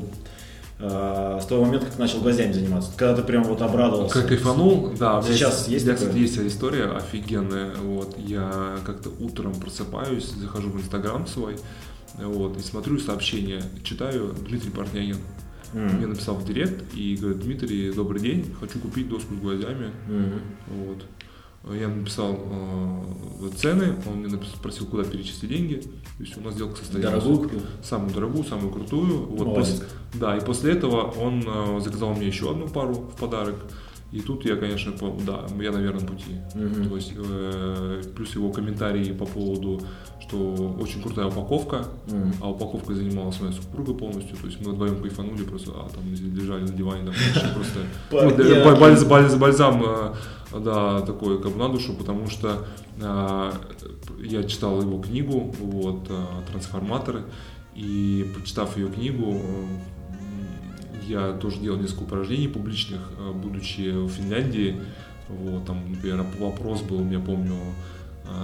э, 0.80 1.40
с 1.42 1.46
того 1.46 1.66
момента, 1.66 1.88
как 1.88 1.98
начал 1.98 2.22
гвоздями 2.22 2.54
заниматься? 2.54 2.92
Когда 2.96 3.16
ты 3.16 3.24
прям 3.24 3.44
вот 3.44 3.62
обрадовался? 3.62 4.14
Как 4.14 4.28
кайфанул, 4.28 4.94
да. 5.00 5.22
Сейчас 5.24 5.68
есть, 5.68 5.86
есть, 5.86 6.00
кстати, 6.00 6.18
есть 6.18 6.38
история 6.38 6.86
офигенная. 6.86 7.74
Вот, 7.76 8.16
я 8.20 8.78
как-то 8.86 9.10
утром 9.20 9.56
просыпаюсь, 9.56 10.30
захожу 10.30 10.70
в 10.70 10.78
Инстаграм 10.78 11.26
свой, 11.26 11.58
вот, 12.18 12.58
и 12.58 12.62
смотрю 12.62 13.00
сообщения, 13.00 13.64
читаю 13.84 14.36
Дмитрий 14.48 14.70
Портнягин. 14.70 15.18
Mm-hmm. 15.74 15.96
Мне 15.96 16.08
написал 16.08 16.36
в 16.36 16.46
директ 16.46 16.84
и 16.94 17.16
говорит, 17.16 17.40
Дмитрий, 17.40 17.94
добрый 17.94 18.22
день, 18.22 18.54
хочу 18.60 18.78
купить 18.80 19.08
доску 19.08 19.34
с 19.34 19.38
гвоздями. 19.38 19.90
Mm-hmm. 20.08 20.42
Вот. 20.68 20.98
Я 21.64 21.90
написал 21.90 22.40
э, 22.40 23.50
цены, 23.56 23.96
он 24.08 24.18
мне 24.18 24.30
написал, 24.30 24.56
спросил, 24.56 24.88
куда 24.88 25.04
перечислить 25.04 25.50
деньги. 25.50 25.76
То 25.76 26.24
есть 26.24 26.36
у 26.38 26.42
нас 26.42 26.56
сделка 26.56 26.78
состоялась. 26.78 27.24
Дорогую? 27.24 27.62
Самую 27.84 28.14
дорогую, 28.14 28.44
самую 28.44 28.72
крутую. 28.72 29.28
Вот 29.28 29.56
после, 29.56 29.86
да, 30.16 30.38
и 30.38 30.44
после 30.44 30.74
этого 30.74 31.12
он 31.12 31.44
э, 31.46 31.80
заказал 31.82 32.14
мне 32.16 32.28
еще 32.28 32.50
одну 32.50 32.68
пару 32.68 32.94
в 32.94 33.16
подарок. 33.16 33.56
И 34.12 34.20
тут 34.20 34.44
я, 34.44 34.56
конечно, 34.56 34.92
по, 34.92 35.16
да, 35.26 35.46
я 35.62 35.72
на 35.72 35.78
верном 35.78 36.06
пути. 36.06 36.42
Угу. 36.56 36.90
То 36.90 36.96
есть, 36.96 37.14
э, 37.16 38.04
плюс 38.16 38.36
его 38.36 38.52
комментарии 38.52 39.14
по 39.14 39.26
поводу, 39.26 39.82
что 40.32 40.78
очень 40.80 41.02
крутая 41.02 41.28
упаковка, 41.28 41.86
угу. 42.08 42.32
а 42.42 42.50
упаковкой 42.52 42.96
занималась 42.96 43.40
моя 43.42 43.52
супруга 43.52 43.94
полностью. 43.94 44.38
То 44.38 44.48
есть 44.48 44.66
мы 44.66 44.72
вдвоем 44.72 45.02
кайфанули, 45.02 45.44
просто 45.44 45.72
а, 45.72 45.90
там 45.90 46.04
лежали 46.10 46.62
на 46.62 46.70
диване, 46.72 47.06
там 47.06 47.54
просто 47.54 47.80
ну, 48.12 49.38
бальзам, 49.38 49.84
э, 49.86 50.14
да, 50.60 51.02
такой 51.02 51.42
как 51.42 51.56
на 51.58 51.68
душу, 51.68 51.94
потому 51.94 52.28
что 52.28 52.66
э, 52.98 53.52
я 54.24 54.44
читал 54.44 54.82
его 54.82 55.02
книгу, 55.02 55.54
вот, 55.60 56.08
э, 56.10 56.26
«Трансформаторы», 56.50 57.24
и 57.76 58.26
прочитав 58.34 58.78
ее 58.78 58.90
книгу, 58.90 59.38
я 61.08 61.34
тоже 61.34 61.60
делал 61.60 61.78
несколько 61.78 62.04
упражнений 62.04 62.48
публичных, 62.48 63.00
будучи 63.34 63.92
в 63.92 64.10
Финляндии. 64.10 64.80
Вот, 65.30 65.66
там, 65.66 65.90
например, 65.90 66.26
вопрос 66.38 66.82
был, 66.82 67.10
я 67.10 67.20
помню, 67.20 67.56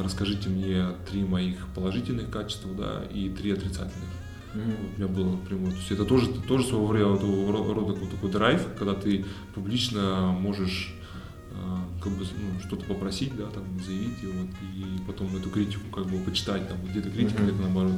расскажите 0.03 0.49
мне 0.49 0.85
три 1.09 1.23
моих 1.23 1.67
положительных 1.75 2.29
качества, 2.29 2.71
да, 2.73 3.03
и 3.13 3.29
три 3.29 3.51
отрицательных. 3.51 4.09
Mm-hmm. 4.53 4.95
У 4.95 4.99
меня 4.99 5.07
было 5.07 5.37
прямо, 5.37 5.69
то 5.71 5.77
есть 5.77 5.91
это 5.91 6.05
тоже, 6.05 6.27
тоже 6.47 6.65
своего 6.65 6.91
рода, 6.91 7.93
такой 8.07 8.31
драйв, 8.31 8.65
когда 8.77 8.93
ты 8.93 9.25
публично 9.53 10.35
можешь 10.39 10.93
э, 11.51 12.01
как 12.01 12.13
бы 12.13 12.25
ну, 12.25 12.59
что-то 12.65 12.85
попросить, 12.85 13.35
да, 13.35 13.45
там 13.47 13.63
заявить, 13.85 14.23
и 14.23 14.25
вот, 14.25 14.49
и 14.75 15.05
потом 15.05 15.35
эту 15.35 15.49
критику 15.49 15.89
как 15.93 16.07
бы 16.07 16.17
почитать, 16.19 16.67
там 16.67 16.77
где-то 16.89 17.09
критика, 17.09 17.41
mm-hmm. 17.41 17.43
где-то 17.43 17.61
наоборот. 17.61 17.93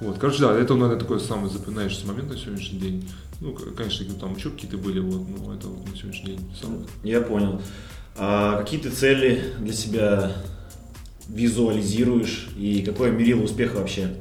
Вот, 0.00 0.18
короче, 0.18 0.40
да, 0.40 0.58
это, 0.58 0.74
наверное, 0.74 0.98
такой 0.98 1.20
самый 1.20 1.50
запоминающийся 1.50 2.06
момент 2.06 2.30
на 2.30 2.36
сегодняшний 2.38 2.78
день. 2.78 3.08
Ну, 3.40 3.52
конечно, 3.52 4.04
там 4.14 4.34
еще 4.34 4.50
какие-то 4.50 4.78
были, 4.78 4.98
вот, 4.98 5.28
но 5.28 5.54
это 5.54 5.68
вот 5.68 5.86
на 5.86 5.94
сегодняшний 5.94 6.36
день 6.36 6.50
самое. 6.60 6.86
Я 7.04 7.20
понял. 7.20 7.60
А 8.16 8.58
какие 8.58 8.80
ты 8.80 8.90
цели 8.90 9.54
для 9.60 9.72
себя 9.72 10.32
визуализируешь 11.32 12.48
и 12.56 12.82
какое 12.82 13.10
мерило 13.10 13.42
успеха 13.42 13.76
вообще 13.76 14.16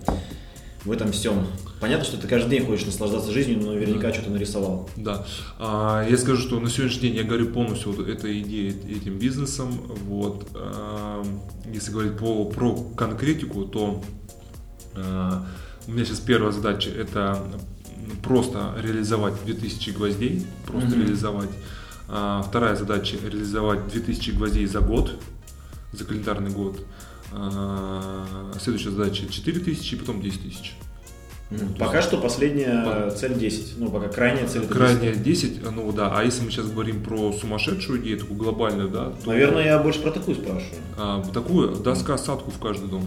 в 0.86 0.92
этом 0.92 1.12
всем? 1.12 1.48
Понятно, 1.80 2.04
что 2.04 2.18
ты 2.18 2.28
каждый 2.28 2.52
день 2.52 2.66
хочешь 2.66 2.86
наслаждаться 2.86 3.32
жизнью, 3.32 3.60
но 3.62 3.72
наверняка 3.72 4.10
да. 4.10 4.14
что-то 4.14 4.32
нарисовал. 4.32 4.90
Да. 4.98 5.26
А, 5.58 6.06
я 6.10 6.18
скажу, 6.18 6.42
что 6.42 6.60
на 6.60 6.70
сегодняшний 6.70 7.10
день 7.10 7.16
я 7.16 7.24
говорю 7.24 7.48
полностью 7.48 7.94
вот 7.94 8.06
этой 8.06 8.42
идеей, 8.42 8.76
этим 8.98 9.18
бизнесом. 9.18 9.72
Вот. 10.06 10.48
А, 10.56 11.24
если 11.72 11.92
говорить 11.92 12.18
по, 12.18 12.46
про 12.46 12.76
конкретику, 12.98 13.64
то 13.64 14.04
а, 14.96 15.46
у 15.88 15.92
меня 15.92 16.04
сейчас 16.04 16.20
первая 16.20 16.52
задача 16.52 16.90
это 16.90 17.42
просто 18.24 18.76
реализовать 18.82 19.36
2000 19.46 19.92
гвоздей, 19.92 20.46
просто 20.68 20.90
mm-hmm. 20.90 21.02
реализовать. 21.02 21.50
А, 22.10 22.42
вторая 22.42 22.76
задача 22.76 23.18
реализовать 23.24 23.88
2000 23.88 24.32
гвоздей 24.32 24.66
за 24.66 24.82
год, 24.82 25.14
за 25.94 26.04
календарный 26.04 26.52
год. 26.52 26.82
А, 27.32 28.26
следующая 28.60 28.92
задача 28.92 29.28
4000 29.28 29.94
и 29.94 29.98
потом 29.98 30.22
10 30.22 30.44
тысяч. 30.44 30.76
Пока 31.80 32.04
что 32.04 32.18
последняя 32.18 32.84
по... 32.86 33.12
цель 33.12 33.34
10. 33.34 33.80
Ну, 33.80 33.90
пока 33.90 34.08
крайняя 34.08 34.48
цель 34.48 34.62
10. 34.62 34.74
Крайняя 34.74 35.16
10, 35.16 35.72
ну 35.72 35.92
да. 35.92 36.16
А 36.16 36.24
если 36.24 36.44
мы 36.44 36.52
сейчас 36.52 36.68
говорим 36.68 37.04
про 37.04 37.34
сумасшедшую 37.34 38.02
идею, 38.02 38.20
такую 38.20 38.38
глобальную, 38.38 38.90
да. 38.90 39.12
То... 39.24 39.30
Наверное, 39.30 39.66
я 39.66 39.80
больше 39.80 40.02
про 40.02 40.12
такую 40.12 40.36
спрашиваю. 40.36 40.82
А, 40.98 41.24
такую, 41.34 41.76
доска 41.76 42.18
садку 42.18 42.52
в 42.52 42.60
каждый 42.60 42.88
дом. 42.90 43.04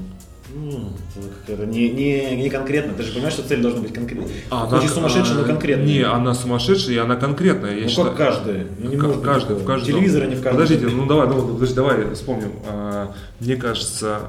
Это 1.47 1.67
не, 1.67 1.91
не, 1.91 2.37
не 2.37 2.51
конкретно. 2.51 2.95
Ты 2.95 3.03
же 3.03 3.13
понимаешь, 3.13 3.35
что 3.35 3.43
цель 3.47 3.61
должна 3.63 3.81
быть 3.83 3.93
конкретной. 3.93 4.29
А, 4.51 4.65
она- 4.67 4.81
сумасшедшая, 4.89 5.35
но 5.37 5.43
а, 5.43 5.45
конкретная. 5.45 5.87
Не, 5.87 6.01
она 6.03 6.35
сумасшедшая, 6.35 6.95
и 6.95 6.99
она 6.99 7.17
конкретная. 7.17 7.77
Я 7.77 7.83
ну 7.85 7.89
считаю. 7.89 8.09
как 8.09 8.17
каждая. 8.17 8.67
Ну, 8.79 8.91
не 8.91 8.97
К- 8.97 9.03
может 9.03 9.17
быть 9.17 9.25
каждый, 9.27 9.49
такого. 9.49 9.63
в 9.63 9.67
каждом. 9.67 9.87
Телевизора 9.95 10.25
не 10.27 10.35
в 10.35 10.43
каждом. 10.43 10.53
Подождите, 10.63 10.87
ну 10.87 11.07
давай, 11.07 11.29
ну, 11.29 11.55
подожди, 11.55 11.75
давай 11.75 12.15
вспомним. 12.15 12.53
А, 12.69 13.13
Мне 13.41 13.57
кажется, 13.57 14.21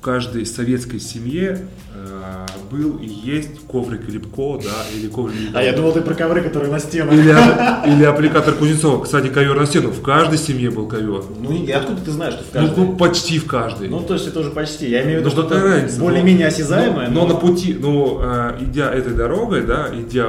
в 0.00 0.02
каждой 0.02 0.46
советской 0.46 0.98
семье 0.98 1.66
а, 1.94 2.46
был 2.70 2.96
и 2.96 3.06
есть 3.06 3.66
коврик 3.66 4.08
Липко, 4.08 4.58
да, 4.64 4.86
или 4.96 5.08
коврик 5.08 5.38
Липко. 5.38 5.58
А 5.58 5.62
я 5.62 5.74
думал, 5.74 5.92
ты 5.92 6.00
про 6.00 6.14
ковры, 6.14 6.40
которые 6.40 6.72
на 6.72 6.78
стенах. 6.78 7.12
Или, 7.12 7.28
или 7.94 8.04
аппликатор 8.04 8.54
Кузнецова. 8.54 9.04
Кстати, 9.04 9.26
ковер 9.28 9.56
на 9.60 9.66
стену. 9.66 9.90
В 9.90 10.00
каждой 10.00 10.38
семье 10.38 10.70
был 10.70 10.86
ковер. 10.88 11.22
Ну 11.38 11.52
и 11.52 11.70
откуда 11.70 12.00
ты 12.00 12.12
знаешь, 12.12 12.32
что 12.32 12.44
в 12.44 12.46
Ну, 12.54 12.60
каждой? 12.68 12.76
ну, 12.86 12.96
почти 12.96 13.38
в 13.38 13.46
каждой. 13.46 13.88
Ну, 13.88 14.00
то 14.00 14.14
есть 14.14 14.26
это 14.26 14.40
уже 14.40 14.50
почти. 14.52 14.88
Я 14.88 15.02
имею 15.04 15.18
в 15.18 15.20
виду, 15.20 15.36
Ну, 15.36 15.42
что 15.42 15.42
какая 15.42 15.58
это 15.68 15.80
разница? 15.82 16.00
более-менее 16.00 16.46
Но- 16.46 16.48
осязаемое. 16.48 17.08
Но, 17.08 17.20
но 17.26 17.34
на 17.34 17.34
пути, 17.34 17.76
ну, 17.78 18.20
э, 18.22 18.56
идя 18.62 18.90
этой 18.94 19.12
дорогой, 19.12 19.66
да, 19.66 19.90
идя, 19.92 20.28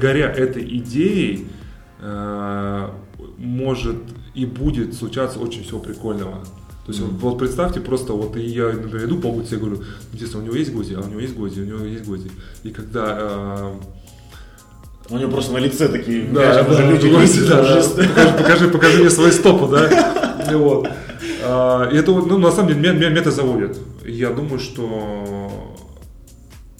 горя 0.00 0.32
этой 0.34 0.64
идеей, 0.78 1.48
э, 2.00 2.88
может 3.36 3.96
и 4.34 4.46
будет 4.46 4.94
случаться 4.94 5.38
очень 5.38 5.64
всего 5.64 5.80
прикольного. 5.80 6.38
То 6.86 6.92
есть 6.92 7.00
вот, 7.00 7.12
вот 7.20 7.38
представьте 7.38 7.80
просто, 7.80 8.12
вот 8.12 8.36
и 8.36 8.42
я, 8.42 8.66
например, 8.66 9.06
иду 9.06 9.18
по 9.18 9.26
улице, 9.26 9.56
я 9.56 9.60
говорю, 9.60 9.82
интересно, 10.12 10.38
у 10.38 10.42
него 10.42 10.54
есть 10.54 10.72
гвозди, 10.72 10.94
а 10.94 11.00
у 11.00 11.08
него 11.08 11.18
есть 11.18 11.34
гвозди, 11.34 11.60
у 11.60 11.64
него 11.64 11.84
есть 11.84 12.04
гвозди. 12.04 12.30
И 12.62 12.70
когда 12.70 13.16
э, 13.18 13.72
У 15.10 15.18
него 15.18 15.32
просто 15.32 15.52
на 15.52 15.58
лице 15.58 15.88
такие 15.88 16.28
да, 16.28 16.62
да, 16.62 16.88
люди 16.88 17.08
гвозди, 17.08 17.40
да, 17.48 17.60
уже 17.60 17.82
да. 17.96 18.06
Покажи, 18.06 18.32
покажи, 18.38 18.68
покажи 18.68 18.98
мне 19.00 19.10
свои 19.10 19.32
стопы, 19.32 19.68
да. 19.68 20.46
И 20.48 20.54
Вот. 20.54 20.88
А, 21.42 21.90
И 21.90 21.96
это, 21.96 22.12
вот, 22.12 22.28
ну, 22.28 22.38
на 22.38 22.52
самом 22.52 22.68
деле, 22.68 22.80
меня, 22.80 22.92
меня, 22.92 23.08
меня 23.08 23.20
это 23.20 23.32
заводит. 23.32 23.76
Я 24.04 24.30
думаю, 24.30 24.60
что, 24.60 25.76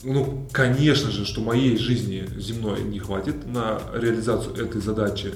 ну, 0.04 0.46
конечно 0.52 1.10
же, 1.10 1.24
что 1.24 1.40
моей 1.40 1.76
жизни 1.76 2.28
земной 2.38 2.80
не 2.82 3.00
хватит 3.00 3.44
на 3.52 3.80
реализацию 3.92 4.54
этой 4.54 4.80
задачи. 4.80 5.34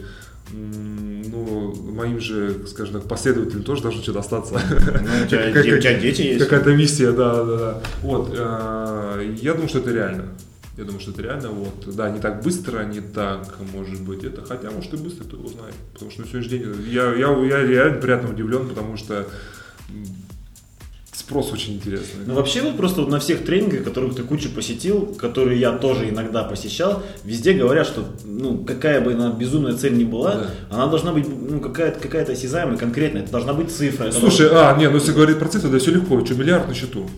Ну, 0.53 1.75
моим 1.93 2.21
же, 2.21 2.67
скажем 2.67 2.95
так, 3.01 3.09
последователям 3.09 3.63
тоже 3.63 3.83
должно 3.83 4.03
что-то 4.03 4.21
остаться. 4.21 4.55
Ну, 4.71 5.25
у 5.25 5.27
тебя, 5.29 5.53
Как- 5.53 5.65
у 5.65 5.79
тебя 5.79 5.99
дети 5.99 6.23
есть. 6.23 6.41
Какая-то 6.45 6.75
миссия, 6.75 7.13
да, 7.13 7.45
да, 7.45 7.57
да. 7.57 7.83
Вот, 8.03 8.35
э, 8.37 9.35
я 9.41 9.53
думаю, 9.53 9.69
что 9.69 9.79
это 9.79 9.93
реально. 9.93 10.25
Я 10.77 10.85
думаю, 10.85 11.01
что 11.01 11.11
это 11.11 11.23
реально, 11.23 11.51
вот, 11.51 11.95
да, 11.95 12.11
не 12.11 12.21
так 12.21 12.43
быстро, 12.43 12.83
не 12.85 13.01
так, 13.01 13.55
может 13.73 14.01
быть, 14.03 14.25
это, 14.25 14.45
хотя, 14.45 14.71
может, 14.71 14.95
и 14.95 14.97
быстро, 14.97 15.25
кто 15.25 15.37
его 15.37 15.49
знает. 15.49 15.75
Потому 15.93 16.11
что 16.11 16.23
на 16.23 16.27
сегодняшний 16.29 16.59
день 16.59 16.75
я, 16.89 17.13
я, 17.15 17.29
я 17.45 17.67
реально 17.67 18.01
приятно 18.01 18.31
удивлен, 18.31 18.67
потому 18.69 18.97
что 18.97 19.27
спрос 21.21 21.53
очень 21.53 21.75
интересный. 21.75 22.25
Ну, 22.27 22.35
вообще, 22.35 22.63
вот 22.63 22.77
просто 22.77 23.03
на 23.03 23.19
всех 23.21 23.45
тренингах, 23.45 23.85
которых 23.85 24.15
ты 24.17 24.23
кучу 24.23 24.49
посетил, 24.51 25.07
которые 25.19 25.61
я 25.61 25.73
тоже 25.73 26.09
иногда 26.09 26.43
посещал, 26.43 27.03
везде 27.25 27.53
говорят, 27.53 27.87
что, 27.87 28.05
ну, 28.25 28.59
какая 28.65 29.01
бы 29.01 29.13
она 29.13 29.31
безумная 29.31 29.75
цель 29.75 29.97
ни 29.97 30.05
была, 30.05 30.35
Да. 30.35 30.51
она 30.71 30.87
должна 30.87 31.13
быть, 31.13 31.27
ну, 31.29 31.61
какая-то 31.61 32.01
какая 32.01 32.25
осязаемая, 32.25 32.77
конкретная, 32.77 33.23
это 33.23 33.31
должна 33.33 33.53
быть 33.55 33.71
цифра. 33.71 34.11
Слушай, 34.11 34.49
а, 34.53 34.77
не, 34.77 34.89
ну 34.89 34.97
если 34.97 35.13
говорить 35.13 35.39
про 35.39 35.49
цифры, 35.49 35.71
да 35.71 35.79
все 35.79 35.91
легко, 35.93 36.25
что, 36.25 36.35
миллиард 36.35 36.69
на 36.69 36.75
счету. 36.75 37.01
должна- 37.01 37.11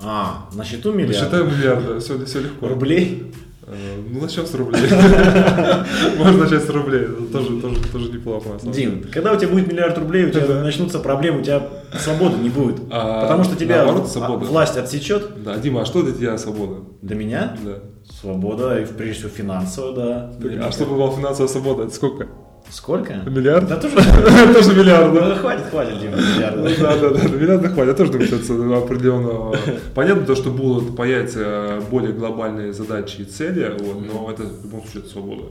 А, 0.00 0.48
на 0.54 0.64
счету 0.64 0.92
миллиард 0.92 1.16
Считаем 1.24 1.46
миллиард, 1.48 1.86
да, 1.86 2.00
все, 2.00 2.24
все 2.26 2.40
легко. 2.40 2.68
рублей. 2.68 3.32
Э, 3.68 3.72
Ну, 4.10 4.20
начнем 4.22 4.46
с 4.46 4.54
рублей. 4.54 4.80
Можно 6.18 6.44
начать 6.44 6.62
с 6.62 6.68
рублей, 6.70 7.06
тоже, 7.32 7.60
тоже, 7.60 7.80
тоже 7.92 8.12
неплохо. 8.12 8.50
Дим, 8.62 9.04
когда 9.12 9.32
у 9.32 9.36
тебя 9.36 9.48
будет 9.48 9.66
миллиард 9.70 9.98
рублей, 9.98 10.26
у 10.26 10.30
тебя 10.30 10.62
начнутся 10.62 11.00
проблемы, 11.00 11.40
у 11.40 11.42
тебя 11.42 11.62
свободы 11.98 12.36
не 12.38 12.48
будет. 12.48 12.76
А, 12.90 13.22
Потому 13.22 13.42
что 13.44 13.56
тебя 13.56 13.84
власть 13.84 14.76
отсечет. 14.76 15.42
Да, 15.42 15.56
Дима, 15.58 15.82
а 15.82 15.84
что 15.84 16.02
для 16.02 16.12
тебя 16.12 16.38
свобода? 16.38 16.82
Для 17.02 17.16
меня 17.16 17.56
Да. 17.64 17.78
свобода, 18.20 18.80
и 18.80 18.84
прежде 18.86 19.14
всего 19.14 19.30
финансовая, 19.30 20.30
да. 20.38 20.66
А 20.66 20.70
чтобы 20.72 20.94
была 20.96 21.10
финансовая 21.10 21.48
свобода, 21.48 21.82
это 21.84 21.94
сколько? 21.94 22.28
Сколько? 22.70 23.14
Миллиард? 23.26 23.68
Да 23.68 23.76
тоже, 23.76 23.94
Тоже 24.54 24.74
миллиард, 24.74 25.12
Ну, 25.12 25.20
да? 25.20 25.34
хватит, 25.36 25.66
хватит, 25.70 26.00
Дима, 26.00 26.16
Ну, 26.16 26.22
миллиарда. 26.34 26.62
Да, 26.80 26.96
да, 26.96 27.10
да, 27.10 27.28
миллиарда 27.28 27.68
хватит. 27.68 27.88
Я 27.90 27.94
тоже 27.94 28.12
думаю, 28.12 28.26
что 28.26 28.36
это 28.36 28.76
определенного... 28.78 29.56
Понятно, 29.94 30.26
то, 30.26 30.34
что 30.34 30.50
будут 30.50 30.96
появятся 30.96 31.80
более 31.90 32.12
глобальные 32.12 32.72
задачи 32.72 33.22
и 33.22 33.24
цели, 33.24 33.72
вот, 33.78 34.04
но 34.06 34.30
это 34.30 34.42
в 34.42 34.64
любом 34.64 34.82
случае 34.82 35.02
это 35.02 35.10
свобода. 35.12 35.44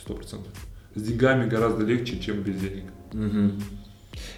Сто 0.00 0.14
процентов. 0.14 0.52
С 0.94 1.02
деньгами 1.02 1.48
гораздо 1.48 1.84
легче, 1.84 2.18
чем 2.18 2.42
без 2.42 2.56
денег. 2.56 2.84
Мгм. 3.12 3.62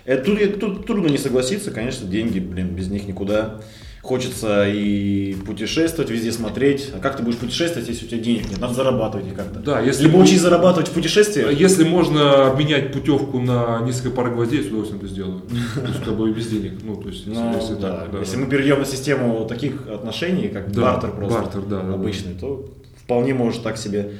Это 0.04 0.24
тут, 0.24 0.60
тут 0.60 0.86
трудно 0.86 1.08
не 1.08 1.18
согласиться, 1.18 1.70
конечно, 1.70 2.06
деньги, 2.06 2.38
блин, 2.38 2.68
без 2.74 2.88
них 2.88 3.06
никуда. 3.08 3.60
Хочется 4.04 4.68
и 4.68 5.32
путешествовать, 5.46 6.10
везде 6.10 6.30
смотреть. 6.30 6.90
А 6.94 6.98
как 6.98 7.16
ты 7.16 7.22
будешь 7.22 7.38
путешествовать, 7.38 7.88
если 7.88 8.04
у 8.04 8.08
тебя 8.10 8.20
денег 8.20 8.50
нет? 8.50 8.60
Надо 8.60 8.74
зарабатывать 8.74 9.34
как-то. 9.34 9.60
Да, 9.60 9.80
если 9.80 10.04
Либо 10.04 10.18
учись 10.18 10.42
зарабатывать 10.42 10.88
в 10.88 10.92
путешествиях. 10.92 11.50
Если 11.58 11.84
можно 11.84 12.48
обменять 12.48 12.92
путевку 12.92 13.40
на 13.40 13.80
несколько 13.80 14.10
пар 14.10 14.28
гвоздей, 14.30 14.62
с 14.62 14.66
удовольствием 14.66 15.00
это 15.02 15.10
сделаю. 15.10 15.40
То 15.74 15.86
есть, 15.88 16.04
как 16.04 16.16
бы 16.18 16.30
без 16.32 16.46
денег. 16.48 16.72
Ну, 16.82 16.96
то 16.96 17.08
есть, 17.08 17.26
если, 17.26 17.40
Ну, 17.40 17.56
если 17.56 17.74
да. 17.76 18.00
так, 18.00 18.12
да, 18.12 18.18
Если 18.18 18.36
да. 18.36 18.42
мы 18.42 18.50
перейдем 18.50 18.78
на 18.80 18.84
систему 18.84 19.46
таких 19.46 19.88
отношений, 19.88 20.48
как 20.48 20.70
Да, 20.70 20.82
бартер 20.82 21.10
просто 21.12 21.38
бартер, 21.40 21.62
да, 21.62 21.80
да, 21.80 21.88
да. 21.88 21.94
обычный, 21.94 22.34
то 22.34 22.68
вполне 23.02 23.32
можешь 23.32 23.60
так 23.62 23.78
себе 23.78 24.12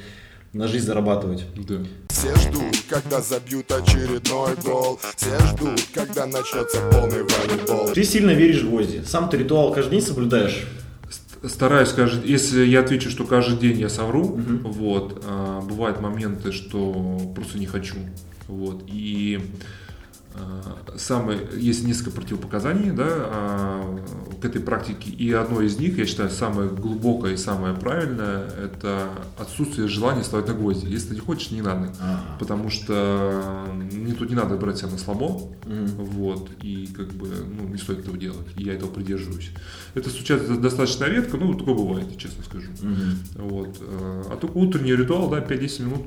на 0.55 0.69
жизнь 0.69 0.87
зарабатывать. 0.87 1.45
Да. 1.57 1.77
Все 2.09 2.35
ждут, 2.37 2.77
когда 2.89 3.21
забьют 3.21 3.71
очередной 3.73 4.55
гол 4.65 4.99
Все 5.17 5.39
ждут, 5.47 5.81
когда 5.93 6.27
начнется 6.27 6.79
полный 6.91 7.23
волейбол 7.25 7.93
Ты 7.93 8.05
сильно 8.05 8.31
веришь 8.31 8.63
в 8.63 8.71
гвозди. 8.71 9.03
Сам 9.07 9.29
ты 9.29 9.37
ритуал 9.37 9.73
каждый 9.75 9.93
день 9.99 10.03
соблюдаешь. 10.03 10.65
Ст- 11.11 11.51
Стараюсь 11.51 11.91
каждый, 11.93 12.31
если 12.31 12.65
я 12.65 12.81
отвечу, 12.81 13.11
что 13.11 13.25
каждый 13.25 13.59
день 13.59 13.79
я 13.81 13.89
совру, 13.89 14.41
вот, 14.63 15.23
а, 15.27 15.61
бывают 15.61 16.01
моменты, 16.01 16.53
что 16.53 17.21
просто 17.35 17.59
не 17.59 17.67
хочу, 17.67 17.97
вот, 18.49 18.83
и 18.87 19.41
а, 20.37 20.95
самое, 20.97 21.39
есть 21.57 21.85
несколько 21.85 22.11
противопоказаний, 22.11 22.91
да, 22.91 23.07
а, 23.09 23.99
к 24.41 24.45
этой 24.45 24.61
практике, 24.61 25.11
и 25.11 25.33
одно 25.33 25.61
из 25.61 25.79
них, 25.79 25.97
я 25.99 26.07
считаю, 26.07 26.31
самое 26.31 26.69
глубокое 26.69 27.35
и 27.35 27.37
самое 27.37 27.75
правильное, 27.75 28.45
это 28.49 29.11
отсутствие 29.39 29.87
желания 29.89 30.23
вставать 30.23 30.49
на 30.49 30.55
гвозди. 30.55 30.87
Если 30.87 31.11
ты 31.11 31.15
не 31.15 31.21
хочешь, 31.21 31.51
не 31.53 31.63
надо, 31.63 31.93
потому 32.39 32.69
что 32.71 33.65
не 33.93 34.13
тут 34.13 34.29
не 34.31 34.35
надо 34.37 34.57
брать 34.57 34.79
себя 34.79 34.91
на 34.91 34.99
слабо, 34.99 35.41
Мгм. 35.67 35.87
вот, 35.99 36.51
и 36.63 36.89
как 36.97 37.09
бы, 37.13 37.29
ну, 37.29 37.69
не 37.69 37.79
стоит 37.79 38.01
этого 38.01 38.19
делать, 38.19 38.47
и 38.57 38.65
я 38.65 38.75
этого 38.75 38.91
придерживаюсь. 38.91 39.51
Это 39.95 40.11
случается 40.11 40.57
достаточно 40.57 41.05
редко, 41.05 41.37
ну, 41.37 41.55
такое 41.55 41.75
бывает, 41.75 42.19
честно 42.19 42.43
скажу. 42.45 42.71
Мгм. 42.83 43.19
Вот. 43.37 43.79
э, 43.81 44.23
А 44.33 44.37
только 44.37 44.57
утренний 44.59 44.95
ритуал, 44.97 45.31
да, 45.31 45.41
5-10 45.41 45.81
минут 45.87 46.03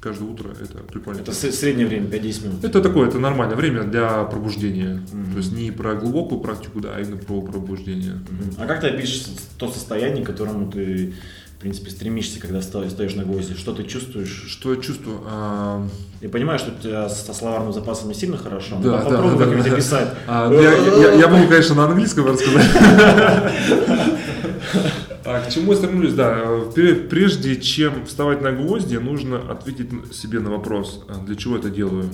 каждое 0.00 0.24
утро, 0.30 0.50
это 0.60 0.78
прикольно. 0.78 1.20
Это 1.20 1.32
среднее 1.32 1.86
время, 1.86 2.06
5-10 2.08 2.46
минут. 2.46 2.64
Это 2.64 2.80
такое, 2.80 3.08
это 3.08 3.18
нормальное 3.18 3.56
время 3.56 3.84
для 3.84 4.24
пробуждения. 4.24 5.02
Мгм. 5.12 5.32
То 5.32 5.38
есть 5.38 5.52
не 5.52 5.70
про 5.70 5.94
глубокую 5.94 6.40
практику, 6.40 6.80
да, 6.80 6.90
а 6.96 7.00
именно 7.00 7.16
про 7.18 7.40
пробуждение. 7.42 8.14
Мгм. 8.14 8.54
А 8.58 8.66
как 8.66 8.80
ты 8.80 8.88
опишешь 8.88 9.24
то 9.58 9.70
состояние, 9.70 10.24
к 10.24 10.26
которому 10.26 10.70
ты, 10.72 11.12
в 11.56 11.60
принципе, 11.60 11.90
стремишься, 11.90 12.40
когда 12.40 12.62
стоишь 12.62 13.14
на 13.14 13.24
гвозди? 13.24 13.54
Что 13.54 13.74
ты 13.74 13.84
чувствуешь? 13.84 14.46
Что 14.48 14.72
я 14.74 14.80
чувствую? 14.80 15.20
А, 15.26 15.86
Я 16.22 16.28
понимаю, 16.30 16.58
что 16.58 16.70
у 16.70 16.82
тебя 16.82 17.08
со 17.08 17.32
словарным 17.34 17.72
запасом 17.72 18.08
не 18.08 18.14
сильно 18.14 18.36
хорошо, 18.38 18.76
но 18.76 18.82
Да, 18.82 18.98
да, 18.98 19.04
попробуй 19.10 19.38
да, 19.38 19.44
как-нибудь 19.44 19.66
да. 19.66 19.72
описать. 19.72 20.08
а, 20.26 20.52
я, 20.52 20.72
я- 21.10 21.12
я 21.14 21.28
могу, 21.28 21.46
конечно, 21.48 21.74
на 21.74 21.84
английском 21.84 22.26
рассказать. 22.26 22.66
А 25.32 25.40
к 25.42 25.50
чему 25.52 25.72
я 25.72 25.78
стремлюсь? 25.78 26.14
Да, 26.14 26.38
э, 26.42 26.72
пре- 26.74 27.08
прежде 27.08 27.60
чем 27.60 28.04
вставать 28.06 28.42
на 28.42 28.50
гвозди, 28.52 28.96
нужно 28.96 29.38
ответить 29.38 29.90
себе 30.14 30.40
на 30.40 30.50
вопрос, 30.50 31.04
а 31.08 31.18
для 31.24 31.36
чего 31.36 31.56
это 31.56 31.70
делаю? 31.70 32.10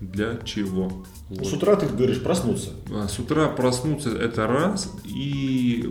Для 0.00 0.36
чего? 0.44 1.04
Вот. 1.30 1.46
С 1.46 1.52
утра 1.54 1.74
ты 1.76 1.86
говоришь 1.86 2.22
проснуться. 2.22 2.70
А, 2.92 3.08
С 3.08 3.18
утра 3.18 3.46
проснуться 3.48 4.10
это 4.10 4.46
раз, 4.46 4.92
и 5.04 5.88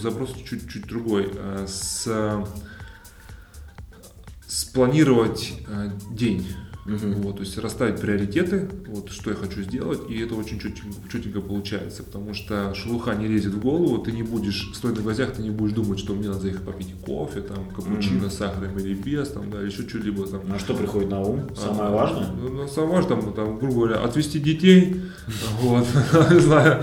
запрос 0.00 0.32
чуть-чуть 0.48 0.86
другой. 0.86 1.32
А, 1.34 1.66
С, 1.66 2.06
спланировать 4.46 5.52
а, 5.68 5.90
день. 6.98 7.12
Вот, 7.22 7.36
то 7.36 7.42
есть 7.42 7.56
расставить 7.58 8.00
приоритеты, 8.00 8.68
вот, 8.88 9.10
что 9.10 9.30
я 9.30 9.36
хочу 9.36 9.62
сделать, 9.62 10.00
и 10.08 10.18
это 10.20 10.34
очень 10.34 10.58
четенько, 10.58 10.86
четенько 11.12 11.40
получается, 11.40 12.02
потому 12.02 12.34
что 12.34 12.72
шелуха 12.74 13.14
не 13.14 13.26
лезет 13.26 13.54
в 13.54 13.60
голову, 13.60 13.98
ты 13.98 14.12
не 14.12 14.22
будешь, 14.22 14.70
стоя 14.74 14.92
на 14.92 15.02
глазях, 15.02 15.32
ты 15.32 15.42
не 15.42 15.50
будешь 15.50 15.72
думать, 15.74 15.98
что 15.98 16.14
мне 16.14 16.28
надо 16.28 16.40
заехать 16.40 16.62
попить 16.62 16.94
кофе, 17.04 17.40
там, 17.42 17.68
капучино 17.74 18.30
с 18.30 18.36
сахаром 18.36 18.78
или 18.78 18.94
без, 18.94 19.28
там, 19.28 19.50
да, 19.50 19.60
еще 19.60 19.88
что-либо 19.88 20.26
там. 20.26 20.40
А 20.52 20.58
что 20.58 20.74
приходит 20.74 21.10
на 21.10 21.20
ум? 21.20 21.48
Самое 21.56 21.82
А, 21.82 21.90
важное? 21.94 22.26
Ну, 22.40 22.48
ну, 22.48 22.68
самое 22.68 22.94
важное, 22.96 23.20
там, 23.20 23.32
там, 23.32 23.58
грубо 23.58 23.74
говоря, 23.74 23.96
отвезти 24.04 24.38
детей, 24.38 25.00
вот, 25.62 25.86
не 26.30 26.40
знаю, 26.40 26.82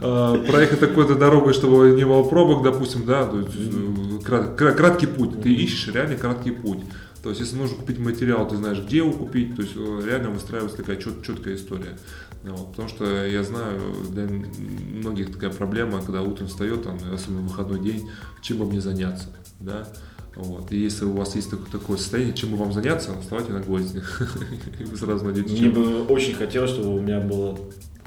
э, 0.00 0.44
проехать 0.50 0.80
такой-то 0.80 1.14
дорогой, 1.14 1.52
чтобы 1.54 1.90
не 1.96 2.04
было 2.04 2.22
пробок, 2.22 2.62
допустим, 2.62 3.04
да, 3.04 3.24
то 3.26 3.38
есть, 3.40 3.52
э, 3.56 4.18
крат- 4.24 4.54
кра- 4.56 4.72
краткий 4.72 5.06
путь, 5.06 5.42
ты 5.42 5.52
ищешь 5.52 5.88
реально 5.92 6.16
краткий 6.16 6.50
путь. 6.50 6.78
То 7.24 7.30
есть, 7.30 7.40
если 7.40 7.56
нужно 7.56 7.78
купить 7.78 7.98
материал, 7.98 8.46
ты 8.46 8.56
знаешь, 8.56 8.80
где 8.80 8.98
его 8.98 9.10
купить, 9.10 9.56
то 9.56 9.62
есть, 9.62 9.74
э, 9.74 10.02
реально 10.04 10.28
выстраивается 10.28 10.76
такая 10.76 10.98
чет- 10.98 11.24
четкая 11.24 11.54
история. 11.54 11.96
Вот, 12.42 12.72
потому 12.72 12.90
что 12.90 13.26
я 13.26 13.42
знаю, 13.42 13.80
для 14.10 14.28
многих 14.28 15.32
такая 15.32 15.48
проблема, 15.48 16.02
когда 16.02 16.20
утром 16.20 16.48
встает, 16.48 16.82
там, 16.82 16.98
особенно 17.14 17.40
в 17.40 17.48
выходной 17.48 17.80
день, 17.80 18.10
чем 18.42 18.58
бы 18.58 18.66
мне 18.66 18.82
заняться, 18.82 19.28
да, 19.58 19.88
вот. 20.36 20.70
И 20.70 20.76
если 20.76 21.06
у 21.06 21.12
вас 21.12 21.34
есть 21.34 21.48
такое, 21.48 21.66
такое 21.72 21.96
состояние, 21.96 22.34
чем 22.34 22.50
бы 22.50 22.58
вам 22.58 22.74
заняться, 22.74 23.18
вставайте 23.22 23.52
на 23.54 23.60
гвозди. 23.60 24.02
И 24.80 24.84
вы 24.84 24.94
сразу 24.98 25.24
найдете 25.24 25.50
Мне 25.50 25.70
бы 25.70 26.02
очень 26.04 26.34
хотелось, 26.34 26.72
чтобы 26.72 26.94
у 26.94 27.00
меня 27.00 27.20
было 27.20 27.58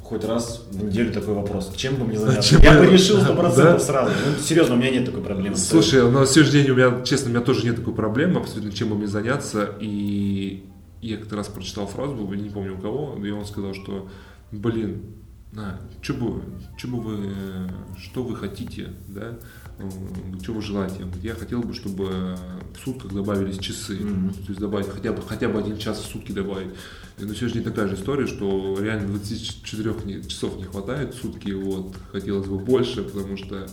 хоть 0.07 0.23
раз 0.23 0.63
в 0.71 0.83
неделю 0.85 1.11
такой 1.11 1.33
вопрос. 1.33 1.71
Чем 1.75 1.95
бы 1.95 2.05
мне 2.05 2.17
заняться? 2.17 2.49
Чем 2.49 2.61
я 2.61 2.73
бы- 2.79 2.85
бы 2.85 2.91
решил 2.91 3.17
сто 3.19 3.33
Да? 3.33 3.39
процентов 3.41 3.81
сразу. 3.81 4.11
Ну, 4.25 4.41
серьезно, 4.41 4.75
у 4.75 4.77
меня 4.77 4.91
нет 4.91 5.05
такой 5.05 5.21
проблемы. 5.21 5.55
Слушай, 5.57 6.09
на 6.09 6.25
сегодняшний 6.25 6.61
день 6.63 6.71
у 6.71 6.75
меня, 6.75 7.03
честно, 7.03 7.27
у 7.27 7.29
меня 7.33 7.41
тоже 7.41 7.65
нет 7.65 7.75
такой 7.75 7.93
проблемы, 7.93 8.39
абсолютно, 8.39 8.71
чем 8.71 8.89
бы 8.89 8.95
мне 8.95 9.07
заняться. 9.07 9.69
И 9.81 10.63
я 11.01 11.17
как-то 11.17 11.35
раз 11.35 11.47
прочитал 11.47 11.87
фразу, 11.87 12.15
не 12.15 12.49
помню 12.49 12.75
у 12.77 12.81
кого, 12.81 13.17
и 13.23 13.29
он 13.31 13.45
сказал, 13.45 13.73
что, 13.73 14.07
блин, 14.51 15.01
на, 15.51 15.79
что 16.01 16.13
бы, 16.13 16.41
чё 16.77 16.87
бы 16.87 16.99
вы, 17.01 17.15
э, 17.25 17.67
что 17.97 18.23
вы 18.23 18.35
хотите, 18.35 18.89
да, 19.07 19.37
что 20.41 20.53
вы 20.53 20.61
желаете? 20.61 21.05
Я 21.21 21.35
хотел 21.35 21.61
бы, 21.61 21.73
чтобы 21.73 22.35
в 22.75 22.83
сутках 22.83 23.13
добавились 23.13 23.59
часы, 23.59 23.95
Мгм. 23.99 24.33
то 24.33 24.47
есть 24.49 24.59
добавить 24.59 24.89
хотя 24.89 25.11
бы, 25.13 25.21
хотя 25.21 25.49
бы 25.49 25.59
один 25.59 25.77
час 25.77 25.99
в 25.99 26.05
сутки 26.11 26.31
добавить. 26.31 26.69
И 27.19 27.23
на 27.23 27.29
сегодняшний 27.35 27.61
день 27.61 27.63
такая 27.63 27.87
же 27.87 27.95
история, 27.95 28.27
что 28.27 28.77
реально 28.79 29.07
24 29.09 29.95
не- 30.05 30.27
часов 30.27 30.57
не 30.57 30.63
хватает 30.63 31.13
в 31.13 31.21
сутки, 31.21 31.51
вот, 31.51 31.95
хотелось 32.11 32.47
бы 32.47 32.57
больше, 32.59 33.03
потому 33.03 33.37
что 33.37 33.67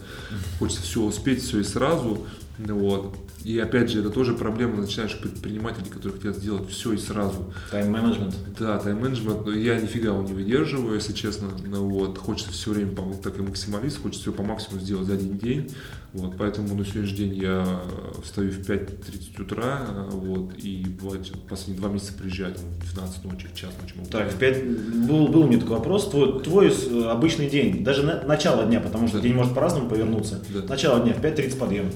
хочется 0.59 0.83
все 0.83 1.03
успеть, 1.03 1.43
все 1.43 1.61
и 1.61 1.65
сразу, 1.65 2.27
вот. 2.59 3.17
И 3.45 3.59
опять 3.59 3.91
же, 3.91 4.01
это 4.01 4.11
тоже 4.11 4.33
проблема 4.35 4.77
начинающих 4.81 5.19
предпринимателей, 5.21 5.91
которые 5.91 6.19
хотят 6.19 6.37
сделать 6.37 6.69
все 6.71 6.93
и 6.93 6.97
сразу. 6.97 7.53
Тайм-менеджмент. 7.71 8.35
Да, 8.59 8.79
тайм-менеджмент, 8.79 9.45
но 9.45 9.53
я 9.53 9.79
нифига 9.79 10.11
его 10.11 10.23
не 10.23 10.33
выдерживаю, 10.33 10.95
если 10.95 11.13
честно. 11.13 11.49
Ну, 11.67 11.89
вот, 11.89 12.17
хочется 12.17 12.53
все 12.53 12.71
время, 12.71 12.93
так 13.23 13.39
и 13.39 13.43
максималист, 13.43 14.01
хочется 14.01 14.23
все 14.23 14.33
по 14.33 14.43
максимуму 14.43 14.81
сделать 14.83 15.07
за 15.07 15.15
один 15.15 15.37
день. 15.37 15.71
Вот, 16.15 16.37
поэтому 16.39 16.75
на 16.77 16.85
сегодняшний 16.87 17.17
день 17.19 17.35
я 17.35 17.81
встаю 18.23 18.51
в 18.53 18.59
5.30 18.61 19.43
утра, 19.43 19.83
вот, 20.13 20.53
и 20.57 20.87
бывает 21.03 21.31
последние 21.49 21.81
два 21.81 21.91
месяца 21.91 22.13
приезжаю 22.15 22.55
там, 22.55 22.65
в 22.81 22.95
12 22.95 23.25
ночи, 23.25 23.49
в 23.53 23.57
час 23.59 23.71
ночи 23.83 23.95
могу 23.97 24.09
Так, 24.11 24.31
в 24.33 24.37
приехать. 24.37 24.63
пять... 24.63 25.09
был, 25.09 25.27
был 25.27 25.41
у 25.43 25.49
меня 25.49 25.59
такой 25.59 25.77
вопрос. 25.79 26.09
Твой, 26.09 26.41
твой 26.41 26.69
э, 26.73 27.05
обычный 27.11 27.51
день, 27.51 27.83
даже 27.83 28.05
на- 28.05 28.23
начало 28.23 28.65
дня, 28.65 28.79
потому 28.81 29.09
что 29.09 29.17
Да. 29.19 29.25
день 29.25 29.35
может 29.35 29.55
по-разному 29.55 29.91
повернуться. 29.91 30.41
Да. 30.55 30.63
Начало 30.69 31.01
дня 31.01 31.13
в 31.15 31.21
5.30 31.21 31.59
подъем. 31.59 31.91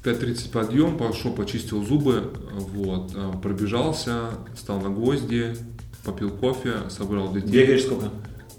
В 0.00 0.06
5.30 0.06 0.50
подъем, 0.52 0.96
пошел, 0.96 1.32
почистил 1.32 1.84
зубы, 1.84 2.30
вот, 2.52 3.10
а, 3.16 3.36
пробежался, 3.36 4.30
встал 4.54 4.80
на 4.80 4.90
гвозди, 4.90 5.56
попил 6.04 6.30
кофе, 6.30 6.74
собрал 6.88 7.32
детей. 7.32 7.48
Бегаешь 7.62 7.82
сколько? 7.82 8.10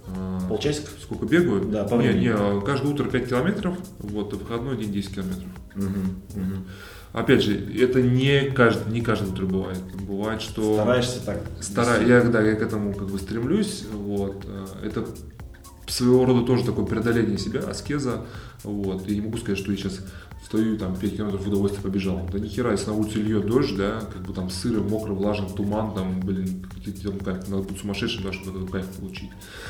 А, 0.08 0.42
Полчасика? 0.50 0.90
Сколько 1.02 1.26
бегаю? 1.26 1.64
Да, 1.66 1.86
по 1.86 1.96
не, 1.96 2.10
времени. 2.10 2.26
не, 2.26 2.62
каждое 2.66 2.92
утро 2.92 3.06
5 3.06 3.30
километров, 3.30 3.78
вот, 4.00 4.34
и 4.34 4.36
выходной 4.36 4.78
день 4.78 4.92
10 4.92 5.16
километров. 5.16 5.48
Мгм, 5.76 6.22
мгм. 6.36 6.66
Опять 7.14 7.42
же, 7.42 7.58
это 7.82 8.02
не 8.02 8.52
каждый, 8.52 8.92
не 8.92 9.02
каждое 9.02 9.30
утро 9.32 9.46
бывает. 9.46 9.80
Бывает, 10.08 10.42
что... 10.42 10.76
Стараешься 10.76 11.26
так. 11.26 11.42
Стара- 11.62 12.06
я, 12.06 12.22
да, 12.22 12.42
я 12.42 12.56
к 12.56 12.62
этому 12.62 12.94
как 12.94 13.08
бы 13.08 13.18
стремлюсь, 13.18 13.86
вот, 13.94 14.44
э, 14.46 14.88
это 14.88 15.06
своего 15.88 16.26
рода 16.26 16.46
тоже 16.46 16.66
такое 16.66 16.86
преодоление 16.86 17.38
себя, 17.38 17.62
аскеза, 17.62 18.26
вот, 18.64 19.08
я 19.08 19.16
не 19.16 19.22
могу 19.22 19.38
сказать, 19.38 19.58
что 19.58 19.72
я 19.72 19.78
сейчас 19.78 20.02
стою 20.46 20.78
там 20.78 20.96
5 20.96 21.16
километров 21.18 21.44
в 21.44 21.48
удовольствие 21.48 21.84
побежал, 21.84 22.28
да 22.32 22.40
ни 22.40 22.48
хера, 22.48 22.72
если 22.72 22.88
на 22.88 22.96
улице 22.96 23.20
льет 23.20 23.46
дождь, 23.46 23.76
да, 23.78 24.02
как 24.12 24.22
бы 24.26 24.34
там 24.34 24.50
сыро, 24.50 24.82
мокро, 24.82 25.14
влажно, 25.14 25.48
туман, 25.50 25.94
там, 25.94 26.20
блин, 26.22 26.66
какие-то 26.74 27.10
там 27.12 27.20
кайф, 27.20 27.48
надо 27.50 27.64
быть 27.64 27.80
сумасшедшим, 27.80 28.24
да, 28.24 28.34
чтобы 28.34 28.58
этот 28.58 28.72
кайф 28.72 28.86
получить. 28.88 29.30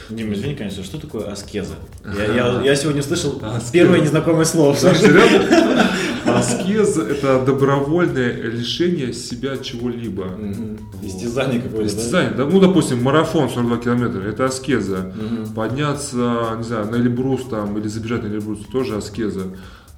Дим, 0.10 0.34
извини, 0.34 0.56
конечно, 0.56 0.84
что 0.84 1.00
такое 1.00 1.30
аскеза? 1.32 1.76
Я, 2.06 2.34
я- 2.34 2.62
я 2.64 2.76
сегодня 2.76 3.02
слышал 3.04 3.40
Аскеза. 3.44 3.72
первое 3.74 4.00
незнакомое 4.00 4.46
слово. 4.46 4.76
Серьезно? 4.76 5.90
Аскеза– 6.26 7.02
это 7.10 7.44
добровольное 7.44 8.32
лишение 8.34 9.14
себя 9.14 9.58
чего-либо. 9.58 10.24
Вот. 10.38 10.80
Истязание 11.04 11.60
какое-то, 11.62 11.94
да? 11.96 12.00
Истязание, 12.02 12.34
да? 12.36 12.46
Ну, 12.46 12.60
допустим, 12.60 13.02
марафон 13.04 13.50
42 13.50 13.78
километра, 13.78 14.22
это 14.22 14.46
аскеза. 14.46 15.14
Подняться, 15.56 16.56
не 16.58 16.64
знаю, 16.64 16.86
на 16.92 16.96
Эльбрус 16.96 17.42
там, 17.50 17.78
или 17.78 17.88
забежать 17.88 18.24
на 18.24 18.28
Эльбрус, 18.28 18.60
тоже 18.72 18.96
аскеза. 18.98 19.48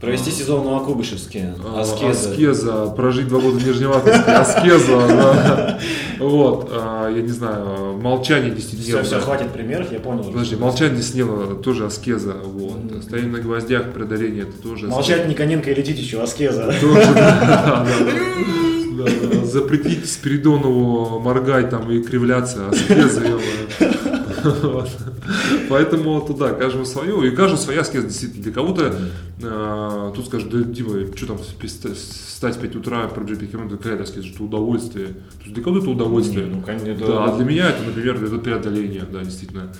Провести 0.01 0.31
сезон 0.31 0.61
в 0.61 0.65
Новокубышевске. 0.65 1.53
А, 1.63 1.81
Аскеза. 1.81 2.31
Аскеза, 2.31 2.85
прожить 2.95 3.27
два 3.27 3.39
года 3.39 3.57
в 3.59 3.67
Нижневартовске, 3.67 4.31
аскеза, 4.31 5.07
да. 5.07 5.79
Вот, 6.17 6.69
а, 6.71 7.07
я 7.07 7.21
не 7.21 7.29
знаю, 7.29 7.99
молчание 8.01 8.51
Все, 8.55 8.61
десятидневное. 8.61 9.03
все, 9.03 9.19
хватит 9.19 9.51
примеров, 9.51 9.91
я 9.91 9.99
понял. 9.99 10.23
Подожди, 10.23 10.55
молчание 10.55 10.97
десятидневное, 10.97 11.55
тоже 11.55 11.85
аскеза, 11.85 12.33
вот. 12.43 13.03
Стояние 13.03 13.31
на 13.31 13.39
гвоздях, 13.39 13.91
преодоление, 13.93 14.43
это 14.43 14.53
тоже. 14.53 14.87
Молчать 14.87 15.27
Никоненко 15.27 15.69
и 15.69 15.75
Летитичу, 15.75 16.19
аскеза. 16.19 16.73
Тоже, 16.81 17.13
да, 17.13 17.85
да, 17.85 19.45
Запретить 19.45 20.09
Спиридонову 20.11 21.19
моргать 21.19 21.69
там 21.69 21.91
и 21.91 22.01
кривляться, 22.01 22.69
аскеза. 22.69 23.21
Поэтому 25.69 26.21
туда, 26.21 26.53
каждому 26.53 26.85
свое, 26.85 27.27
и 27.27 27.35
каждому 27.35 27.61
своя 27.61 27.81
аскеза, 27.81 28.07
действительно. 28.07 28.43
Для 28.43 28.51
кого-то 28.51 28.95
э, 29.41 30.11
тут 30.15 30.25
скажут, 30.25 30.49
да, 30.49 30.59
Дима, 30.63 31.15
что 31.15 31.27
там 31.27 31.37
вста- 31.37 31.93
встать 31.93 32.55
в 32.57 32.59
5 32.59 32.75
утра, 32.75 33.07
пробежать 33.07 33.39
5 33.39 33.51
километров, 33.51 33.79
какая 33.79 33.93
это 33.95 34.03
аскеза, 34.03 34.27
что 34.27 34.43
удовольствие. 34.43 35.07
То 35.07 35.41
есть 35.43 35.53
для 35.53 35.63
кого-то 35.63 35.81
это 35.83 35.91
удовольствие. 35.91 36.45
Ну, 36.45 36.61
конечно, 36.61 36.95
Да, 37.07 37.25
а 37.25 37.27
это... 37.27 37.37
для 37.37 37.45
меня 37.45 37.69
это, 37.69 37.83
например, 37.83 38.23
это 38.23 38.37
преодоление, 38.37 39.03
да, 39.11 39.23
действительно. 39.23 39.73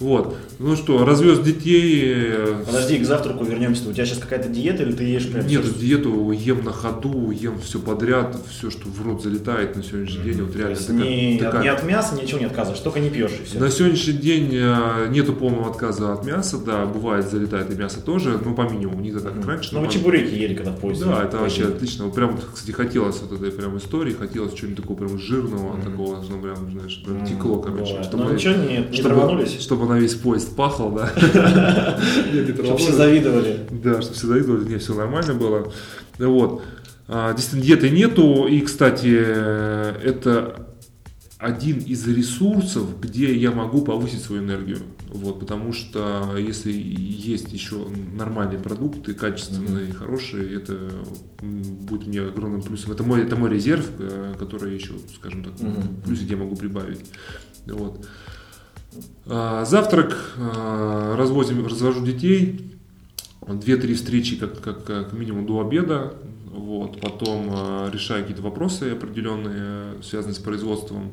Вот. 0.00 0.36
Ну 0.58 0.76
что, 0.76 1.04
развез 1.04 1.40
детей, 1.40 2.02
э, 2.06 2.62
Подожди, 2.66 2.98
к 2.98 3.04
завтраку 3.04 3.44
вернемся. 3.44 3.88
У 3.88 3.92
тебя 3.92 4.04
сейчас 4.06 4.18
какая-то 4.18 4.48
диета 4.48 4.82
или 4.84 4.92
ты 4.92 5.04
ешь 5.04 5.28
прям 5.28 5.46
нет, 5.46 5.64
диету 5.78 6.30
ем 6.30 6.64
на 6.64 6.72
ходу, 6.72 7.30
ем 7.30 7.58
все 7.60 7.78
подряд, 7.80 8.36
все, 8.48 8.70
что 8.70 8.88
в 8.88 9.04
рот 9.04 9.22
залетает 9.22 9.74
на 9.76 9.82
сегодняшний 9.82 10.22
день, 10.22 10.42
вот 10.42 10.54
реально 10.54 10.76
такая- 10.76 10.96
не, 10.98 11.38
такая- 11.38 11.62
не 11.62 11.68
от 11.68 11.84
мяса 11.84 12.14
ничего 12.14 12.38
не 12.38 12.46
отказываешь, 12.46 12.80
только 12.80 13.00
не 13.00 13.10
пьешь 13.10 13.32
и 13.40 13.44
все. 13.44 13.58
На 13.58 13.70
сегодняшний 13.70 14.07
день 14.12 14.50
э, 14.52 15.08
нету 15.10 15.32
полного 15.32 15.70
отказа 15.70 16.12
от 16.12 16.24
мяса, 16.24 16.58
да, 16.58 16.86
бывает 16.86 17.28
залетает 17.30 17.70
и 17.72 17.76
мясо 17.76 18.00
тоже, 18.00 18.38
ну 18.44 18.54
по 18.54 18.62
минимуму, 18.62 19.00
не 19.00 19.12
так 19.12 19.34
как 19.34 19.46
раньше. 19.46 19.70
Ну, 19.72 19.78
но 19.80 19.86
вы 19.86 19.86
по- 19.86 19.92
чебуреки 19.92 20.34
ели, 20.34 20.54
когда 20.54 20.72
в 20.72 20.78
поезде. 20.78 21.04
Да, 21.04 21.24
это 21.24 21.38
вообще 21.38 21.66
отлично. 21.68 22.04
Вот 22.06 22.14
прям, 22.14 22.38
кстати, 22.54 22.70
хотелось 22.72 23.20
вот 23.22 23.32
этой 23.40 23.50
прям 23.52 23.76
истории, 23.78 24.12
хотелось 24.12 24.54
чего-нибудь 24.54 24.82
такого 24.82 24.98
прям 24.98 25.18
жирного, 25.18 25.80
такого, 25.82 26.22
что 26.24 26.34
прям, 26.38 26.70
знаешь, 26.72 27.02
прям 27.04 27.26
текло, 27.26 27.58
короче. 27.60 27.84
бывает. 27.84 28.04
Чтобы, 28.06 28.24
Ну, 28.24 28.32
ничего, 28.34 28.54
не, 28.54 28.78
не 28.90 28.92
чтобы, 28.96 29.46
чтобы 29.46 29.86
на 29.86 29.98
весь 29.98 30.14
поезд 30.14 30.54
пахал, 30.56 30.92
да. 30.92 31.08
Чтобы 32.64 32.78
все 32.78 32.92
завидовали. 32.92 33.60
Да, 33.70 34.00
чтобы 34.00 34.14
все 34.16 34.26
завидовали, 34.26 34.68
не, 34.68 34.78
все 34.78 34.94
нормально 34.94 35.34
было. 35.34 35.72
Вот. 36.18 36.62
А, 37.08 37.32
Действительно, 37.32 37.62
диеты 37.64 37.90
нету. 37.90 38.46
И, 38.46 38.60
кстати, 38.60 39.08
э, 39.18 39.94
это 40.04 40.67
один 41.38 41.78
из 41.78 42.06
ресурсов, 42.06 43.00
где 43.00 43.32
я 43.34 43.52
могу 43.52 43.82
повысить 43.82 44.22
свою 44.22 44.42
энергию. 44.42 44.78
Вот, 45.08 45.38
потому 45.38 45.72
что 45.72 46.36
если 46.36 46.72
есть 46.72 47.52
еще 47.52 47.86
нормальные 48.14 48.58
продукты, 48.58 49.14
качественные, 49.14 49.92
хорошие, 49.92 50.52
это 50.56 50.90
будет 51.40 52.08
мне 52.08 52.22
огромным 52.22 52.62
плюсом. 52.62 52.90
Это 52.92 53.04
мой, 53.04 53.22
это 53.22 53.36
мой 53.36 53.50
резерв, 53.50 53.88
э, 54.00 54.34
который 54.36 54.74
еще, 54.74 54.94
скажем 55.14 55.44
так, 55.44 55.60
Мгм. 55.60 56.02
плюс 56.04 56.18
где 56.20 56.34
я 56.34 56.40
могу 56.40 56.56
прибавить. 56.56 57.04
Вот. 57.66 58.04
А, 59.26 59.64
Завтрак, 59.64 60.34
а, 60.38 61.16
развозим, 61.16 61.64
развожу 61.64 62.04
детей, 62.04 62.74
две-три 63.46 63.94
встречи 63.94 64.36
как, 64.36 64.60
как, 64.60 64.84
как 64.84 65.12
минимум 65.12 65.46
до 65.46 65.60
обеда, 65.60 66.14
вот, 66.52 67.00
потом 67.00 67.48
э, 67.50 67.90
решаю 67.92 68.22
какие-то 68.22 68.42
вопросы 68.42 68.90
определенные, 68.92 70.02
связанные 70.02 70.34
с 70.34 70.38
производством, 70.38 71.12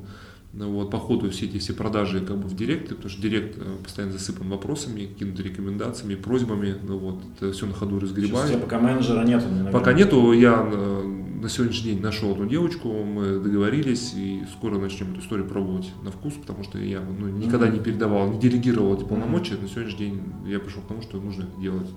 Ну 0.54 0.72
вот, 0.72 0.90
по 0.90 0.98
ходу 1.00 1.30
все 1.32 1.46
эти 1.48 1.58
все 1.58 1.74
продажи 1.74 2.22
как 2.22 2.38
бы 2.38 2.48
в 2.48 2.56
директе, 2.56 2.96
потому 2.96 3.10
что 3.10 3.22
директ 3.22 3.58
э, 3.58 3.62
постоянно 3.84 4.14
засыпан 4.14 4.50
вопросами, 4.50 5.06
какими-то 5.06 5.44
рекомендациями, 5.44 6.16
просьбами, 6.16 6.76
ну 6.82 6.98
вот, 6.98 7.22
это 7.36 7.52
все 7.52 7.66
на 7.66 7.74
ходу 7.74 8.00
Сейчас 8.00 8.12
у 8.12 8.16
разгребаю. 8.16 8.50
тебя 8.50 8.60
пока 8.60 8.80
менеджера 8.80 9.24
нету. 9.26 9.46
наверное. 9.50 9.72
Пока 9.72 9.92
нету, 9.94 10.32
я 10.32 10.66
э, 10.72 11.04
на 11.42 11.50
сегодняшний 11.50 11.92
день 11.92 12.02
нашел 12.02 12.32
одну 12.32 12.46
девочку, 12.46 12.88
мы 13.04 13.40
договорились 13.40 14.14
и 14.16 14.44
скоро 14.58 14.80
начнем 14.80 15.12
эту 15.12 15.20
историю 15.20 15.46
пробовать 15.48 15.92
на 16.04 16.10
вкус, 16.12 16.34
потому 16.34 16.64
что 16.64 16.80
я 16.80 17.02
ну, 17.02 17.28
никогда 17.28 17.68
не 17.68 17.80
передавал, 17.80 18.32
не 18.32 18.40
делегировал 18.40 18.96
эти 18.96 19.04
полномочия. 19.04 19.56
На 19.62 19.68
сегодняшний 19.68 20.06
день 20.06 20.22
я 20.48 20.60
пришел 20.60 20.82
к 20.82 20.88
тому, 20.88 21.02
что 21.02 21.18
нужно 21.20 21.44
это 21.44 21.62
делать. 21.62 21.90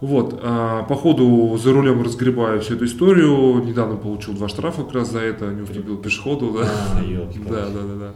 Вот, 0.00 0.38
а, 0.42 0.82
по 0.82 0.94
ходу 0.94 1.56
за 1.56 1.72
рулем 1.72 2.02
разгребаю 2.02 2.60
всю 2.60 2.74
эту 2.74 2.84
историю. 2.84 3.62
Недавно 3.64 3.96
получил 3.96 4.34
два 4.34 4.48
штрафа 4.48 4.82
как 4.82 4.92
раз 4.92 5.10
за 5.10 5.20
это, 5.20 5.46
не 5.46 5.62
уступил 5.62 5.96
пешеходу, 5.96 6.52
да. 6.52 6.68
А. 6.94 7.02
Да, 7.48 7.66
да, 7.66 7.80
да, 7.82 7.94
да. 7.98 8.12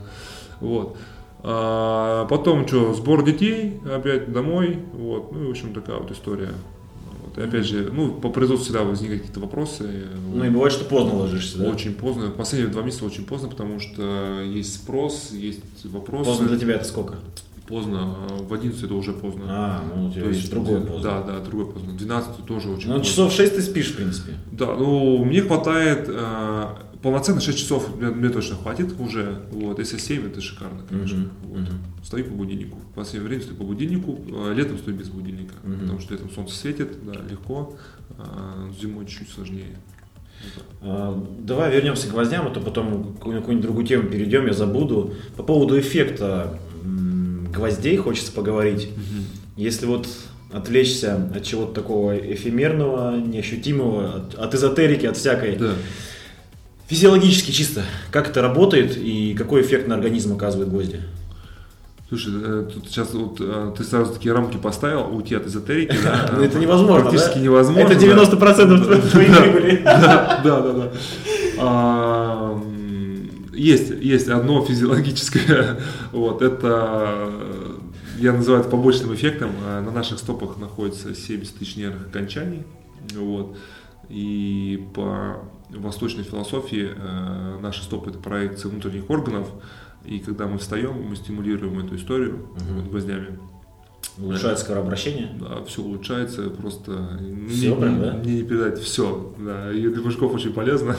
Вот. 0.60 0.96
А, 1.42 2.26
потом 2.26 2.66
что, 2.66 2.92
сбор 2.92 3.24
детей 3.24 3.80
опять 3.90 4.30
домой. 4.30 4.78
Вот. 4.92 5.32
Ну 5.32 5.44
и 5.44 5.46
в 5.46 5.50
общем 5.50 5.72
такая 5.72 5.96
вот 5.96 6.10
история. 6.10 6.52
Вот. 7.24 7.38
И 7.38 7.40
опять 7.40 7.64
же, 7.64 7.90
ну, 7.90 8.12
по 8.12 8.28
производству 8.28 8.66
всегда 8.66 8.84
возникают 8.84 9.22
какие-то 9.22 9.40
вопросы. 9.40 9.88
Ну 10.34 10.44
и 10.44 10.50
бывает, 10.50 10.74
что 10.74 10.84
поздно 10.84 11.16
ложишься, 11.16 11.58
да? 11.58 11.70
Очень 11.70 11.94
поздно. 11.94 12.28
Последние 12.28 12.70
два 12.70 12.82
месяца 12.82 13.06
очень 13.06 13.24
поздно, 13.24 13.48
потому 13.48 13.80
что 13.80 14.42
есть 14.42 14.74
спрос, 14.74 15.30
есть 15.32 15.62
вопросы. 15.84 16.26
Поздно 16.26 16.48
для 16.48 16.58
тебя 16.58 16.74
это 16.74 16.84
сколько? 16.84 17.14
Поздно. 17.70 17.98
а 18.28 18.42
В 18.42 18.52
11 18.52 18.82
это 18.82 18.94
уже 18.94 19.12
поздно. 19.12 19.44
А, 19.48 19.82
ну 19.94 20.08
у 20.08 20.10
тебя 20.10 20.22
То 20.24 20.28
есть 20.28 20.40
есть 20.40 20.50
другое 20.52 20.80
поздно. 20.80 21.02
Да, 21.02 21.22
да, 21.22 21.40
другое 21.40 21.66
поздно. 21.72 21.92
12 21.94 22.44
тоже 22.44 22.68
очень 22.68 22.88
Ну, 22.88 22.96
поздно. 22.96 23.04
часов 23.10 23.32
6 23.32 23.54
ты 23.54 23.62
спишь, 23.62 23.92
в 23.92 23.96
принципе. 23.96 24.32
Да, 24.52 24.74
ну, 24.76 25.24
мне 25.24 25.40
хватает, 25.42 26.06
э, 26.08 26.64
полноценно 27.02 27.40
6 27.40 27.56
часов 27.58 27.96
мне, 27.96 28.08
мне 28.10 28.28
точно 28.28 28.56
хватит 28.56 28.94
уже, 28.98 29.40
вот, 29.52 29.78
если 29.78 29.96
7, 29.98 30.26
это 30.26 30.40
шикарно, 30.40 30.82
конечно. 30.88 31.18
Мгм, 31.18 31.30
Вот. 31.44 31.58
мгм. 31.60 31.68
Стою 32.02 32.24
по 32.26 32.34
будильнику, 32.34 32.76
в 32.78 32.94
последнее 32.94 33.28
время 33.28 33.42
стою 33.42 33.56
по 33.58 33.64
будильнику, 33.64 34.18
э, 34.28 34.54
летом 34.54 34.76
стою 34.78 34.96
без 34.96 35.08
будильника, 35.08 35.54
Мгм. 35.64 35.80
потому 35.80 36.00
что 36.00 36.12
летом 36.14 36.30
солнце 36.30 36.54
светит, 36.56 36.98
да, 37.06 37.12
легко, 37.30 37.74
а 38.18 38.68
зимой 38.82 39.06
чуть 39.06 39.28
сложнее. 39.30 39.76
А, 40.82 41.22
Давай 41.40 41.70
вернемся 41.72 42.08
к 42.08 42.10
гвоздям, 42.12 42.46
а 42.46 42.50
то 42.50 42.60
потом 42.60 43.14
на 43.24 43.40
какую-нибудь 43.40 43.60
другую 43.60 43.86
тему 43.86 44.08
перейдем, 44.08 44.46
я 44.46 44.54
забуду. 44.54 45.12
По 45.36 45.42
поводу 45.42 45.78
эффекта 45.78 46.58
гвоздей 47.53 47.96
хочется 47.96 48.32
поговорить. 48.32 48.88
Если 49.57 49.86
вот 49.86 50.07
отвлечься 50.53 51.28
от 51.34 51.44
чего-то 51.44 51.74
такого 51.74 52.16
эфемерного, 52.16 53.16
неощутимого, 53.16 54.16
от, 54.16 54.34
от 54.34 54.55
эзотерики, 54.55 55.07
от 55.07 55.16
всякой. 55.16 55.57
Да. 55.57 55.72
Физиологически 56.88 57.53
чисто, 57.53 57.84
как 58.11 58.30
это 58.30 58.42
работает 58.42 58.96
и 58.96 59.34
какой 59.34 59.62
эффект 59.62 59.86
на 59.86 59.94
организм 59.94 60.32
оказывает 60.34 60.70
гвозди? 60.70 61.01
Слушай, 62.09 62.32
э, 62.42 62.68
тут 62.74 62.88
сейчас 62.88 63.14
вот 63.14 63.36
э, 63.38 63.72
ты 63.78 63.84
сразу 63.84 64.12
такие 64.12 64.34
рамки 64.34 64.57
поставил, 64.57 65.14
уйти 65.14 65.36
от 65.36 65.46
эзотерики, 65.46 65.96
да, 66.03 66.28
Ну, 66.36 66.42
это 66.42 66.59
невозможно, 66.59 67.09
Практически 67.09 67.38
невозможно. 67.38 67.88
Это 67.88 67.94
да. 67.94 68.24
90% 68.24 69.11
твоей 69.11 69.28
прибыли. 69.28 69.82
Да, 69.84 70.40
да, 70.42 70.72
да. 70.72 70.90
Есть, 73.61 73.90
есть 73.90 74.28
одно 74.28 74.64
физиологическое, 74.64 75.80
вот, 76.12 76.40
это, 76.40 77.28
э, 77.28 77.78
я 78.18 78.32
называю 78.32 78.62
это 78.62 78.70
побочным 78.70 79.12
эффектом, 79.14 79.50
А 79.62 79.82
на 79.82 79.90
наших 79.90 80.18
стопах 80.18 80.56
находится 80.56 81.14
70 81.14 81.58
тысяч 81.58 81.76
нервных 81.76 82.06
окончаний, 82.06 82.62
вот, 83.14 83.58
и 84.08 84.88
по 84.94 85.42
восточной 85.68 86.24
философии 86.24 86.90
э, 86.96 87.58
наши 87.61 87.82
стопы 87.82 88.08
это 88.08 88.18
проекция 88.18 88.70
внутренних 88.70 89.11
органов, 89.11 89.46
и 90.06 90.20
когда 90.20 90.46
мы 90.46 90.56
встаем, 90.56 90.94
мы 90.94 91.14
стимулируем 91.14 91.78
эту 91.84 91.96
историю 91.96 92.48
Мгм. 92.54 92.80
вот, 92.80 92.90
гвоздями. 92.90 93.38
Улучшается 94.20 94.64
скорообращение. 94.64 95.30
Да, 95.40 95.64
все 95.64 95.82
улучшается, 95.82 96.50
просто 96.50 97.18
Всё 97.48 97.74
мне, 97.74 97.80
прям, 97.80 98.00
да? 98.00 98.12
мне 98.12 98.34
не 98.36 98.42
передать 98.42 98.78
все. 98.80 99.34
Да, 99.38 99.72
и 99.72 99.88
для 99.88 100.02
мужиков 100.02 100.34
очень 100.34 100.52
полезно. 100.52 100.96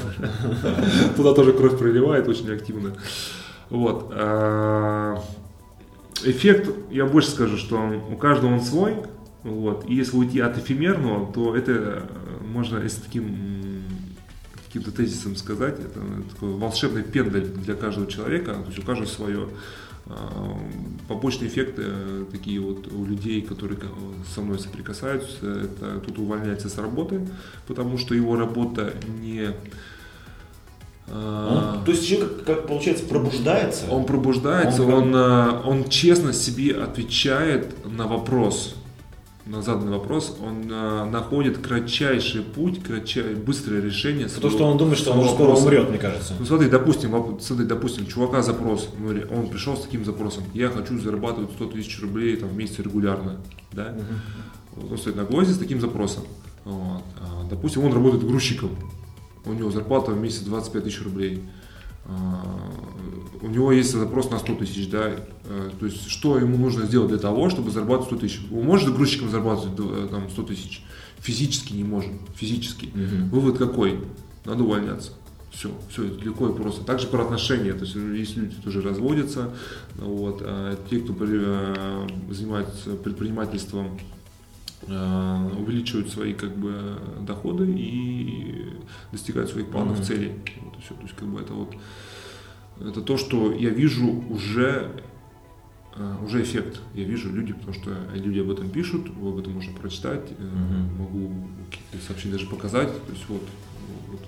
Туда 1.15 1.34
тоже 1.34 1.53
кровь 1.53 1.78
проливает 1.78 2.28
очень 2.28 2.51
активно. 2.51 2.95
Вот. 3.69 4.11
а, 4.11 5.22
Эффект, 6.24 6.69
я 6.91 7.05
больше 7.05 7.30
скажу, 7.30 7.57
что 7.57 7.80
у 8.11 8.15
каждого 8.15 8.53
он 8.53 8.61
свой. 8.61 8.95
Вот. 9.43 9.86
И 9.88 9.95
если 9.95 10.17
уйти 10.17 10.39
от 10.39 10.57
эфемерного, 10.57 11.32
то 11.34 11.55
это 11.55 11.72
э, 11.72 12.01
можно, 12.45 12.78
если 12.78 13.01
таким 13.01 13.51
каким-то 14.67 14.91
тезисом 14.91 15.36
сказать, 15.36 15.80
это 15.80 15.99
такой 16.34 16.51
волшебный 16.53 17.03
пендель 17.03 17.45
для 17.45 17.74
каждого 17.74 18.09
человека, 18.09 18.53
то 18.53 18.67
есть 18.67 18.80
у 18.80 18.84
каждого 18.84 19.07
свое. 19.07 19.49
А, 20.08 20.58
Побочные 21.08 21.49
эффекты 21.49 21.84
э, 21.86 22.26
такие 22.32 22.60
вот 22.60 22.88
у 22.91 23.06
людей, 23.06 23.41
которые 23.41 23.78
ко- 23.78 23.88
со 24.34 24.41
мной 24.41 24.60
соприкасаются, 24.60 25.45
это 25.45 25.99
тут 25.99 26.18
увольняется 26.20 26.70
с 26.70 26.78
работы, 26.78 27.28
потому 27.68 27.97
что 27.97 28.16
его 28.16 28.36
работа 28.36 28.93
не... 29.22 29.49
а, 31.08 31.76
Он- 31.80 31.86
то 31.86 31.91
есть 31.91 32.08
человек, 32.08 32.43
как 32.45 32.68
получается, 32.68 33.06
пробуждается. 33.06 33.86
он 33.91 34.06
пробуждается, 34.06 34.84
Он 34.84 34.93
он, 34.93 35.16
э, 35.16 35.62
он 35.66 35.89
честно 35.89 36.34
себе 36.34 36.76
отвечает 36.76 37.86
на 37.86 38.08
вопрос, 38.08 38.76
на 39.52 39.62
заданный 39.62 39.91
вопрос, 39.91 40.38
он 40.41 40.72
э, 40.72 41.06
находит 41.12 41.58
кратчайший 41.58 42.41
путь, 42.41 42.80
кратчай- 42.80 43.36
быстрое 43.36 43.82
решение. 43.82 44.28
Потому 44.28 44.41
своего- 44.41 44.58
что 44.58 44.66
он 44.72 44.78
думает, 44.78 44.97
что 44.97 45.12
он 45.12 45.20
уже 45.20 45.30
скоро 45.32 45.49
умрет, 45.52 45.89
мне 45.89 45.97
кажется. 45.97 46.34
Ну 46.39 46.45
смотри, 46.45 46.70
допустим, 46.70 47.12
смотри, 47.41 47.66
допустим, 47.66 48.06
чувака 48.08 48.41
запрос, 48.41 48.88
ну, 48.97 49.10
он 49.36 49.49
пришел 49.49 49.76
с 49.76 49.82
таким 49.82 50.06
запросом, 50.06 50.43
я 50.54 50.70
хочу 50.70 50.97
зарабатывать 50.99 51.52
100 51.52 51.66
тысяч 51.68 52.02
рублей 52.02 52.38
там, 52.38 52.49
в 52.49 52.56
месяц 52.56 52.80
регулярно, 52.80 53.38
да? 53.74 53.95
Вот 54.76 54.91
Он 54.93 54.97
стоит 54.97 55.18
на 55.18 55.26
гвозди 55.26 55.52
с 55.52 55.58
таким 55.58 55.82
запросом. 55.82 56.24
Вот. 56.64 57.04
А, 57.20 57.47
Допустим, 57.49 57.84
он 57.84 57.91
работает 57.93 58.26
грузчиком, 58.26 58.70
у 59.45 59.52
него 59.54 59.70
зарплата 59.72 60.12
в 60.12 60.20
месяц 60.22 60.41
25 60.43 60.84
тысяч 60.86 61.02
рублей. 61.04 61.43
А, 62.06 62.72
У 63.41 63.47
него 63.47 63.72
есть 63.72 63.91
запрос 63.91 64.30
на 64.30 64.39
100 64.39 64.56
тысяч, 64.56 64.89
да, 64.89 65.16
Э, 65.52 65.70
то 65.78 65.86
есть 65.86 66.10
что 66.10 66.38
ему 66.38 66.58
нужно 66.58 66.86
сделать 66.86 67.10
для 67.10 67.18
того, 67.18 67.49
чтобы 67.49 67.72
зарабатывать 67.72 68.08
100 68.08 68.16
тысяч? 68.18 68.41
Он 68.52 68.64
может 68.64 68.93
грузчиком 68.93 69.30
зарабатывать 69.30 69.78
э, 69.80 70.08
там, 70.10 70.30
100 70.30 70.43
тысяч? 70.43 70.84
Физически 71.20 71.74
не 71.74 71.84
может, 71.84 72.12
физически. 72.36 72.89
Мгм. 72.93 73.30
Вывод 73.30 73.58
какой? 73.58 73.99
Надо 74.45 74.64
увольняться. 74.64 75.12
Все, 75.52 75.70
все, 75.89 76.06
это 76.06 76.24
легко 76.24 76.49
и 76.49 76.54
просто. 76.54 76.86
Также 76.86 77.08
про 77.08 77.24
отношения. 77.24 77.74
То 77.74 77.84
есть 77.84 77.95
есть 77.95 78.38
люди, 78.38 78.56
которые 78.56 78.86
разводятся, 78.86 79.54
вот, 79.97 80.41
а 80.41 80.78
те, 80.89 80.99
кто 80.99 81.14
э, 81.20 82.08
занимается 82.30 82.91
предпринимательством, 82.91 83.99
увеличивают 84.88 86.09
свои 86.09 86.34
как 86.34 86.55
бы 86.57 86.97
доходы 87.21 87.71
и 87.71 88.65
достигают 89.11 89.49
своих 89.49 89.67
планов, 89.67 89.97
Мгм. 89.97 90.03
целей. 90.05 90.32
Вот 90.63 90.77
и 90.77 90.82
все. 90.82 90.93
То 90.95 91.01
есть 91.03 91.15
как 91.15 91.27
бы 91.27 91.39
это 91.39 91.53
вот 91.53 91.73
это 92.79 93.01
то, 93.01 93.17
что 93.17 93.51
я 93.53 93.69
вижу 93.69 94.23
уже 94.29 94.89
э, 95.95 96.15
уже 96.25 96.41
эффект. 96.41 96.79
Я 96.95 97.03
вижу 97.03 97.29
люди, 97.32 97.51
потому 97.53 97.73
что 97.73 97.91
люди 98.15 98.39
об 98.39 98.49
этом 98.49 98.69
пишут, 98.69 99.07
об 99.09 99.38
этом 99.38 99.53
можно 99.53 99.73
прочитать, 99.73 100.32
э, 100.32 100.43
Мгм. 100.43 100.97
могу 100.97 101.32
какие-то 101.69 102.05
сообщения 102.07 102.34
даже 102.36 102.47
показать. 102.47 102.88
То 103.05 103.11
есть 103.11 103.25
вот, 103.27 103.41
вот 104.09 104.21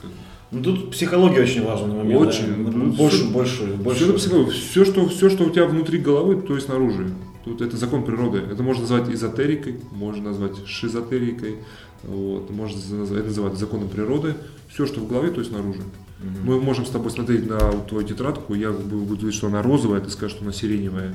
как. 0.00 0.10
Ну 0.52 0.62
тут 0.62 0.90
психология 0.92 1.42
очень 1.42 1.64
важный 1.64 1.94
момент. 1.94 2.20
Очень. 2.28 2.64
да. 2.64 2.70
Ну, 2.70 2.92
Больше, 2.92 3.16
всё- 3.18 3.30
больше, 3.30 3.56
Все, 3.66 3.74
больше. 3.76 4.04
это 4.04 4.12
психология. 4.14 4.50
все, 4.52 4.84
что, 4.84 5.08
все, 5.08 5.28
что 5.28 5.44
у 5.44 5.50
тебя 5.50 5.66
внутри 5.66 5.98
головы, 5.98 6.40
то 6.40 6.56
и 6.56 6.60
снаружи. 6.60 7.12
Тут 7.48 7.62
это 7.62 7.78
закон 7.78 8.04
природы. 8.04 8.38
Это 8.40 8.62
можно 8.62 8.82
назвать 8.82 9.08
эзотерикой, 9.08 9.76
можно 9.90 10.24
назвать 10.24 10.66
шизотерикой, 10.66 11.56
вот, 12.02 12.50
можно 12.50 12.78
это 12.78 12.94
называть 12.94 13.58
законом 13.58 13.88
природы. 13.88 14.34
Все, 14.68 14.84
что 14.84 15.00
в 15.00 15.08
голове, 15.08 15.30
то 15.30 15.40
и 15.40 15.44
снаружи. 15.44 15.80
Мгм. 16.20 16.44
Мы 16.44 16.60
можем 16.60 16.84
с 16.84 16.90
тобой 16.90 17.10
смотреть 17.10 17.48
на 17.48 17.58
твою 17.58 18.06
тетрадку, 18.06 18.52
я 18.52 18.70
буду 18.70 19.16
говорить, 19.16 19.34
что 19.34 19.46
она 19.46 19.62
розовая, 19.62 20.02
ты 20.02 20.10
скажешь, 20.10 20.36
что 20.36 20.44
она 20.44 20.52
сиреневая. 20.52 21.14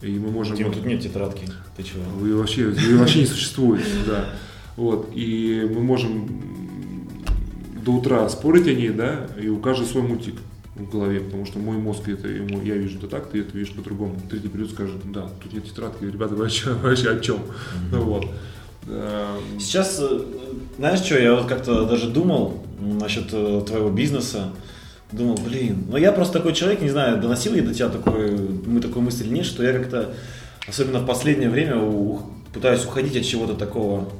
И 0.00 0.18
мы 0.18 0.30
можем... 0.30 0.56
Дима, 0.56 0.72
тут 0.72 0.86
нет 0.86 1.02
тетрадки. 1.02 1.46
Ты 1.76 1.82
чего? 1.82 2.02
Вы 2.18 2.34
вообще, 2.34 2.68
вы 2.68 2.98
вообще 2.98 3.20
не 3.20 3.26
существует, 3.26 3.84
да. 4.06 4.30
Вот, 4.76 5.10
и 5.14 5.70
мы 5.70 5.82
можем 5.82 6.30
до 7.84 7.92
утра 7.92 8.26
спорить 8.30 8.66
о 8.68 8.72
ней, 8.72 8.90
да, 8.90 9.26
и 9.38 9.48
у 9.48 9.58
каждого 9.58 9.86
свой 9.86 10.02
мутик 10.04 10.36
в 10.78 10.90
голове, 10.90 11.20
потому 11.20 11.44
что 11.46 11.58
мой 11.58 11.76
мозг, 11.76 12.08
это 12.08 12.28
ему, 12.28 12.62
я 12.62 12.74
вижу 12.74 12.98
это 12.98 13.08
так, 13.08 13.30
ты 13.30 13.40
это 13.40 13.56
видишь 13.56 13.72
по-другому. 13.74 14.14
Третий 14.30 14.48
придет, 14.48 14.70
скажет, 14.70 14.96
да, 15.12 15.26
тут 15.42 15.52
нет 15.52 15.64
тетрадки, 15.64 16.04
ребята, 16.04 16.34
вообще, 16.36 16.70
вообще 16.72 17.10
о 17.10 17.20
чем? 17.20 17.38
Ну 17.92 18.02
вот. 18.02 18.26
Эм, 18.86 19.60
Сейчас, 19.60 19.98
э, 20.00 20.20
знаешь 20.78 21.00
что, 21.00 21.18
я 21.20 21.34
вот 21.34 21.46
как-то 21.46 21.84
даже 21.84 22.08
думал 22.08 22.64
насчет 22.80 23.26
э, 23.32 23.62
твоего 23.66 23.90
бизнеса. 23.90 24.50
Думал, 25.10 25.38
блин, 25.38 25.86
ну 25.90 25.96
я 25.96 26.12
просто 26.12 26.34
такой 26.34 26.52
человек, 26.54 26.82
не 26.82 26.90
знаю, 26.90 27.20
доносил 27.20 27.54
я 27.54 27.62
до 27.62 27.72
тебя 27.74 27.88
такой, 27.88 28.30
мы 28.66 28.80
такой 28.80 29.00
мысли 29.02 29.24
или 29.24 29.32
нет, 29.34 29.46
что 29.46 29.62
я 29.62 29.72
как-то, 29.72 30.14
особенно 30.68 30.98
в 31.00 31.06
последнее 31.06 31.48
время, 31.50 31.78
у- 31.82 32.20
пытаюсь 32.52 32.84
уходить 32.84 33.16
от 33.16 33.24
чего-то 33.24 33.54
такого, 33.54 34.10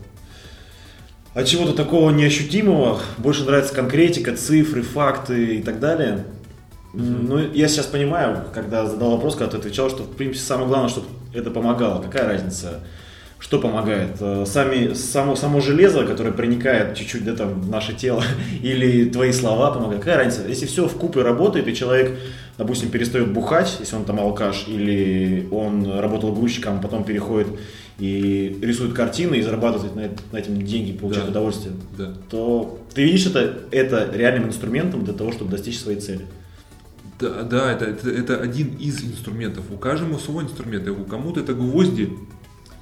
от 1.35 1.47
чего-то 1.47 1.75
такого 1.75 2.11
неощутимого. 2.11 3.01
Больше 3.19 3.45
нравится 3.45 3.75
конкретика, 3.75 4.35
цифры, 4.37 4.83
факты 4.83 5.57
и 5.57 5.63
так 5.63 5.79
далее. 5.79 6.25
Ну, 6.95 7.39
я 7.53 7.69
сейчас 7.69 7.87
понимаю, 7.87 8.45
когда 8.55 8.87
задал 8.87 9.13
вопрос, 9.13 9.37
когда 9.37 9.53
ты 9.53 9.59
отвечал, 9.59 9.91
что, 9.91 10.03
в 10.05 10.17
принципе, 10.17 10.45
самое 10.45 10.69
главное, 10.69 10.89
чтобы 10.89 11.07
это 11.35 11.51
помогало. 11.51 12.03
Какая 12.03 12.27
разница? 12.27 12.81
Что 13.39 13.61
помогает? 13.61 14.17
Э, 14.21 14.45
Сами, 14.47 14.95
само, 14.95 15.37
само 15.37 15.61
железо, 15.61 16.05
которое 16.05 16.33
проникает 16.33 16.97
чуть-чуть 16.97 17.25
да, 17.25 17.37
там, 17.37 17.61
в 17.61 17.71
наше 17.71 17.93
тело, 17.95 18.25
или 18.63 19.09
твои 19.09 19.31
слова 19.33 19.71
помогают? 19.71 20.03
Какая 20.03 20.25
разница? 20.25 20.49
Если 20.49 20.67
все 20.67 20.89
в 20.89 20.95
купе 20.97 21.23
работает, 21.23 21.69
и 21.69 21.75
человек, 21.75 22.19
допустим, 22.57 22.91
перестает 22.91 23.33
бухать, 23.33 23.77
если 23.79 23.95
он 23.95 24.05
там 24.05 24.19
алкаш, 24.19 24.65
или 24.67 25.47
он 25.53 25.89
работал 26.01 26.33
грузчиком, 26.33 26.79
а 26.79 26.83
потом 26.83 27.05
переходит 27.05 27.49
и 28.01 28.59
рисует 28.63 28.93
картины 28.95 29.37
и 29.37 29.43
зарабатывает 29.43 29.95
на, 29.95 30.09
на 30.33 30.39
этом 30.39 30.61
деньги, 30.63 30.93
получает 30.93 31.27
Да. 31.27 31.31
удовольствие, 31.31 31.75
да. 31.97 32.15
то 32.31 32.81
ты 32.95 33.05
видишь 33.05 33.27
это, 33.27 33.59
это 33.71 34.09
реальным 34.13 34.49
инструментом 34.49 35.05
для 35.05 35.15
того, 35.15 35.31
чтобы 35.33 35.51
достичь 35.53 35.79
своей 35.79 36.01
цели. 36.01 36.27
Да, 37.19 37.43
да 37.43 37.73
это, 37.73 37.85
это, 37.85 38.11
это 38.11 38.41
один 38.41 38.77
из 38.77 39.03
инструментов. 39.03 39.65
У 39.71 39.77
каждого 39.77 40.19
свой 40.19 40.45
инструмент. 40.45 40.89
У 40.89 41.05
кому-то 41.05 41.41
это 41.41 41.53
гвозди, 41.53 42.17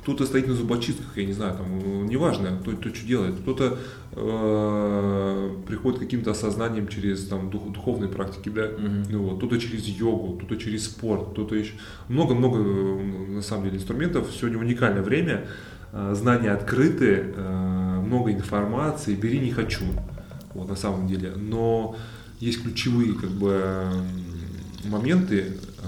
кто-то 0.06 0.24
стоит 0.24 0.46
на 0.46 0.54
зубочистках, 0.54 1.16
я 1.16 1.24
не 1.24 1.32
знаю, 1.32 1.56
там, 1.56 2.06
неважно, 2.06 2.56
кто, 2.60 2.70
кто 2.76 2.94
что 2.94 3.04
делает, 3.04 3.34
кто-то 3.40 3.76
э, 4.12 5.50
приходит 5.66 5.98
к 5.98 6.02
каким-то 6.02 6.30
осознанием 6.30 6.86
через 6.86 7.26
там, 7.26 7.50
дух, 7.50 7.72
духовные 7.72 8.08
практики, 8.08 8.48
да, 8.48 8.68
ну, 8.78 9.24
вот, 9.24 9.38
кто-то 9.38 9.58
через 9.58 9.84
йогу, 9.88 10.36
кто-то 10.36 10.62
через 10.62 10.84
спорт, 10.84 11.32
кто-то 11.32 11.56
еще, 11.56 11.72
много-много, 12.06 12.60
э, 12.60 13.32
на 13.34 13.42
самом 13.42 13.64
деле, 13.64 13.78
инструментов, 13.78 14.28
сегодня 14.32 14.60
уникальное 14.60 15.02
время, 15.02 15.48
э, 15.90 16.14
знания 16.14 16.52
открыты, 16.52 17.32
э, 17.34 18.00
много 18.06 18.30
информации, 18.30 19.16
бери 19.16 19.40
не 19.40 19.50
хочу, 19.50 19.86
вот, 20.54 20.68
на 20.68 20.76
самом 20.76 21.08
деле, 21.08 21.32
но 21.34 21.96
есть 22.38 22.62
ключевые, 22.62 23.14
как 23.14 23.30
бы, 23.30 23.90
моменты, 24.88 25.58
э, 25.82 25.86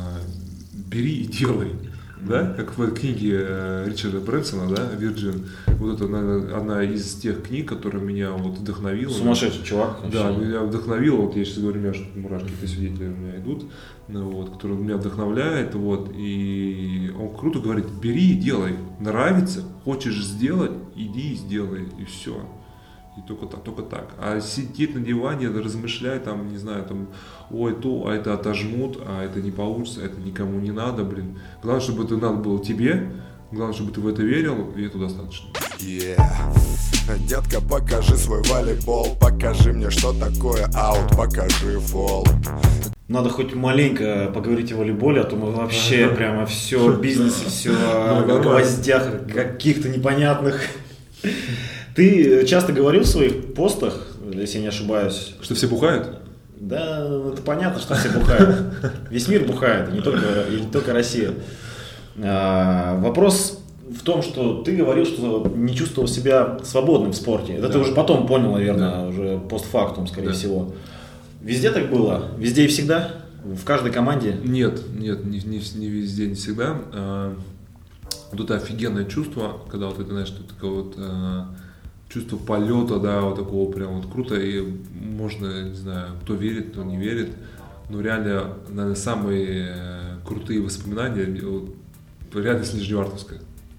бери 0.73 1.23
и 1.23 1.27
делай, 1.27 1.73
да, 2.21 2.53
как 2.57 2.77
в 2.77 2.91
книге 2.95 3.39
э, 3.41 3.85
Ричарда 3.89 4.21
Брэнсона, 4.21 4.75
да, 4.75 4.91
«Virgin», 4.95 5.47
вот 5.79 5.95
это, 5.95 6.09
наверное, 6.09 6.57
одна 6.57 6.83
из 6.83 7.15
тех 7.15 7.43
книг, 7.43 7.69
которая 7.69 8.03
меня 8.03 8.33
вот 8.33 8.59
вдохновила. 8.59 9.13
Сумасшедший 9.13 9.65
чувак. 9.65 10.01
Да, 10.13 10.31
меня 10.31 10.63
вдохновило, 10.63 11.23
вот 11.23 11.37
я 11.37 11.45
сейчас 11.45 11.59
говорю, 11.59 11.81
у 11.81 11.83
меня 11.85 11.93
мурашки 12.17 12.51
по 12.61 12.67
свидетели 12.67 13.09
у 13.09 13.17
меня 13.17 13.37
идут, 13.39 13.65
ну, 14.09 14.31
вот, 14.31 14.51
который 14.55 14.77
меня 14.77 14.97
вдохновляет, 14.97 15.75
вот, 15.75 16.11
и 16.15 17.13
он 17.19 17.37
круто 17.37 17.61
говорит, 17.61 17.87
бери 18.03 18.33
и 18.33 18.37
делай, 18.37 18.77
нравится, 19.01 19.63
хочешь 19.85 20.25
сделать, 20.25 20.73
иди 20.97 21.33
и 21.33 21.37
сделай, 21.37 21.85
и 21.99 22.05
все. 22.05 22.41
И 23.19 23.27
только 23.27 23.47
так, 23.47 23.65
только 23.65 23.83
так. 23.83 24.15
А 24.19 24.41
сидеть 24.41 24.95
на 24.95 25.01
диване, 25.01 25.49
размышлять, 25.49 26.23
там, 26.23 26.49
не 26.49 26.57
знаю, 26.57 26.85
там, 26.85 27.09
ой, 27.51 27.75
то, 27.75 28.07
а 28.07 28.15
это 28.15 28.33
отожмут, 28.33 28.99
а 29.05 29.25
это 29.25 29.41
не 29.41 29.51
получится, 29.51 30.03
это 30.03 30.21
никому 30.21 30.61
не 30.61 30.71
надо, 30.71 31.03
блин. 31.03 31.41
Главное, 31.63 31.83
чтобы 31.83 32.05
это 32.05 32.17
надо 32.17 32.37
было 32.37 32.65
тебе, 32.65 33.11
главное, 33.51 33.75
чтобы 33.75 33.91
ты 33.91 34.01
в 34.01 34.07
это 34.07 34.23
верил, 34.23 34.71
и 34.77 34.85
это 34.85 34.99
достаточно. 34.99 35.49
Yeah. 35.79 36.17
Детка, 37.27 37.61
покажи 37.63 38.17
свой 38.19 38.43
волейбол 38.43 39.17
Покажи 39.19 39.73
мне, 39.73 39.91
что 39.91 40.13
такое 40.13 40.69
аут 40.75 41.17
Покажи 41.17 41.81
фол 41.81 42.27
Надо 43.09 43.31
хоть 43.31 43.55
маленько 43.55 44.31
поговорить 44.35 44.73
о 44.73 44.77
волейболе, 44.77 45.23
а 45.23 45.25
то 45.25 45.35
мы 45.37 45.51
вообще 45.51 46.09
прямо 46.09 46.45
все 46.45 46.93
бизнес, 47.01 47.33
все 47.33 47.71
о 47.71 48.21
нормально. 48.27 48.43
гвоздях 48.43 49.27
каких-то 49.33 49.89
непонятных. 49.89 50.61
Ты 51.99 52.47
часто 52.47 52.73
говорил 52.73 53.03
в 53.03 53.09
своих 53.09 53.55
постах, 53.55 54.07
если 54.33 54.59
я 54.59 54.63
не 54.63 54.69
ошибаюсь, 54.69 55.35
Что 55.41 55.57
все 55.57 55.67
бухают? 55.67 56.21
да, 56.61 57.05
это 57.33 57.43
понятно, 57.43 57.81
что 57.81 57.97
все 57.97 58.09
бухают. 58.11 58.57
Весь 59.11 59.27
мир 59.27 59.45
бухает, 59.45 59.89
и 59.89 59.93
не 59.95 60.01
только, 60.01 60.43
и 60.49 60.61
не 60.61 60.71
только 60.71 60.93
Россия. 60.93 61.33
А, 62.23 63.01
вопрос 63.01 63.61
в 63.91 64.05
том, 64.05 64.23
что 64.23 64.63
ты 64.63 64.77
говорил, 64.77 65.07
что 65.07 65.53
не 65.57 65.75
чувствовал 65.75 66.07
себя 66.07 66.61
свободным 66.63 67.11
в 67.11 67.17
спорте. 67.17 67.55
Это 67.55 67.67
ты 67.67 67.73
Да. 67.75 67.79
уже 67.81 67.93
потом 67.93 68.29
понял, 68.29 68.53
наверное, 68.53 68.91
Да. 68.91 69.07
уже 69.09 69.39
постфактум, 69.51 70.07
скорее 70.07 70.29
Да. 70.29 70.35
всего. 70.35 70.73
Везде 71.43 71.73
так 71.73 71.91
было? 71.91 72.29
Везде 72.39 72.65
и 72.67 72.69
всегда? 72.69 73.11
В 73.43 73.65
каждой 73.65 73.91
команде? 73.91 74.37
Нет, 74.45 74.83
нет, 74.97 75.25
не, 75.25 75.41
не, 75.41 75.61
не 75.75 75.89
везде, 75.89 76.29
не 76.29 76.35
всегда. 76.37 76.77
А, 76.93 77.35
вот 78.31 78.45
это 78.45 78.55
офигенное 78.55 79.05
чувство, 79.07 79.63
когда 79.69 79.87
вот 79.87 79.99
это, 79.99 80.11
знаешь, 80.11 80.29
что 80.29 80.45
такое 80.45 80.71
вот 80.71 80.95
а, 80.97 81.47
чувство 82.09 82.37
полета, 82.37 82.99
да, 82.99 83.21
вот 83.21 83.37
такого 83.37 83.71
прям 83.71 84.01
вот 84.01 84.11
круто, 84.11 84.35
и 84.35 84.65
можно, 84.95 85.69
не 85.69 85.75
знаю, 85.75 86.13
кто 86.23 86.35
верит, 86.35 86.71
кто 86.71 86.83
не 86.83 86.97
верит, 86.97 87.31
но 87.91 88.01
реально, 88.01 88.55
наверное, 88.69 88.95
самые 88.95 89.75
э, 89.75 90.27
крутые 90.27 90.61
воспоминания, 90.61 91.27
вот, 91.43 91.75
реально 92.35 92.65
с 92.65 92.73
Нижневартовска. 92.73 93.37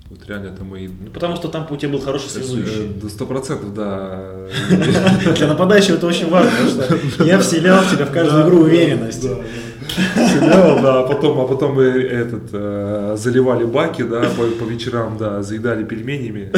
Вот 0.09 0.27
реально 0.27 0.47
это 0.47 0.63
мои... 0.63 0.87
Ну, 0.87 1.11
потому 1.13 1.35
что 1.35 1.49
там 1.49 1.67
у 1.69 1.77
тебя 1.77 1.91
был 1.91 1.99
хороший 1.99 2.29
связующий. 2.29 2.87
Э, 2.87 2.99
До 2.99 3.09
сто 3.09 3.27
процентов, 3.27 3.75
да. 3.75 4.47
Для 5.35 5.47
нападающего 5.47 5.97
это 5.97 6.07
очень 6.07 6.29
важно, 6.29 6.51
потому 6.81 7.11
что 7.11 7.23
я 7.25 7.37
вселял 7.39 7.83
в 7.83 7.91
тебя 7.91 8.05
в 8.05 8.11
каждую 8.11 8.43
игру 8.43 8.61
уверенность. 8.61 9.19
Стрелял, 9.21 10.81
да, 10.81 10.99
а 11.01 11.07
потом, 11.07 11.39
а 11.39 11.47
потом 11.47 11.75
мы 11.75 11.83
этот, 11.83 12.49
э, 12.51 13.15
заливали 13.19 13.65
баки, 13.65 14.01
да, 14.01 14.21
по, 14.21 14.43
по 14.43 14.67
вечерам, 14.67 15.17
да, 15.17 15.43
заедали 15.43 15.83
пельменями. 15.83 16.51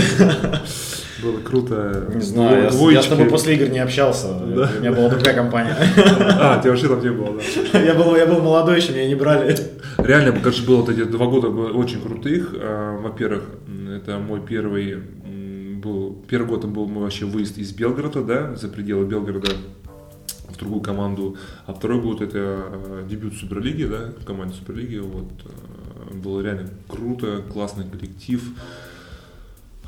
Было 1.21 1.39
круто. 1.39 2.07
Не 2.15 2.21
знаю, 2.21 2.63
я, 2.63 2.63
с- 2.63 2.63
я 2.63 2.71
с 2.71 2.75
Двоечки. 2.77 3.09
тобой 3.09 3.25
после 3.25 3.55
игр 3.55 3.69
не 3.69 3.79
общался. 3.79 4.27
У 4.37 4.45
меня 4.45 4.91
была 4.91 5.09
другая 5.09 5.35
компания. 5.35 5.75
А, 5.77 6.59
тебя 6.59 6.71
вообще 6.71 6.87
там 6.87 7.01
не 7.01 7.11
было, 7.11 7.37
да. 7.73 7.79
Я 7.79 7.93
был, 7.93 8.15
я 8.15 8.25
был 8.25 8.41
молодой 8.41 8.77
еще, 8.77 8.91
меня 8.93 9.07
не 9.07 9.15
брали. 9.15 9.55
Реально, 9.97 10.31
конечно, 10.39 10.65
было 10.65 10.77
вот 10.77 10.89
эти 10.89 11.03
два 11.03 11.27
года 11.27 11.47
очень 11.49 12.01
крутых. 12.01 12.53
А, 12.55 12.97
Во-первых, 13.01 13.43
это 13.97 14.17
мой 14.17 14.41
первый 14.41 14.97
был, 15.81 16.23
первый 16.27 16.47
год 16.47 16.65
был 16.65 16.87
мой 16.87 17.03
вообще 17.03 17.25
выезд 17.25 17.57
из 17.57 17.71
Белгорода, 17.71 18.21
да, 18.23 18.55
за 18.55 18.67
пределы 18.67 19.05
Белгорода 19.05 19.49
в 20.49 20.57
другую 20.57 20.81
команду, 20.81 21.37
а 21.65 21.73
второй 21.73 21.99
год 22.01 22.21
это 22.21 22.37
э, 22.37 23.03
дебют 23.09 23.33
Суперлиги, 23.33 23.85
да, 23.85 24.11
в 24.19 24.25
команде 24.25 24.53
Суперлиги, 24.55 24.97
вот, 24.97 25.25
э, 25.45 26.13
было 26.17 26.41
реально 26.41 26.69
круто, 26.87 27.41
классный 27.51 27.85
коллектив. 27.89 28.43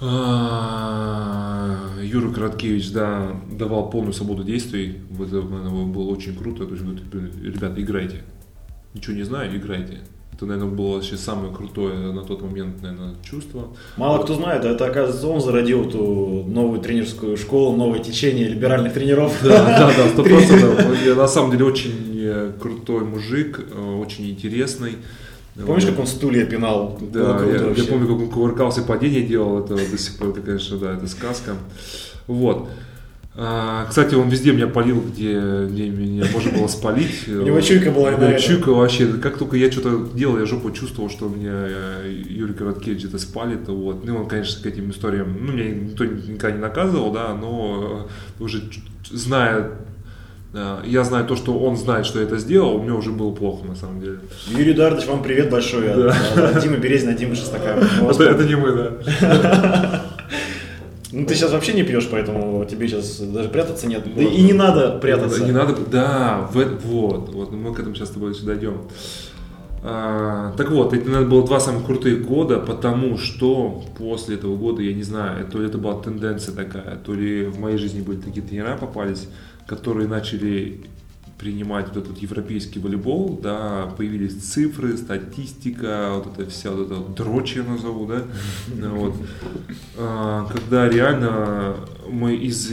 А, 0.05 1.79
Юра 2.01 2.33
Короткевич, 2.33 2.91
да, 2.91 3.31
давал 3.49 3.89
полную 3.89 4.11
свободу 4.13 4.43
действий, 4.43 4.97
это, 5.13 5.41
было 5.41 6.09
очень 6.09 6.35
круто, 6.35 6.65
то 6.65 6.73
есть, 6.73 6.83
говорит, 6.83 7.03
ребята, 7.41 7.81
играйте, 7.81 8.23
ничего 8.93 9.15
не 9.15 9.23
знаю, 9.23 9.55
играйте. 9.55 9.99
Это, 10.33 10.47
наверное, 10.47 10.71
было 10.71 10.95
вообще 10.95 11.15
самое 11.15 11.53
крутое 11.53 12.11
на 12.11 12.23
тот 12.23 12.41
момент, 12.41 12.81
наверное, 12.81 13.15
чувство. 13.23 13.67
Мало 13.97 14.23
кто 14.23 14.33
знает, 14.33 14.65
это, 14.65 14.87
оказывается, 14.87 15.27
он 15.27 15.39
зародил 15.39 15.87
эту 15.87 16.43
новую 16.47 16.81
тренерскую 16.81 17.37
школу, 17.37 17.77
новое 17.77 17.99
течение 17.99 18.47
либеральных 18.47 18.93
тренеров. 18.93 19.37
Да, 19.43 19.93
да, 19.95 20.09
сто 20.09 20.23
процентов. 20.23 20.85
На 21.15 21.27
самом 21.27 21.51
деле 21.51 21.65
очень 21.65 21.93
э, 22.15 22.51
крутой 22.59 23.05
мужик, 23.05 23.59
э, 23.59 23.95
очень 24.01 24.29
интересный. 24.31 24.97
Помнишь, 25.55 25.83
Вот. 25.83 25.91
как 25.91 25.99
он 25.99 26.07
стулья 26.07 26.45
пинал? 26.45 26.99
Да, 27.13 27.43
я, 27.45 27.67
я 27.75 27.83
помню, 27.83 28.07
как 28.07 28.17
он 28.17 28.29
кувыркался, 28.29 28.81
падение 28.81 29.21
делал, 29.21 29.63
это 29.63 29.75
до 29.75 29.97
сих 29.97 30.17
пор, 30.17 30.29
это, 30.29 30.41
конечно, 30.41 30.77
да, 30.77 30.93
это 30.95 31.07
сказка. 31.07 31.53
Вот. 32.27 32.69
А, 33.35 33.85
кстати, 33.89 34.13
он 34.13 34.29
везде 34.29 34.51
меня 34.51 34.67
полил, 34.67 35.01
где, 35.01 35.39
где 35.65 35.89
меня 35.89 36.25
можно 36.31 36.51
было 36.51 36.67
спалить. 36.67 37.23
У 37.27 37.31
него 37.41 37.61
чуйка 37.61 37.89
была 37.91 38.11
на 38.11 38.17
Да, 38.17 38.31
это. 38.31 38.41
чуйка 38.43 38.69
вообще. 38.71 39.07
Как 39.13 39.37
только 39.37 39.57
я 39.57 39.71
что-то 39.71 40.07
делал, 40.15 40.37
я 40.39 40.45
жопу 40.45 40.69
чувствовал, 40.71 41.09
что 41.09 41.27
меня 41.29 41.51
э, 41.51 42.23
Юрий 42.29 42.53
Короткевич 42.53 43.05
это 43.05 43.17
спалит. 43.17 43.67
Вот. 43.67 44.05
Ну, 44.05 44.17
он, 44.17 44.27
конечно, 44.27 44.61
к 44.61 44.65
этим 44.67 44.91
историям, 44.91 45.35
ну, 45.39 45.51
меня 45.51 45.69
никто 45.71 46.05
никогда 46.05 46.51
не 46.51 46.61
наказывал, 46.61 47.11
да, 47.11 47.33
но 47.33 48.07
уже 48.39 48.61
зная 49.09 49.71
я 50.53 51.03
знаю 51.03 51.25
то, 51.25 51.35
что 51.35 51.57
он 51.57 51.77
знает, 51.77 52.05
что 52.05 52.19
я 52.19 52.25
это 52.25 52.37
сделал, 52.37 52.79
мне 52.79 52.93
уже 52.93 53.11
было 53.11 53.31
плохо 53.31 53.65
на 53.65 53.75
самом 53.75 53.99
деле. 53.99 54.19
Юрий 54.47 54.73
Эдуардович, 54.73 55.07
вам 55.07 55.23
привет 55.23 55.49
большой 55.49 55.91
от, 55.91 56.15
от 56.37 56.61
Димы 56.61 56.77
Березина, 56.77 57.13
Димы 57.13 57.35
Шестака. 57.35 57.79
Это, 58.09 58.23
это 58.23 58.43
не 58.43 58.55
мы, 58.55 58.71
да. 58.71 60.05
Ну, 61.11 61.27
ты 61.27 61.35
сейчас 61.35 61.51
вообще 61.51 61.73
не 61.73 61.83
пьешь, 61.83 62.07
поэтому 62.09 62.65
тебе 62.65 62.87
сейчас 62.87 63.19
даже 63.19 63.47
прятаться 63.49 63.85
нет. 63.85 64.03
Да 64.15 64.23
и 64.23 64.41
не 64.41 64.53
надо 64.53 64.97
прятаться. 64.97 65.43
Не 65.43 65.51
надо, 65.51 65.75
да, 65.85 66.49
вот, 66.51 67.29
вот, 67.31 67.51
мы 67.51 67.71
к 67.71 67.79
этому 67.79 67.93
сейчас 67.93 68.09
с 68.09 68.13
тобой 68.13 68.33
еще 68.33 68.43
дойдем. 68.43 68.81
А, 69.83 70.53
так 70.57 70.71
вот, 70.71 70.93
это, 70.93 71.05
наверное, 71.05 71.29
было 71.29 71.45
два 71.45 71.59
самых 71.59 71.85
крутых 71.85 72.25
года, 72.25 72.57
потому 72.57 73.17
что 73.17 73.83
после 73.95 74.37
этого 74.37 74.55
года, 74.55 74.81
я 74.81 74.93
не 74.93 75.03
знаю, 75.03 75.45
то 75.45 75.59
ли 75.59 75.67
это 75.67 75.77
была 75.77 76.01
тенденция 76.01 76.55
такая, 76.55 76.95
то 76.95 77.13
ли 77.13 77.45
в 77.45 77.59
моей 77.59 77.77
жизни 77.77 78.01
были 78.01 78.19
такие 78.19 78.41
тренера 78.41 78.77
попались, 78.77 79.27
которые 79.67 80.07
начали 80.07 80.85
принимать 81.43 81.87
вот 81.89 81.97
этот 81.97 82.17
европейский 82.19 82.79
волейбол, 82.79 83.37
да, 83.43 83.93
появились 83.97 84.35
цифры, 84.35 84.95
статистика, 84.95 86.11
вот 86.13 86.39
это 86.39 86.49
вся 86.49 86.71
вот 86.71 86.89
эта 86.89 86.99
дрочь 87.01 87.55
я 87.57 87.63
назову, 87.63 88.05
да, 88.05 88.23
вот. 88.89 89.15
А, 89.97 90.45
когда 90.45 90.87
реально 90.87 91.75
мы 92.09 92.35
из 92.35 92.71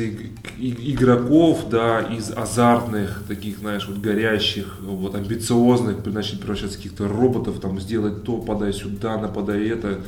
игроков, 0.58 1.68
да, 1.68 2.00
из 2.00 2.30
азартных, 2.30 3.24
таких, 3.26 3.58
знаешь, 3.58 3.88
вот 3.88 3.98
горящих, 3.98 4.78
вот 4.80 5.16
амбициозных, 5.16 6.06
начали 6.06 6.38
превращаться 6.38 6.74
в 6.74 6.82
каких-то 6.82 7.08
роботов, 7.08 7.58
там, 7.60 7.80
сделать 7.80 8.22
то, 8.22 8.38
подай 8.38 8.72
сюда, 8.72 9.18
нападай 9.18 9.68
это, 9.68 10.00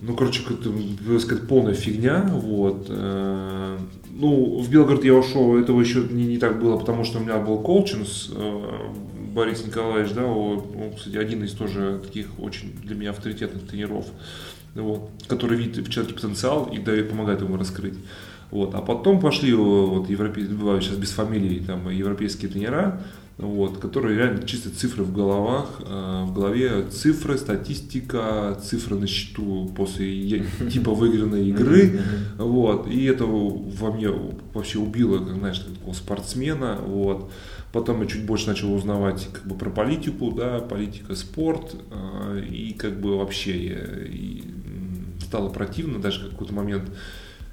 ну, 0.00 0.16
короче, 0.16 0.42
это, 0.42 1.20
сказать, 1.20 1.46
полная 1.46 1.74
фигня, 1.74 2.28
вот. 2.32 2.90
Э, 4.08 4.14
Ну, 4.14 4.60
в 4.60 4.70
Белгород 4.70 5.04
я 5.04 5.14
ушел, 5.14 5.56
этого 5.58 5.80
еще 5.80 6.00
не, 6.00 6.26
не 6.26 6.38
так 6.38 6.60
было, 6.60 6.76
потому 6.76 7.04
что 7.04 7.18
у 7.18 7.22
меня 7.22 7.38
был 7.38 7.58
коучинг, 7.60 8.06
э, 8.34 8.62
Борис 9.34 9.64
Николаевич, 9.64 10.12
да, 10.12 10.24
он, 10.24 10.58
он, 10.74 10.94
кстати, 10.96 11.16
один 11.16 11.44
из 11.44 11.52
тоже 11.52 12.00
таких 12.04 12.26
очень 12.40 12.72
для 12.82 12.96
меня 12.96 13.10
авторитетных 13.10 13.66
тренеров, 13.68 14.06
вот, 14.74 15.10
который 15.28 15.56
видит 15.58 15.86
в 15.86 15.90
человеке 15.90 16.14
потенциал 16.14 16.64
и 16.72 16.78
дает, 16.78 17.10
помогает 17.10 17.40
ему 17.40 17.56
раскрыть. 17.56 17.94
Вот. 18.50 18.74
А 18.74 18.80
потом 18.80 19.20
пошли 19.20 19.52
вот, 19.52 20.08
европей... 20.08 20.46
сейчас 20.46 20.96
без 20.96 21.10
фамилии, 21.10 21.60
там, 21.60 21.88
европейские 21.90 22.50
тренера, 22.50 23.02
вот, 23.38 23.78
которые 23.78 24.18
реально 24.18 24.42
чисто 24.42 24.68
цифры 24.70 25.04
в 25.04 25.12
головах, 25.12 25.80
э, 25.80 26.24
в 26.26 26.34
голове 26.34 26.86
цифры, 26.90 27.38
статистика, 27.38 28.58
цифры 28.62 28.96
на 28.96 29.06
счету 29.06 29.72
после 29.76 30.40
типа 30.72 30.92
выигранной 30.92 31.48
игры, 31.48 32.00
вот, 32.36 32.88
и 32.88 33.04
это 33.04 33.24
во 33.26 33.92
мне 33.92 34.08
вообще 34.52 34.80
убило, 34.80 35.18
как, 35.18 35.36
знаешь, 35.36 35.58
такого 35.60 35.94
спортсмена, 35.94 36.78
вот. 36.84 37.30
Потом 37.72 38.00
я 38.00 38.08
чуть 38.08 38.24
больше 38.24 38.48
начал 38.48 38.72
узнавать 38.74 39.28
как 39.30 39.46
бы 39.46 39.54
про 39.54 39.70
политику, 39.70 40.32
да, 40.32 40.58
политика, 40.58 41.14
спорт, 41.14 41.76
э, 41.92 42.44
и 42.50 42.72
как 42.72 43.00
бы 43.00 43.18
вообще 43.18 43.68
я, 43.68 43.78
и 44.04 44.42
стало 45.20 45.50
противно 45.50 46.00
даже 46.00 46.28
какой-то 46.28 46.54
момент 46.54 46.90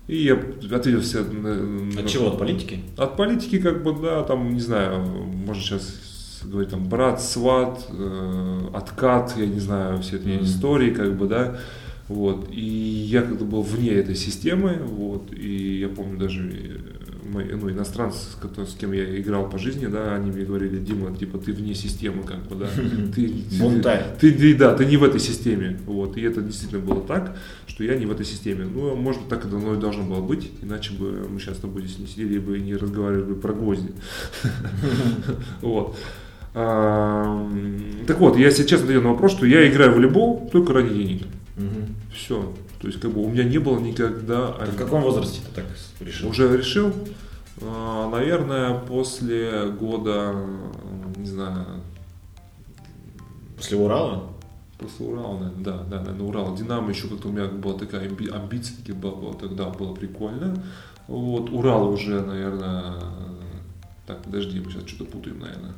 и 0.07 0.17
я 0.17 0.33
ответил 0.33 1.01
все... 1.01 1.21
От 1.21 2.07
чего, 2.07 2.27
от 2.27 2.39
политики? 2.39 2.79
От 2.97 3.17
политики, 3.17 3.59
как 3.59 3.83
бы, 3.83 3.95
да, 4.01 4.23
там, 4.23 4.53
не 4.53 4.59
знаю, 4.59 5.03
можно 5.03 5.61
сейчас 5.61 6.41
говорить, 6.43 6.69
там, 6.69 6.87
брат, 6.87 7.21
сват, 7.21 7.87
э, 7.89 8.69
откат, 8.73 9.33
я 9.37 9.47
не 9.47 9.59
знаю, 9.59 10.01
все 10.01 10.17
эти 10.17 10.25
mm-hmm. 10.25 10.43
истории, 10.43 10.91
как 10.91 11.17
бы, 11.17 11.27
да, 11.27 11.57
вот, 12.07 12.49
и 12.51 12.61
я 12.61 13.23
когда 13.23 13.45
был 13.45 13.63
вне 13.63 13.89
этой 13.89 14.15
системы, 14.15 14.79
вот, 14.83 15.33
и 15.33 15.79
я 15.79 15.89
помню 15.89 16.19
даже 16.19 16.41
мои, 17.31 17.45
ну, 17.45 17.69
иностранцы, 17.69 18.17
с, 18.17 18.71
с 18.71 18.75
кем 18.75 18.91
я 18.91 19.19
играл 19.19 19.49
по 19.49 19.57
жизни, 19.57 19.87
да, 19.87 20.15
они 20.15 20.31
мне 20.31 20.45
говорили, 20.45 20.77
Дима, 20.77 21.15
типа, 21.15 21.37
ты 21.37 21.51
вне 21.51 21.75
системы, 21.75 22.23
как 22.23 22.43
бы, 22.47 22.55
да, 22.55 22.67
ты, 23.15 23.33
ты, 24.19 24.31
ты, 24.31 24.55
да, 24.55 24.75
ты 24.75 24.85
не 24.85 24.97
в 24.97 25.03
этой 25.03 25.19
системе, 25.19 25.79
вот, 25.85 26.17
и 26.17 26.21
это 26.21 26.41
действительно 26.41 26.81
было 26.81 27.01
так, 27.01 27.37
что 27.67 27.83
я 27.83 27.95
не 27.95 28.05
в 28.05 28.11
этой 28.11 28.25
системе, 28.25 28.65
ну, 28.65 28.95
может 28.95 29.21
быть, 29.21 29.29
так 29.29 29.45
и 29.45 29.49
должно 29.49 30.03
было 30.03 30.21
быть, 30.21 30.51
иначе 30.61 30.93
бы 30.93 31.27
мы 31.29 31.39
сейчас 31.39 31.57
с 31.57 31.61
тобой 31.61 31.83
здесь 31.83 31.99
не 31.99 32.07
сидели 32.07 32.39
бы 32.39 32.57
и 32.57 32.61
не 32.61 32.75
разговаривали 32.75 33.33
бы 33.33 33.35
про 33.35 33.53
гвозди, 33.53 33.91
вот. 35.61 35.97
Так 36.53 38.19
вот, 38.19 38.37
я 38.37 38.49
сейчас 38.49 38.65
честно 38.65 38.85
ответил 38.85 39.01
на 39.01 39.09
вопрос, 39.09 39.33
что 39.33 39.45
я 39.45 39.67
играю 39.69 39.91
в 39.91 39.95
волейбол 39.95 40.49
только 40.53 40.71
ради 40.71 40.93
денег. 40.93 41.23
Все. 42.13 42.53
То 42.79 42.87
есть, 42.87 42.99
как 42.99 43.11
бы 43.11 43.23
у 43.23 43.29
меня 43.29 43.43
не 43.43 43.57
было 43.57 43.79
никогда... 43.79 44.49
А 44.49 44.65
в 44.65 44.75
каком 44.75 45.01
возрасте 45.01 45.41
ты 45.41 45.61
так 45.61 45.65
решил? 45.99 46.29
Уже 46.29 46.57
решил. 46.57 46.93
А, 47.61 48.09
наверное, 48.09 48.79
после 48.79 49.69
года, 49.69 50.35
не 51.15 51.27
знаю... 51.27 51.65
После 53.57 53.77
Урала? 53.77 54.23
После 54.77 55.05
Урала, 55.05 55.39
наверное, 55.39 55.63
да, 55.63 55.77
да, 55.89 55.99
наверное, 56.01 56.27
Урал. 56.27 56.55
Динамо 56.55 56.89
еще 56.89 57.07
как-то 57.07 57.29
у 57.29 57.31
меня 57.31 57.45
была 57.45 57.79
такая 57.79 58.09
амби- 58.09 58.29
амбиция, 58.29 58.75
таки 58.77 58.91
была, 58.91 59.33
тогда 59.33 59.69
было 59.69 59.95
прикольно. 59.95 60.61
Вот, 61.07 61.49
Урал 61.49 61.89
уже, 61.89 62.21
наверное, 62.21 62.95
так, 64.05 64.21
подожди, 64.21 64.59
мы 64.59 64.71
сейчас 64.71 64.87
что-то 64.87 65.11
путаем, 65.11 65.39
наверное. 65.39 65.73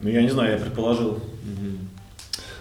Ну, 0.00 0.08
я 0.08 0.22
не 0.22 0.30
знаю, 0.30 0.52
я 0.52 0.58
предположил. 0.58 1.10
Угу. 1.10 1.99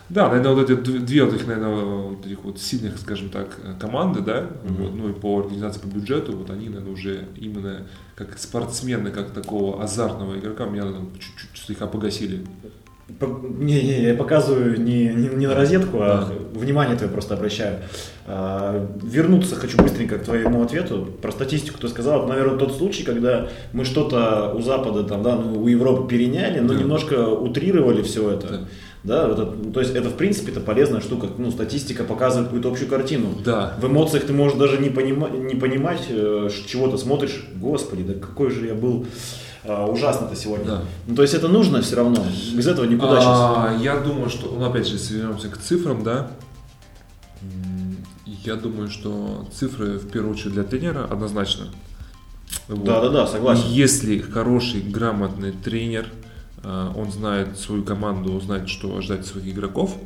Да, 0.10 0.28
наверное, 0.28 0.56
вот 0.56 0.70
эти 0.70 0.80
две 0.80 1.24
вот 1.24 1.34
этих, 1.36 1.48
наверное, 1.48 1.76
вот 1.76 2.26
этих 2.26 2.44
вот 2.44 2.60
сильных, 2.60 2.98
скажем 2.98 3.30
так, 3.30 3.60
команды, 3.80 4.22
да, 4.22 4.40
mm-hmm. 4.40 4.82
вот, 4.82 4.96
ну 4.96 5.10
и 5.10 5.14
по 5.14 5.40
организации 5.40 5.80
по 5.82 5.88
бюджету, 5.88 6.36
вот 6.36 6.50
они, 6.50 6.68
наверное, 6.68 6.94
уже 6.94 7.26
именно 7.38 7.88
как 8.16 8.38
спортсмены, 8.40 9.12
как 9.12 9.32
такого 9.32 9.84
азартного 9.84 10.40
игрока, 10.40 10.66
меня 10.66 10.86
наверное, 10.86 11.12
чуть-чуть 11.14 11.66
слегка 11.66 11.86
погасили. 11.86 12.42
Не, 13.60 13.82
не, 13.82 14.04
я 14.04 14.14
показываю 14.14 14.80
не, 14.82 15.08
не, 15.08 15.30
не 15.30 15.48
на 15.48 15.56
розетку, 15.56 15.98
а 16.02 16.30
да. 16.30 16.60
внимание 16.60 16.96
твое 16.96 17.12
просто 17.12 17.34
обращаю. 17.34 17.80
А, 18.28 18.88
вернуться 19.02 19.56
хочу 19.56 19.78
быстренько 19.78 20.20
к 20.20 20.26
твоему 20.26 20.62
ответу. 20.62 21.08
Про 21.20 21.32
статистику 21.32 21.80
ты 21.80 21.88
сказал. 21.88 22.20
Это, 22.20 22.30
наверное, 22.30 22.60
тот 22.60 22.78
случай, 22.78 23.04
когда 23.04 23.50
мы 23.74 23.84
что-то 23.84 24.54
у 24.56 24.62
Запада, 24.62 25.04
там, 25.04 25.24
да, 25.24 25.36
ну, 25.36 25.60
у 25.60 25.68
Европы 25.68 26.08
переняли, 26.08 26.60
но 26.60 26.74
да. 26.74 26.80
немножко 26.80 27.28
утрировали 27.28 28.04
все 28.04 28.30
это. 28.30 28.48
Да. 28.48 28.60
Да, 29.04 29.30
это, 29.30 29.46
ну, 29.46 29.72
то 29.72 29.80
есть 29.80 29.96
это 29.96 30.10
в 30.10 30.16
принципе 30.16 30.52
это 30.52 30.60
полезная 30.60 31.00
штука. 31.00 31.28
Ну, 31.38 31.52
статистика 31.52 32.04
показывает 32.04 32.48
какую-то 32.48 32.70
общую 32.70 32.90
картину. 32.90 33.30
Да. 33.46 33.74
В 33.80 33.88
эмоциях 33.88 34.26
ты 34.26 34.34
можешь 34.34 34.58
даже 34.58 34.78
не, 34.78 34.90
понима- 34.90 35.32
не 35.32 35.56
понимать, 35.56 36.08
э, 36.10 36.50
чего 36.68 36.90
ты 36.90 36.98
смотришь. 36.98 37.46
Господи, 37.56 38.04
да 38.04 38.14
какой 38.14 38.52
же 38.52 38.66
я 38.68 38.74
был 38.74 39.06
э, 39.64 39.86
ужасно-то 39.86 40.36
сегодня. 40.36 40.66
Да. 40.66 40.82
Ну, 41.08 41.16
то 41.16 41.22
есть 41.22 41.34
это 41.34 41.48
нужно 41.48 41.82
все 41.82 41.96
равно. 41.96 42.26
Без 42.54 42.68
этого 42.68 42.86
никуда 42.86 43.20
а, 43.20 43.72
сейчас. 43.72 43.82
Я 43.82 43.98
думаю, 43.98 44.30
что, 44.30 44.52
ну, 44.52 44.66
опять 44.66 44.86
же, 44.86 44.96
если 44.96 45.16
вернемся 45.16 45.48
к 45.48 45.58
цифрам, 45.58 46.04
да, 46.04 46.32
я 48.44 48.56
думаю, 48.56 48.90
что 48.90 49.48
цифры 49.54 49.98
в 49.98 50.10
первую 50.10 50.34
очередь 50.34 50.54
для 50.54 50.64
тренера 50.64 51.06
однозначно. 51.10 51.68
Вот. 52.68 52.84
Да, 52.84 53.02
да, 53.02 53.10
да, 53.10 53.28
согласен. 53.28 53.64
Если 53.70 54.20
хороший, 54.20 54.82
грамотный 54.82 55.52
тренер, 55.52 56.08
он 56.64 57.12
знает 57.12 57.58
свою 57.58 57.84
команду, 57.84 58.40
знает, 58.40 58.70
что 58.70 58.96
ожидать 58.98 59.26
своих 59.26 59.48
игроков, 59.54 59.98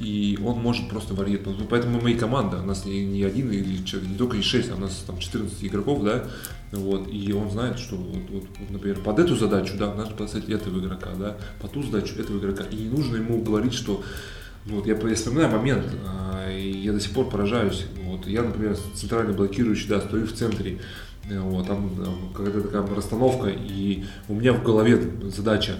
и 0.00 0.38
он 0.44 0.58
может 0.58 0.88
просто 0.88 1.14
варьировать. 1.14 1.58
Ну, 1.58 1.66
поэтому 1.68 2.00
мы 2.00 2.12
и 2.12 2.14
команда, 2.14 2.58
у 2.58 2.66
нас 2.66 2.84
не, 2.84 3.04
не 3.04 3.22
один 3.22 3.50
или 3.50 3.78
не 3.78 4.16
только 4.16 4.36
и 4.36 4.42
шесть, 4.42 4.70
а 4.70 4.74
у 4.74 4.78
нас 4.78 5.04
там 5.06 5.18
14 5.18 5.64
игроков, 5.64 6.02
да, 6.02 6.24
вот, 6.72 7.08
и 7.12 7.32
он 7.32 7.50
знает, 7.50 7.78
что 7.78 7.96
вот, 7.96 8.30
вот, 8.30 8.44
например, 8.70 9.00
под 9.00 9.18
эту 9.18 9.36
задачу, 9.36 9.74
да, 9.78 9.94
надо 9.94 10.14
поставить 10.14 10.48
этого 10.48 10.78
игрока, 10.80 11.10
да, 11.18 11.36
под 11.60 11.72
ту 11.72 11.82
задачу 11.82 12.14
этого 12.18 12.38
игрока, 12.38 12.64
и 12.64 12.76
не 12.76 12.88
нужно 12.88 13.16
ему 13.16 13.42
говорить, 13.42 13.74
что 13.74 14.02
ну, 14.64 14.76
вот 14.76 14.86
я, 14.86 14.94
я 14.96 15.14
вспоминаю 15.14 15.50
момент, 15.50 15.84
а, 16.06 16.50
и 16.50 16.70
я 16.70 16.92
до 16.92 17.00
сих 17.00 17.12
пор 17.12 17.28
поражаюсь. 17.28 17.84
Вот, 18.04 18.28
я, 18.28 18.42
например, 18.42 18.76
центральный 18.94 19.34
блокирующий, 19.34 19.88
да, 19.88 20.00
стою 20.00 20.26
в 20.26 20.32
центре, 20.32 20.78
Э, 20.78 20.78
вот, 21.30 21.66
там 21.66 21.90
какая-то 22.34 22.62
такая 22.62 22.94
расстановка, 22.94 23.48
и 23.48 24.04
у 24.28 24.34
меня 24.34 24.52
в 24.52 24.62
голове 24.62 25.00
задача, 25.34 25.74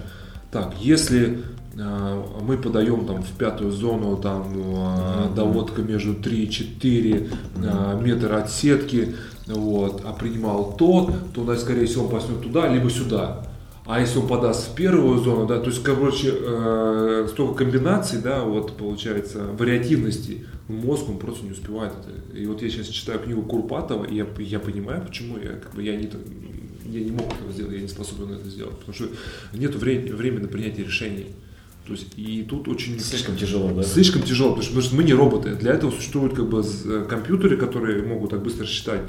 так, 0.51 0.75
если 0.79 1.43
э, 1.75 2.23
мы 2.41 2.57
подаем 2.57 3.05
там 3.07 3.23
в 3.23 3.31
пятую 3.31 3.71
зону 3.71 4.17
там 4.17 4.53
э, 4.55 5.35
доводка 5.35 5.81
между 5.81 6.13
3 6.13 6.43
и 6.43 6.49
4 6.49 7.29
э, 7.55 7.99
метра 8.01 8.37
от 8.37 8.51
сетки, 8.51 9.15
вот, 9.47 10.03
а 10.05 10.13
принимал 10.13 10.75
тот, 10.77 11.11
то, 11.33 11.55
скорее 11.55 11.87
всего, 11.87 12.05
он 12.05 12.11
пойдет 12.11 12.41
туда, 12.41 12.67
либо 12.67 12.89
сюда. 12.89 13.47
А 13.85 13.99
если 13.99 14.19
он 14.19 14.27
подаст 14.27 14.71
в 14.71 14.75
первую 14.75 15.19
зону, 15.19 15.45
да, 15.45 15.59
то 15.59 15.69
есть, 15.69 15.83
короче, 15.83 16.33
э, 16.33 17.27
столько 17.29 17.65
комбинаций, 17.65 18.21
да, 18.21 18.43
вот 18.43 18.77
получается, 18.77 19.45
вариативности, 19.57 20.45
мозг 20.69 21.09
он 21.09 21.17
просто 21.17 21.45
не 21.45 21.51
успевает 21.51 21.91
это. 21.91 22.37
И 22.37 22.45
вот 22.45 22.61
я 22.61 22.69
сейчас 22.69 22.87
читаю 22.87 23.19
книгу 23.19 23.41
Курпатова, 23.41 24.05
и 24.05 24.15
я, 24.15 24.27
я 24.39 24.59
понимаю, 24.59 25.03
почему 25.05 25.37
я, 25.37 25.49
как 25.51 25.75
бы, 25.75 25.83
я, 25.83 25.97
не, 25.97 26.09
я 26.85 27.01
не 27.01 27.11
мог 27.11 27.33
этого 27.33 27.51
сделать, 27.51 27.73
я 27.73 27.81
не 27.81 27.89
способен 27.89 28.31
это 28.31 28.47
сделать, 28.47 28.77
потому 28.77 28.93
что 28.93 29.07
нет 29.53 29.75
времени, 29.75 30.11
времени 30.11 30.43
на 30.43 30.47
принятие 30.47 30.85
решений. 30.85 31.27
То 31.85 31.91
есть, 31.91 32.13
и 32.15 32.43
тут 32.43 32.69
очень... 32.69 32.97
Слишком 33.01 33.35
тяжело, 33.35 33.69
да? 33.71 33.83
Слишком 33.83 34.21
тяжело, 34.21 34.51
потому 34.51 34.63
что, 34.63 34.71
потому 34.71 34.87
что 34.87 34.95
мы 34.95 35.03
не 35.03 35.13
роботы. 35.13 35.55
Для 35.55 35.73
этого 35.73 35.91
существуют 35.91 36.33
как 36.33 36.47
бы 36.47 36.63
э, 36.63 37.05
компьютеры, 37.09 37.57
которые 37.57 38.03
могут 38.03 38.29
так 38.29 38.41
быстро 38.41 38.65
считать. 38.65 39.01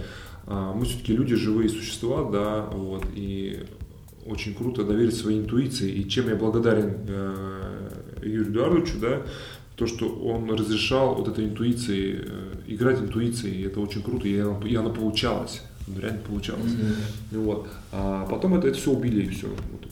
А 0.47 0.75
мы 0.75 0.85
все-таки 0.85 1.15
люди, 1.15 1.37
живые 1.37 1.69
существа, 1.69 2.29
да, 2.29 2.63
вот, 2.73 3.05
и 3.15 3.61
очень 4.27 4.55
круто 4.55 4.85
доверить 4.85 5.17
своей 5.17 5.41
интуиции. 5.41 5.91
И 5.91 6.09
чем 6.09 6.29
я 6.29 6.37
благодарен 6.37 6.97
э, 7.09 7.91
Юрию 8.23 8.51
Эдуардовичу, 8.51 8.99
да, 9.01 9.23
то, 9.77 9.87
что 9.87 10.09
он 10.09 10.51
разрешал 10.51 11.15
вот 11.15 11.29
этой 11.29 11.47
интуиции, 11.47 12.25
э, 12.25 12.53
играть 12.67 13.01
интуицией, 13.01 13.67
это 13.67 13.81
очень 13.81 14.03
круто, 14.03 14.29
и 14.29 14.39
она, 14.39 14.59
и 14.67 14.75
она 14.75 14.91
получалась, 14.91 15.63
реально 15.89 16.21
получалась. 16.21 16.73
Mm-hmm. 16.73 17.45
Вот. 17.45 17.69
А 17.93 18.27
потом 18.27 18.55
это, 18.55 18.69
это 18.69 18.79
все 18.79 18.93
убили, 18.93 19.27
и 19.27 19.29
все. 19.29 19.49
Вот. 19.49 19.89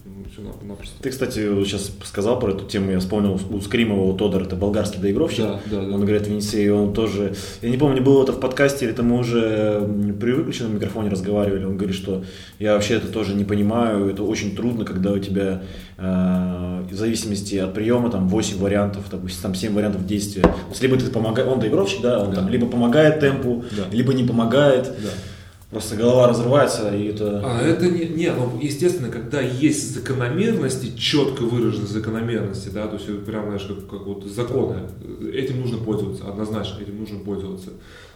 Ты, 1.03 1.11
кстати, 1.11 1.39
сейчас 1.65 1.91
сказал 2.05 2.39
про 2.39 2.53
эту 2.53 2.65
тему, 2.67 2.91
я 2.91 2.99
вспомнил 2.99 3.41
у 3.51 3.61
Скримова, 3.61 4.03
у 4.03 4.17
Тодор, 4.17 4.43
это 4.43 4.57
болгарский 4.57 5.01
доигровщик, 5.01 5.45
да, 5.45 5.61
да, 5.67 5.81
да. 5.83 5.95
он 5.95 6.05
играет 6.05 6.27
в 6.27 6.31
Венесе, 6.31 6.65
и 6.65 6.69
он 6.69 6.93
тоже, 6.93 7.35
я 7.61 7.71
не 7.71 7.77
помню, 7.77 8.03
было 8.03 8.23
это 8.23 8.33
в 8.33 8.41
подкасте, 8.41 8.85
или 8.85 8.95
это 8.95 9.03
мы 9.03 9.19
уже 9.19 9.89
при 10.21 10.33
выключенном 10.33 10.75
микрофоне 10.75 11.11
разговаривали, 11.11 11.65
он 11.65 11.77
говорит, 11.77 11.97
что 11.97 12.25
я 12.59 12.75
вообще 12.75 12.95
это 12.95 13.09
тоже 13.09 13.35
не 13.35 13.45
понимаю, 13.45 14.09
это 14.09 14.23
очень 14.23 14.57
трудно, 14.57 14.85
когда 14.85 15.13
у 15.13 15.19
тебя 15.19 15.63
э, 15.99 16.85
в 16.91 16.95
зависимости 16.95 17.57
от 17.57 17.75
приема 17.75 18.11
там 18.11 18.29
8 18.29 18.59
вариантов, 18.59 19.05
допустим, 19.11 19.43
там 19.43 19.55
7 19.55 19.73
вариантов 19.75 20.07
действия, 20.07 20.43
То 20.43 20.55
есть, 20.71 20.83
либо 20.83 20.97
ты 20.97 21.11
помогаешь, 21.11 21.49
он 21.49 21.61
доигровщик, 21.61 22.01
да, 22.03 22.23
он 22.23 22.31
да. 22.31 22.37
там 22.37 22.49
либо 22.49 22.67
помогает 22.67 23.21
темпу, 23.21 23.65
да. 23.77 23.85
либо 23.91 24.13
не 24.13 24.25
помогает. 24.25 24.85
Да. 24.85 25.09
Просто 25.73 25.97
голова 25.97 26.29
разрывается, 26.29 26.95
и 26.95 27.07
это... 27.07 27.41
А 27.43 27.63
это 27.63 27.87
не, 27.87 28.05
не, 28.05 28.31
ну, 28.31 28.59
естественно, 28.61 29.09
когда 29.09 29.41
есть 29.41 29.95
закономерности, 29.95 30.95
четко 30.99 31.45
выраженные 31.45 31.87
закономерности, 31.87 32.69
да, 32.69 32.87
то 32.87 32.97
есть 32.97 33.25
прям, 33.25 33.47
знаешь, 33.47 33.63
как, 33.63 33.89
как 33.89 34.07
вот 34.07 34.23
законы, 34.25 34.81
этим 35.33 35.63
нужно 35.63 35.79
пользоваться, 35.79 36.29
однозначно 36.29 36.83
этим 36.83 37.01
нужно 37.01 37.21
пользоваться. 37.21 37.71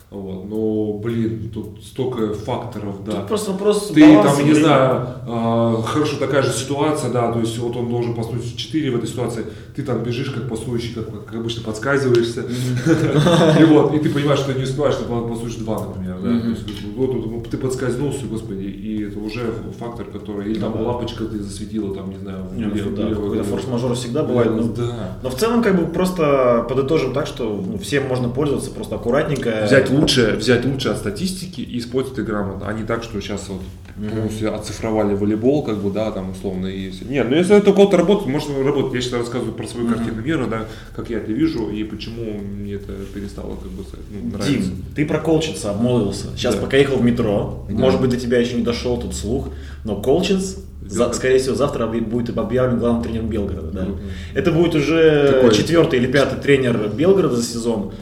Вот. 0.09 0.45
Но, 0.49 0.99
блин, 1.03 1.51
тут 1.53 1.83
столько 1.85 2.33
факторов, 2.33 3.05
да. 3.05 3.13
Тут 3.13 3.27
просто 3.27 3.51
вопрос 3.51 3.89
Ты 3.93 4.01
там, 4.23 4.37
не 4.39 4.43
времени. 4.45 4.61
знаю, 4.63 5.07
а, 5.27 5.83
хорошо, 5.85 6.17
такая 6.17 6.43
же 6.43 6.53
ситуация, 6.53 7.11
да, 7.11 7.33
то 7.33 7.41
есть 7.41 7.59
вот 7.59 7.77
он 7.77 7.89
должен 7.91 8.15
паснуть 8.15 8.57
4 8.57 8.93
в 8.93 8.97
этой 8.99 9.09
ситуации, 9.09 9.45
ты 9.75 9.83
там 9.83 10.05
бежишь 10.05 10.31
как 10.31 10.49
пасующий, 10.49 10.95
как, 10.95 11.27
как 11.27 11.35
обычно 11.35 11.65
подсказываешься, 11.65 12.43
и 13.61 13.65
вот, 13.65 13.95
и 13.95 13.99
ты 13.99 14.09
понимаешь, 14.11 14.39
что 14.39 14.53
не 14.55 14.63
успеваешь, 14.63 14.95
ты 14.95 15.05
пасуешь 15.05 15.57
2, 15.57 15.87
например, 15.89 16.17
да, 16.23 16.41
то 16.41 16.49
есть 16.51 16.63
вот 16.97 17.49
ты 17.51 17.57
подскользнулся, 17.59 18.27
господи, 18.27 18.63
и 18.65 19.03
это 19.03 19.19
уже 19.19 19.53
фактор, 19.79 20.07
который, 20.07 20.51
или 20.53 20.59
там 20.61 20.73
Ну 20.77 20.85
да. 20.85 20.91
лампочка 20.93 21.25
ты 21.25 21.43
засветила, 21.43 21.95
там, 21.95 22.11
не 22.11 22.19
знаю, 22.19 22.45
Не, 22.55 22.67
ну, 22.67 23.09
какой-то 23.15 23.43
форс-мажор 23.45 23.95
всегда 23.95 24.23
бывает. 24.23 24.53
но- 24.55 24.63
Да. 24.73 25.19
Но 25.23 25.31
в 25.31 25.35
целом, 25.35 25.63
как 25.65 25.77
бы, 25.77 25.87
просто 25.93 26.65
подытожим 26.69 27.13
так, 27.13 27.27
что 27.27 27.45
ну, 27.45 27.77
всем 27.79 28.07
можно 28.07 28.29
пользоваться 28.29 28.71
просто 28.71 28.95
аккуратненько. 28.95 29.63
Взять 29.65 29.91
лучшее, 30.01 30.35
взять 30.37 30.65
лучшее 30.65 30.93
от 30.93 30.99
статистики 30.99 31.61
и 31.61 31.79
использовать 31.79 32.19
это 32.19 32.27
грамотно, 32.31 32.67
а 32.69 32.73
не 32.73 32.85
так, 32.85 33.03
что 33.03 33.21
сейчас 33.21 33.49
вот 33.49 33.61
полностью 34.11 34.55
оцифровали 34.55 35.15
волейбол, 35.15 35.63
как 35.65 35.79
бы, 35.79 35.91
да, 35.91 36.11
там 36.11 36.31
условно 36.31 36.67
и 36.67 36.91
все. 36.91 37.05
Нет, 37.07 37.27
ну 37.31 37.37
если 37.37 37.57
это 37.57 37.71
у 37.71 37.75
кого-то 37.75 37.97
работает, 37.97 38.29
может 38.29 38.51
работать. 38.63 38.93
Я 38.95 39.01
сейчас 39.01 39.15
рассказываю 39.15 39.55
про 39.55 39.67
свою 39.67 39.89
картину 39.89 40.21
мира, 40.23 40.47
да, 40.47 40.67
как 40.95 41.09
я 41.09 41.17
это 41.19 41.33
вижу 41.33 41.71
и 41.71 41.83
почему 41.83 42.39
мне 42.39 42.75
это 42.75 42.93
перестало 43.15 43.57
как 43.57 43.71
бы 43.71 43.85
ну, 44.11 44.37
нравиться. 44.37 44.69
Дим, 44.71 44.85
ты 44.95 45.07
про 45.07 45.19
Колчинса 45.19 45.71
обмолвился. 45.71 46.27
Сейчас 46.37 46.57
Да. 46.57 46.61
пока 46.61 46.77
ехал 46.77 46.97
в 46.99 47.03
метро, 47.05 47.65
Да. 47.71 47.75
может 47.75 48.01
быть, 48.01 48.11
до 48.11 48.17
тебя 48.19 48.39
еще 48.39 48.57
не 48.57 48.63
дошел 48.63 48.99
тут 48.99 49.15
слух, 49.15 49.49
но 49.85 49.97
Колчинс, 50.03 50.59
за- 50.87 51.13
скорее 51.15 51.39
всего, 51.39 51.55
завтра 51.55 51.87
будет 51.87 52.37
объявлен 52.37 52.79
главным 52.79 53.03
тренером 53.03 53.29
Белгорода. 53.29 53.71
Да? 53.73 53.85
Мгм. 53.87 53.99
Это 54.35 54.53
будет 54.53 54.75
уже 54.75 55.33
Такой- 55.41 55.55
четвертый 55.55 55.99
или 56.01 56.07
пятый 56.07 56.39
тренер 56.39 56.91
Белгорода 56.95 57.35
за 57.37 57.43
сезон. 57.43 57.93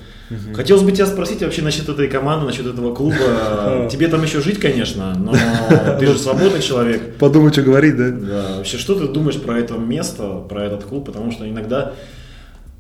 Хотелось 0.55 0.83
бы 0.83 0.93
тебя 0.93 1.07
спросить 1.07 1.43
вообще 1.43 1.63
насчет 1.63 1.89
этой 1.89 2.09
команды, 2.09 2.47
насчет 2.47 2.67
этого 2.67 2.95
клуба. 2.95 3.89
Тебе 3.91 4.09
там 4.09 4.23
еще 4.23 4.41
жить, 4.41 4.59
конечно, 4.59 5.15
но 5.15 5.35
ты 5.99 6.07
же 6.07 6.19
свободный 6.19 6.63
человек. 6.63 7.17
Подумай, 7.17 7.53
что 7.53 7.63
говорить, 7.63 7.97
да? 7.97 8.11
Да, 8.11 8.57
вообще, 8.59 8.79
что 8.79 8.95
ты 8.95 9.07
думаешь 9.07 9.41
про 9.41 9.59
это 9.59 9.75
место, 9.75 10.43
про 10.49 10.65
этот 10.65 10.85
клуб? 10.85 11.05
Потому 11.05 11.31
что 11.31 11.49
иногда, 11.49 11.93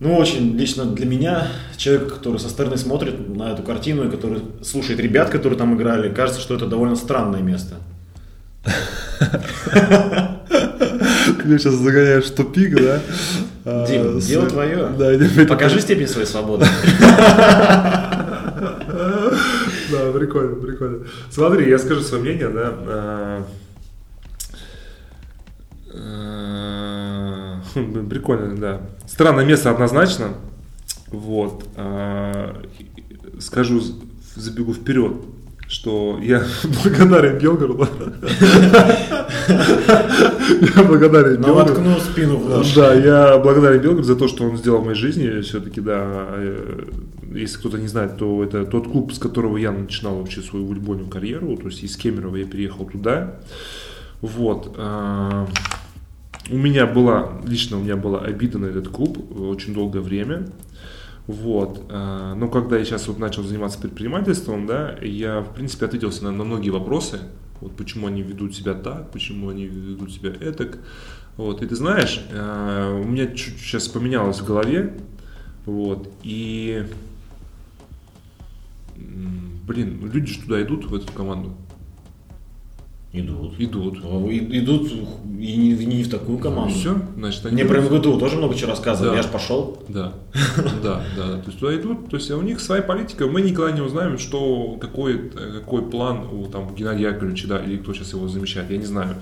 ну, 0.01 0.16
очень 0.16 0.57
лично 0.57 0.86
для 0.86 1.05
меня, 1.07 1.49
человек, 1.76 2.14
который 2.14 2.38
со 2.38 2.49
стороны 2.49 2.78
смотрит 2.78 3.28
на 3.28 3.53
эту 3.53 3.62
картину 3.62 4.09
и 4.09 4.11
который 4.11 4.40
слушает 4.62 4.99
ребят, 5.01 5.28
которые 5.28 5.59
там 5.59 5.76
играли, 5.76 6.12
кажется, 6.12 6.40
что 6.40 6.55
это 6.55 6.66
довольно 6.66 6.97
странное 6.97 7.42
место. 7.42 7.74
Ты 8.64 8.70
меня 11.45 11.59
сейчас 11.59 11.74
загоняешь 11.74 12.24
в 12.24 12.34
тупик, 12.34 12.74
да? 12.80 13.01
А, 13.65 13.87
Дим, 13.87 14.21
с- 14.21 14.27
дело 14.27 14.47
твое. 14.49 14.89
Да, 14.99 15.45
Покажи 15.47 15.81
степень 15.81 16.07
своей 16.09 16.27
свободы. 16.27 16.67
Да, 19.91 20.12
прикольно, 20.12 20.57
прикольно. 20.57 21.05
Смотри, 21.31 21.69
я 21.69 21.79
скажу 21.79 22.01
свое 22.03 22.23
мнение, 22.23 22.49
да. 22.49 22.75
а, 22.87 23.45
блин, 27.75 28.09
Прикольно, 28.09 28.57
да. 28.57 28.81
Странное 29.07 29.45
место 29.45 29.71
однозначно. 29.71 30.29
Вот. 31.09 31.65
Скажу, 33.41 33.81
забегу 34.37 34.73
вперед, 34.75 35.12
что 35.69 36.19
я 36.23 36.45
благодарен 36.85 37.39
Белгороду. 37.39 37.89
Я 40.77 40.83
благодарен 40.85 41.41
Белгороду. 41.43 42.01
спину 42.01 42.37
в. 42.37 42.75
Да, 42.75 42.95
я 42.95 43.39
благодарен 43.39 43.81
Белгороду 43.81 44.05
за 44.05 44.17
то, 44.17 44.29
что 44.29 44.45
он 44.45 44.57
сделал 44.57 44.81
в 44.81 44.85
моей 44.85 44.97
жизни. 44.97 45.41
Все-таки, 45.41 45.81
да, 45.81 46.27
э, 46.37 46.85
если 47.33 47.59
кто-то 47.59 47.79
не 47.79 47.89
знает, 47.89 48.17
то 48.19 48.43
это 48.45 48.65
тот 48.65 48.89
клуб, 48.89 49.12
с 49.12 49.19
которого 49.19 49.57
я 49.57 49.73
начинал 49.73 50.17
вообще 50.17 50.43
свою 50.43 50.67
волейбольную 50.67 51.09
карьеру. 51.09 51.57
То 51.57 51.69
есть 51.69 51.83
из 51.83 51.97
Кемерово 51.97 52.37
я 52.37 52.45
переехал 52.45 52.85
туда. 52.87 53.37
Вот. 54.21 54.75
а, 54.79 55.47
У 56.51 56.57
меня 56.57 56.87
была, 56.87 57.33
лично 57.47 57.79
у 57.79 57.81
меня 57.83 57.97
была 57.97 58.21
обида 58.21 58.59
на 58.59 58.67
этот 58.67 58.89
клуб 58.89 59.19
очень 59.39 59.75
долгое 59.75 60.01
время. 60.01 60.47
Вот. 61.27 61.87
а, 61.91 62.35
Но 62.35 62.49
когда 62.49 62.79
я 62.79 62.85
сейчас 62.85 63.09
вот 63.09 63.18
начал 63.18 63.43
заниматься 63.43 63.79
предпринимательством, 63.79 64.66
да, 64.66 64.97
я, 65.01 65.41
в 65.41 65.55
принципе, 65.55 65.87
ответился 65.87 66.25
на, 66.25 66.33
на 66.33 66.45
многие 66.45 66.70
вопросы. 66.70 67.20
Вот 67.61 67.77
почему 67.77 68.09
они 68.09 68.22
ведут 68.22 68.55
себя 68.55 68.75
так, 68.75 69.11
почему 69.11 69.49
они 69.49 69.66
ведут 69.66 70.12
себя 70.12 70.31
этак. 70.31 70.79
Вот. 71.37 71.62
И 71.62 71.66
ты 71.66 71.75
знаешь, 71.77 72.25
а, 72.33 73.01
у 73.01 73.05
меня 73.05 73.27
чуть 73.29 73.59
сейчас 73.59 73.89
поменялось 73.89 74.41
в 74.41 74.47
голове. 74.47 74.95
Вот. 75.66 76.11
И 76.22 76.87
блин, 78.97 80.11
люди 80.12 80.33
же 80.33 80.41
туда 80.41 80.62
идут, 80.62 80.87
в 80.87 80.95
эту 80.95 81.12
команду. 81.12 81.55
Идут. 83.15 83.55
Идут. 83.59 83.99
И- 84.31 84.59
Идут 84.59 84.91
и 84.91 85.57
не, 85.57 85.73
не 85.87 86.03
в 86.03 86.11
такую 86.11 86.39
команду. 86.39 86.75
Все, 86.75 87.01
значит, 87.17 87.47
они 87.47 87.55
Мне 87.55 87.65
про 87.65 87.81
МГТУ 87.81 88.19
тоже 88.19 88.37
много 88.37 88.55
чего 88.57 88.71
рассказывали, 88.71 89.11
Да. 89.12 89.17
я 89.19 89.23
ж 89.23 89.27
пошел. 89.27 89.83
Да, 89.89 90.12
да, 90.57 90.73
да, 90.83 91.03
да. 91.17 91.39
То 91.39 91.45
есть 91.47 91.59
туда 91.61 91.77
идут, 91.77 92.09
то 92.11 92.17
есть 92.17 92.31
у 92.31 92.43
них 92.43 92.61
своя 92.61 92.83
политика, 92.83 93.27
мы 93.27 93.41
никогда 93.43 93.71
не 93.73 93.81
узнаем, 93.83 94.19
что 94.19 94.77
какой, 94.81 95.31
какой 95.31 95.83
план 95.83 96.27
у 96.33 96.47
там 96.47 96.75
Геннадия 96.75 97.09
Яковлевича, 97.11 97.47
да, 97.49 97.59
или 97.65 97.77
кто 97.77 97.95
сейчас 97.95 98.12
его 98.15 98.27
замещает, 98.29 98.71
я 98.71 98.79
не 98.79 98.87
знаю. 98.87 99.17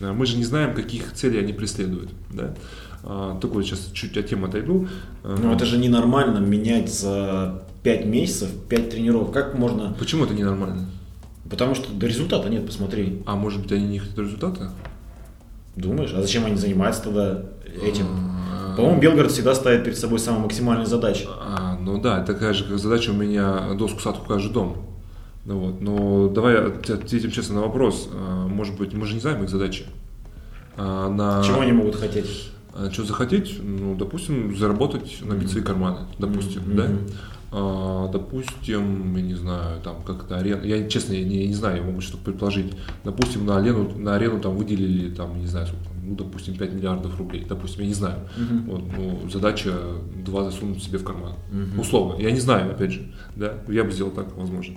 Мы 0.00 0.26
же 0.26 0.36
не 0.36 0.44
знаем, 0.44 0.74
каких 0.74 1.12
целей 1.14 1.38
они 1.40 1.52
преследуют, 1.52 2.10
да. 2.32 2.54
А, 3.02 3.38
Такой 3.40 3.64
сейчас 3.64 3.90
чуть 3.94 4.16
от 4.18 4.26
темы 4.28 4.48
отойду. 4.48 4.86
Э, 5.24 5.36
Ну 5.42 5.52
это 5.54 5.64
же 5.64 5.78
ненормально 5.78 6.38
менять 6.38 6.92
за 6.92 7.62
5 7.82 8.04
месяцев 8.04 8.50
5 8.68 8.90
тренеров. 8.90 9.30
Как 9.32 9.56
можно? 9.58 9.94
Почему 9.98 10.24
это 10.24 10.34
ненормально? 10.34 10.86
Потому 11.50 11.74
что 11.74 11.92
до 11.92 12.06
результата 12.06 12.48
нет, 12.48 12.64
посмотри. 12.64 13.22
А 13.26 13.34
может 13.36 13.62
быть 13.62 13.72
они 13.72 13.86
не 13.86 13.98
хотят 13.98 14.18
результата? 14.18 14.70
Думаешь, 15.76 16.12
а 16.14 16.22
зачем 16.22 16.46
они 16.46 16.56
занимаются 16.56 17.02
тогда 17.04 17.42
этим? 17.84 18.06
А, 18.52 18.76
По-моему, 18.76 19.00
Белгород 19.00 19.30
всегда 19.32 19.54
ставит 19.54 19.84
перед 19.84 19.98
собой 19.98 20.18
самые 20.18 20.42
максимальные 20.44 20.86
задачи. 20.86 21.26
А, 21.28 21.76
ну 21.80 22.00
да, 22.00 22.22
такая 22.22 22.52
же 22.52 22.64
как 22.64 22.78
задача 22.78 23.10
у 23.10 23.14
меня 23.14 23.74
доску 23.74 24.00
садку 24.00 24.26
каждый 24.26 24.52
дом. 24.52 24.76
Ну 25.44 25.58
вот, 25.58 25.80
но 25.80 26.28
давай 26.28 26.56
от- 26.68 26.88
ответим 26.90 27.30
честно 27.30 27.56
на 27.56 27.60
вопрос. 27.62 28.08
А, 28.12 28.46
Может 28.46 28.76
быть, 28.76 28.92
мы 28.92 29.06
же 29.06 29.14
не 29.14 29.20
знаем 29.20 29.42
их 29.42 29.48
задачи. 29.50 29.86
А, 30.76 31.08
на... 31.08 31.42
Чего 31.42 31.60
они 31.60 31.72
могут 31.72 31.96
хотеть? 31.96 32.50
А, 32.74 32.90
что 32.92 33.04
захотеть? 33.04 33.58
Ну, 33.62 33.96
допустим, 33.96 34.56
заработать, 34.56 35.18
набить 35.22 35.50
свои 35.50 35.62
карманы, 35.62 35.98
допустим, 36.18 36.62
Мгм. 36.62 36.76
да? 36.76 36.86
А, 37.52 38.08
допустим, 38.08 39.16
я 39.16 39.22
не 39.22 39.34
знаю, 39.34 39.80
там 39.82 40.02
как-то 40.02 40.38
арена, 40.38 40.62
я 40.64 40.88
честно 40.88 41.14
я 41.14 41.24
не, 41.24 41.46
не 41.48 41.54
знаю, 41.54 41.78
я 41.78 41.82
могу 41.82 42.00
что-то 42.00 42.22
предположить. 42.22 42.72
Допустим, 43.04 43.44
на 43.44 43.56
арену, 43.56 43.90
на 43.96 44.14
арену 44.14 44.40
там 44.40 44.56
выделили, 44.56 45.12
там, 45.12 45.40
не 45.40 45.46
знаю, 45.46 45.66
сколько, 45.66 45.84
там, 45.84 45.99
ну, 46.02 46.14
допустим, 46.16 46.56
5 46.56 46.72
миллиардов 46.72 47.18
рублей, 47.18 47.44
допустим, 47.48 47.82
я 47.82 47.88
не 47.88 47.94
знаю. 47.94 48.16
Вот, 48.66 48.82
ну, 48.96 49.28
задача 49.30 49.72
два 50.24 50.44
засунуть 50.44 50.82
себе 50.82 50.98
в 50.98 51.04
карман. 51.04 51.32
Условно, 51.78 52.20
я 52.20 52.30
не 52.30 52.40
знаю, 52.40 52.70
опять 52.72 52.92
же, 52.92 53.02
да, 53.36 53.54
я 53.68 53.84
бы 53.84 53.92
сделал 53.92 54.10
так, 54.10 54.26
возможно. 54.36 54.74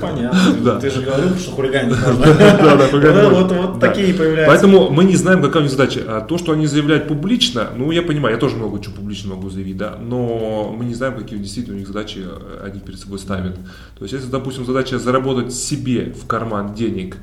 Понятно. 0.00 0.80
Ты 0.80 0.90
же 0.90 1.02
говорил, 1.02 1.36
что 1.36 1.52
хулиганить 1.52 1.96
можно. 2.06 2.24
Да, 2.26 2.76
да, 2.76 2.88
хулиганить 2.88 3.52
Вот- 3.52 3.80
такие 3.80 4.14
появляются. 4.14 4.46
Поэтому 4.46 4.90
мы 4.90 5.04
не 5.04 5.16
знаем, 5.16 5.42
какая 5.42 5.60
у 5.60 5.62
них 5.62 5.70
задача. 5.70 6.00
А 6.08 6.20
то, 6.20 6.38
что 6.38 6.52
они 6.52 6.66
заявляют 6.66 7.08
публично, 7.08 7.68
ну, 7.76 7.90
я 7.90 8.02
понимаю, 8.02 8.34
я 8.34 8.40
тоже 8.40 8.56
много 8.56 8.80
чего 8.82 8.94
публично 8.94 9.34
могу 9.34 9.48
заявить, 9.50 9.76
да, 9.76 9.96
но 10.00 10.74
мы 10.76 10.84
не 10.84 10.94
знаем, 10.94 11.16
какие 11.16 11.38
действительно 11.38 11.76
у 11.76 11.78
них 11.78 11.88
задачи 11.88 12.18
э, 12.24 12.64
они 12.66 12.80
перед 12.80 12.98
собой 12.98 13.18
ставят. 13.18 13.54
То 13.98 14.04
есть, 14.04 14.12
если, 14.12 14.28
допустим, 14.30 14.64
задача 14.66 14.98
заработать 14.98 15.52
себе 15.54 16.12
в 16.12 16.26
карман 16.26 16.74
денег, 16.74 17.16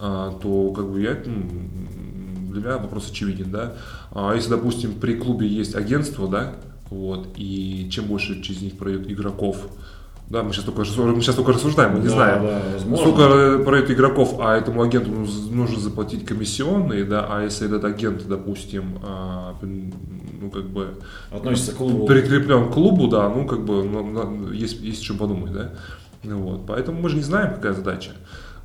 а, 0.00 0.32
то, 0.42 0.70
как 0.72 0.90
бы, 0.90 1.00
я, 1.00 1.10
м, 1.12 1.70
для 2.54 2.62
меня 2.62 2.78
вопрос 2.78 3.10
очевиден, 3.10 3.50
да. 3.50 3.74
А 4.12 4.34
если, 4.34 4.50
допустим, 4.50 4.94
при 4.94 5.14
клубе 5.14 5.46
есть 5.46 5.74
агентство, 5.74 6.28
да, 6.28 6.52
вот, 6.90 7.28
и 7.36 7.88
чем 7.90 8.06
больше 8.06 8.42
через 8.42 8.62
них 8.62 8.78
пройдет 8.78 9.10
игроков, 9.10 9.66
да, 10.30 10.42
мы 10.42 10.52
сейчас 10.54 10.64
только, 10.64 10.80
мы 10.80 11.20
сейчас 11.20 11.34
только 11.34 11.52
рассуждаем, 11.52 11.92
мы 11.92 11.98
не 11.98 12.06
Да, 12.06 12.12
знаем. 12.12 12.42
да, 12.44 12.62
возможно. 12.72 12.96
Сколько 12.96 13.58
про 13.62 13.78
этих 13.78 13.90
игроков, 13.96 14.36
а 14.40 14.56
этому 14.56 14.82
агенту 14.82 15.10
ну, 15.10 15.26
нужно 15.54 15.78
заплатить 15.78 16.24
комиссионные, 16.24 17.04
да, 17.04 17.26
а 17.28 17.42
если 17.42 17.66
этот 17.66 17.84
агент, 17.84 18.26
допустим, 18.26 18.98
а, 19.02 19.54
ну, 19.60 20.50
как 20.50 20.64
бы 20.70 20.94
Относится 21.30 21.72
к 21.72 21.76
клубу. 21.76 22.06
прикреплен 22.06 22.70
к 22.70 22.72
клубу, 22.72 23.08
да, 23.08 23.28
ну, 23.28 23.46
как 23.46 23.64
бы, 23.64 23.84
ну, 23.84 24.50
есть, 24.50 24.80
есть 24.80 25.02
о 25.02 25.04
чем 25.04 25.18
подумать, 25.18 25.52
да. 25.52 25.72
Вот, 26.22 26.66
поэтому 26.66 27.02
мы 27.02 27.10
же 27.10 27.16
не 27.16 27.22
знаем, 27.22 27.54
какая 27.54 27.74
задача. 27.74 28.12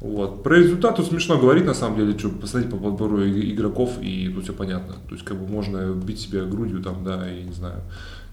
Вот. 0.01 0.43
Про 0.43 0.57
результат 0.57 0.95
тут 0.95 1.07
смешно 1.07 1.37
говорить, 1.37 1.65
на 1.65 1.73
самом 1.73 1.97
деле, 1.97 2.17
что 2.17 2.29
посмотреть 2.29 2.71
по 2.71 2.77
подбору 2.77 3.27
игроков, 3.27 3.97
и 4.01 4.31
тут 4.33 4.45
все 4.45 4.53
понятно. 4.53 4.95
То 5.07 5.15
есть, 5.15 5.25
как 5.25 5.37
бы 5.37 5.45
можно 5.45 5.93
бить 5.93 6.19
себя 6.19 6.45
грудью, 6.45 6.81
там, 6.81 7.03
да, 7.03 7.29
и 7.29 7.43
не 7.43 7.53
знаю, 7.53 7.81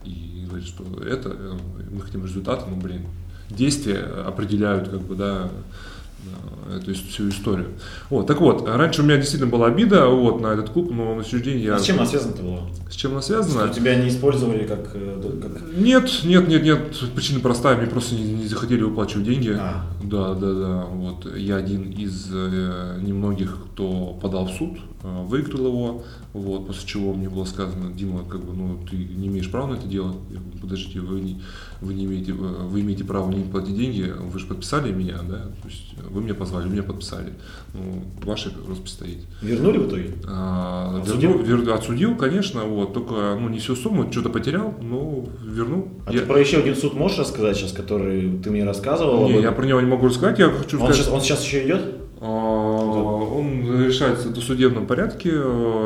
и 0.04 0.44
говорить, 0.46 0.68
что 0.68 0.84
это, 1.04 1.30
э, 1.30 1.52
мы 1.90 2.00
хотим 2.00 2.24
результата, 2.24 2.64
ну, 2.70 2.76
блин, 2.76 3.02
действия 3.50 3.98
определяют, 3.98 4.88
как 4.88 5.00
бы, 5.00 5.16
да, 5.16 5.50
эту 6.74 6.94
всю 6.94 7.28
историю. 7.28 7.68
Вот, 8.10 8.26
так 8.26 8.40
вот, 8.40 8.66
раньше 8.68 9.02
у 9.02 9.04
меня 9.04 9.16
действительно 9.16 9.50
была 9.50 9.66
обида 9.66 10.06
вот, 10.08 10.40
на 10.40 10.48
этот 10.48 10.70
клуб, 10.70 10.90
но 10.90 11.14
на 11.14 11.24
сегодняшний 11.24 11.52
день 11.54 11.62
я... 11.62 11.76
А 11.76 11.78
с 11.78 11.84
чем 11.84 11.96
она 11.96 12.06
связана-то 12.06 12.42
была? 12.42 12.60
С 12.90 12.94
чем 12.94 13.12
она 13.12 13.22
Что 13.22 13.42
связана? 13.42 13.72
тебя 13.72 13.94
не 13.96 14.08
использовали 14.08 14.64
как... 14.66 14.90
э, 14.94 15.38
как- 15.42 15.76
Нет, 15.76 16.10
нет, 16.24 16.48
нет, 16.48 16.62
нет, 16.62 16.80
причина 17.14 17.40
простая, 17.40 17.76
мне 17.76 17.86
просто 17.86 18.14
не, 18.14 18.32
не 18.32 18.46
захотели 18.46 18.82
выплачивать 18.82 19.24
деньги. 19.24 19.56
А. 19.58 19.86
Да, 20.02 20.34
да, 20.34 20.52
да, 20.52 20.84
вот 20.90 21.36
я 21.36 21.56
один 21.56 21.90
из 21.90 22.28
э, 22.32 22.98
немногих, 23.00 23.56
кто 23.72 24.18
подал 24.20 24.46
в 24.46 24.52
суд, 24.52 24.78
выиграл 25.26 25.66
его, 25.66 26.02
вот, 26.32 26.66
после 26.66 26.86
чего 26.86 27.12
мне 27.14 27.28
было 27.28 27.44
сказано, 27.44 27.92
Дима, 27.92 28.24
как 28.24 28.44
бы, 28.44 28.52
ну, 28.52 28.78
ты 28.90 28.96
не 28.96 29.28
имеешь 29.28 29.50
права 29.50 29.68
на 29.68 29.74
это 29.76 29.86
делать, 29.86 30.16
Я 30.30 30.38
говорю, 30.40 30.58
подождите, 30.60 31.00
вы 31.00 31.20
не, 31.20 31.40
вы 31.80 31.94
не 31.94 32.04
имеете, 32.06 32.32
э, 32.32 32.34
вы 32.34 32.80
имеете 32.80 33.04
право 33.04 33.30
не 33.30 33.44
платить 33.44 33.76
деньги, 33.76 34.12
вы 34.20 34.38
же 34.38 34.46
подписали 34.46 34.92
меня, 34.92 35.18
да, 35.28 35.42
то 35.62 35.68
есть 35.68 35.94
э, 35.96 36.00
вы 36.10 36.22
меня 36.22 36.34
позвали, 36.34 36.64
вы 36.66 36.72
меня 36.72 36.82
подписали, 36.82 37.32
ну, 37.74 38.02
ваша 38.24 38.50
роспись 38.68 38.92
стоит. 38.92 39.18
Вернули 39.42 39.78
в 39.78 39.88
итоге? 39.88 40.14
А, 40.26 40.98
Отсудил? 41.02 41.38
верну- 41.38 41.44
вер- 41.64 41.72
отсудил, 41.74 42.16
конечно, 42.16 42.64
вот, 42.64 42.92
только, 42.94 43.36
ну, 43.40 43.48
не 43.48 43.58
всю 43.58 43.76
сумму, 43.76 44.10
что-то 44.10 44.30
потерял, 44.30 44.74
но 44.82 45.26
вернул. 45.44 45.88
А 46.06 46.12
Я- 46.12 46.20
ты 46.20 46.26
про 46.26 46.38
еще 46.40 46.58
один 46.58 46.74
суд 46.76 46.94
можешь 46.94 47.18
рассказать 47.18 47.56
сейчас, 47.56 47.72
который 47.72 48.38
ты 48.38 48.50
мне 48.50 48.64
рассказывал? 48.64 49.28
не, 49.28 49.40
я 49.40 49.52
про 49.52 49.64
него 49.66 49.80
не 49.80 49.86
могу 49.88 50.06
рассказать, 50.08 50.38
я 50.38 50.48
хочу 50.50 50.76
он, 50.78 50.84
сказать. 50.86 50.96
сейчас, 50.96 51.08
он 51.12 51.20
сейчас 51.20 51.44
еще 51.44 51.64
идет? 51.64 52.05
А, 52.20 52.26
Он 52.26 53.84
решается 53.86 54.28
в 54.28 54.32
досудебном 54.32 54.86
порядке. 54.86 55.30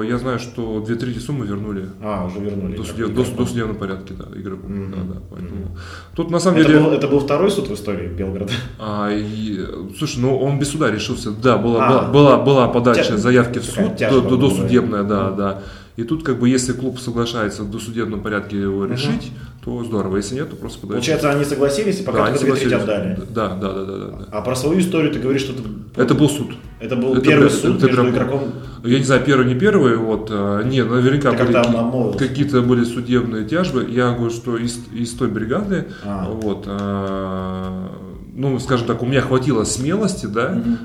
Я 0.08 0.18
знаю, 0.18 0.38
что 0.38 0.80
две 0.80 0.94
трети 0.94 1.18
суммы 1.18 1.44
вернули. 1.46 1.86
А, 2.02 2.26
уже 2.26 2.38
вернули. 2.40 2.76
До, 2.76 2.82
Как- 2.82 2.92
судеб- 2.92 3.06
как- 3.06 3.14
до- 3.14 3.36
досудебном 3.36 3.76
порядке, 3.76 4.14
да, 4.14 4.26
игроку. 4.38 4.68
Мгм. 4.68 4.90
Да, 4.92 5.14
да, 5.14 5.20
поэтому. 5.30 5.76
Тут 6.14 6.30
на 6.30 6.38
самом 6.38 6.58
Это 6.60 6.68
деле. 6.68 6.80
был, 6.80 6.90
это 6.92 7.08
был 7.08 7.20
второй 7.20 7.50
суд 7.50 7.68
в 7.68 7.74
истории 7.74 8.08
Белгорода? 8.08 8.52
а, 8.78 9.10
и, 9.12 9.58
слушай, 9.98 10.20
ну 10.20 10.38
он 10.38 10.58
без 10.58 10.68
суда 10.68 10.90
решился. 10.90 11.30
Да, 11.32 11.58
была, 11.58 11.86
А. 11.86 11.88
была, 11.90 12.08
была, 12.08 12.36
была 12.38 12.68
подача 12.68 13.04
Тя- 13.04 13.16
заявки 13.16 13.58
в 13.58 13.64
суд, 13.64 13.96
до, 13.98 14.36
досудебная, 14.36 15.02
да, 15.02 15.30
да. 15.30 15.62
И 15.96 16.04
тут, 16.04 16.22
как 16.24 16.38
бы, 16.38 16.48
если 16.48 16.72
клуб 16.72 16.98
соглашается 16.98 17.62
в 17.62 17.70
досудебном 17.70 18.22
порядке 18.22 18.58
его 18.60 18.86
решить, 18.86 19.32
то 19.64 19.84
здорово. 19.84 20.16
Если 20.16 20.36
нет, 20.36 20.48
то 20.48 20.56
просто 20.56 20.80
подать. 20.80 20.96
Получается, 20.96 21.30
они 21.30 21.44
согласились 21.44 22.00
и 22.00 22.02
пока 22.04 22.18
да, 22.18 22.24
только 22.26 22.38
согласились. 22.40 22.72
отдали. 22.72 23.18
Да, 23.34 23.48
да, 23.56 23.72
да, 23.72 23.84
да, 23.84 23.96
да. 23.96 24.24
А 24.30 24.40
про 24.40 24.56
свою 24.56 24.80
историю 24.80 25.12
ты 25.12 25.18
говоришь, 25.18 25.42
что 25.42 25.52
это, 25.52 25.62
Это 26.02 26.14
был 26.14 26.28
суд. 26.30 26.52
это 26.80 26.96
был 26.96 27.12
это 27.12 27.20
первый 27.22 27.48
прям- 27.48 27.60
суд 27.60 27.76
это 27.76 27.86
между 27.86 28.02
прям- 28.02 28.14
игроком. 28.14 28.42
Я 28.84 28.98
не 28.98 29.04
знаю, 29.04 29.22
первый, 29.26 29.46
не 29.46 29.54
первый, 29.60 29.96
вот, 29.96 30.28
э, 30.30 30.62
не, 30.64 30.82
наверняка 30.82 31.32
Ты 31.32 31.44
были 31.44 32.16
какие-то 32.16 32.62
были 32.62 32.84
судебные 32.84 33.44
тяжбы. 33.44 33.86
Я 33.90 34.12
говорю, 34.12 34.30
что 34.30 34.56
из, 34.56 34.78
из 34.94 35.12
той 35.12 35.28
бригады, 35.28 35.88
А. 36.02 36.30
вот, 36.30 36.64
э, 36.66 37.88
ну, 38.34 38.58
скажем 38.58 38.86
так, 38.86 39.02
у 39.02 39.06
меня 39.06 39.20
хватило 39.20 39.64
смелости, 39.64 40.24
да, 40.26 40.50
Мгм. 40.50 40.78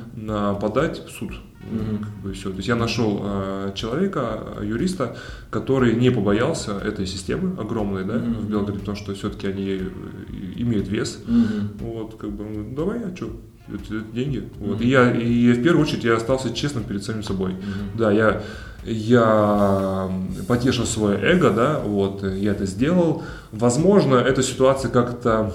Подать 0.61 1.01
в 1.05 1.09
суд. 1.11 1.31
Мгм. 1.71 1.97
Как 1.97 2.13
бы 2.23 2.33
всё. 2.33 2.51
То 2.51 2.57
есть 2.57 2.67
я 2.67 2.75
нашел 2.75 3.21
э, 3.23 3.71
человека, 3.73 4.39
э, 4.59 4.65
юриста, 4.67 5.15
который 5.49 5.95
не 5.95 6.11
побоялся 6.11 6.73
этой 6.73 7.07
системы 7.07 7.59
огромной, 7.59 8.03
да, 8.05 8.13
Мгм. 8.19 8.33
в 8.33 8.49
Белгороде, 8.49 8.79
потому 8.79 8.95
что 8.97 9.13
все-таки 9.15 9.47
они 9.47 9.69
э, 9.69 9.89
имеют 10.57 10.87
вес. 10.87 11.19
Мгм. 11.25 11.71
Вот, 11.79 12.15
как 12.19 12.29
бы, 12.31 12.43
ну, 12.43 12.75
давай, 12.75 12.99
а 12.99 13.15
что, 13.15 13.31
это, 13.67 13.95
это 13.95 14.05
деньги. 14.13 14.47
Вот. 14.59 14.79
И 14.81 14.87
я, 14.87 15.11
и 15.11 15.53
в 15.53 15.63
первую 15.63 15.81
очередь 15.83 16.03
я 16.03 16.15
остался 16.15 16.53
честным 16.53 16.83
перед 16.83 17.03
самим 17.03 17.23
собой. 17.23 17.53
Мгм. 17.53 17.97
Да, 17.97 18.11
я, 18.11 18.43
я 18.85 20.09
потешил 20.47 20.85
свое 20.85 21.17
эго, 21.19 21.49
да, 21.49 21.79
вот, 21.79 22.23
я 22.23 22.51
это 22.51 22.67
сделал. 22.67 23.23
Возможно, 23.51 24.15
эта 24.17 24.43
ситуация 24.43 24.91
как-то 24.91 25.51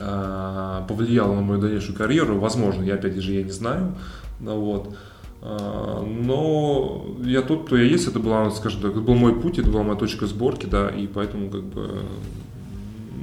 а, 0.00 0.84
повлияла 0.88 1.34
на 1.34 1.42
мою 1.42 1.60
дальнейшую 1.60 1.96
карьеру, 1.96 2.38
возможно, 2.38 2.82
я 2.82 2.94
опять 2.94 3.16
же 3.16 3.32
я 3.32 3.42
не 3.42 3.50
знаю, 3.50 3.94
да, 4.40 4.54
вот. 4.54 4.94
А, 5.42 6.02
Но 6.02 7.04
я 7.22 7.42
тот, 7.42 7.66
кто 7.66 7.76
я 7.76 7.84
есть, 7.84 8.06
это 8.06 8.18
была, 8.18 8.50
скажем 8.50 8.80
так, 8.80 8.92
это 8.92 9.00
был 9.00 9.14
мой 9.14 9.38
путь, 9.38 9.58
это 9.58 9.70
была 9.70 9.82
моя 9.82 9.96
точка 9.96 10.26
сборки, 10.26 10.66
да, 10.66 10.88
и 10.88 11.06
поэтому 11.06 11.50
как 11.50 11.64
бы, 11.64 12.02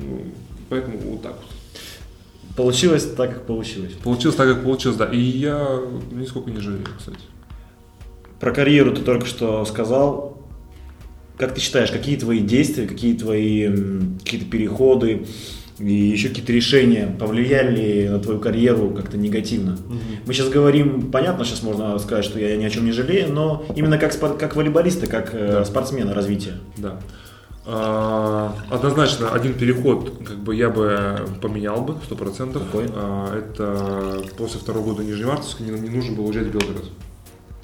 ну, 0.01 0.21
поэтому 0.69 0.97
вот 0.99 1.21
так 1.21 1.33
вот. 1.33 1.57
Получилось 2.55 3.05
так, 3.15 3.35
как 3.35 3.45
получилось. 3.45 3.93
Получилось 4.03 4.35
так, 4.35 4.47
как 4.47 4.63
получилось, 4.63 4.97
да. 4.97 5.05
И 5.05 5.19
я 5.19 5.79
нисколько 6.11 6.49
не 6.49 6.59
жалею, 6.59 6.87
кстати. 6.97 7.19
Про 8.39 8.51
карьеру 8.51 8.95
ты 8.95 9.01
только 9.03 9.27
что 9.27 9.63
сказал. 9.65 10.41
Как 11.37 11.53
ты 11.53 11.61
считаешь, 11.61 11.91
какие 11.91 12.17
твои 12.17 12.39
действия, 12.39 12.87
какие 12.87 13.15
твои 13.15 13.67
какие-то 14.23 14.47
переходы 14.47 15.27
и 15.79 15.93
еще 15.93 16.29
какие-то 16.29 16.51
решения 16.53 17.15
повлияли 17.19 17.75
ли 18.03 18.09
на 18.09 18.19
твою 18.19 18.39
карьеру 18.39 18.89
как-то 18.91 19.17
негативно? 19.17 19.77
Мы 20.25 20.33
сейчас 20.33 20.49
говорим, 20.49 21.11
понятно, 21.11 21.45
сейчас 21.45 21.61
можно 21.61 21.97
сказать, 21.99 22.25
что 22.25 22.39
я 22.39 22.57
ни 22.57 22.63
о 22.65 22.69
чем 22.69 22.85
не 22.85 22.91
жалею, 22.91 23.31
но 23.31 23.63
именно 23.75 23.97
как, 23.97 24.11
спор- 24.13 24.37
как 24.37 24.55
волейболиста, 24.55 25.05
как 25.07 25.33
э, 25.33 25.51
Да. 25.51 25.65
спортсмена 25.65 26.13
развития. 26.13 26.53
Да. 26.77 26.99
А, 27.65 28.55
Однозначно 28.71 29.29
один 29.31 29.53
переход 29.53 30.13
как 30.25 30.37
бы 30.37 30.55
я 30.55 30.69
бы 30.69 31.27
поменял 31.41 31.81
бы 31.81 31.95
сто 32.05 32.15
процентов. 32.15 32.63
А, 32.73 33.37
Это 33.37 34.23
после 34.37 34.59
второго 34.59 34.85
года 34.85 35.03
Нижневартовска 35.03 35.63
не, 35.63 35.71
не 35.71 35.89
нужно 35.89 36.15
было 36.15 36.25
уезжать 36.25 36.47
в 36.47 36.51
Белгород. 36.51 36.85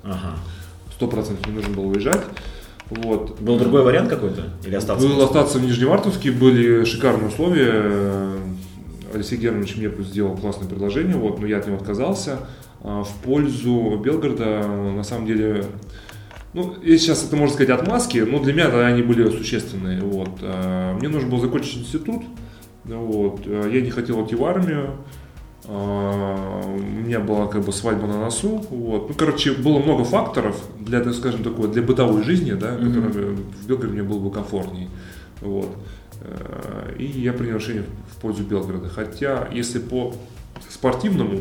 Ага. 0.03 0.35
Сто 0.93 1.07
процентов 1.07 1.47
не 1.47 1.53
нужно 1.53 1.73
было 1.73 1.85
уезжать. 1.85 2.21
Вот. 2.97 3.39
Был 3.39 3.57
другой 3.57 3.83
вариант 3.83 4.09
какой-то? 4.09 4.43
Или 4.65 4.75
остаться? 4.75 5.07
Был 5.07 5.21
остаться 5.21 5.57
в 5.57 5.63
Нижневартовске, 5.63 6.31
были 6.31 6.83
шикарные 6.85 7.27
условия. 7.27 8.39
Алексей 9.13 9.37
Германович 9.37 9.77
мне 9.77 9.89
сделал 10.03 10.35
классное 10.35 10.67
предложение, 10.67 11.15
вот, 11.15 11.39
но 11.39 11.47
я 11.47 11.57
от 11.57 11.67
него 11.67 11.77
отказался. 11.77 12.39
А, 12.81 13.03
В 13.03 13.13
пользу 13.23 13.99
Белгорода, 14.03 14.67
на 14.67 15.03
самом 15.03 15.27
деле, 15.27 15.65
ну, 16.53 16.73
и 16.81 16.97
сейчас 16.97 17.23
это 17.23 17.35
можно 17.35 17.53
сказать 17.53 17.69
отмазки, 17.69 18.17
но 18.19 18.39
для 18.39 18.53
меня 18.53 18.65
тогда 18.65 18.87
они 18.87 19.01
были 19.01 19.29
существенные. 19.29 20.01
Вот. 20.01 20.41
Мне 20.41 21.09
нужно 21.09 21.29
было 21.29 21.39
закончить 21.41 21.77
институт, 21.77 22.23
вот. 22.85 23.45
я 23.45 23.81
не 23.81 23.89
хотел 23.89 24.25
идти 24.25 24.35
в 24.35 24.43
армию, 24.43 24.97
у 25.67 26.77
меня 26.77 27.19
была 27.19 27.47
как 27.47 27.63
бы 27.63 27.71
свадьба 27.71 28.07
на 28.07 28.19
носу, 28.19 28.65
вот. 28.69 29.09
Ну, 29.09 29.15
короче, 29.17 29.53
было 29.53 29.79
много 29.79 30.03
факторов 30.03 30.61
для, 30.79 30.99
так 31.01 31.13
скажем, 31.13 31.43
такой, 31.43 31.69
для 31.69 31.81
бытовой 31.81 32.23
жизни, 32.23 32.51
да, 32.53 32.73
Мгм. 32.73 32.93
которыми 33.03 33.35
в 33.61 33.67
Белгороде 33.67 33.93
мне 33.93 34.03
было 34.03 34.19
бы 34.19 34.31
комфортней, 34.31 34.89
вот. 35.41 35.69
Э, 36.21 36.95
И 36.97 37.05
я 37.05 37.33
принял 37.33 37.55
решение 37.57 37.83
в 38.11 38.21
пользу 38.21 38.43
Белгорода. 38.43 38.87
Хотя, 38.89 39.47
если 39.53 39.79
по 39.79 40.13
спортивному, 40.73 41.39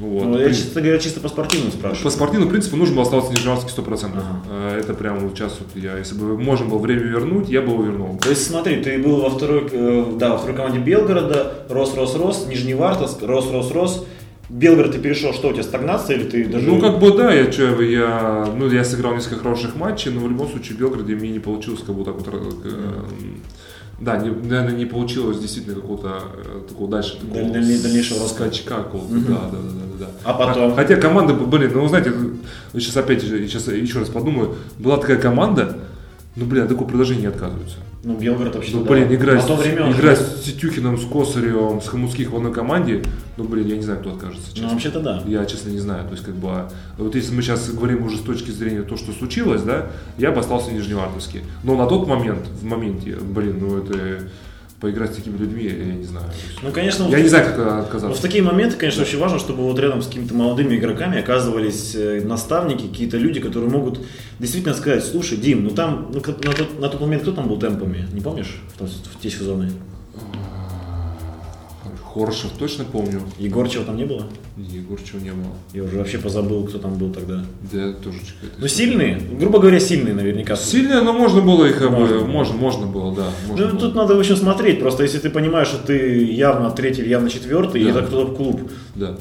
вот, 0.00 0.24
Ну, 0.24 0.38
я, 0.38 0.48
честно 0.48 0.80
говоря, 0.80 0.98
чисто 0.98 1.20
по 1.20 1.28
спортивному 1.28 1.72
спрашиваю. 1.72 2.04
по 2.04 2.10
спортивному 2.10 2.50
принципу 2.50 2.76
нужно 2.76 2.94
было 2.94 3.02
оставаться 3.04 3.30
в 3.30 3.34
Нижегородске 3.34 3.70
100%. 3.82 4.10
Ага. 4.14 4.42
Э, 4.50 4.80
Это 4.80 4.94
прям 4.94 5.18
вот 5.20 5.36
сейчас 5.36 5.58
вот 5.60 5.82
я, 5.82 5.98
если 5.98 6.14
бы 6.14 6.38
можно 6.38 6.66
было 6.66 6.78
время 6.78 7.02
вернуть, 7.02 7.48
я 7.48 7.60
бы 7.60 7.72
его 7.72 7.82
вернул. 7.82 8.18
То 8.18 8.30
есть 8.30 8.46
смотри, 8.46 8.82
ты 8.82 8.98
был 8.98 9.20
во 9.20 9.30
второй, 9.30 9.68
э, 9.70 10.12
да, 10.18 10.30
во 10.30 10.38
второй 10.38 10.56
команде 10.56 10.78
Белгорода, 10.78 11.64
рос, 11.68 11.94
рос, 11.94 12.14
рос, 12.16 12.46
Нижневартовск, 12.48 13.22
рос, 13.22 13.50
рос, 13.50 13.70
рос. 13.72 14.06
Белгород 14.48 14.92
ты 14.92 14.98
перешел, 14.98 15.32
что 15.32 15.48
у 15.48 15.52
тебя 15.52 15.62
стагнация 15.62 16.16
или 16.16 16.24
ты 16.28 16.44
даже... 16.46 16.66
Ну, 16.66 16.80
как 16.80 16.98
бы 16.98 17.16
да, 17.16 17.32
я, 17.32 17.46
чё, 17.52 17.80
я, 17.80 18.52
ну, 18.56 18.68
я 18.68 18.82
сыграл 18.84 19.14
несколько 19.14 19.36
хороших 19.42 19.76
матчей, 19.76 20.10
но 20.10 20.20
в 20.20 20.28
любом 20.28 20.48
случае 20.48 20.76
в 20.76 20.80
Белгороде 20.80 21.14
мне 21.14 21.30
не 21.30 21.38
получилось 21.38 21.82
как 21.86 21.94
бы 21.94 22.04
так 22.04 22.14
вот, 22.16 22.26
э, 22.64 22.70
да, 24.00 24.16
не, 24.16 24.30
наверное, 24.30 24.72
не 24.76 24.86
получилось 24.86 25.38
действительно 25.38 25.74
какого-то 25.76 26.22
э, 26.34 26.60
такого 26.68 26.88
дальше 26.90 27.18
такого 27.20 27.34
Даль- 27.34 27.52
даль- 27.52 27.82
дальнейшего 27.82 28.26
скачка 28.26 28.76
какого-то, 28.76 29.12
Мгм. 29.14 29.26
да, 29.26 29.40
да, 29.52 29.58
да, 29.58 29.68
да, 29.98 30.06
да. 30.06 30.10
А 30.24 30.32
потом? 30.34 30.74
Хотя 30.74 30.96
команда, 30.96 31.34
блин, 31.34 31.70
ну, 31.74 31.86
знаете, 31.88 32.12
сейчас 32.72 32.96
опять 32.96 33.22
же, 33.22 33.46
сейчас 33.46 33.68
еще 33.68 33.98
раз 33.98 34.08
подумаю, 34.08 34.54
была 34.78 34.96
такая 34.96 35.18
команда, 35.18 35.76
ну, 36.36 36.44
блин, 36.46 36.62
от 36.64 36.68
такого 36.68 36.86
предложения 36.86 37.22
не 37.22 37.26
отказываются. 37.26 37.76
Ну, 38.02 38.16
Белгород 38.16 38.54
вообще 38.54 38.76
Ну, 38.76 38.84
блин, 38.84 39.12
играть, 39.14 39.42
На 39.42 39.46
то 39.46 39.56
время 39.56 39.92
играть 39.92 40.18
с 40.18 40.44
Сетюхиным, 40.44 40.96
с 40.96 41.04
Косаревым, 41.04 41.82
с 41.82 41.88
Хомутских 41.88 42.30
в 42.30 42.36
одной 42.36 42.52
команде, 42.52 43.02
ну, 43.36 43.44
блин, 43.44 43.66
я 43.66 43.76
не 43.76 43.82
знаю, 43.82 44.00
кто 44.00 44.12
откажется, 44.14 44.48
Ну, 44.48 44.54
честно. 44.54 44.70
вообще-то 44.70 45.00
да. 45.00 45.22
Я, 45.26 45.44
честно, 45.44 45.68
не 45.68 45.80
знаю. 45.80 46.04
То 46.06 46.12
есть, 46.12 46.24
как 46.24 46.34
бы, 46.34 46.48
а, 46.48 46.70
вот 46.96 47.14
если 47.14 47.34
мы 47.34 47.42
сейчас 47.42 47.68
говорим 47.70 48.02
уже 48.04 48.16
с 48.16 48.20
точки 48.20 48.50
зрения 48.52 48.82
то, 48.82 48.96
что 48.96 49.12
случилось, 49.12 49.62
да, 49.62 49.88
я 50.16 50.30
бы 50.30 50.40
остался 50.40 50.70
в 50.70 50.72
Нижневартовске. 50.72 51.42
Но 51.62 51.76
на 51.76 51.86
тот 51.86 52.06
момент, 52.06 52.46
в 52.46 52.64
моменте, 52.64 53.16
блин, 53.20 53.58
ну 53.60 53.76
это 53.78 54.20
поиграть 54.80 55.12
с 55.12 55.16
такими 55.16 55.36
людьми, 55.36 55.64
я 55.64 55.94
не 55.94 56.04
знаю. 56.04 56.26
Ну, 56.62 56.72
конечно, 56.72 57.02
я 57.04 57.08
вот- 57.10 57.18
не 57.18 57.28
знаю, 57.28 57.44
как 57.46 57.58
Но 57.58 57.64
в 57.64 57.80
отказаться. 57.80 58.22
такие 58.22 58.42
моменты, 58.42 58.76
конечно, 58.76 59.02
очень 59.02 59.18
важно, 59.18 59.38
чтобы 59.38 59.62
вот 59.62 59.78
рядом 59.78 60.00
с 60.02 60.06
какими-то 60.06 60.34
молодыми 60.34 60.74
игроками 60.76 61.18
оказывались 61.18 61.94
э, 61.94 62.22
наставники, 62.24 62.86
какие-то 62.88 63.18
люди, 63.18 63.40
которые 63.40 63.70
могут 63.70 64.00
действительно 64.38 64.74
сказать, 64.74 65.04
слушай, 65.04 65.36
Дим, 65.36 65.64
ну 65.64 65.70
там, 65.70 66.10
ну, 66.12 66.20
на, 66.20 66.52
тот, 66.52 66.80
на 66.80 66.88
тот 66.88 67.00
момент 67.00 67.22
кто 67.22 67.32
там 67.32 67.46
был 67.48 67.58
темпами, 67.58 68.06
не 68.12 68.22
помнишь, 68.22 68.62
в, 68.78 68.86
в 68.86 69.20
те 69.20 69.30
сезоны? 69.30 69.70
Хорошев 72.12 72.50
точно 72.58 72.84
помню. 72.84 73.20
Егорчева 73.38 73.84
там 73.84 73.96
не 73.96 74.04
было? 74.04 74.26
Егорчева 74.56 75.20
не 75.20 75.30
было. 75.30 75.52
Я 75.72 75.84
уже 75.84 75.96
вообще 75.98 76.18
позабыл, 76.18 76.64
кто 76.66 76.78
там 76.78 76.94
был 76.94 77.12
тогда. 77.12 77.44
Да, 77.72 77.92
тоже 77.92 78.18
какая-то 78.18 78.60
Ну, 78.60 78.66
сильные, 78.68 79.20
грубо 79.38 79.60
говоря, 79.60 79.78
сильные 79.78 80.14
наверняка. 80.14 80.56
Сильные, 80.56 81.02
но 81.02 81.12
можно 81.12 81.40
было 81.40 81.66
их, 81.66 81.80
бы, 81.80 81.88
Можно 81.90 82.18
было. 82.18 82.26
можно, 82.26 82.54
можно 82.56 82.86
было, 82.86 83.14
да. 83.14 83.30
можно 83.46 83.66
Ну, 83.66 83.70
было. 83.72 83.80
тут 83.80 83.94
надо, 83.94 84.16
в 84.16 84.18
общем, 84.18 84.34
смотреть. 84.36 84.80
Просто 84.80 85.04
если 85.04 85.18
ты 85.18 85.30
понимаешь, 85.30 85.68
что 85.68 85.78
ты 85.86 86.24
явно 86.24 86.70
третий 86.70 87.02
или 87.02 87.08
явно 87.10 87.30
четвертый, 87.30 87.80
и 87.80 87.84
Да. 87.84 87.90
это 87.90 88.02
кто-то 88.02 88.34
клуб, 88.34 88.60
Да. 88.96 89.16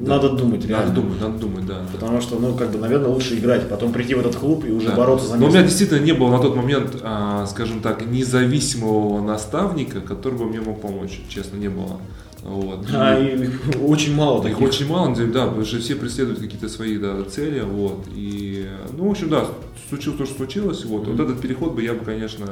Надо 0.00 0.30
думать, 0.30 0.64
реально. 0.66 0.86
Надо 0.88 1.00
думать, 1.00 1.20
надо 1.20 1.38
думать, 1.38 1.66
да. 1.66 1.80
Потому 1.92 2.20
что, 2.20 2.38
ну, 2.38 2.54
как 2.54 2.70
бы, 2.70 2.78
наверное, 2.78 3.08
лучше 3.08 3.36
играть, 3.38 3.68
потом 3.68 3.92
прийти 3.92 4.14
в 4.14 4.20
этот 4.20 4.36
клуб 4.36 4.64
и 4.64 4.70
уже 4.70 4.88
Да. 4.88 4.96
бороться 4.96 5.26
за 5.28 5.34
Но 5.34 5.38
у 5.38 5.40
место. 5.46 5.58
меня 5.58 5.68
действительно 5.68 5.98
не 6.04 6.12
было 6.12 6.30
на 6.30 6.38
тот 6.38 6.54
момент, 6.56 6.96
а, 7.02 7.46
скажем 7.46 7.80
так, 7.80 8.06
независимого 8.06 9.20
наставника, 9.22 10.00
который 10.00 10.38
бы 10.38 10.44
мне 10.46 10.60
мог 10.60 10.80
помочь. 10.80 11.20
Честно, 11.28 11.56
не 11.56 11.68
было. 11.68 11.98
Вот. 12.44 12.86
А, 12.94 13.18
и 13.18 13.34
их 13.44 13.60
очень 13.82 14.14
мало 14.14 14.38
Их 14.38 14.42
таких. 14.54 14.60
очень 14.60 14.88
мало, 14.88 15.14
да, 15.14 15.46
потому 15.46 15.64
что 15.64 15.78
все 15.80 15.96
преследуют 15.96 16.38
какие-то 16.38 16.68
свои 16.68 16.96
да, 16.96 17.16
цели, 17.24 17.60
вот, 17.60 18.06
и, 18.14 18.66
ну, 18.96 19.08
в 19.08 19.10
общем, 19.10 19.28
да, 19.28 19.44
случилось 19.88 20.18
то, 20.18 20.24
что 20.26 20.36
случилось, 20.36 20.84
вот, 20.84 21.08
вот 21.08 21.18
этот 21.18 21.40
переход 21.40 21.72
бы 21.74 21.82
я 21.82 21.94
бы, 21.94 22.04
конечно, 22.04 22.46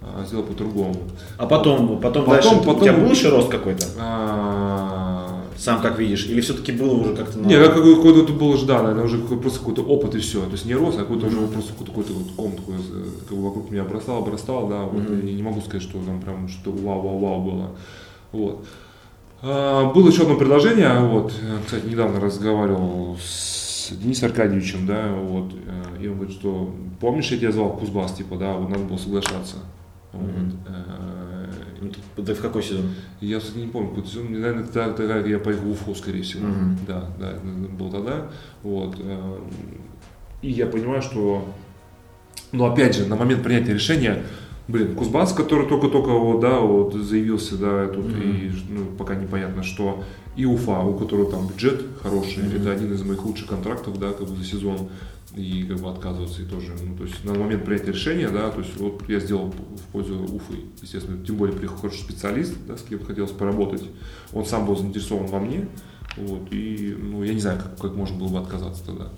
а, 0.00 0.24
сделал 0.24 0.44
по-другому. 0.44 0.96
А 1.36 1.46
потом, 1.46 2.00
потом, 2.00 2.24
Потом- 2.24 2.28
дальше, 2.30 2.48
потом- 2.56 2.76
у 2.76 2.80
тебя 2.80 2.92
был 2.94 3.10
еще 3.10 3.28
рост 3.28 3.48
какой-то? 3.50 3.84
Сам 5.58 5.82
как 5.82 5.98
видишь? 5.98 6.26
Или 6.26 6.40
все-таки 6.40 6.70
было 6.70 6.94
уже 6.94 7.16
как-то... 7.16 7.38
на- 7.40 7.46
Не, 7.46 7.56
как 7.58 7.74
какой- 7.74 7.96
какой-то 7.96 8.22
это 8.22 8.32
было 8.32 8.56
да, 8.64 8.80
наверное, 8.82 9.04
уже 9.04 9.18
просто 9.18 9.58
какой-то 9.58 9.82
опыт 9.82 10.14
и 10.14 10.18
все. 10.20 10.40
То 10.44 10.52
есть 10.52 10.64
не 10.66 10.74
рост, 10.74 10.96
а 10.98 11.00
какой-то 11.02 11.26
уже 11.26 11.36
вот 11.38 11.52
просто 11.52 11.72
какой-то, 11.84 12.12
вот 12.12 12.28
ком 12.36 12.52
такой, 12.52 12.76
э, 12.76 13.04
как 13.28 13.36
бы 13.36 13.44
вокруг 13.44 13.70
меня 13.70 13.82
обрастал, 13.82 14.18
обрастал, 14.18 14.68
да, 14.68 14.82
вот, 14.84 15.02
и 15.10 15.32
не 15.34 15.42
могу 15.42 15.60
сказать, 15.60 15.82
что 15.82 15.98
там 16.04 16.20
прям 16.20 16.48
что 16.48 16.70
вау-вау-вау 16.70 17.42
было. 17.42 17.70
Вот. 18.30 18.66
А, 19.42 19.92
было 19.92 20.08
еще 20.08 20.22
одно 20.22 20.36
предложение, 20.36 20.98
вот, 21.00 21.32
кстати, 21.66 21.86
недавно 21.86 22.20
разговаривал 22.20 23.16
с 23.20 23.90
Денисом 23.92 24.28
Аркадьевичем, 24.28 24.86
да, 24.86 25.12
вот, 25.12 25.52
э, 25.54 26.02
и 26.04 26.08
он 26.08 26.16
говорит, 26.18 26.34
что 26.36 26.72
помнишь, 27.00 27.30
я 27.32 27.38
тебя 27.38 27.52
звал 27.52 27.70
в 27.70 27.78
Кузбасс, 27.80 28.12
типа, 28.12 28.36
да, 28.36 28.52
вот 28.54 28.68
надо 28.68 28.84
было 28.84 28.96
соглашаться. 28.96 29.56
Вот, 30.12 30.22
э, 30.68 31.50
Ну, 31.66 31.67
ты- 32.16 32.22
Ты 32.22 32.34
в 32.34 32.40
какой 32.40 32.62
сезон? 32.62 32.86
я, 33.20 33.38
кстати, 33.38 33.58
не 33.58 33.66
помню, 33.68 33.90
какой 33.90 34.06
сезон, 34.06 34.32
наверное, 34.32 34.64
тогда, 34.64 34.92
тогда 34.92 35.18
я 35.18 35.38
поехал 35.38 35.64
в 35.66 35.70
Уфу, 35.72 35.94
скорее 35.94 36.22
всего. 36.22 36.46
Мгм. 36.46 36.78
Да, 36.86 37.10
да, 37.18 37.30
это 37.32 37.40
был 37.78 37.90
тогда. 37.90 38.28
Вот. 38.62 38.96
э, 38.98 39.38
И 40.42 40.50
я 40.50 40.66
понимаю, 40.66 41.02
что, 41.02 41.44
ну, 42.52 42.64
опять 42.66 42.96
же, 42.96 43.06
на 43.06 43.16
момент 43.16 43.42
принятия 43.42 43.74
решения, 43.74 44.22
блин, 44.68 44.94
Кузбасс, 44.94 45.32
который 45.32 45.66
только-только 45.66 46.10
вот, 46.10 46.40
да, 46.40 46.60
вот 46.60 46.94
заявился, 46.94 47.56
да, 47.56 47.86
тут 47.88 48.06
и, 48.06 48.52
ну, 48.68 48.84
пока 48.96 49.14
непонятно, 49.16 49.62
что, 49.64 50.04
и 50.38 50.44
Уфа, 50.46 50.78
у 50.82 50.96
которого 50.96 51.28
там 51.28 51.48
бюджет 51.48 51.84
хороший, 52.00 52.44
это 52.54 52.70
один 52.70 52.92
из 52.94 53.02
моих 53.02 53.24
лучших 53.24 53.48
контрактов, 53.48 53.98
да, 53.98 54.12
как 54.12 54.28
бы 54.28 54.36
за 54.36 54.44
сезон, 54.44 54.88
и 55.34 55.64
как 55.64 55.78
бы 55.80 55.90
отказываться 55.90 56.42
и 56.42 56.44
тоже, 56.44 56.74
ну, 56.80 56.96
то 56.96 57.02
есть 57.02 57.24
на 57.24 57.34
момент 57.34 57.64
принятия 57.64 57.90
решения, 57.90 58.28
да, 58.28 58.48
то 58.50 58.60
есть 58.60 58.76
вот 58.76 59.02
я 59.08 59.18
сделал 59.18 59.50
в 59.50 59.92
пользу 59.92 60.14
Уфы, 60.14 60.60
естественно, 60.80 61.24
тем 61.26 61.36
более 61.36 61.56
приехал 61.56 61.78
хороший 61.78 62.02
специалист, 62.02 62.54
да, 62.68 62.76
с 62.76 62.82
кем 62.82 63.04
хотелось 63.04 63.32
поработать, 63.32 63.82
он 64.32 64.46
сам 64.46 64.64
был 64.64 64.76
заинтересован 64.76 65.26
во 65.26 65.40
мне, 65.40 65.66
вот, 66.16 66.52
и, 66.52 66.96
ну, 66.96 67.24
я 67.24 67.34
не 67.34 67.40
знаю, 67.40 67.58
как, 67.58 67.76
как 67.80 67.96
можно 67.96 68.16
было 68.16 68.28
бы 68.28 68.38
отказаться 68.38 68.86
тогда, 68.86 69.10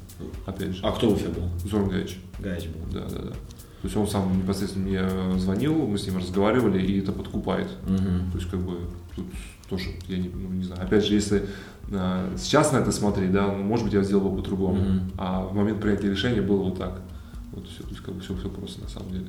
опять 0.46 0.74
же, 0.74 0.80
А 0.82 0.90
кто 0.92 1.10
у 1.10 1.16
тебя 1.16 1.28
был? 1.28 1.50
Зорн 1.68 1.90
Гаич, 1.90 2.18
Гаич 2.38 2.68
был. 2.68 2.98
да, 2.98 3.06
да, 3.10 3.18
да. 3.18 3.32
То 3.82 3.86
есть 3.86 3.96
он 3.96 4.06
сам 4.06 4.38
непосредственно 4.38 4.86
мне 4.86 5.38
звонил, 5.38 5.74
мы 5.86 5.96
с 5.98 6.06
ним 6.06 6.18
разговаривали, 6.18 6.82
и 6.82 7.00
это 7.00 7.12
подкупает. 7.12 7.68
Мгм. 7.86 8.30
То 8.30 8.38
есть, 8.38 8.50
как 8.50 8.60
бы, 8.60 8.78
тут 9.16 9.24
тоже, 9.70 9.84
я 10.08 10.18
не, 10.18 10.28
ну, 10.28 10.48
не 10.50 10.64
знаю. 10.64 10.82
Опять 10.82 11.06
же, 11.06 11.14
если 11.14 11.46
а, 11.92 12.28
сейчас 12.36 12.72
на 12.72 12.78
это 12.78 12.92
смотреть, 12.92 13.32
да, 13.32 13.46
ну, 13.46 13.62
может 13.62 13.84
быть, 13.86 13.94
я 13.94 14.02
сделал 14.02 14.28
бы 14.28 14.36
по-другому. 14.42 14.74
Мгм. 14.80 15.12
А 15.16 15.42
в 15.42 15.54
момент 15.54 15.80
принятия 15.80 16.10
решения 16.10 16.42
было 16.42 16.62
вот 16.64 16.78
так. 16.78 17.00
Вот 17.52 17.66
все, 17.68 17.82
то 17.82 17.88
есть, 17.90 18.00
как 18.02 18.14
бы, 18.14 18.20
все, 18.20 18.36
все 18.36 18.48
просто 18.48 18.80
на 18.82 18.88
самом 18.88 19.10
деле. 19.12 19.26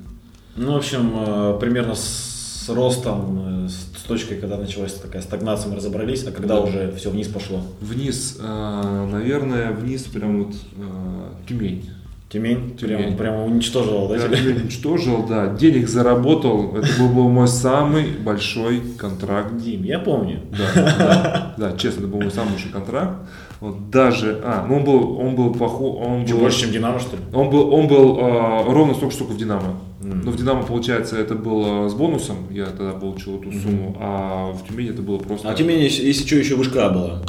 Ну, 0.56 0.72
в 0.72 0.76
общем, 0.76 1.12
э, 1.16 1.58
примерно 1.60 1.94
с 1.94 2.68
ростом, 2.68 3.64
э, 3.64 3.68
с 3.68 3.92
с 4.02 4.04
точкой, 4.04 4.38
когда 4.38 4.56
началась 4.56 4.94
такая 4.94 5.22
стагнация, 5.22 5.70
мы 5.70 5.76
разобрались, 5.76 6.24
а 6.26 6.32
когда 6.32 6.56
Да. 6.56 6.62
уже 6.62 6.92
все 6.96 7.10
вниз 7.10 7.28
пошло? 7.28 7.62
Вниз, 7.80 8.36
а, 8.40 9.06
наверное, 9.06 9.70
вниз 9.70 10.02
прям 10.02 10.42
вот 10.44 10.56
а, 10.76 11.34
Тюмень. 11.48 11.88
Тюмень, 12.32 12.76
Тюмень. 12.78 12.96
Прямо, 12.96 13.16
прямо 13.16 13.44
уничтожила, 13.44 14.08
да, 14.08 14.16
Я 14.16 14.28
тебя? 14.28 14.56
Уничтожил, 14.62 15.26
да, 15.28 15.48
денег 15.54 15.86
заработал. 15.86 16.74
Это 16.74 16.88
был, 16.98 17.08
был 17.10 17.28
мой 17.28 17.46
самый 17.46 18.06
большой 18.24 18.80
контракт 18.96 19.54
Дим, 19.58 19.82
я 19.82 19.98
помню. 19.98 20.40
Да, 20.50 20.74
да, 20.74 21.54
да, 21.58 21.76
честно, 21.76 22.00
это 22.00 22.08
был 22.08 22.22
мой 22.22 22.30
самый 22.30 22.52
лучший 22.52 22.70
контракт. 22.70 23.18
Вот 23.60 23.90
даже, 23.90 24.40
а, 24.42 24.64
ну 24.66 24.76
он 24.78 24.84
был, 24.84 25.18
он 25.20 25.36
был 25.36 25.52
похож, 25.54 26.04
он 26.04 26.26
Что, 26.26 26.34
был, 26.36 26.42
больше, 26.42 26.60
чем 26.62 26.72
Динамо, 26.72 26.98
что 26.98 27.16
ли? 27.16 27.22
он 27.34 27.50
был, 27.50 27.72
он 27.72 27.86
был 27.86 28.18
а, 28.20 28.64
ровно 28.64 28.94
столько, 28.94 29.14
сколько 29.14 29.34
в 29.34 29.36
Динамо. 29.36 29.78
М. 30.02 30.22
Но 30.24 30.30
в 30.30 30.36
Динамо, 30.36 30.62
получается, 30.62 31.16
это 31.16 31.34
было 31.34 31.88
с 31.88 31.94
бонусом, 31.94 32.38
я 32.50 32.64
тогда 32.66 32.92
получил 32.92 33.38
эту 33.40 33.52
сумму, 33.52 33.94
а 34.00 34.52
в 34.52 34.66
Тюмени 34.66 34.90
это 34.90 35.02
было 35.02 35.18
просто 35.18 35.50
А 35.50 35.54
Тюмень, 35.54 35.80
если, 35.80 36.04
если 36.06 36.26
что, 36.26 36.36
еще 36.36 36.56
вышка 36.56 36.88
была. 36.88 37.22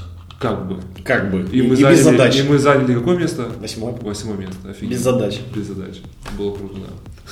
Как 0.44 0.68
бы. 0.68 0.78
Как 1.06 1.32
бы. 1.32 1.48
И, 1.54 1.62
мы 1.62 1.70
без 1.70 1.80
заняли, 1.80 2.02
задач. 2.02 2.40
и 2.40 2.44
мы 2.44 2.58
заняли 2.58 2.94
какое 2.94 3.18
место? 3.18 3.50
Восьмой. 3.62 3.94
Восьмое 4.02 4.36
место, 4.38 4.70
офигенно. 4.70 4.92
Без 4.92 5.00
задач. 5.00 5.40
Без 5.56 5.68
задач. 5.68 6.02
Было 6.38 6.54
круто, 6.54 6.76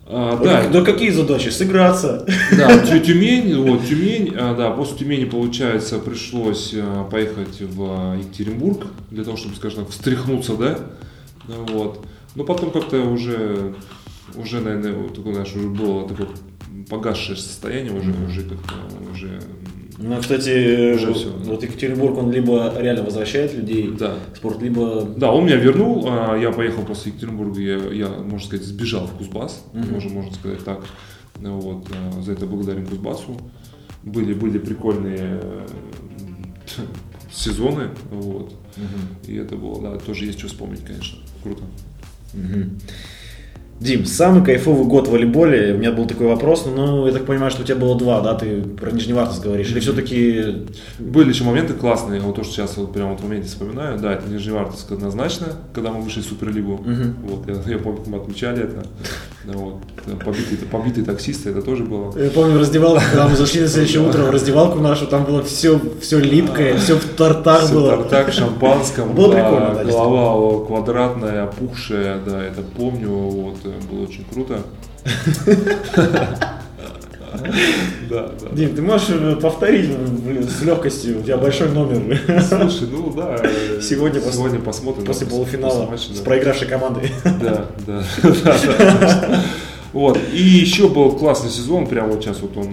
А, 0.07 0.37
Да. 0.41 0.63
Да, 0.63 0.69
да 0.69 0.85
какие 0.85 1.09
задачи? 1.09 1.49
Сыграться. 1.49 2.25
Да, 2.57 2.79
Тю- 2.87 2.99
Тюмень, 3.01 3.57
вот, 3.57 3.85
Тюмень, 3.85 4.33
а, 4.37 4.55
да, 4.55 4.71
после 4.71 4.99
Тюмени, 4.99 5.25
получается, 5.25 5.99
пришлось 5.99 6.73
а, 6.73 7.03
поехать 7.03 7.59
в 7.59 8.17
Екатеринбург 8.17 8.85
для 9.11 9.25
того, 9.25 9.35
чтобы, 9.35 9.55
скажем 9.57 9.83
так, 9.83 9.89
встряхнуться, 9.89 10.55
да, 10.55 10.79
Ну, 11.49 11.65
вот. 11.73 12.05
Но 12.35 12.45
потом 12.45 12.71
как-то 12.71 13.01
уже, 13.01 13.75
уже, 14.35 14.61
наверное, 14.61 14.93
вот 14.93 15.13
такое, 15.13 15.33
знаешь, 15.33 15.53
уже 15.55 15.67
было 15.67 16.07
такое 16.07 16.27
погасшее 16.89 17.35
состояние, 17.35 17.91
уже, 17.91 18.11
уже 18.29 18.43
как-то, 18.43 18.75
уже, 19.11 19.41
Ну, 19.97 20.19
кстати, 20.19 20.93
Уже 20.95 21.07
вот, 21.07 21.43
да. 21.43 21.51
вот 21.51 21.63
Екатеринбург, 21.63 22.17
он 22.17 22.31
либо 22.31 22.73
реально 22.77 23.03
возвращает 23.03 23.53
людей 23.53 23.93
да. 23.97 24.15
в 24.33 24.37
спорт, 24.37 24.61
либо... 24.61 25.07
Да, 25.15 25.31
он 25.31 25.45
меня 25.45 25.55
вернул, 25.55 26.05
а, 26.09 26.35
я 26.37 26.51
поехал 26.51 26.83
после 26.83 27.11
Екатеринбурга, 27.11 27.61
я, 27.61 27.77
я, 27.91 28.09
можно 28.09 28.45
сказать, 28.45 28.65
сбежал 28.65 29.07
в 29.07 29.11
Кузбасс, 29.11 29.63
Мгм. 29.73 29.93
можно, 29.93 30.09
можно 30.09 30.33
сказать 30.33 30.63
так. 30.65 30.83
Вот, 31.35 31.87
а, 31.91 32.21
за 32.21 32.33
это 32.33 32.45
благодарим 32.45 32.87
Кузбассу. 32.87 33.39
Были, 34.03 34.33
были 34.33 34.59
прикольные 34.59 35.39
э, 35.41 35.67
сезоны, 37.31 37.89
вот. 38.11 38.53
И 39.27 39.35
это 39.35 39.55
было, 39.55 39.81
да, 39.81 39.97
тоже 39.97 40.25
есть 40.25 40.39
что 40.39 40.47
вспомнить, 40.47 40.83
конечно. 40.85 41.17
Круто. 41.41 41.63
Мгм. 42.33 42.79
Дим, 43.79 44.05
самый 44.05 44.43
кайфовый 44.43 44.85
год 44.87 45.07
в 45.09 45.11
волейболе, 45.11 45.73
у 45.73 45.77
меня 45.77 45.91
был 45.91 46.05
такой 46.07 46.27
вопрос, 46.27 46.65
ну, 46.65 47.05
я 47.07 47.11
так 47.11 47.25
понимаю, 47.25 47.51
что 47.51 47.61
у 47.61 47.65
тебя 47.65 47.75
было 47.75 47.97
два, 47.97 48.21
да, 48.21 48.33
ты 48.33 48.61
про 48.61 48.89
Нижневартовск 48.89 49.43
говоришь, 49.43 49.69
или 49.69 49.81
все-таки... 49.81 50.65
Были 50.97 51.29
еще 51.29 51.43
моменты 51.43 51.73
классные, 51.73 52.21
вот 52.21 52.35
то, 52.35 52.43
что 52.45 52.53
сейчас 52.53 52.77
вот 52.77 52.93
прямо 52.93 53.11
вот 53.11 53.19
в 53.19 53.23
моменте 53.23 53.49
вспоминаю, 53.49 53.99
да, 53.99 54.13
это 54.13 54.29
Нижневартовск 54.29 54.93
однозначно, 54.93 55.47
когда 55.73 55.91
мы 55.91 56.01
вышли 56.01 56.21
в 56.21 56.25
Суперлигу, 56.25 56.77
Мгм. 56.85 57.15
вот, 57.23 57.47
я, 57.47 57.73
я 57.73 57.77
помню, 57.77 58.01
мы 58.07 58.17
отмечали 58.17 58.63
это, 58.63 58.85
вот, 59.53 59.81
да, 60.05 60.15
побитые, 60.15 60.57
побитые 60.69 61.05
таксисты, 61.05 61.51
это 61.51 61.61
тоже 61.61 61.83
было. 61.83 62.17
Я 62.17 62.29
помню 62.29 62.59
раздевалку, 62.59 63.01
когда 63.11 63.27
мы 63.27 63.35
зашли 63.35 63.61
на 63.61 63.67
следующее 63.67 64.01
утро 64.07 64.23
в 64.23 64.31
раздевалку 64.31 64.79
нашу, 64.79 65.07
там 65.07 65.23
было 65.23 65.43
все, 65.43 65.79
все 66.01 66.19
липкое, 66.19 66.77
все 66.77 66.95
в 66.95 67.05
тартар 67.15 67.63
Всё 67.63 67.73
было. 67.73 67.89
Тартак, 67.97 68.33
шампанском, 68.33 69.13
Было 69.13 69.33
прикольно, 69.33 69.75
да, 69.75 69.83
голова 69.83 70.65
квадратная, 70.65 71.43
опухшая, 71.43 72.19
да, 72.25 72.43
это 72.43 72.61
помню, 72.61 73.09
вот, 73.09 73.57
э, 73.63 73.71
было 73.89 74.03
очень 74.03 74.25
круто. 74.31 74.59
Да, 78.09 78.31
да. 78.41 78.49
Дим, 78.51 78.75
ты 78.75 78.81
можешь 78.81 79.07
э, 79.09 79.35
повторить 79.41 79.97
блин, 79.97 80.43
с 80.47 80.61
легкостью, 80.61 81.19
у 81.19 81.23
тебя 81.23 81.37
большой 81.37 81.69
номер 81.69 82.19
Слушай, 82.47 82.87
ну 82.91 83.11
да, 83.15 83.37
э, 83.41 83.79
Сегодня 83.81 84.19
пос- 84.19 84.33
сегодня 84.33 84.59
посмотрим. 84.59 85.05
после 85.05 85.27
полуфинала 85.27 85.95
с 85.97 86.19
проигравшей 86.19 86.67
командой. 86.67 87.11
Да, 87.23 87.65
да. 87.87 88.03
Вот. 89.95 90.19
И 90.33 90.43
еще 90.43 90.89
был 90.89 91.13
классный 91.13 91.49
сезон, 91.49 91.87
прям 91.87 92.09
вот 92.09 92.21
сейчас 92.21 92.41
вот 92.41 92.57
он, 92.57 92.67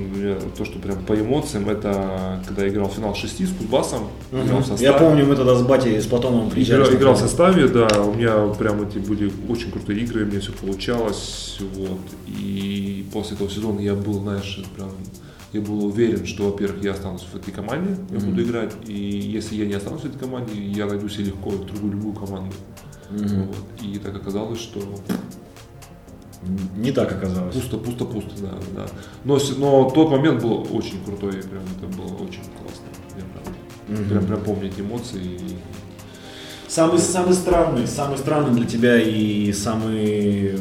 то, 0.59 0.65
что 0.65 0.81
прям 0.81 1.05
по 1.05 1.15
эмоциям, 1.15 1.69
это 1.69 2.43
когда 2.45 2.65
я 2.65 2.69
играл 2.69 2.89
в 2.89 2.95
финал 2.95 3.15
шести 3.15 3.47
с 3.47 3.51
Кузбассом, 3.51 4.09
играл 4.33 4.59
в 4.59 4.67
составе. 4.67 4.83
Я 4.83 4.93
помню, 4.95 5.25
мы 5.25 5.37
тогда 5.37 5.55
с 5.55 5.63
батей, 5.63 6.01
с 6.01 6.07
Платоновым 6.07 6.51
приезжали. 6.51 6.83
Играл, 6.83 6.95
играл 6.97 7.15
в 7.15 7.19
составе, 7.19 7.69
да, 7.69 7.87
у 8.03 8.13
меня 8.15 8.49
прям 8.59 8.83
эти 8.83 8.99
были 8.99 9.31
очень 9.49 9.71
крутые 9.71 10.01
игры, 10.01 10.25
мне 10.25 10.41
все 10.41 10.51
получалось, 10.51 11.59
вот, 11.77 12.01
и 12.27 13.07
после 13.13 13.37
этого 13.37 13.49
сезона 13.49 13.79
я 13.79 13.95
был, 13.95 14.15
знаешь, 14.15 14.61
прям, 14.75 14.91
я 15.53 15.61
был 15.61 15.85
уверен, 15.87 16.27
что, 16.27 16.51
во-первых, 16.51 16.83
я 16.83 16.91
останусь 16.91 17.23
в 17.33 17.37
этой 17.37 17.53
команде, 17.53 17.95
я 18.11 18.19
Мгм. 18.19 18.31
буду 18.31 18.43
играть, 18.43 18.73
и 18.85 18.95
если 18.95 19.55
я 19.55 19.67
не 19.67 19.75
останусь 19.75 20.01
в 20.01 20.07
этой 20.07 20.19
команде, 20.19 20.55
я 20.61 20.87
найду 20.87 21.09
себе 21.09 21.27
легко 21.27 21.51
другую 21.53 21.93
любую 21.93 22.15
команду, 22.15 22.57
Мгм. 23.11 23.45
вот, 23.47 23.65
и 23.81 23.99
так 23.99 24.17
оказалось, 24.17 24.59
что 24.59 24.81
Не 26.77 26.91
так 26.93 27.13
оказалось. 27.13 27.55
пусто, 27.55 27.77
пусто, 27.79 28.05
пусто, 28.05 28.31
да, 28.41 28.51
да, 28.75 28.87
но, 29.25 29.39
но 29.59 29.91
тот 29.91 30.11
момент 30.11 30.43
был 30.43 30.67
очень 30.73 31.03
крутой, 31.05 31.33
прям, 31.35 31.63
это 31.79 31.87
было 31.97 32.15
очень 32.17 32.43
классно, 32.59 32.87
я 33.17 33.23
прям, 33.23 34.01
Мгм. 34.01 34.09
прям, 34.09 34.27
прям 34.27 34.41
помню 34.41 34.69
эти 34.69 34.81
эмоции, 34.81 35.21
и 35.23 35.57
Самый, 36.69 36.99
самый 36.99 37.35
странный, 37.35 37.87
самый 37.87 38.17
странный 38.17 38.55
для 38.59 38.67
тебя 38.67 38.97
и 38.99 39.53
самый, 39.53 40.59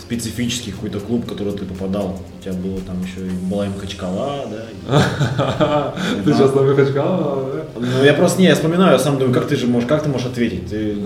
специфический 0.00 0.72
какой-то 0.72 1.00
клуб, 1.00 1.24
в 1.24 1.28
который 1.28 1.52
ты 1.54 1.64
попадал. 1.64 2.18
У 2.38 2.42
тебя 2.42 2.52
было 2.54 2.80
там 2.80 3.00
еще 3.02 3.26
и 3.26 3.30
была 3.48 3.66
Махачкала, 3.66 4.44
да? 4.88 5.94
Ты 6.24 6.34
сейчас 6.34 6.54
на 6.54 6.62
Махачкала, 6.62 7.50
да? 7.52 7.80
Ну, 7.80 8.04
я 8.04 8.12
просто 8.12 8.40
не, 8.40 8.48
я 8.48 8.54
вспоминаю, 8.54 8.92
я 8.92 8.98
сам 8.98 9.18
думаю, 9.18 9.32
как 9.32 9.46
ты 9.46 9.56
же 9.56 9.66
можешь, 9.66 9.88
как 9.88 10.02
ты 10.02 10.08
можешь 10.08 10.26
ответить? 10.26 10.68
Ты, 10.68 10.96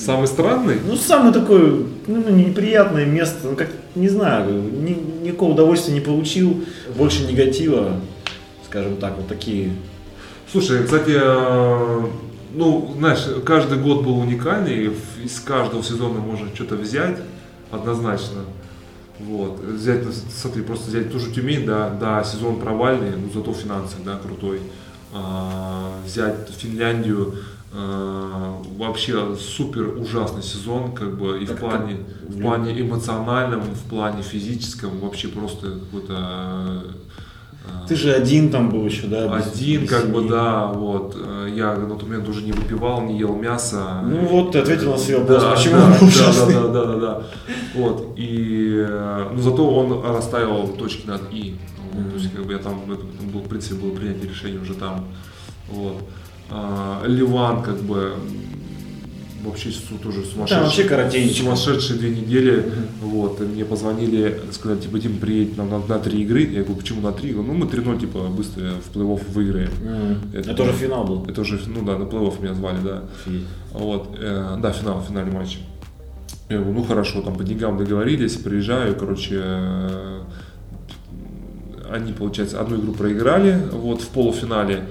Самый 0.00 0.28
странный? 0.28 0.78
Ну, 0.86 0.96
самое 0.96 1.32
такое, 1.32 1.84
ну, 2.06 2.30
неприятное 2.30 3.04
место, 3.04 3.48
ну, 3.48 3.56
как, 3.56 3.68
не 3.94 4.08
знаю, 4.08 4.62
ни, 4.62 5.26
никакого 5.26 5.52
удовольствия 5.52 5.92
не 5.92 6.00
получил, 6.00 6.64
больше 6.96 7.26
негатива, 7.26 8.00
скажем 8.64 8.96
так, 8.96 9.16
вот 9.18 9.28
такие. 9.28 9.72
Слушай, 10.50 10.84
кстати, 10.84 11.12
э, 11.14 12.00
ну, 12.54 12.94
знаешь, 12.98 13.26
каждый 13.44 13.78
год 13.78 14.02
был 14.02 14.18
уникальный, 14.18 14.90
из 15.22 15.38
каждого 15.40 15.82
сезона 15.82 16.18
можно 16.18 16.48
что-то 16.54 16.76
взять, 16.76 17.18
однозначно. 17.70 18.40
Вот. 19.18 19.60
Взять, 19.60 20.04
смотри, 20.34 20.62
просто 20.62 20.88
взять 20.88 21.12
ту 21.12 21.18
же 21.18 21.30
Тюмень, 21.30 21.66
да, 21.66 21.90
да, 21.90 22.24
сезон 22.24 22.58
провальный, 22.58 23.10
но 23.10 23.30
зато 23.32 23.52
финансовый, 23.52 24.02
да, 24.02 24.16
крутой. 24.16 24.60
А, 25.12 25.92
взять 26.06 26.48
Финляндию, 26.56 27.34
вообще 27.72 29.36
супер 29.36 29.96
ужасный 29.98 30.42
сезон, 30.42 30.92
как 30.92 31.16
бы 31.18 31.42
и 31.42 31.46
Так, 31.46 31.56
в 31.56 31.60
плане, 31.60 31.96
как- 31.96 32.30
в 32.36 32.40
плане 32.42 32.80
эмоциональном, 32.80 33.60
в 33.62 33.82
плане 33.88 34.22
физическом, 34.22 34.98
вообще 35.00 35.28
просто 35.28 35.66
какой-то 35.78 36.14
а, 36.16 37.86
Ты 37.86 37.94
же 37.94 38.12
один 38.12 38.50
там 38.50 38.70
был 38.70 38.84
еще, 38.86 39.06
да? 39.06 39.28
без- 39.38 39.46
один, 39.54 39.82
без 39.82 39.90
как 39.90 40.06
бы, 40.10 40.20
семьи. 40.20 40.30
да, 40.30 40.66
вот. 40.66 41.14
Э, 41.16 41.48
Я 41.54 41.76
на 41.76 41.86
тот 41.88 42.02
момент 42.04 42.28
уже 42.28 42.42
не 42.42 42.52
выпивал, 42.52 43.02
не 43.02 43.18
ел 43.18 43.34
мясо. 43.36 44.00
Ну 44.04 44.20
вот, 44.26 44.52
ты 44.52 44.60
ответил 44.60 44.92
на 44.92 44.98
свой 44.98 45.18
вопрос, 45.18 45.42
Да, 45.42 45.50
почему 45.54 45.74
да, 45.76 45.84
он 45.86 45.92
да, 45.92 46.06
ужасный. 46.06 46.54
да, 46.54 46.68
да, 46.68 46.84
да, 46.86 46.96
да. 46.96 47.22
Вот. 47.74 48.14
И, 48.16 48.74
э, 48.88 49.28
ну, 49.34 49.42
зато 49.42 49.68
он 49.70 50.02
расставил 50.16 50.68
точки 50.68 51.06
над 51.06 51.22
«и». 51.32 51.56
Вот, 51.92 52.10
То 52.12 52.16
есть, 52.18 52.32
как 52.34 52.46
бы 52.46 52.52
я 52.52 52.58
там, 52.58 52.80
это, 52.90 53.02
там 53.02 53.28
был, 53.30 53.40
в 53.40 53.48
принципе, 53.48 53.74
было 53.74 53.94
принятие 53.94 54.30
решения 54.30 54.58
уже 54.58 54.74
там. 54.74 55.04
Вот. 55.68 55.96
А, 56.50 57.04
Ливан, 57.06 57.62
как 57.62 57.78
бы, 57.78 58.14
вообще 59.44 59.70
тоже 60.02 60.22
сумасшедший. 60.24 60.64
вообще 60.64 60.84
коротенечко. 60.84 61.42
Сумасшедшие 61.44 61.98
две 61.98 62.10
недели. 62.10 62.72
Вот. 63.00 63.40
И 63.40 63.44
мне 63.44 63.64
позвонили, 63.64 64.40
сказали, 64.52 64.80
типа, 64.80 64.98
Дим, 64.98 65.18
приедь 65.18 65.56
нам 65.56 65.70
на, 65.70 65.78
на 65.78 65.98
три 65.98 66.22
игры. 66.22 66.42
Я 66.42 66.62
говорю, 66.62 66.74
почему 66.76 67.00
на 67.00 67.12
три? 67.12 67.32
Ну, 67.32 67.42
мы 67.42 67.66
3-0, 67.66 68.00
типа, 68.00 68.18
быстро 68.28 68.72
в 68.84 68.94
плей-офф 68.96 69.30
выиграем. 69.32 69.70
М, 69.82 70.18
Это 70.34 70.50
Это 70.50 70.62
уже 70.64 70.72
финал 70.72 71.04
был. 71.04 71.24
Это 71.26 71.40
уже, 71.40 71.58
ну 71.66 71.84
да, 71.84 71.96
на 71.96 72.04
плей-офф 72.04 72.42
меня 72.42 72.54
звали, 72.54 72.78
да. 72.84 73.04
Офигеть. 73.24 73.46
Вот, 73.72 74.16
э, 74.20 74.56
да, 74.60 74.72
финал, 74.72 75.02
финальный 75.08 75.32
матч. 75.32 75.58
Я 76.48 76.56
говорю, 76.58 76.74
ну 76.74 76.82
хорошо, 76.84 77.22
там 77.22 77.36
по 77.36 77.44
деньгам 77.44 77.78
договорились, 77.78 78.34
приезжаю, 78.36 78.96
короче, 78.96 79.40
э, 79.40 80.20
они, 81.92 82.12
получается, 82.12 82.60
одну 82.60 82.76
игру 82.80 82.92
проиграли, 82.92 83.58
вот, 83.72 84.00
в 84.02 84.08
полуфинале, 84.08 84.84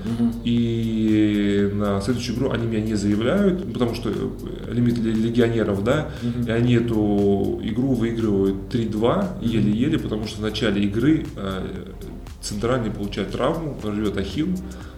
и 0.44 1.70
на 1.74 2.02
следующую 2.02 2.36
игру 2.38 2.52
они 2.52 2.68
меня 2.68 2.82
не 2.82 2.96
заявляют, 2.96 3.72
потому 3.74 3.96
что 3.96 4.10
э, 4.10 4.74
лимит 4.74 4.98
ле- 4.98 5.14
легионеров, 5.14 5.84
да, 5.84 6.10
и 6.46 6.50
они 6.52 6.76
эту 6.76 7.60
игру 7.64 7.94
выигрывают 7.94 8.56
3-2, 8.74 9.26
еле-еле, 9.42 9.98
потому 10.00 10.28
что 10.28 10.40
в 10.40 10.42
начале 10.42 10.84
игры 10.84 11.26
э, 11.36 11.66
центральный 12.42 12.92
получает 12.92 13.32
травму, 13.32 13.78
рвет 13.84 14.18
ахилл, 14.18 14.50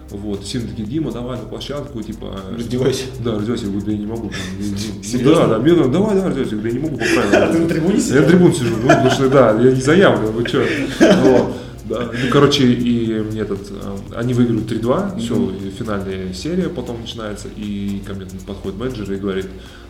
вот, 0.09 0.43
все 0.43 0.59
такие, 0.59 0.85
Дима, 0.85 1.09
давай 1.11 1.37
на 1.39 1.45
площадку, 1.45 2.01
типа... 2.01 2.35
Раздевайся. 2.57 3.05
Да, 3.23 3.35
раздевайся, 3.35 3.65
я 3.65 3.69
говорю, 3.71 3.85
да 3.85 3.91
я 3.93 3.97
не 3.97 4.05
могу. 4.05 4.31
Серьезно? 5.03 5.35
Да, 5.35 5.47
да, 5.47 5.59
мне 5.59 5.73
надо, 5.73 5.87
давай, 5.89 6.15
давай, 6.15 6.29
раздевайся, 6.31 6.55
я 6.55 6.61
говорю, 6.61 6.75
я 6.75 6.81
не 6.81 6.85
могу 6.89 6.97
по 6.97 7.37
А 7.37 7.47
ты 7.53 7.59
на 7.59 7.67
трибуне 7.69 7.95
Я 7.95 8.01
сидел? 8.01 8.21
на 8.21 8.27
трибуне 8.27 8.53
сижу, 8.53 8.75
ну, 8.81 8.87
потому 8.89 9.09
что, 9.11 9.29
да, 9.29 9.51
я 9.61 9.71
не 9.71 9.81
заявлю, 9.81 10.31
вы 10.31 10.45
что. 10.47 10.63
Да. 11.91 12.09
Ну, 12.11 12.31
короче, 12.31 12.71
и 12.71 13.19
мне 13.19 13.41
этот, 13.41 13.69
э, 13.69 13.97
они 14.15 14.33
выиграют 14.33 14.71
3-2, 14.71 15.19
все, 15.19 15.51
финальная 15.77 16.33
серия 16.33 16.69
потом 16.69 17.01
начинается, 17.01 17.49
и 17.55 18.01
ко 18.05 18.13
мне 18.13 18.25
подходит 18.47 18.79
менеджер 18.79 19.11
и 19.11 19.17
говорит, 19.17 19.47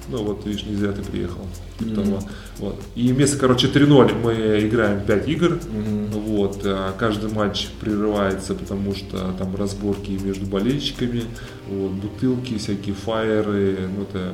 ну 0.09 0.23
вот, 0.23 0.45
видишь, 0.45 0.63
не 0.65 0.75
зря 0.75 0.91
ты 0.91 1.03
приехал. 1.03 1.41
Того. 1.95 2.19
Вот. 2.57 2.75
И 2.95 3.11
вместо, 3.13 3.37
короче, 3.37 3.67
3-0 3.67 4.19
мы 4.23 4.33
играем 4.67 5.01
5 5.05 5.29
игр, 5.29 5.59
вот, 6.11 6.61
а 6.63 6.93
каждый 6.97 7.31
матч 7.31 7.67
прерывается, 7.79 8.55
потому 8.55 8.95
что 8.95 9.33
там 9.37 9.55
разборки 9.55 10.11
между 10.11 10.45
болельщиками, 10.45 11.23
вот, 11.67 11.91
бутылки, 11.91 12.57
всякие 12.57 12.95
фаеры, 12.95 13.89
ну 13.95 14.03
это 14.03 14.33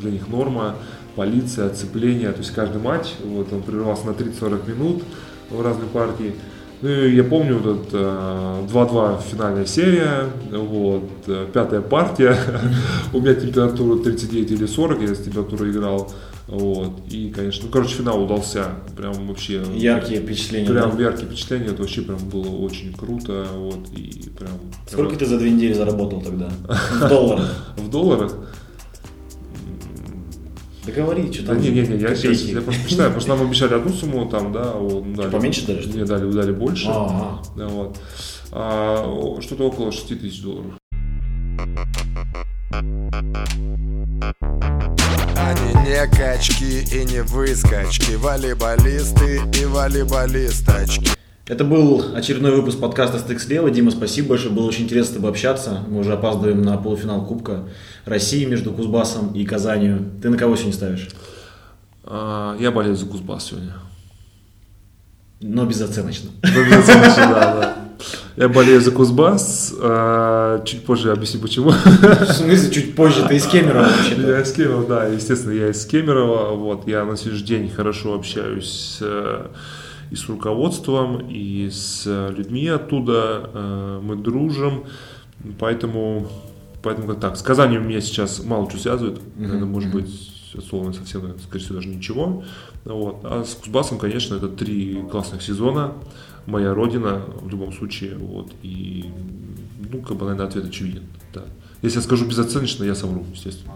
для 0.00 0.10
них 0.10 0.28
норма, 0.28 0.76
полиция, 1.14 1.66
оцепление, 1.66 2.32
то 2.32 2.38
есть 2.38 2.52
каждый 2.52 2.80
матч, 2.80 3.14
вот, 3.24 3.52
он 3.52 3.62
прерывался 3.62 4.06
на 4.06 4.10
30-40 4.10 4.68
минут 4.68 5.02
в 5.50 5.60
разные 5.60 5.88
партии. 5.88 6.34
Ну, 6.86 6.92
и 6.92 7.16
я 7.16 7.24
помню, 7.24 7.58
вот 7.58 7.80
этот, 7.80 7.94
э, 7.94 8.66
2-2 8.68 9.20
финальная 9.28 9.66
серия, 9.66 10.30
вот, 10.52 11.10
э, 11.26 11.48
пятая 11.52 11.80
партия, 11.80 12.36
у 13.12 13.20
меня 13.20 13.34
температура 13.34 13.98
39 13.98 14.52
или 14.52 14.66
40, 14.66 15.02
я 15.02 15.12
с 15.16 15.18
температурой 15.18 15.72
играл, 15.72 16.12
вот, 16.46 16.92
и, 17.10 17.32
конечно, 17.34 17.66
ну, 17.66 17.72
короче, 17.72 17.96
финал 17.96 18.22
удался, 18.22 18.66
прям 18.96 19.26
вообще... 19.26 19.64
Яркие 19.74 20.20
впечатления. 20.20 20.68
Прям 20.68 20.96
да? 20.96 21.02
яркие 21.02 21.26
впечатления, 21.26 21.66
это 21.66 21.82
вообще 21.82 22.02
прям 22.02 22.18
было 22.18 22.50
очень 22.50 22.92
круто, 22.92 23.46
вот, 23.56 23.88
и 23.96 24.30
прям... 24.38 24.52
Сколько 24.86 25.16
ты 25.16 25.26
за 25.26 25.38
две 25.38 25.50
недели 25.50 25.72
заработал 25.72 26.20
тогда? 26.20 26.50
В 26.68 27.08
долларах. 27.08 27.74
В 27.76 27.90
долларах? 27.90 28.32
Да 30.86 30.92
говори, 30.92 31.32
что 31.32 31.42
Да 31.42 31.54
там. 31.54 31.62
не, 31.62 31.70
не, 31.70 31.80
не, 31.80 31.96
я 32.00 32.14
сейчас, 32.14 32.42
я 32.42 32.60
просто 32.60 32.82
посчитаю, 32.82 33.10
потому 33.10 33.20
что 33.20 33.28
нам 33.36 33.46
обещали 33.46 33.74
одну 33.74 33.92
сумму, 33.92 34.26
там, 34.26 34.52
да, 34.52 34.72
вот, 34.72 35.12
дали. 35.14 35.30
поменьше 35.30 35.66
дали? 35.66 35.84
Мне 35.86 36.04
дали, 36.04 36.30
дали 36.30 36.52
больше, 36.52 36.86
А, 36.88 37.42
да, 37.56 37.66
вот. 37.66 37.98
А, 38.52 39.40
что-то 39.40 39.64
около 39.64 39.90
6 39.90 40.20
тысяч 40.20 40.42
долларов. 40.42 40.72
Они 45.36 45.74
не 45.88 46.06
качки 46.08 46.84
и 46.92 47.04
не 47.04 47.22
выскочки 47.22 48.14
Волейболисты 48.14 49.40
и 49.60 49.64
волейболисточки 49.64 51.10
Это 51.46 51.64
был 51.64 52.04
очередной 52.14 52.52
выпуск 52.56 52.78
подкаста 52.80 53.18
«Стык 53.18 53.40
слева». 53.40 53.70
Дима, 53.70 53.90
спасибо 53.90 54.30
большое, 54.30 54.52
было 54.54 54.66
очень 54.66 54.84
интересно 54.84 55.12
с 55.12 55.14
тобой 55.16 55.30
общаться. 55.30 55.84
Мы 55.88 56.00
уже 56.00 56.12
опаздываем 56.12 56.62
на 56.62 56.76
полуфинал 56.76 57.24
Кубка 57.24 57.68
России 58.06 58.44
между 58.44 58.72
Кузбассом 58.72 59.34
и 59.34 59.44
Казанью. 59.44 60.10
Ты 60.22 60.30
на 60.30 60.38
кого 60.38 60.56
сегодня 60.56 60.74
ставишь? 60.74 61.08
А, 62.04 62.56
я 62.58 62.70
болею 62.70 62.96
за 62.96 63.04
Кузбасс 63.04 63.46
сегодня. 63.46 63.74
Но 65.40 65.66
безоценочно. 65.66 66.30
Ну, 66.42 66.64
безоценочно, 66.64 67.26
да, 67.28 67.54
да. 67.54 67.76
Я 68.36 68.48
болею 68.48 68.80
за 68.80 68.90
Кузбасс, 68.90 69.74
а, 69.80 70.62
чуть 70.64 70.84
позже 70.84 71.10
объясню 71.10 71.40
почему. 71.40 71.70
В 71.70 72.32
смысле, 72.32 72.70
чуть 72.70 72.94
позже, 72.94 73.26
ты 73.26 73.36
из 73.36 73.46
Кемерово 73.46 73.84
вообще-то. 73.84 74.22
Я 74.22 74.40
из 74.40 74.52
Кемерово, 74.52 74.86
да, 74.86 75.06
естественно, 75.06 75.52
я 75.52 75.70
из 75.70 75.84
Кемерово. 75.84 76.54
Вот, 76.54 76.86
я 76.86 77.04
на 77.04 77.16
сегодняшний 77.16 77.46
день 77.46 77.70
хорошо 77.70 78.14
общаюсь 78.14 78.98
э, 79.00 79.46
и 80.10 80.16
с 80.16 80.28
руководством, 80.28 81.28
и 81.28 81.68
с 81.70 82.04
э, 82.06 82.32
людьми 82.36 82.68
оттуда. 82.68 83.50
Э, 83.52 84.00
Мы 84.02 84.16
дружим, 84.16 84.84
поэтому, 85.58 86.28
поэтому 86.86 87.08
как 87.08 87.20
так. 87.20 87.36
С 87.36 87.42
Казанью 87.42 87.82
меня 87.82 88.00
сейчас 88.00 88.44
мало 88.44 88.70
что 88.70 88.78
связывает. 88.78 89.20
Это 89.40 89.66
может 89.66 89.92
быть 89.92 90.08
условно 90.54 90.92
совсем, 90.92 91.34
скорее 91.40 91.64
всего, 91.64 91.74
даже 91.74 91.88
ничего. 91.88 92.44
Вот. 92.84 93.20
А 93.24 93.44
с 93.44 93.54
Кузбассом, 93.56 93.98
конечно, 93.98 94.36
это 94.36 94.46
три 94.48 95.02
классных 95.10 95.42
сезона. 95.42 95.94
Моя 96.46 96.72
родина 96.74 97.22
в 97.40 97.48
любом 97.48 97.72
случае. 97.72 98.14
Вот. 98.14 98.52
И, 98.62 99.06
ну, 99.92 100.00
как 100.00 100.16
бы, 100.16 100.26
наверное, 100.26 100.46
ответ 100.46 100.66
очевиден. 100.66 101.02
Да. 101.34 101.42
Если 101.82 101.98
я 101.98 102.02
скажу 102.04 102.24
безоценочно, 102.24 102.84
я 102.84 102.94
совру, 102.94 103.26
естественно. 103.34 103.74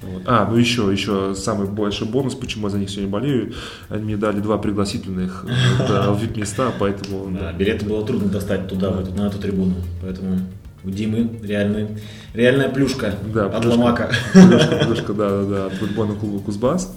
Вот. 0.00 0.22
А, 0.24 0.48
ну 0.50 0.56
еще, 0.56 0.90
еще 0.90 1.34
самый 1.34 1.68
большой 1.68 2.08
бонус, 2.08 2.34
почему 2.34 2.68
я 2.68 2.70
за 2.70 2.78
них 2.78 2.88
сегодня 2.88 3.10
болею. 3.10 3.52
Они 3.90 4.04
мне 4.04 4.16
дали 4.16 4.40
два 4.40 4.56
пригласительных 4.56 5.44
э, 5.78 6.10
в 6.10 6.22
VIP-места, 6.22 6.72
поэтому... 6.78 7.30
Да, 7.38 7.52
билеты 7.52 7.84
было 7.84 8.06
трудно 8.06 8.30
достать 8.30 8.66
туда, 8.66 8.92
на 8.92 9.26
эту 9.26 9.38
трибуну. 9.38 9.74
Поэтому 10.00 10.40
у 10.84 10.90
Димы 10.90 11.40
реальный, 11.42 11.88
реальная 12.34 12.68
плюшка 12.68 13.14
Да, 13.32 13.46
от 13.46 13.62
плюшка. 13.62 13.78
Ломака. 13.78 14.10
Плюшка, 14.32 14.76
плюшка, 14.86 15.12
да, 15.12 15.28
да, 15.28 15.44
да, 15.44 15.66
от 15.66 15.72
футбольного 15.74 16.18
клуба 16.18 16.40
Кузбасс. 16.42 16.94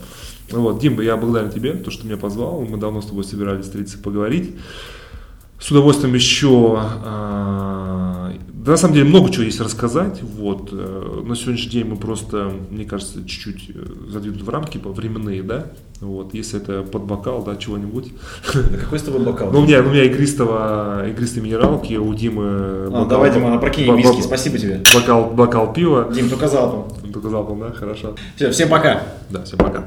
Вот, 0.51 0.80
Дим, 0.80 0.99
я 1.01 1.18
благодарен 1.18 1.51
тебе, 1.51 1.73
то, 1.73 1.89
что 1.91 2.05
меня 2.05 2.18
позвал. 2.18 2.61
Мы 2.61 2.77
давно 2.77 3.01
с 3.01 3.05
тобой 3.07 3.23
собирались 3.23 3.65
встретиться, 3.65 3.97
поговорить. 3.97 4.55
С 5.60 5.72
удовольствием 5.72 6.14
еще, 6.14 6.77
а, 6.77 8.02
да, 8.64 8.72
на 8.72 8.77
самом 8.77 8.94
деле 8.94 9.06
много 9.10 9.30
чего 9.31 9.44
есть 9.44 9.60
рассказать. 9.60 10.22
Вот, 10.22 10.69
э, 10.72 11.22
на 11.26 11.35
сегодняшний 11.35 11.72
день 11.72 11.85
мы 11.85 11.95
просто, 11.98 12.52
мне 12.69 12.85
кажется, 12.85 13.19
чуть-чуть 13.27 13.72
э, 13.76 14.10
задвинуты 14.10 14.44
в 14.44 14.49
рамки 14.49 14.77
по 14.77 14.90
временные, 14.90 15.44
да. 15.44 15.68
Вот, 15.99 16.34
если 16.34 16.61
это 16.61 16.81
под 16.84 17.03
бокал, 17.03 17.44
да, 17.44 17.56
чего-нибудь. 17.56 18.11
Да 18.53 18.77
какой 18.77 18.99
с 18.99 19.03
тобой 19.03 19.22
бокал? 19.23 19.52
Ну, 19.52 19.60
у 19.60 19.64
меня, 19.64 19.81
у 19.81 19.90
меня 19.90 20.03
игристого, 20.03 21.07
игристой 21.10 21.41
минералки, 21.44 21.95
у 21.95 22.14
Димы 22.14 22.44
А, 22.45 22.90
бокал- 22.90 23.07
давай, 23.07 23.31
Дима, 23.34 23.56
опрокинь 23.56 23.88
бо- 23.88 23.95
виски, 23.98 24.18
бо- 24.18 24.22
спасибо 24.23 24.57
тебе. 24.57 24.81
Бокал, 24.94 25.30
бокал 25.31 25.73
пива. 25.73 26.10
Дим, 26.14 26.30
только 26.30 26.48
залпом. 26.48 26.88
Только 27.14 27.30
залпом, 27.30 27.60
да, 27.60 27.72
хорошо. 27.72 28.15
Все, 28.35 28.52
всем 28.52 28.69
пока. 28.69 29.03
Да, 29.30 29.44
всем 29.44 29.60
пока. 29.60 29.85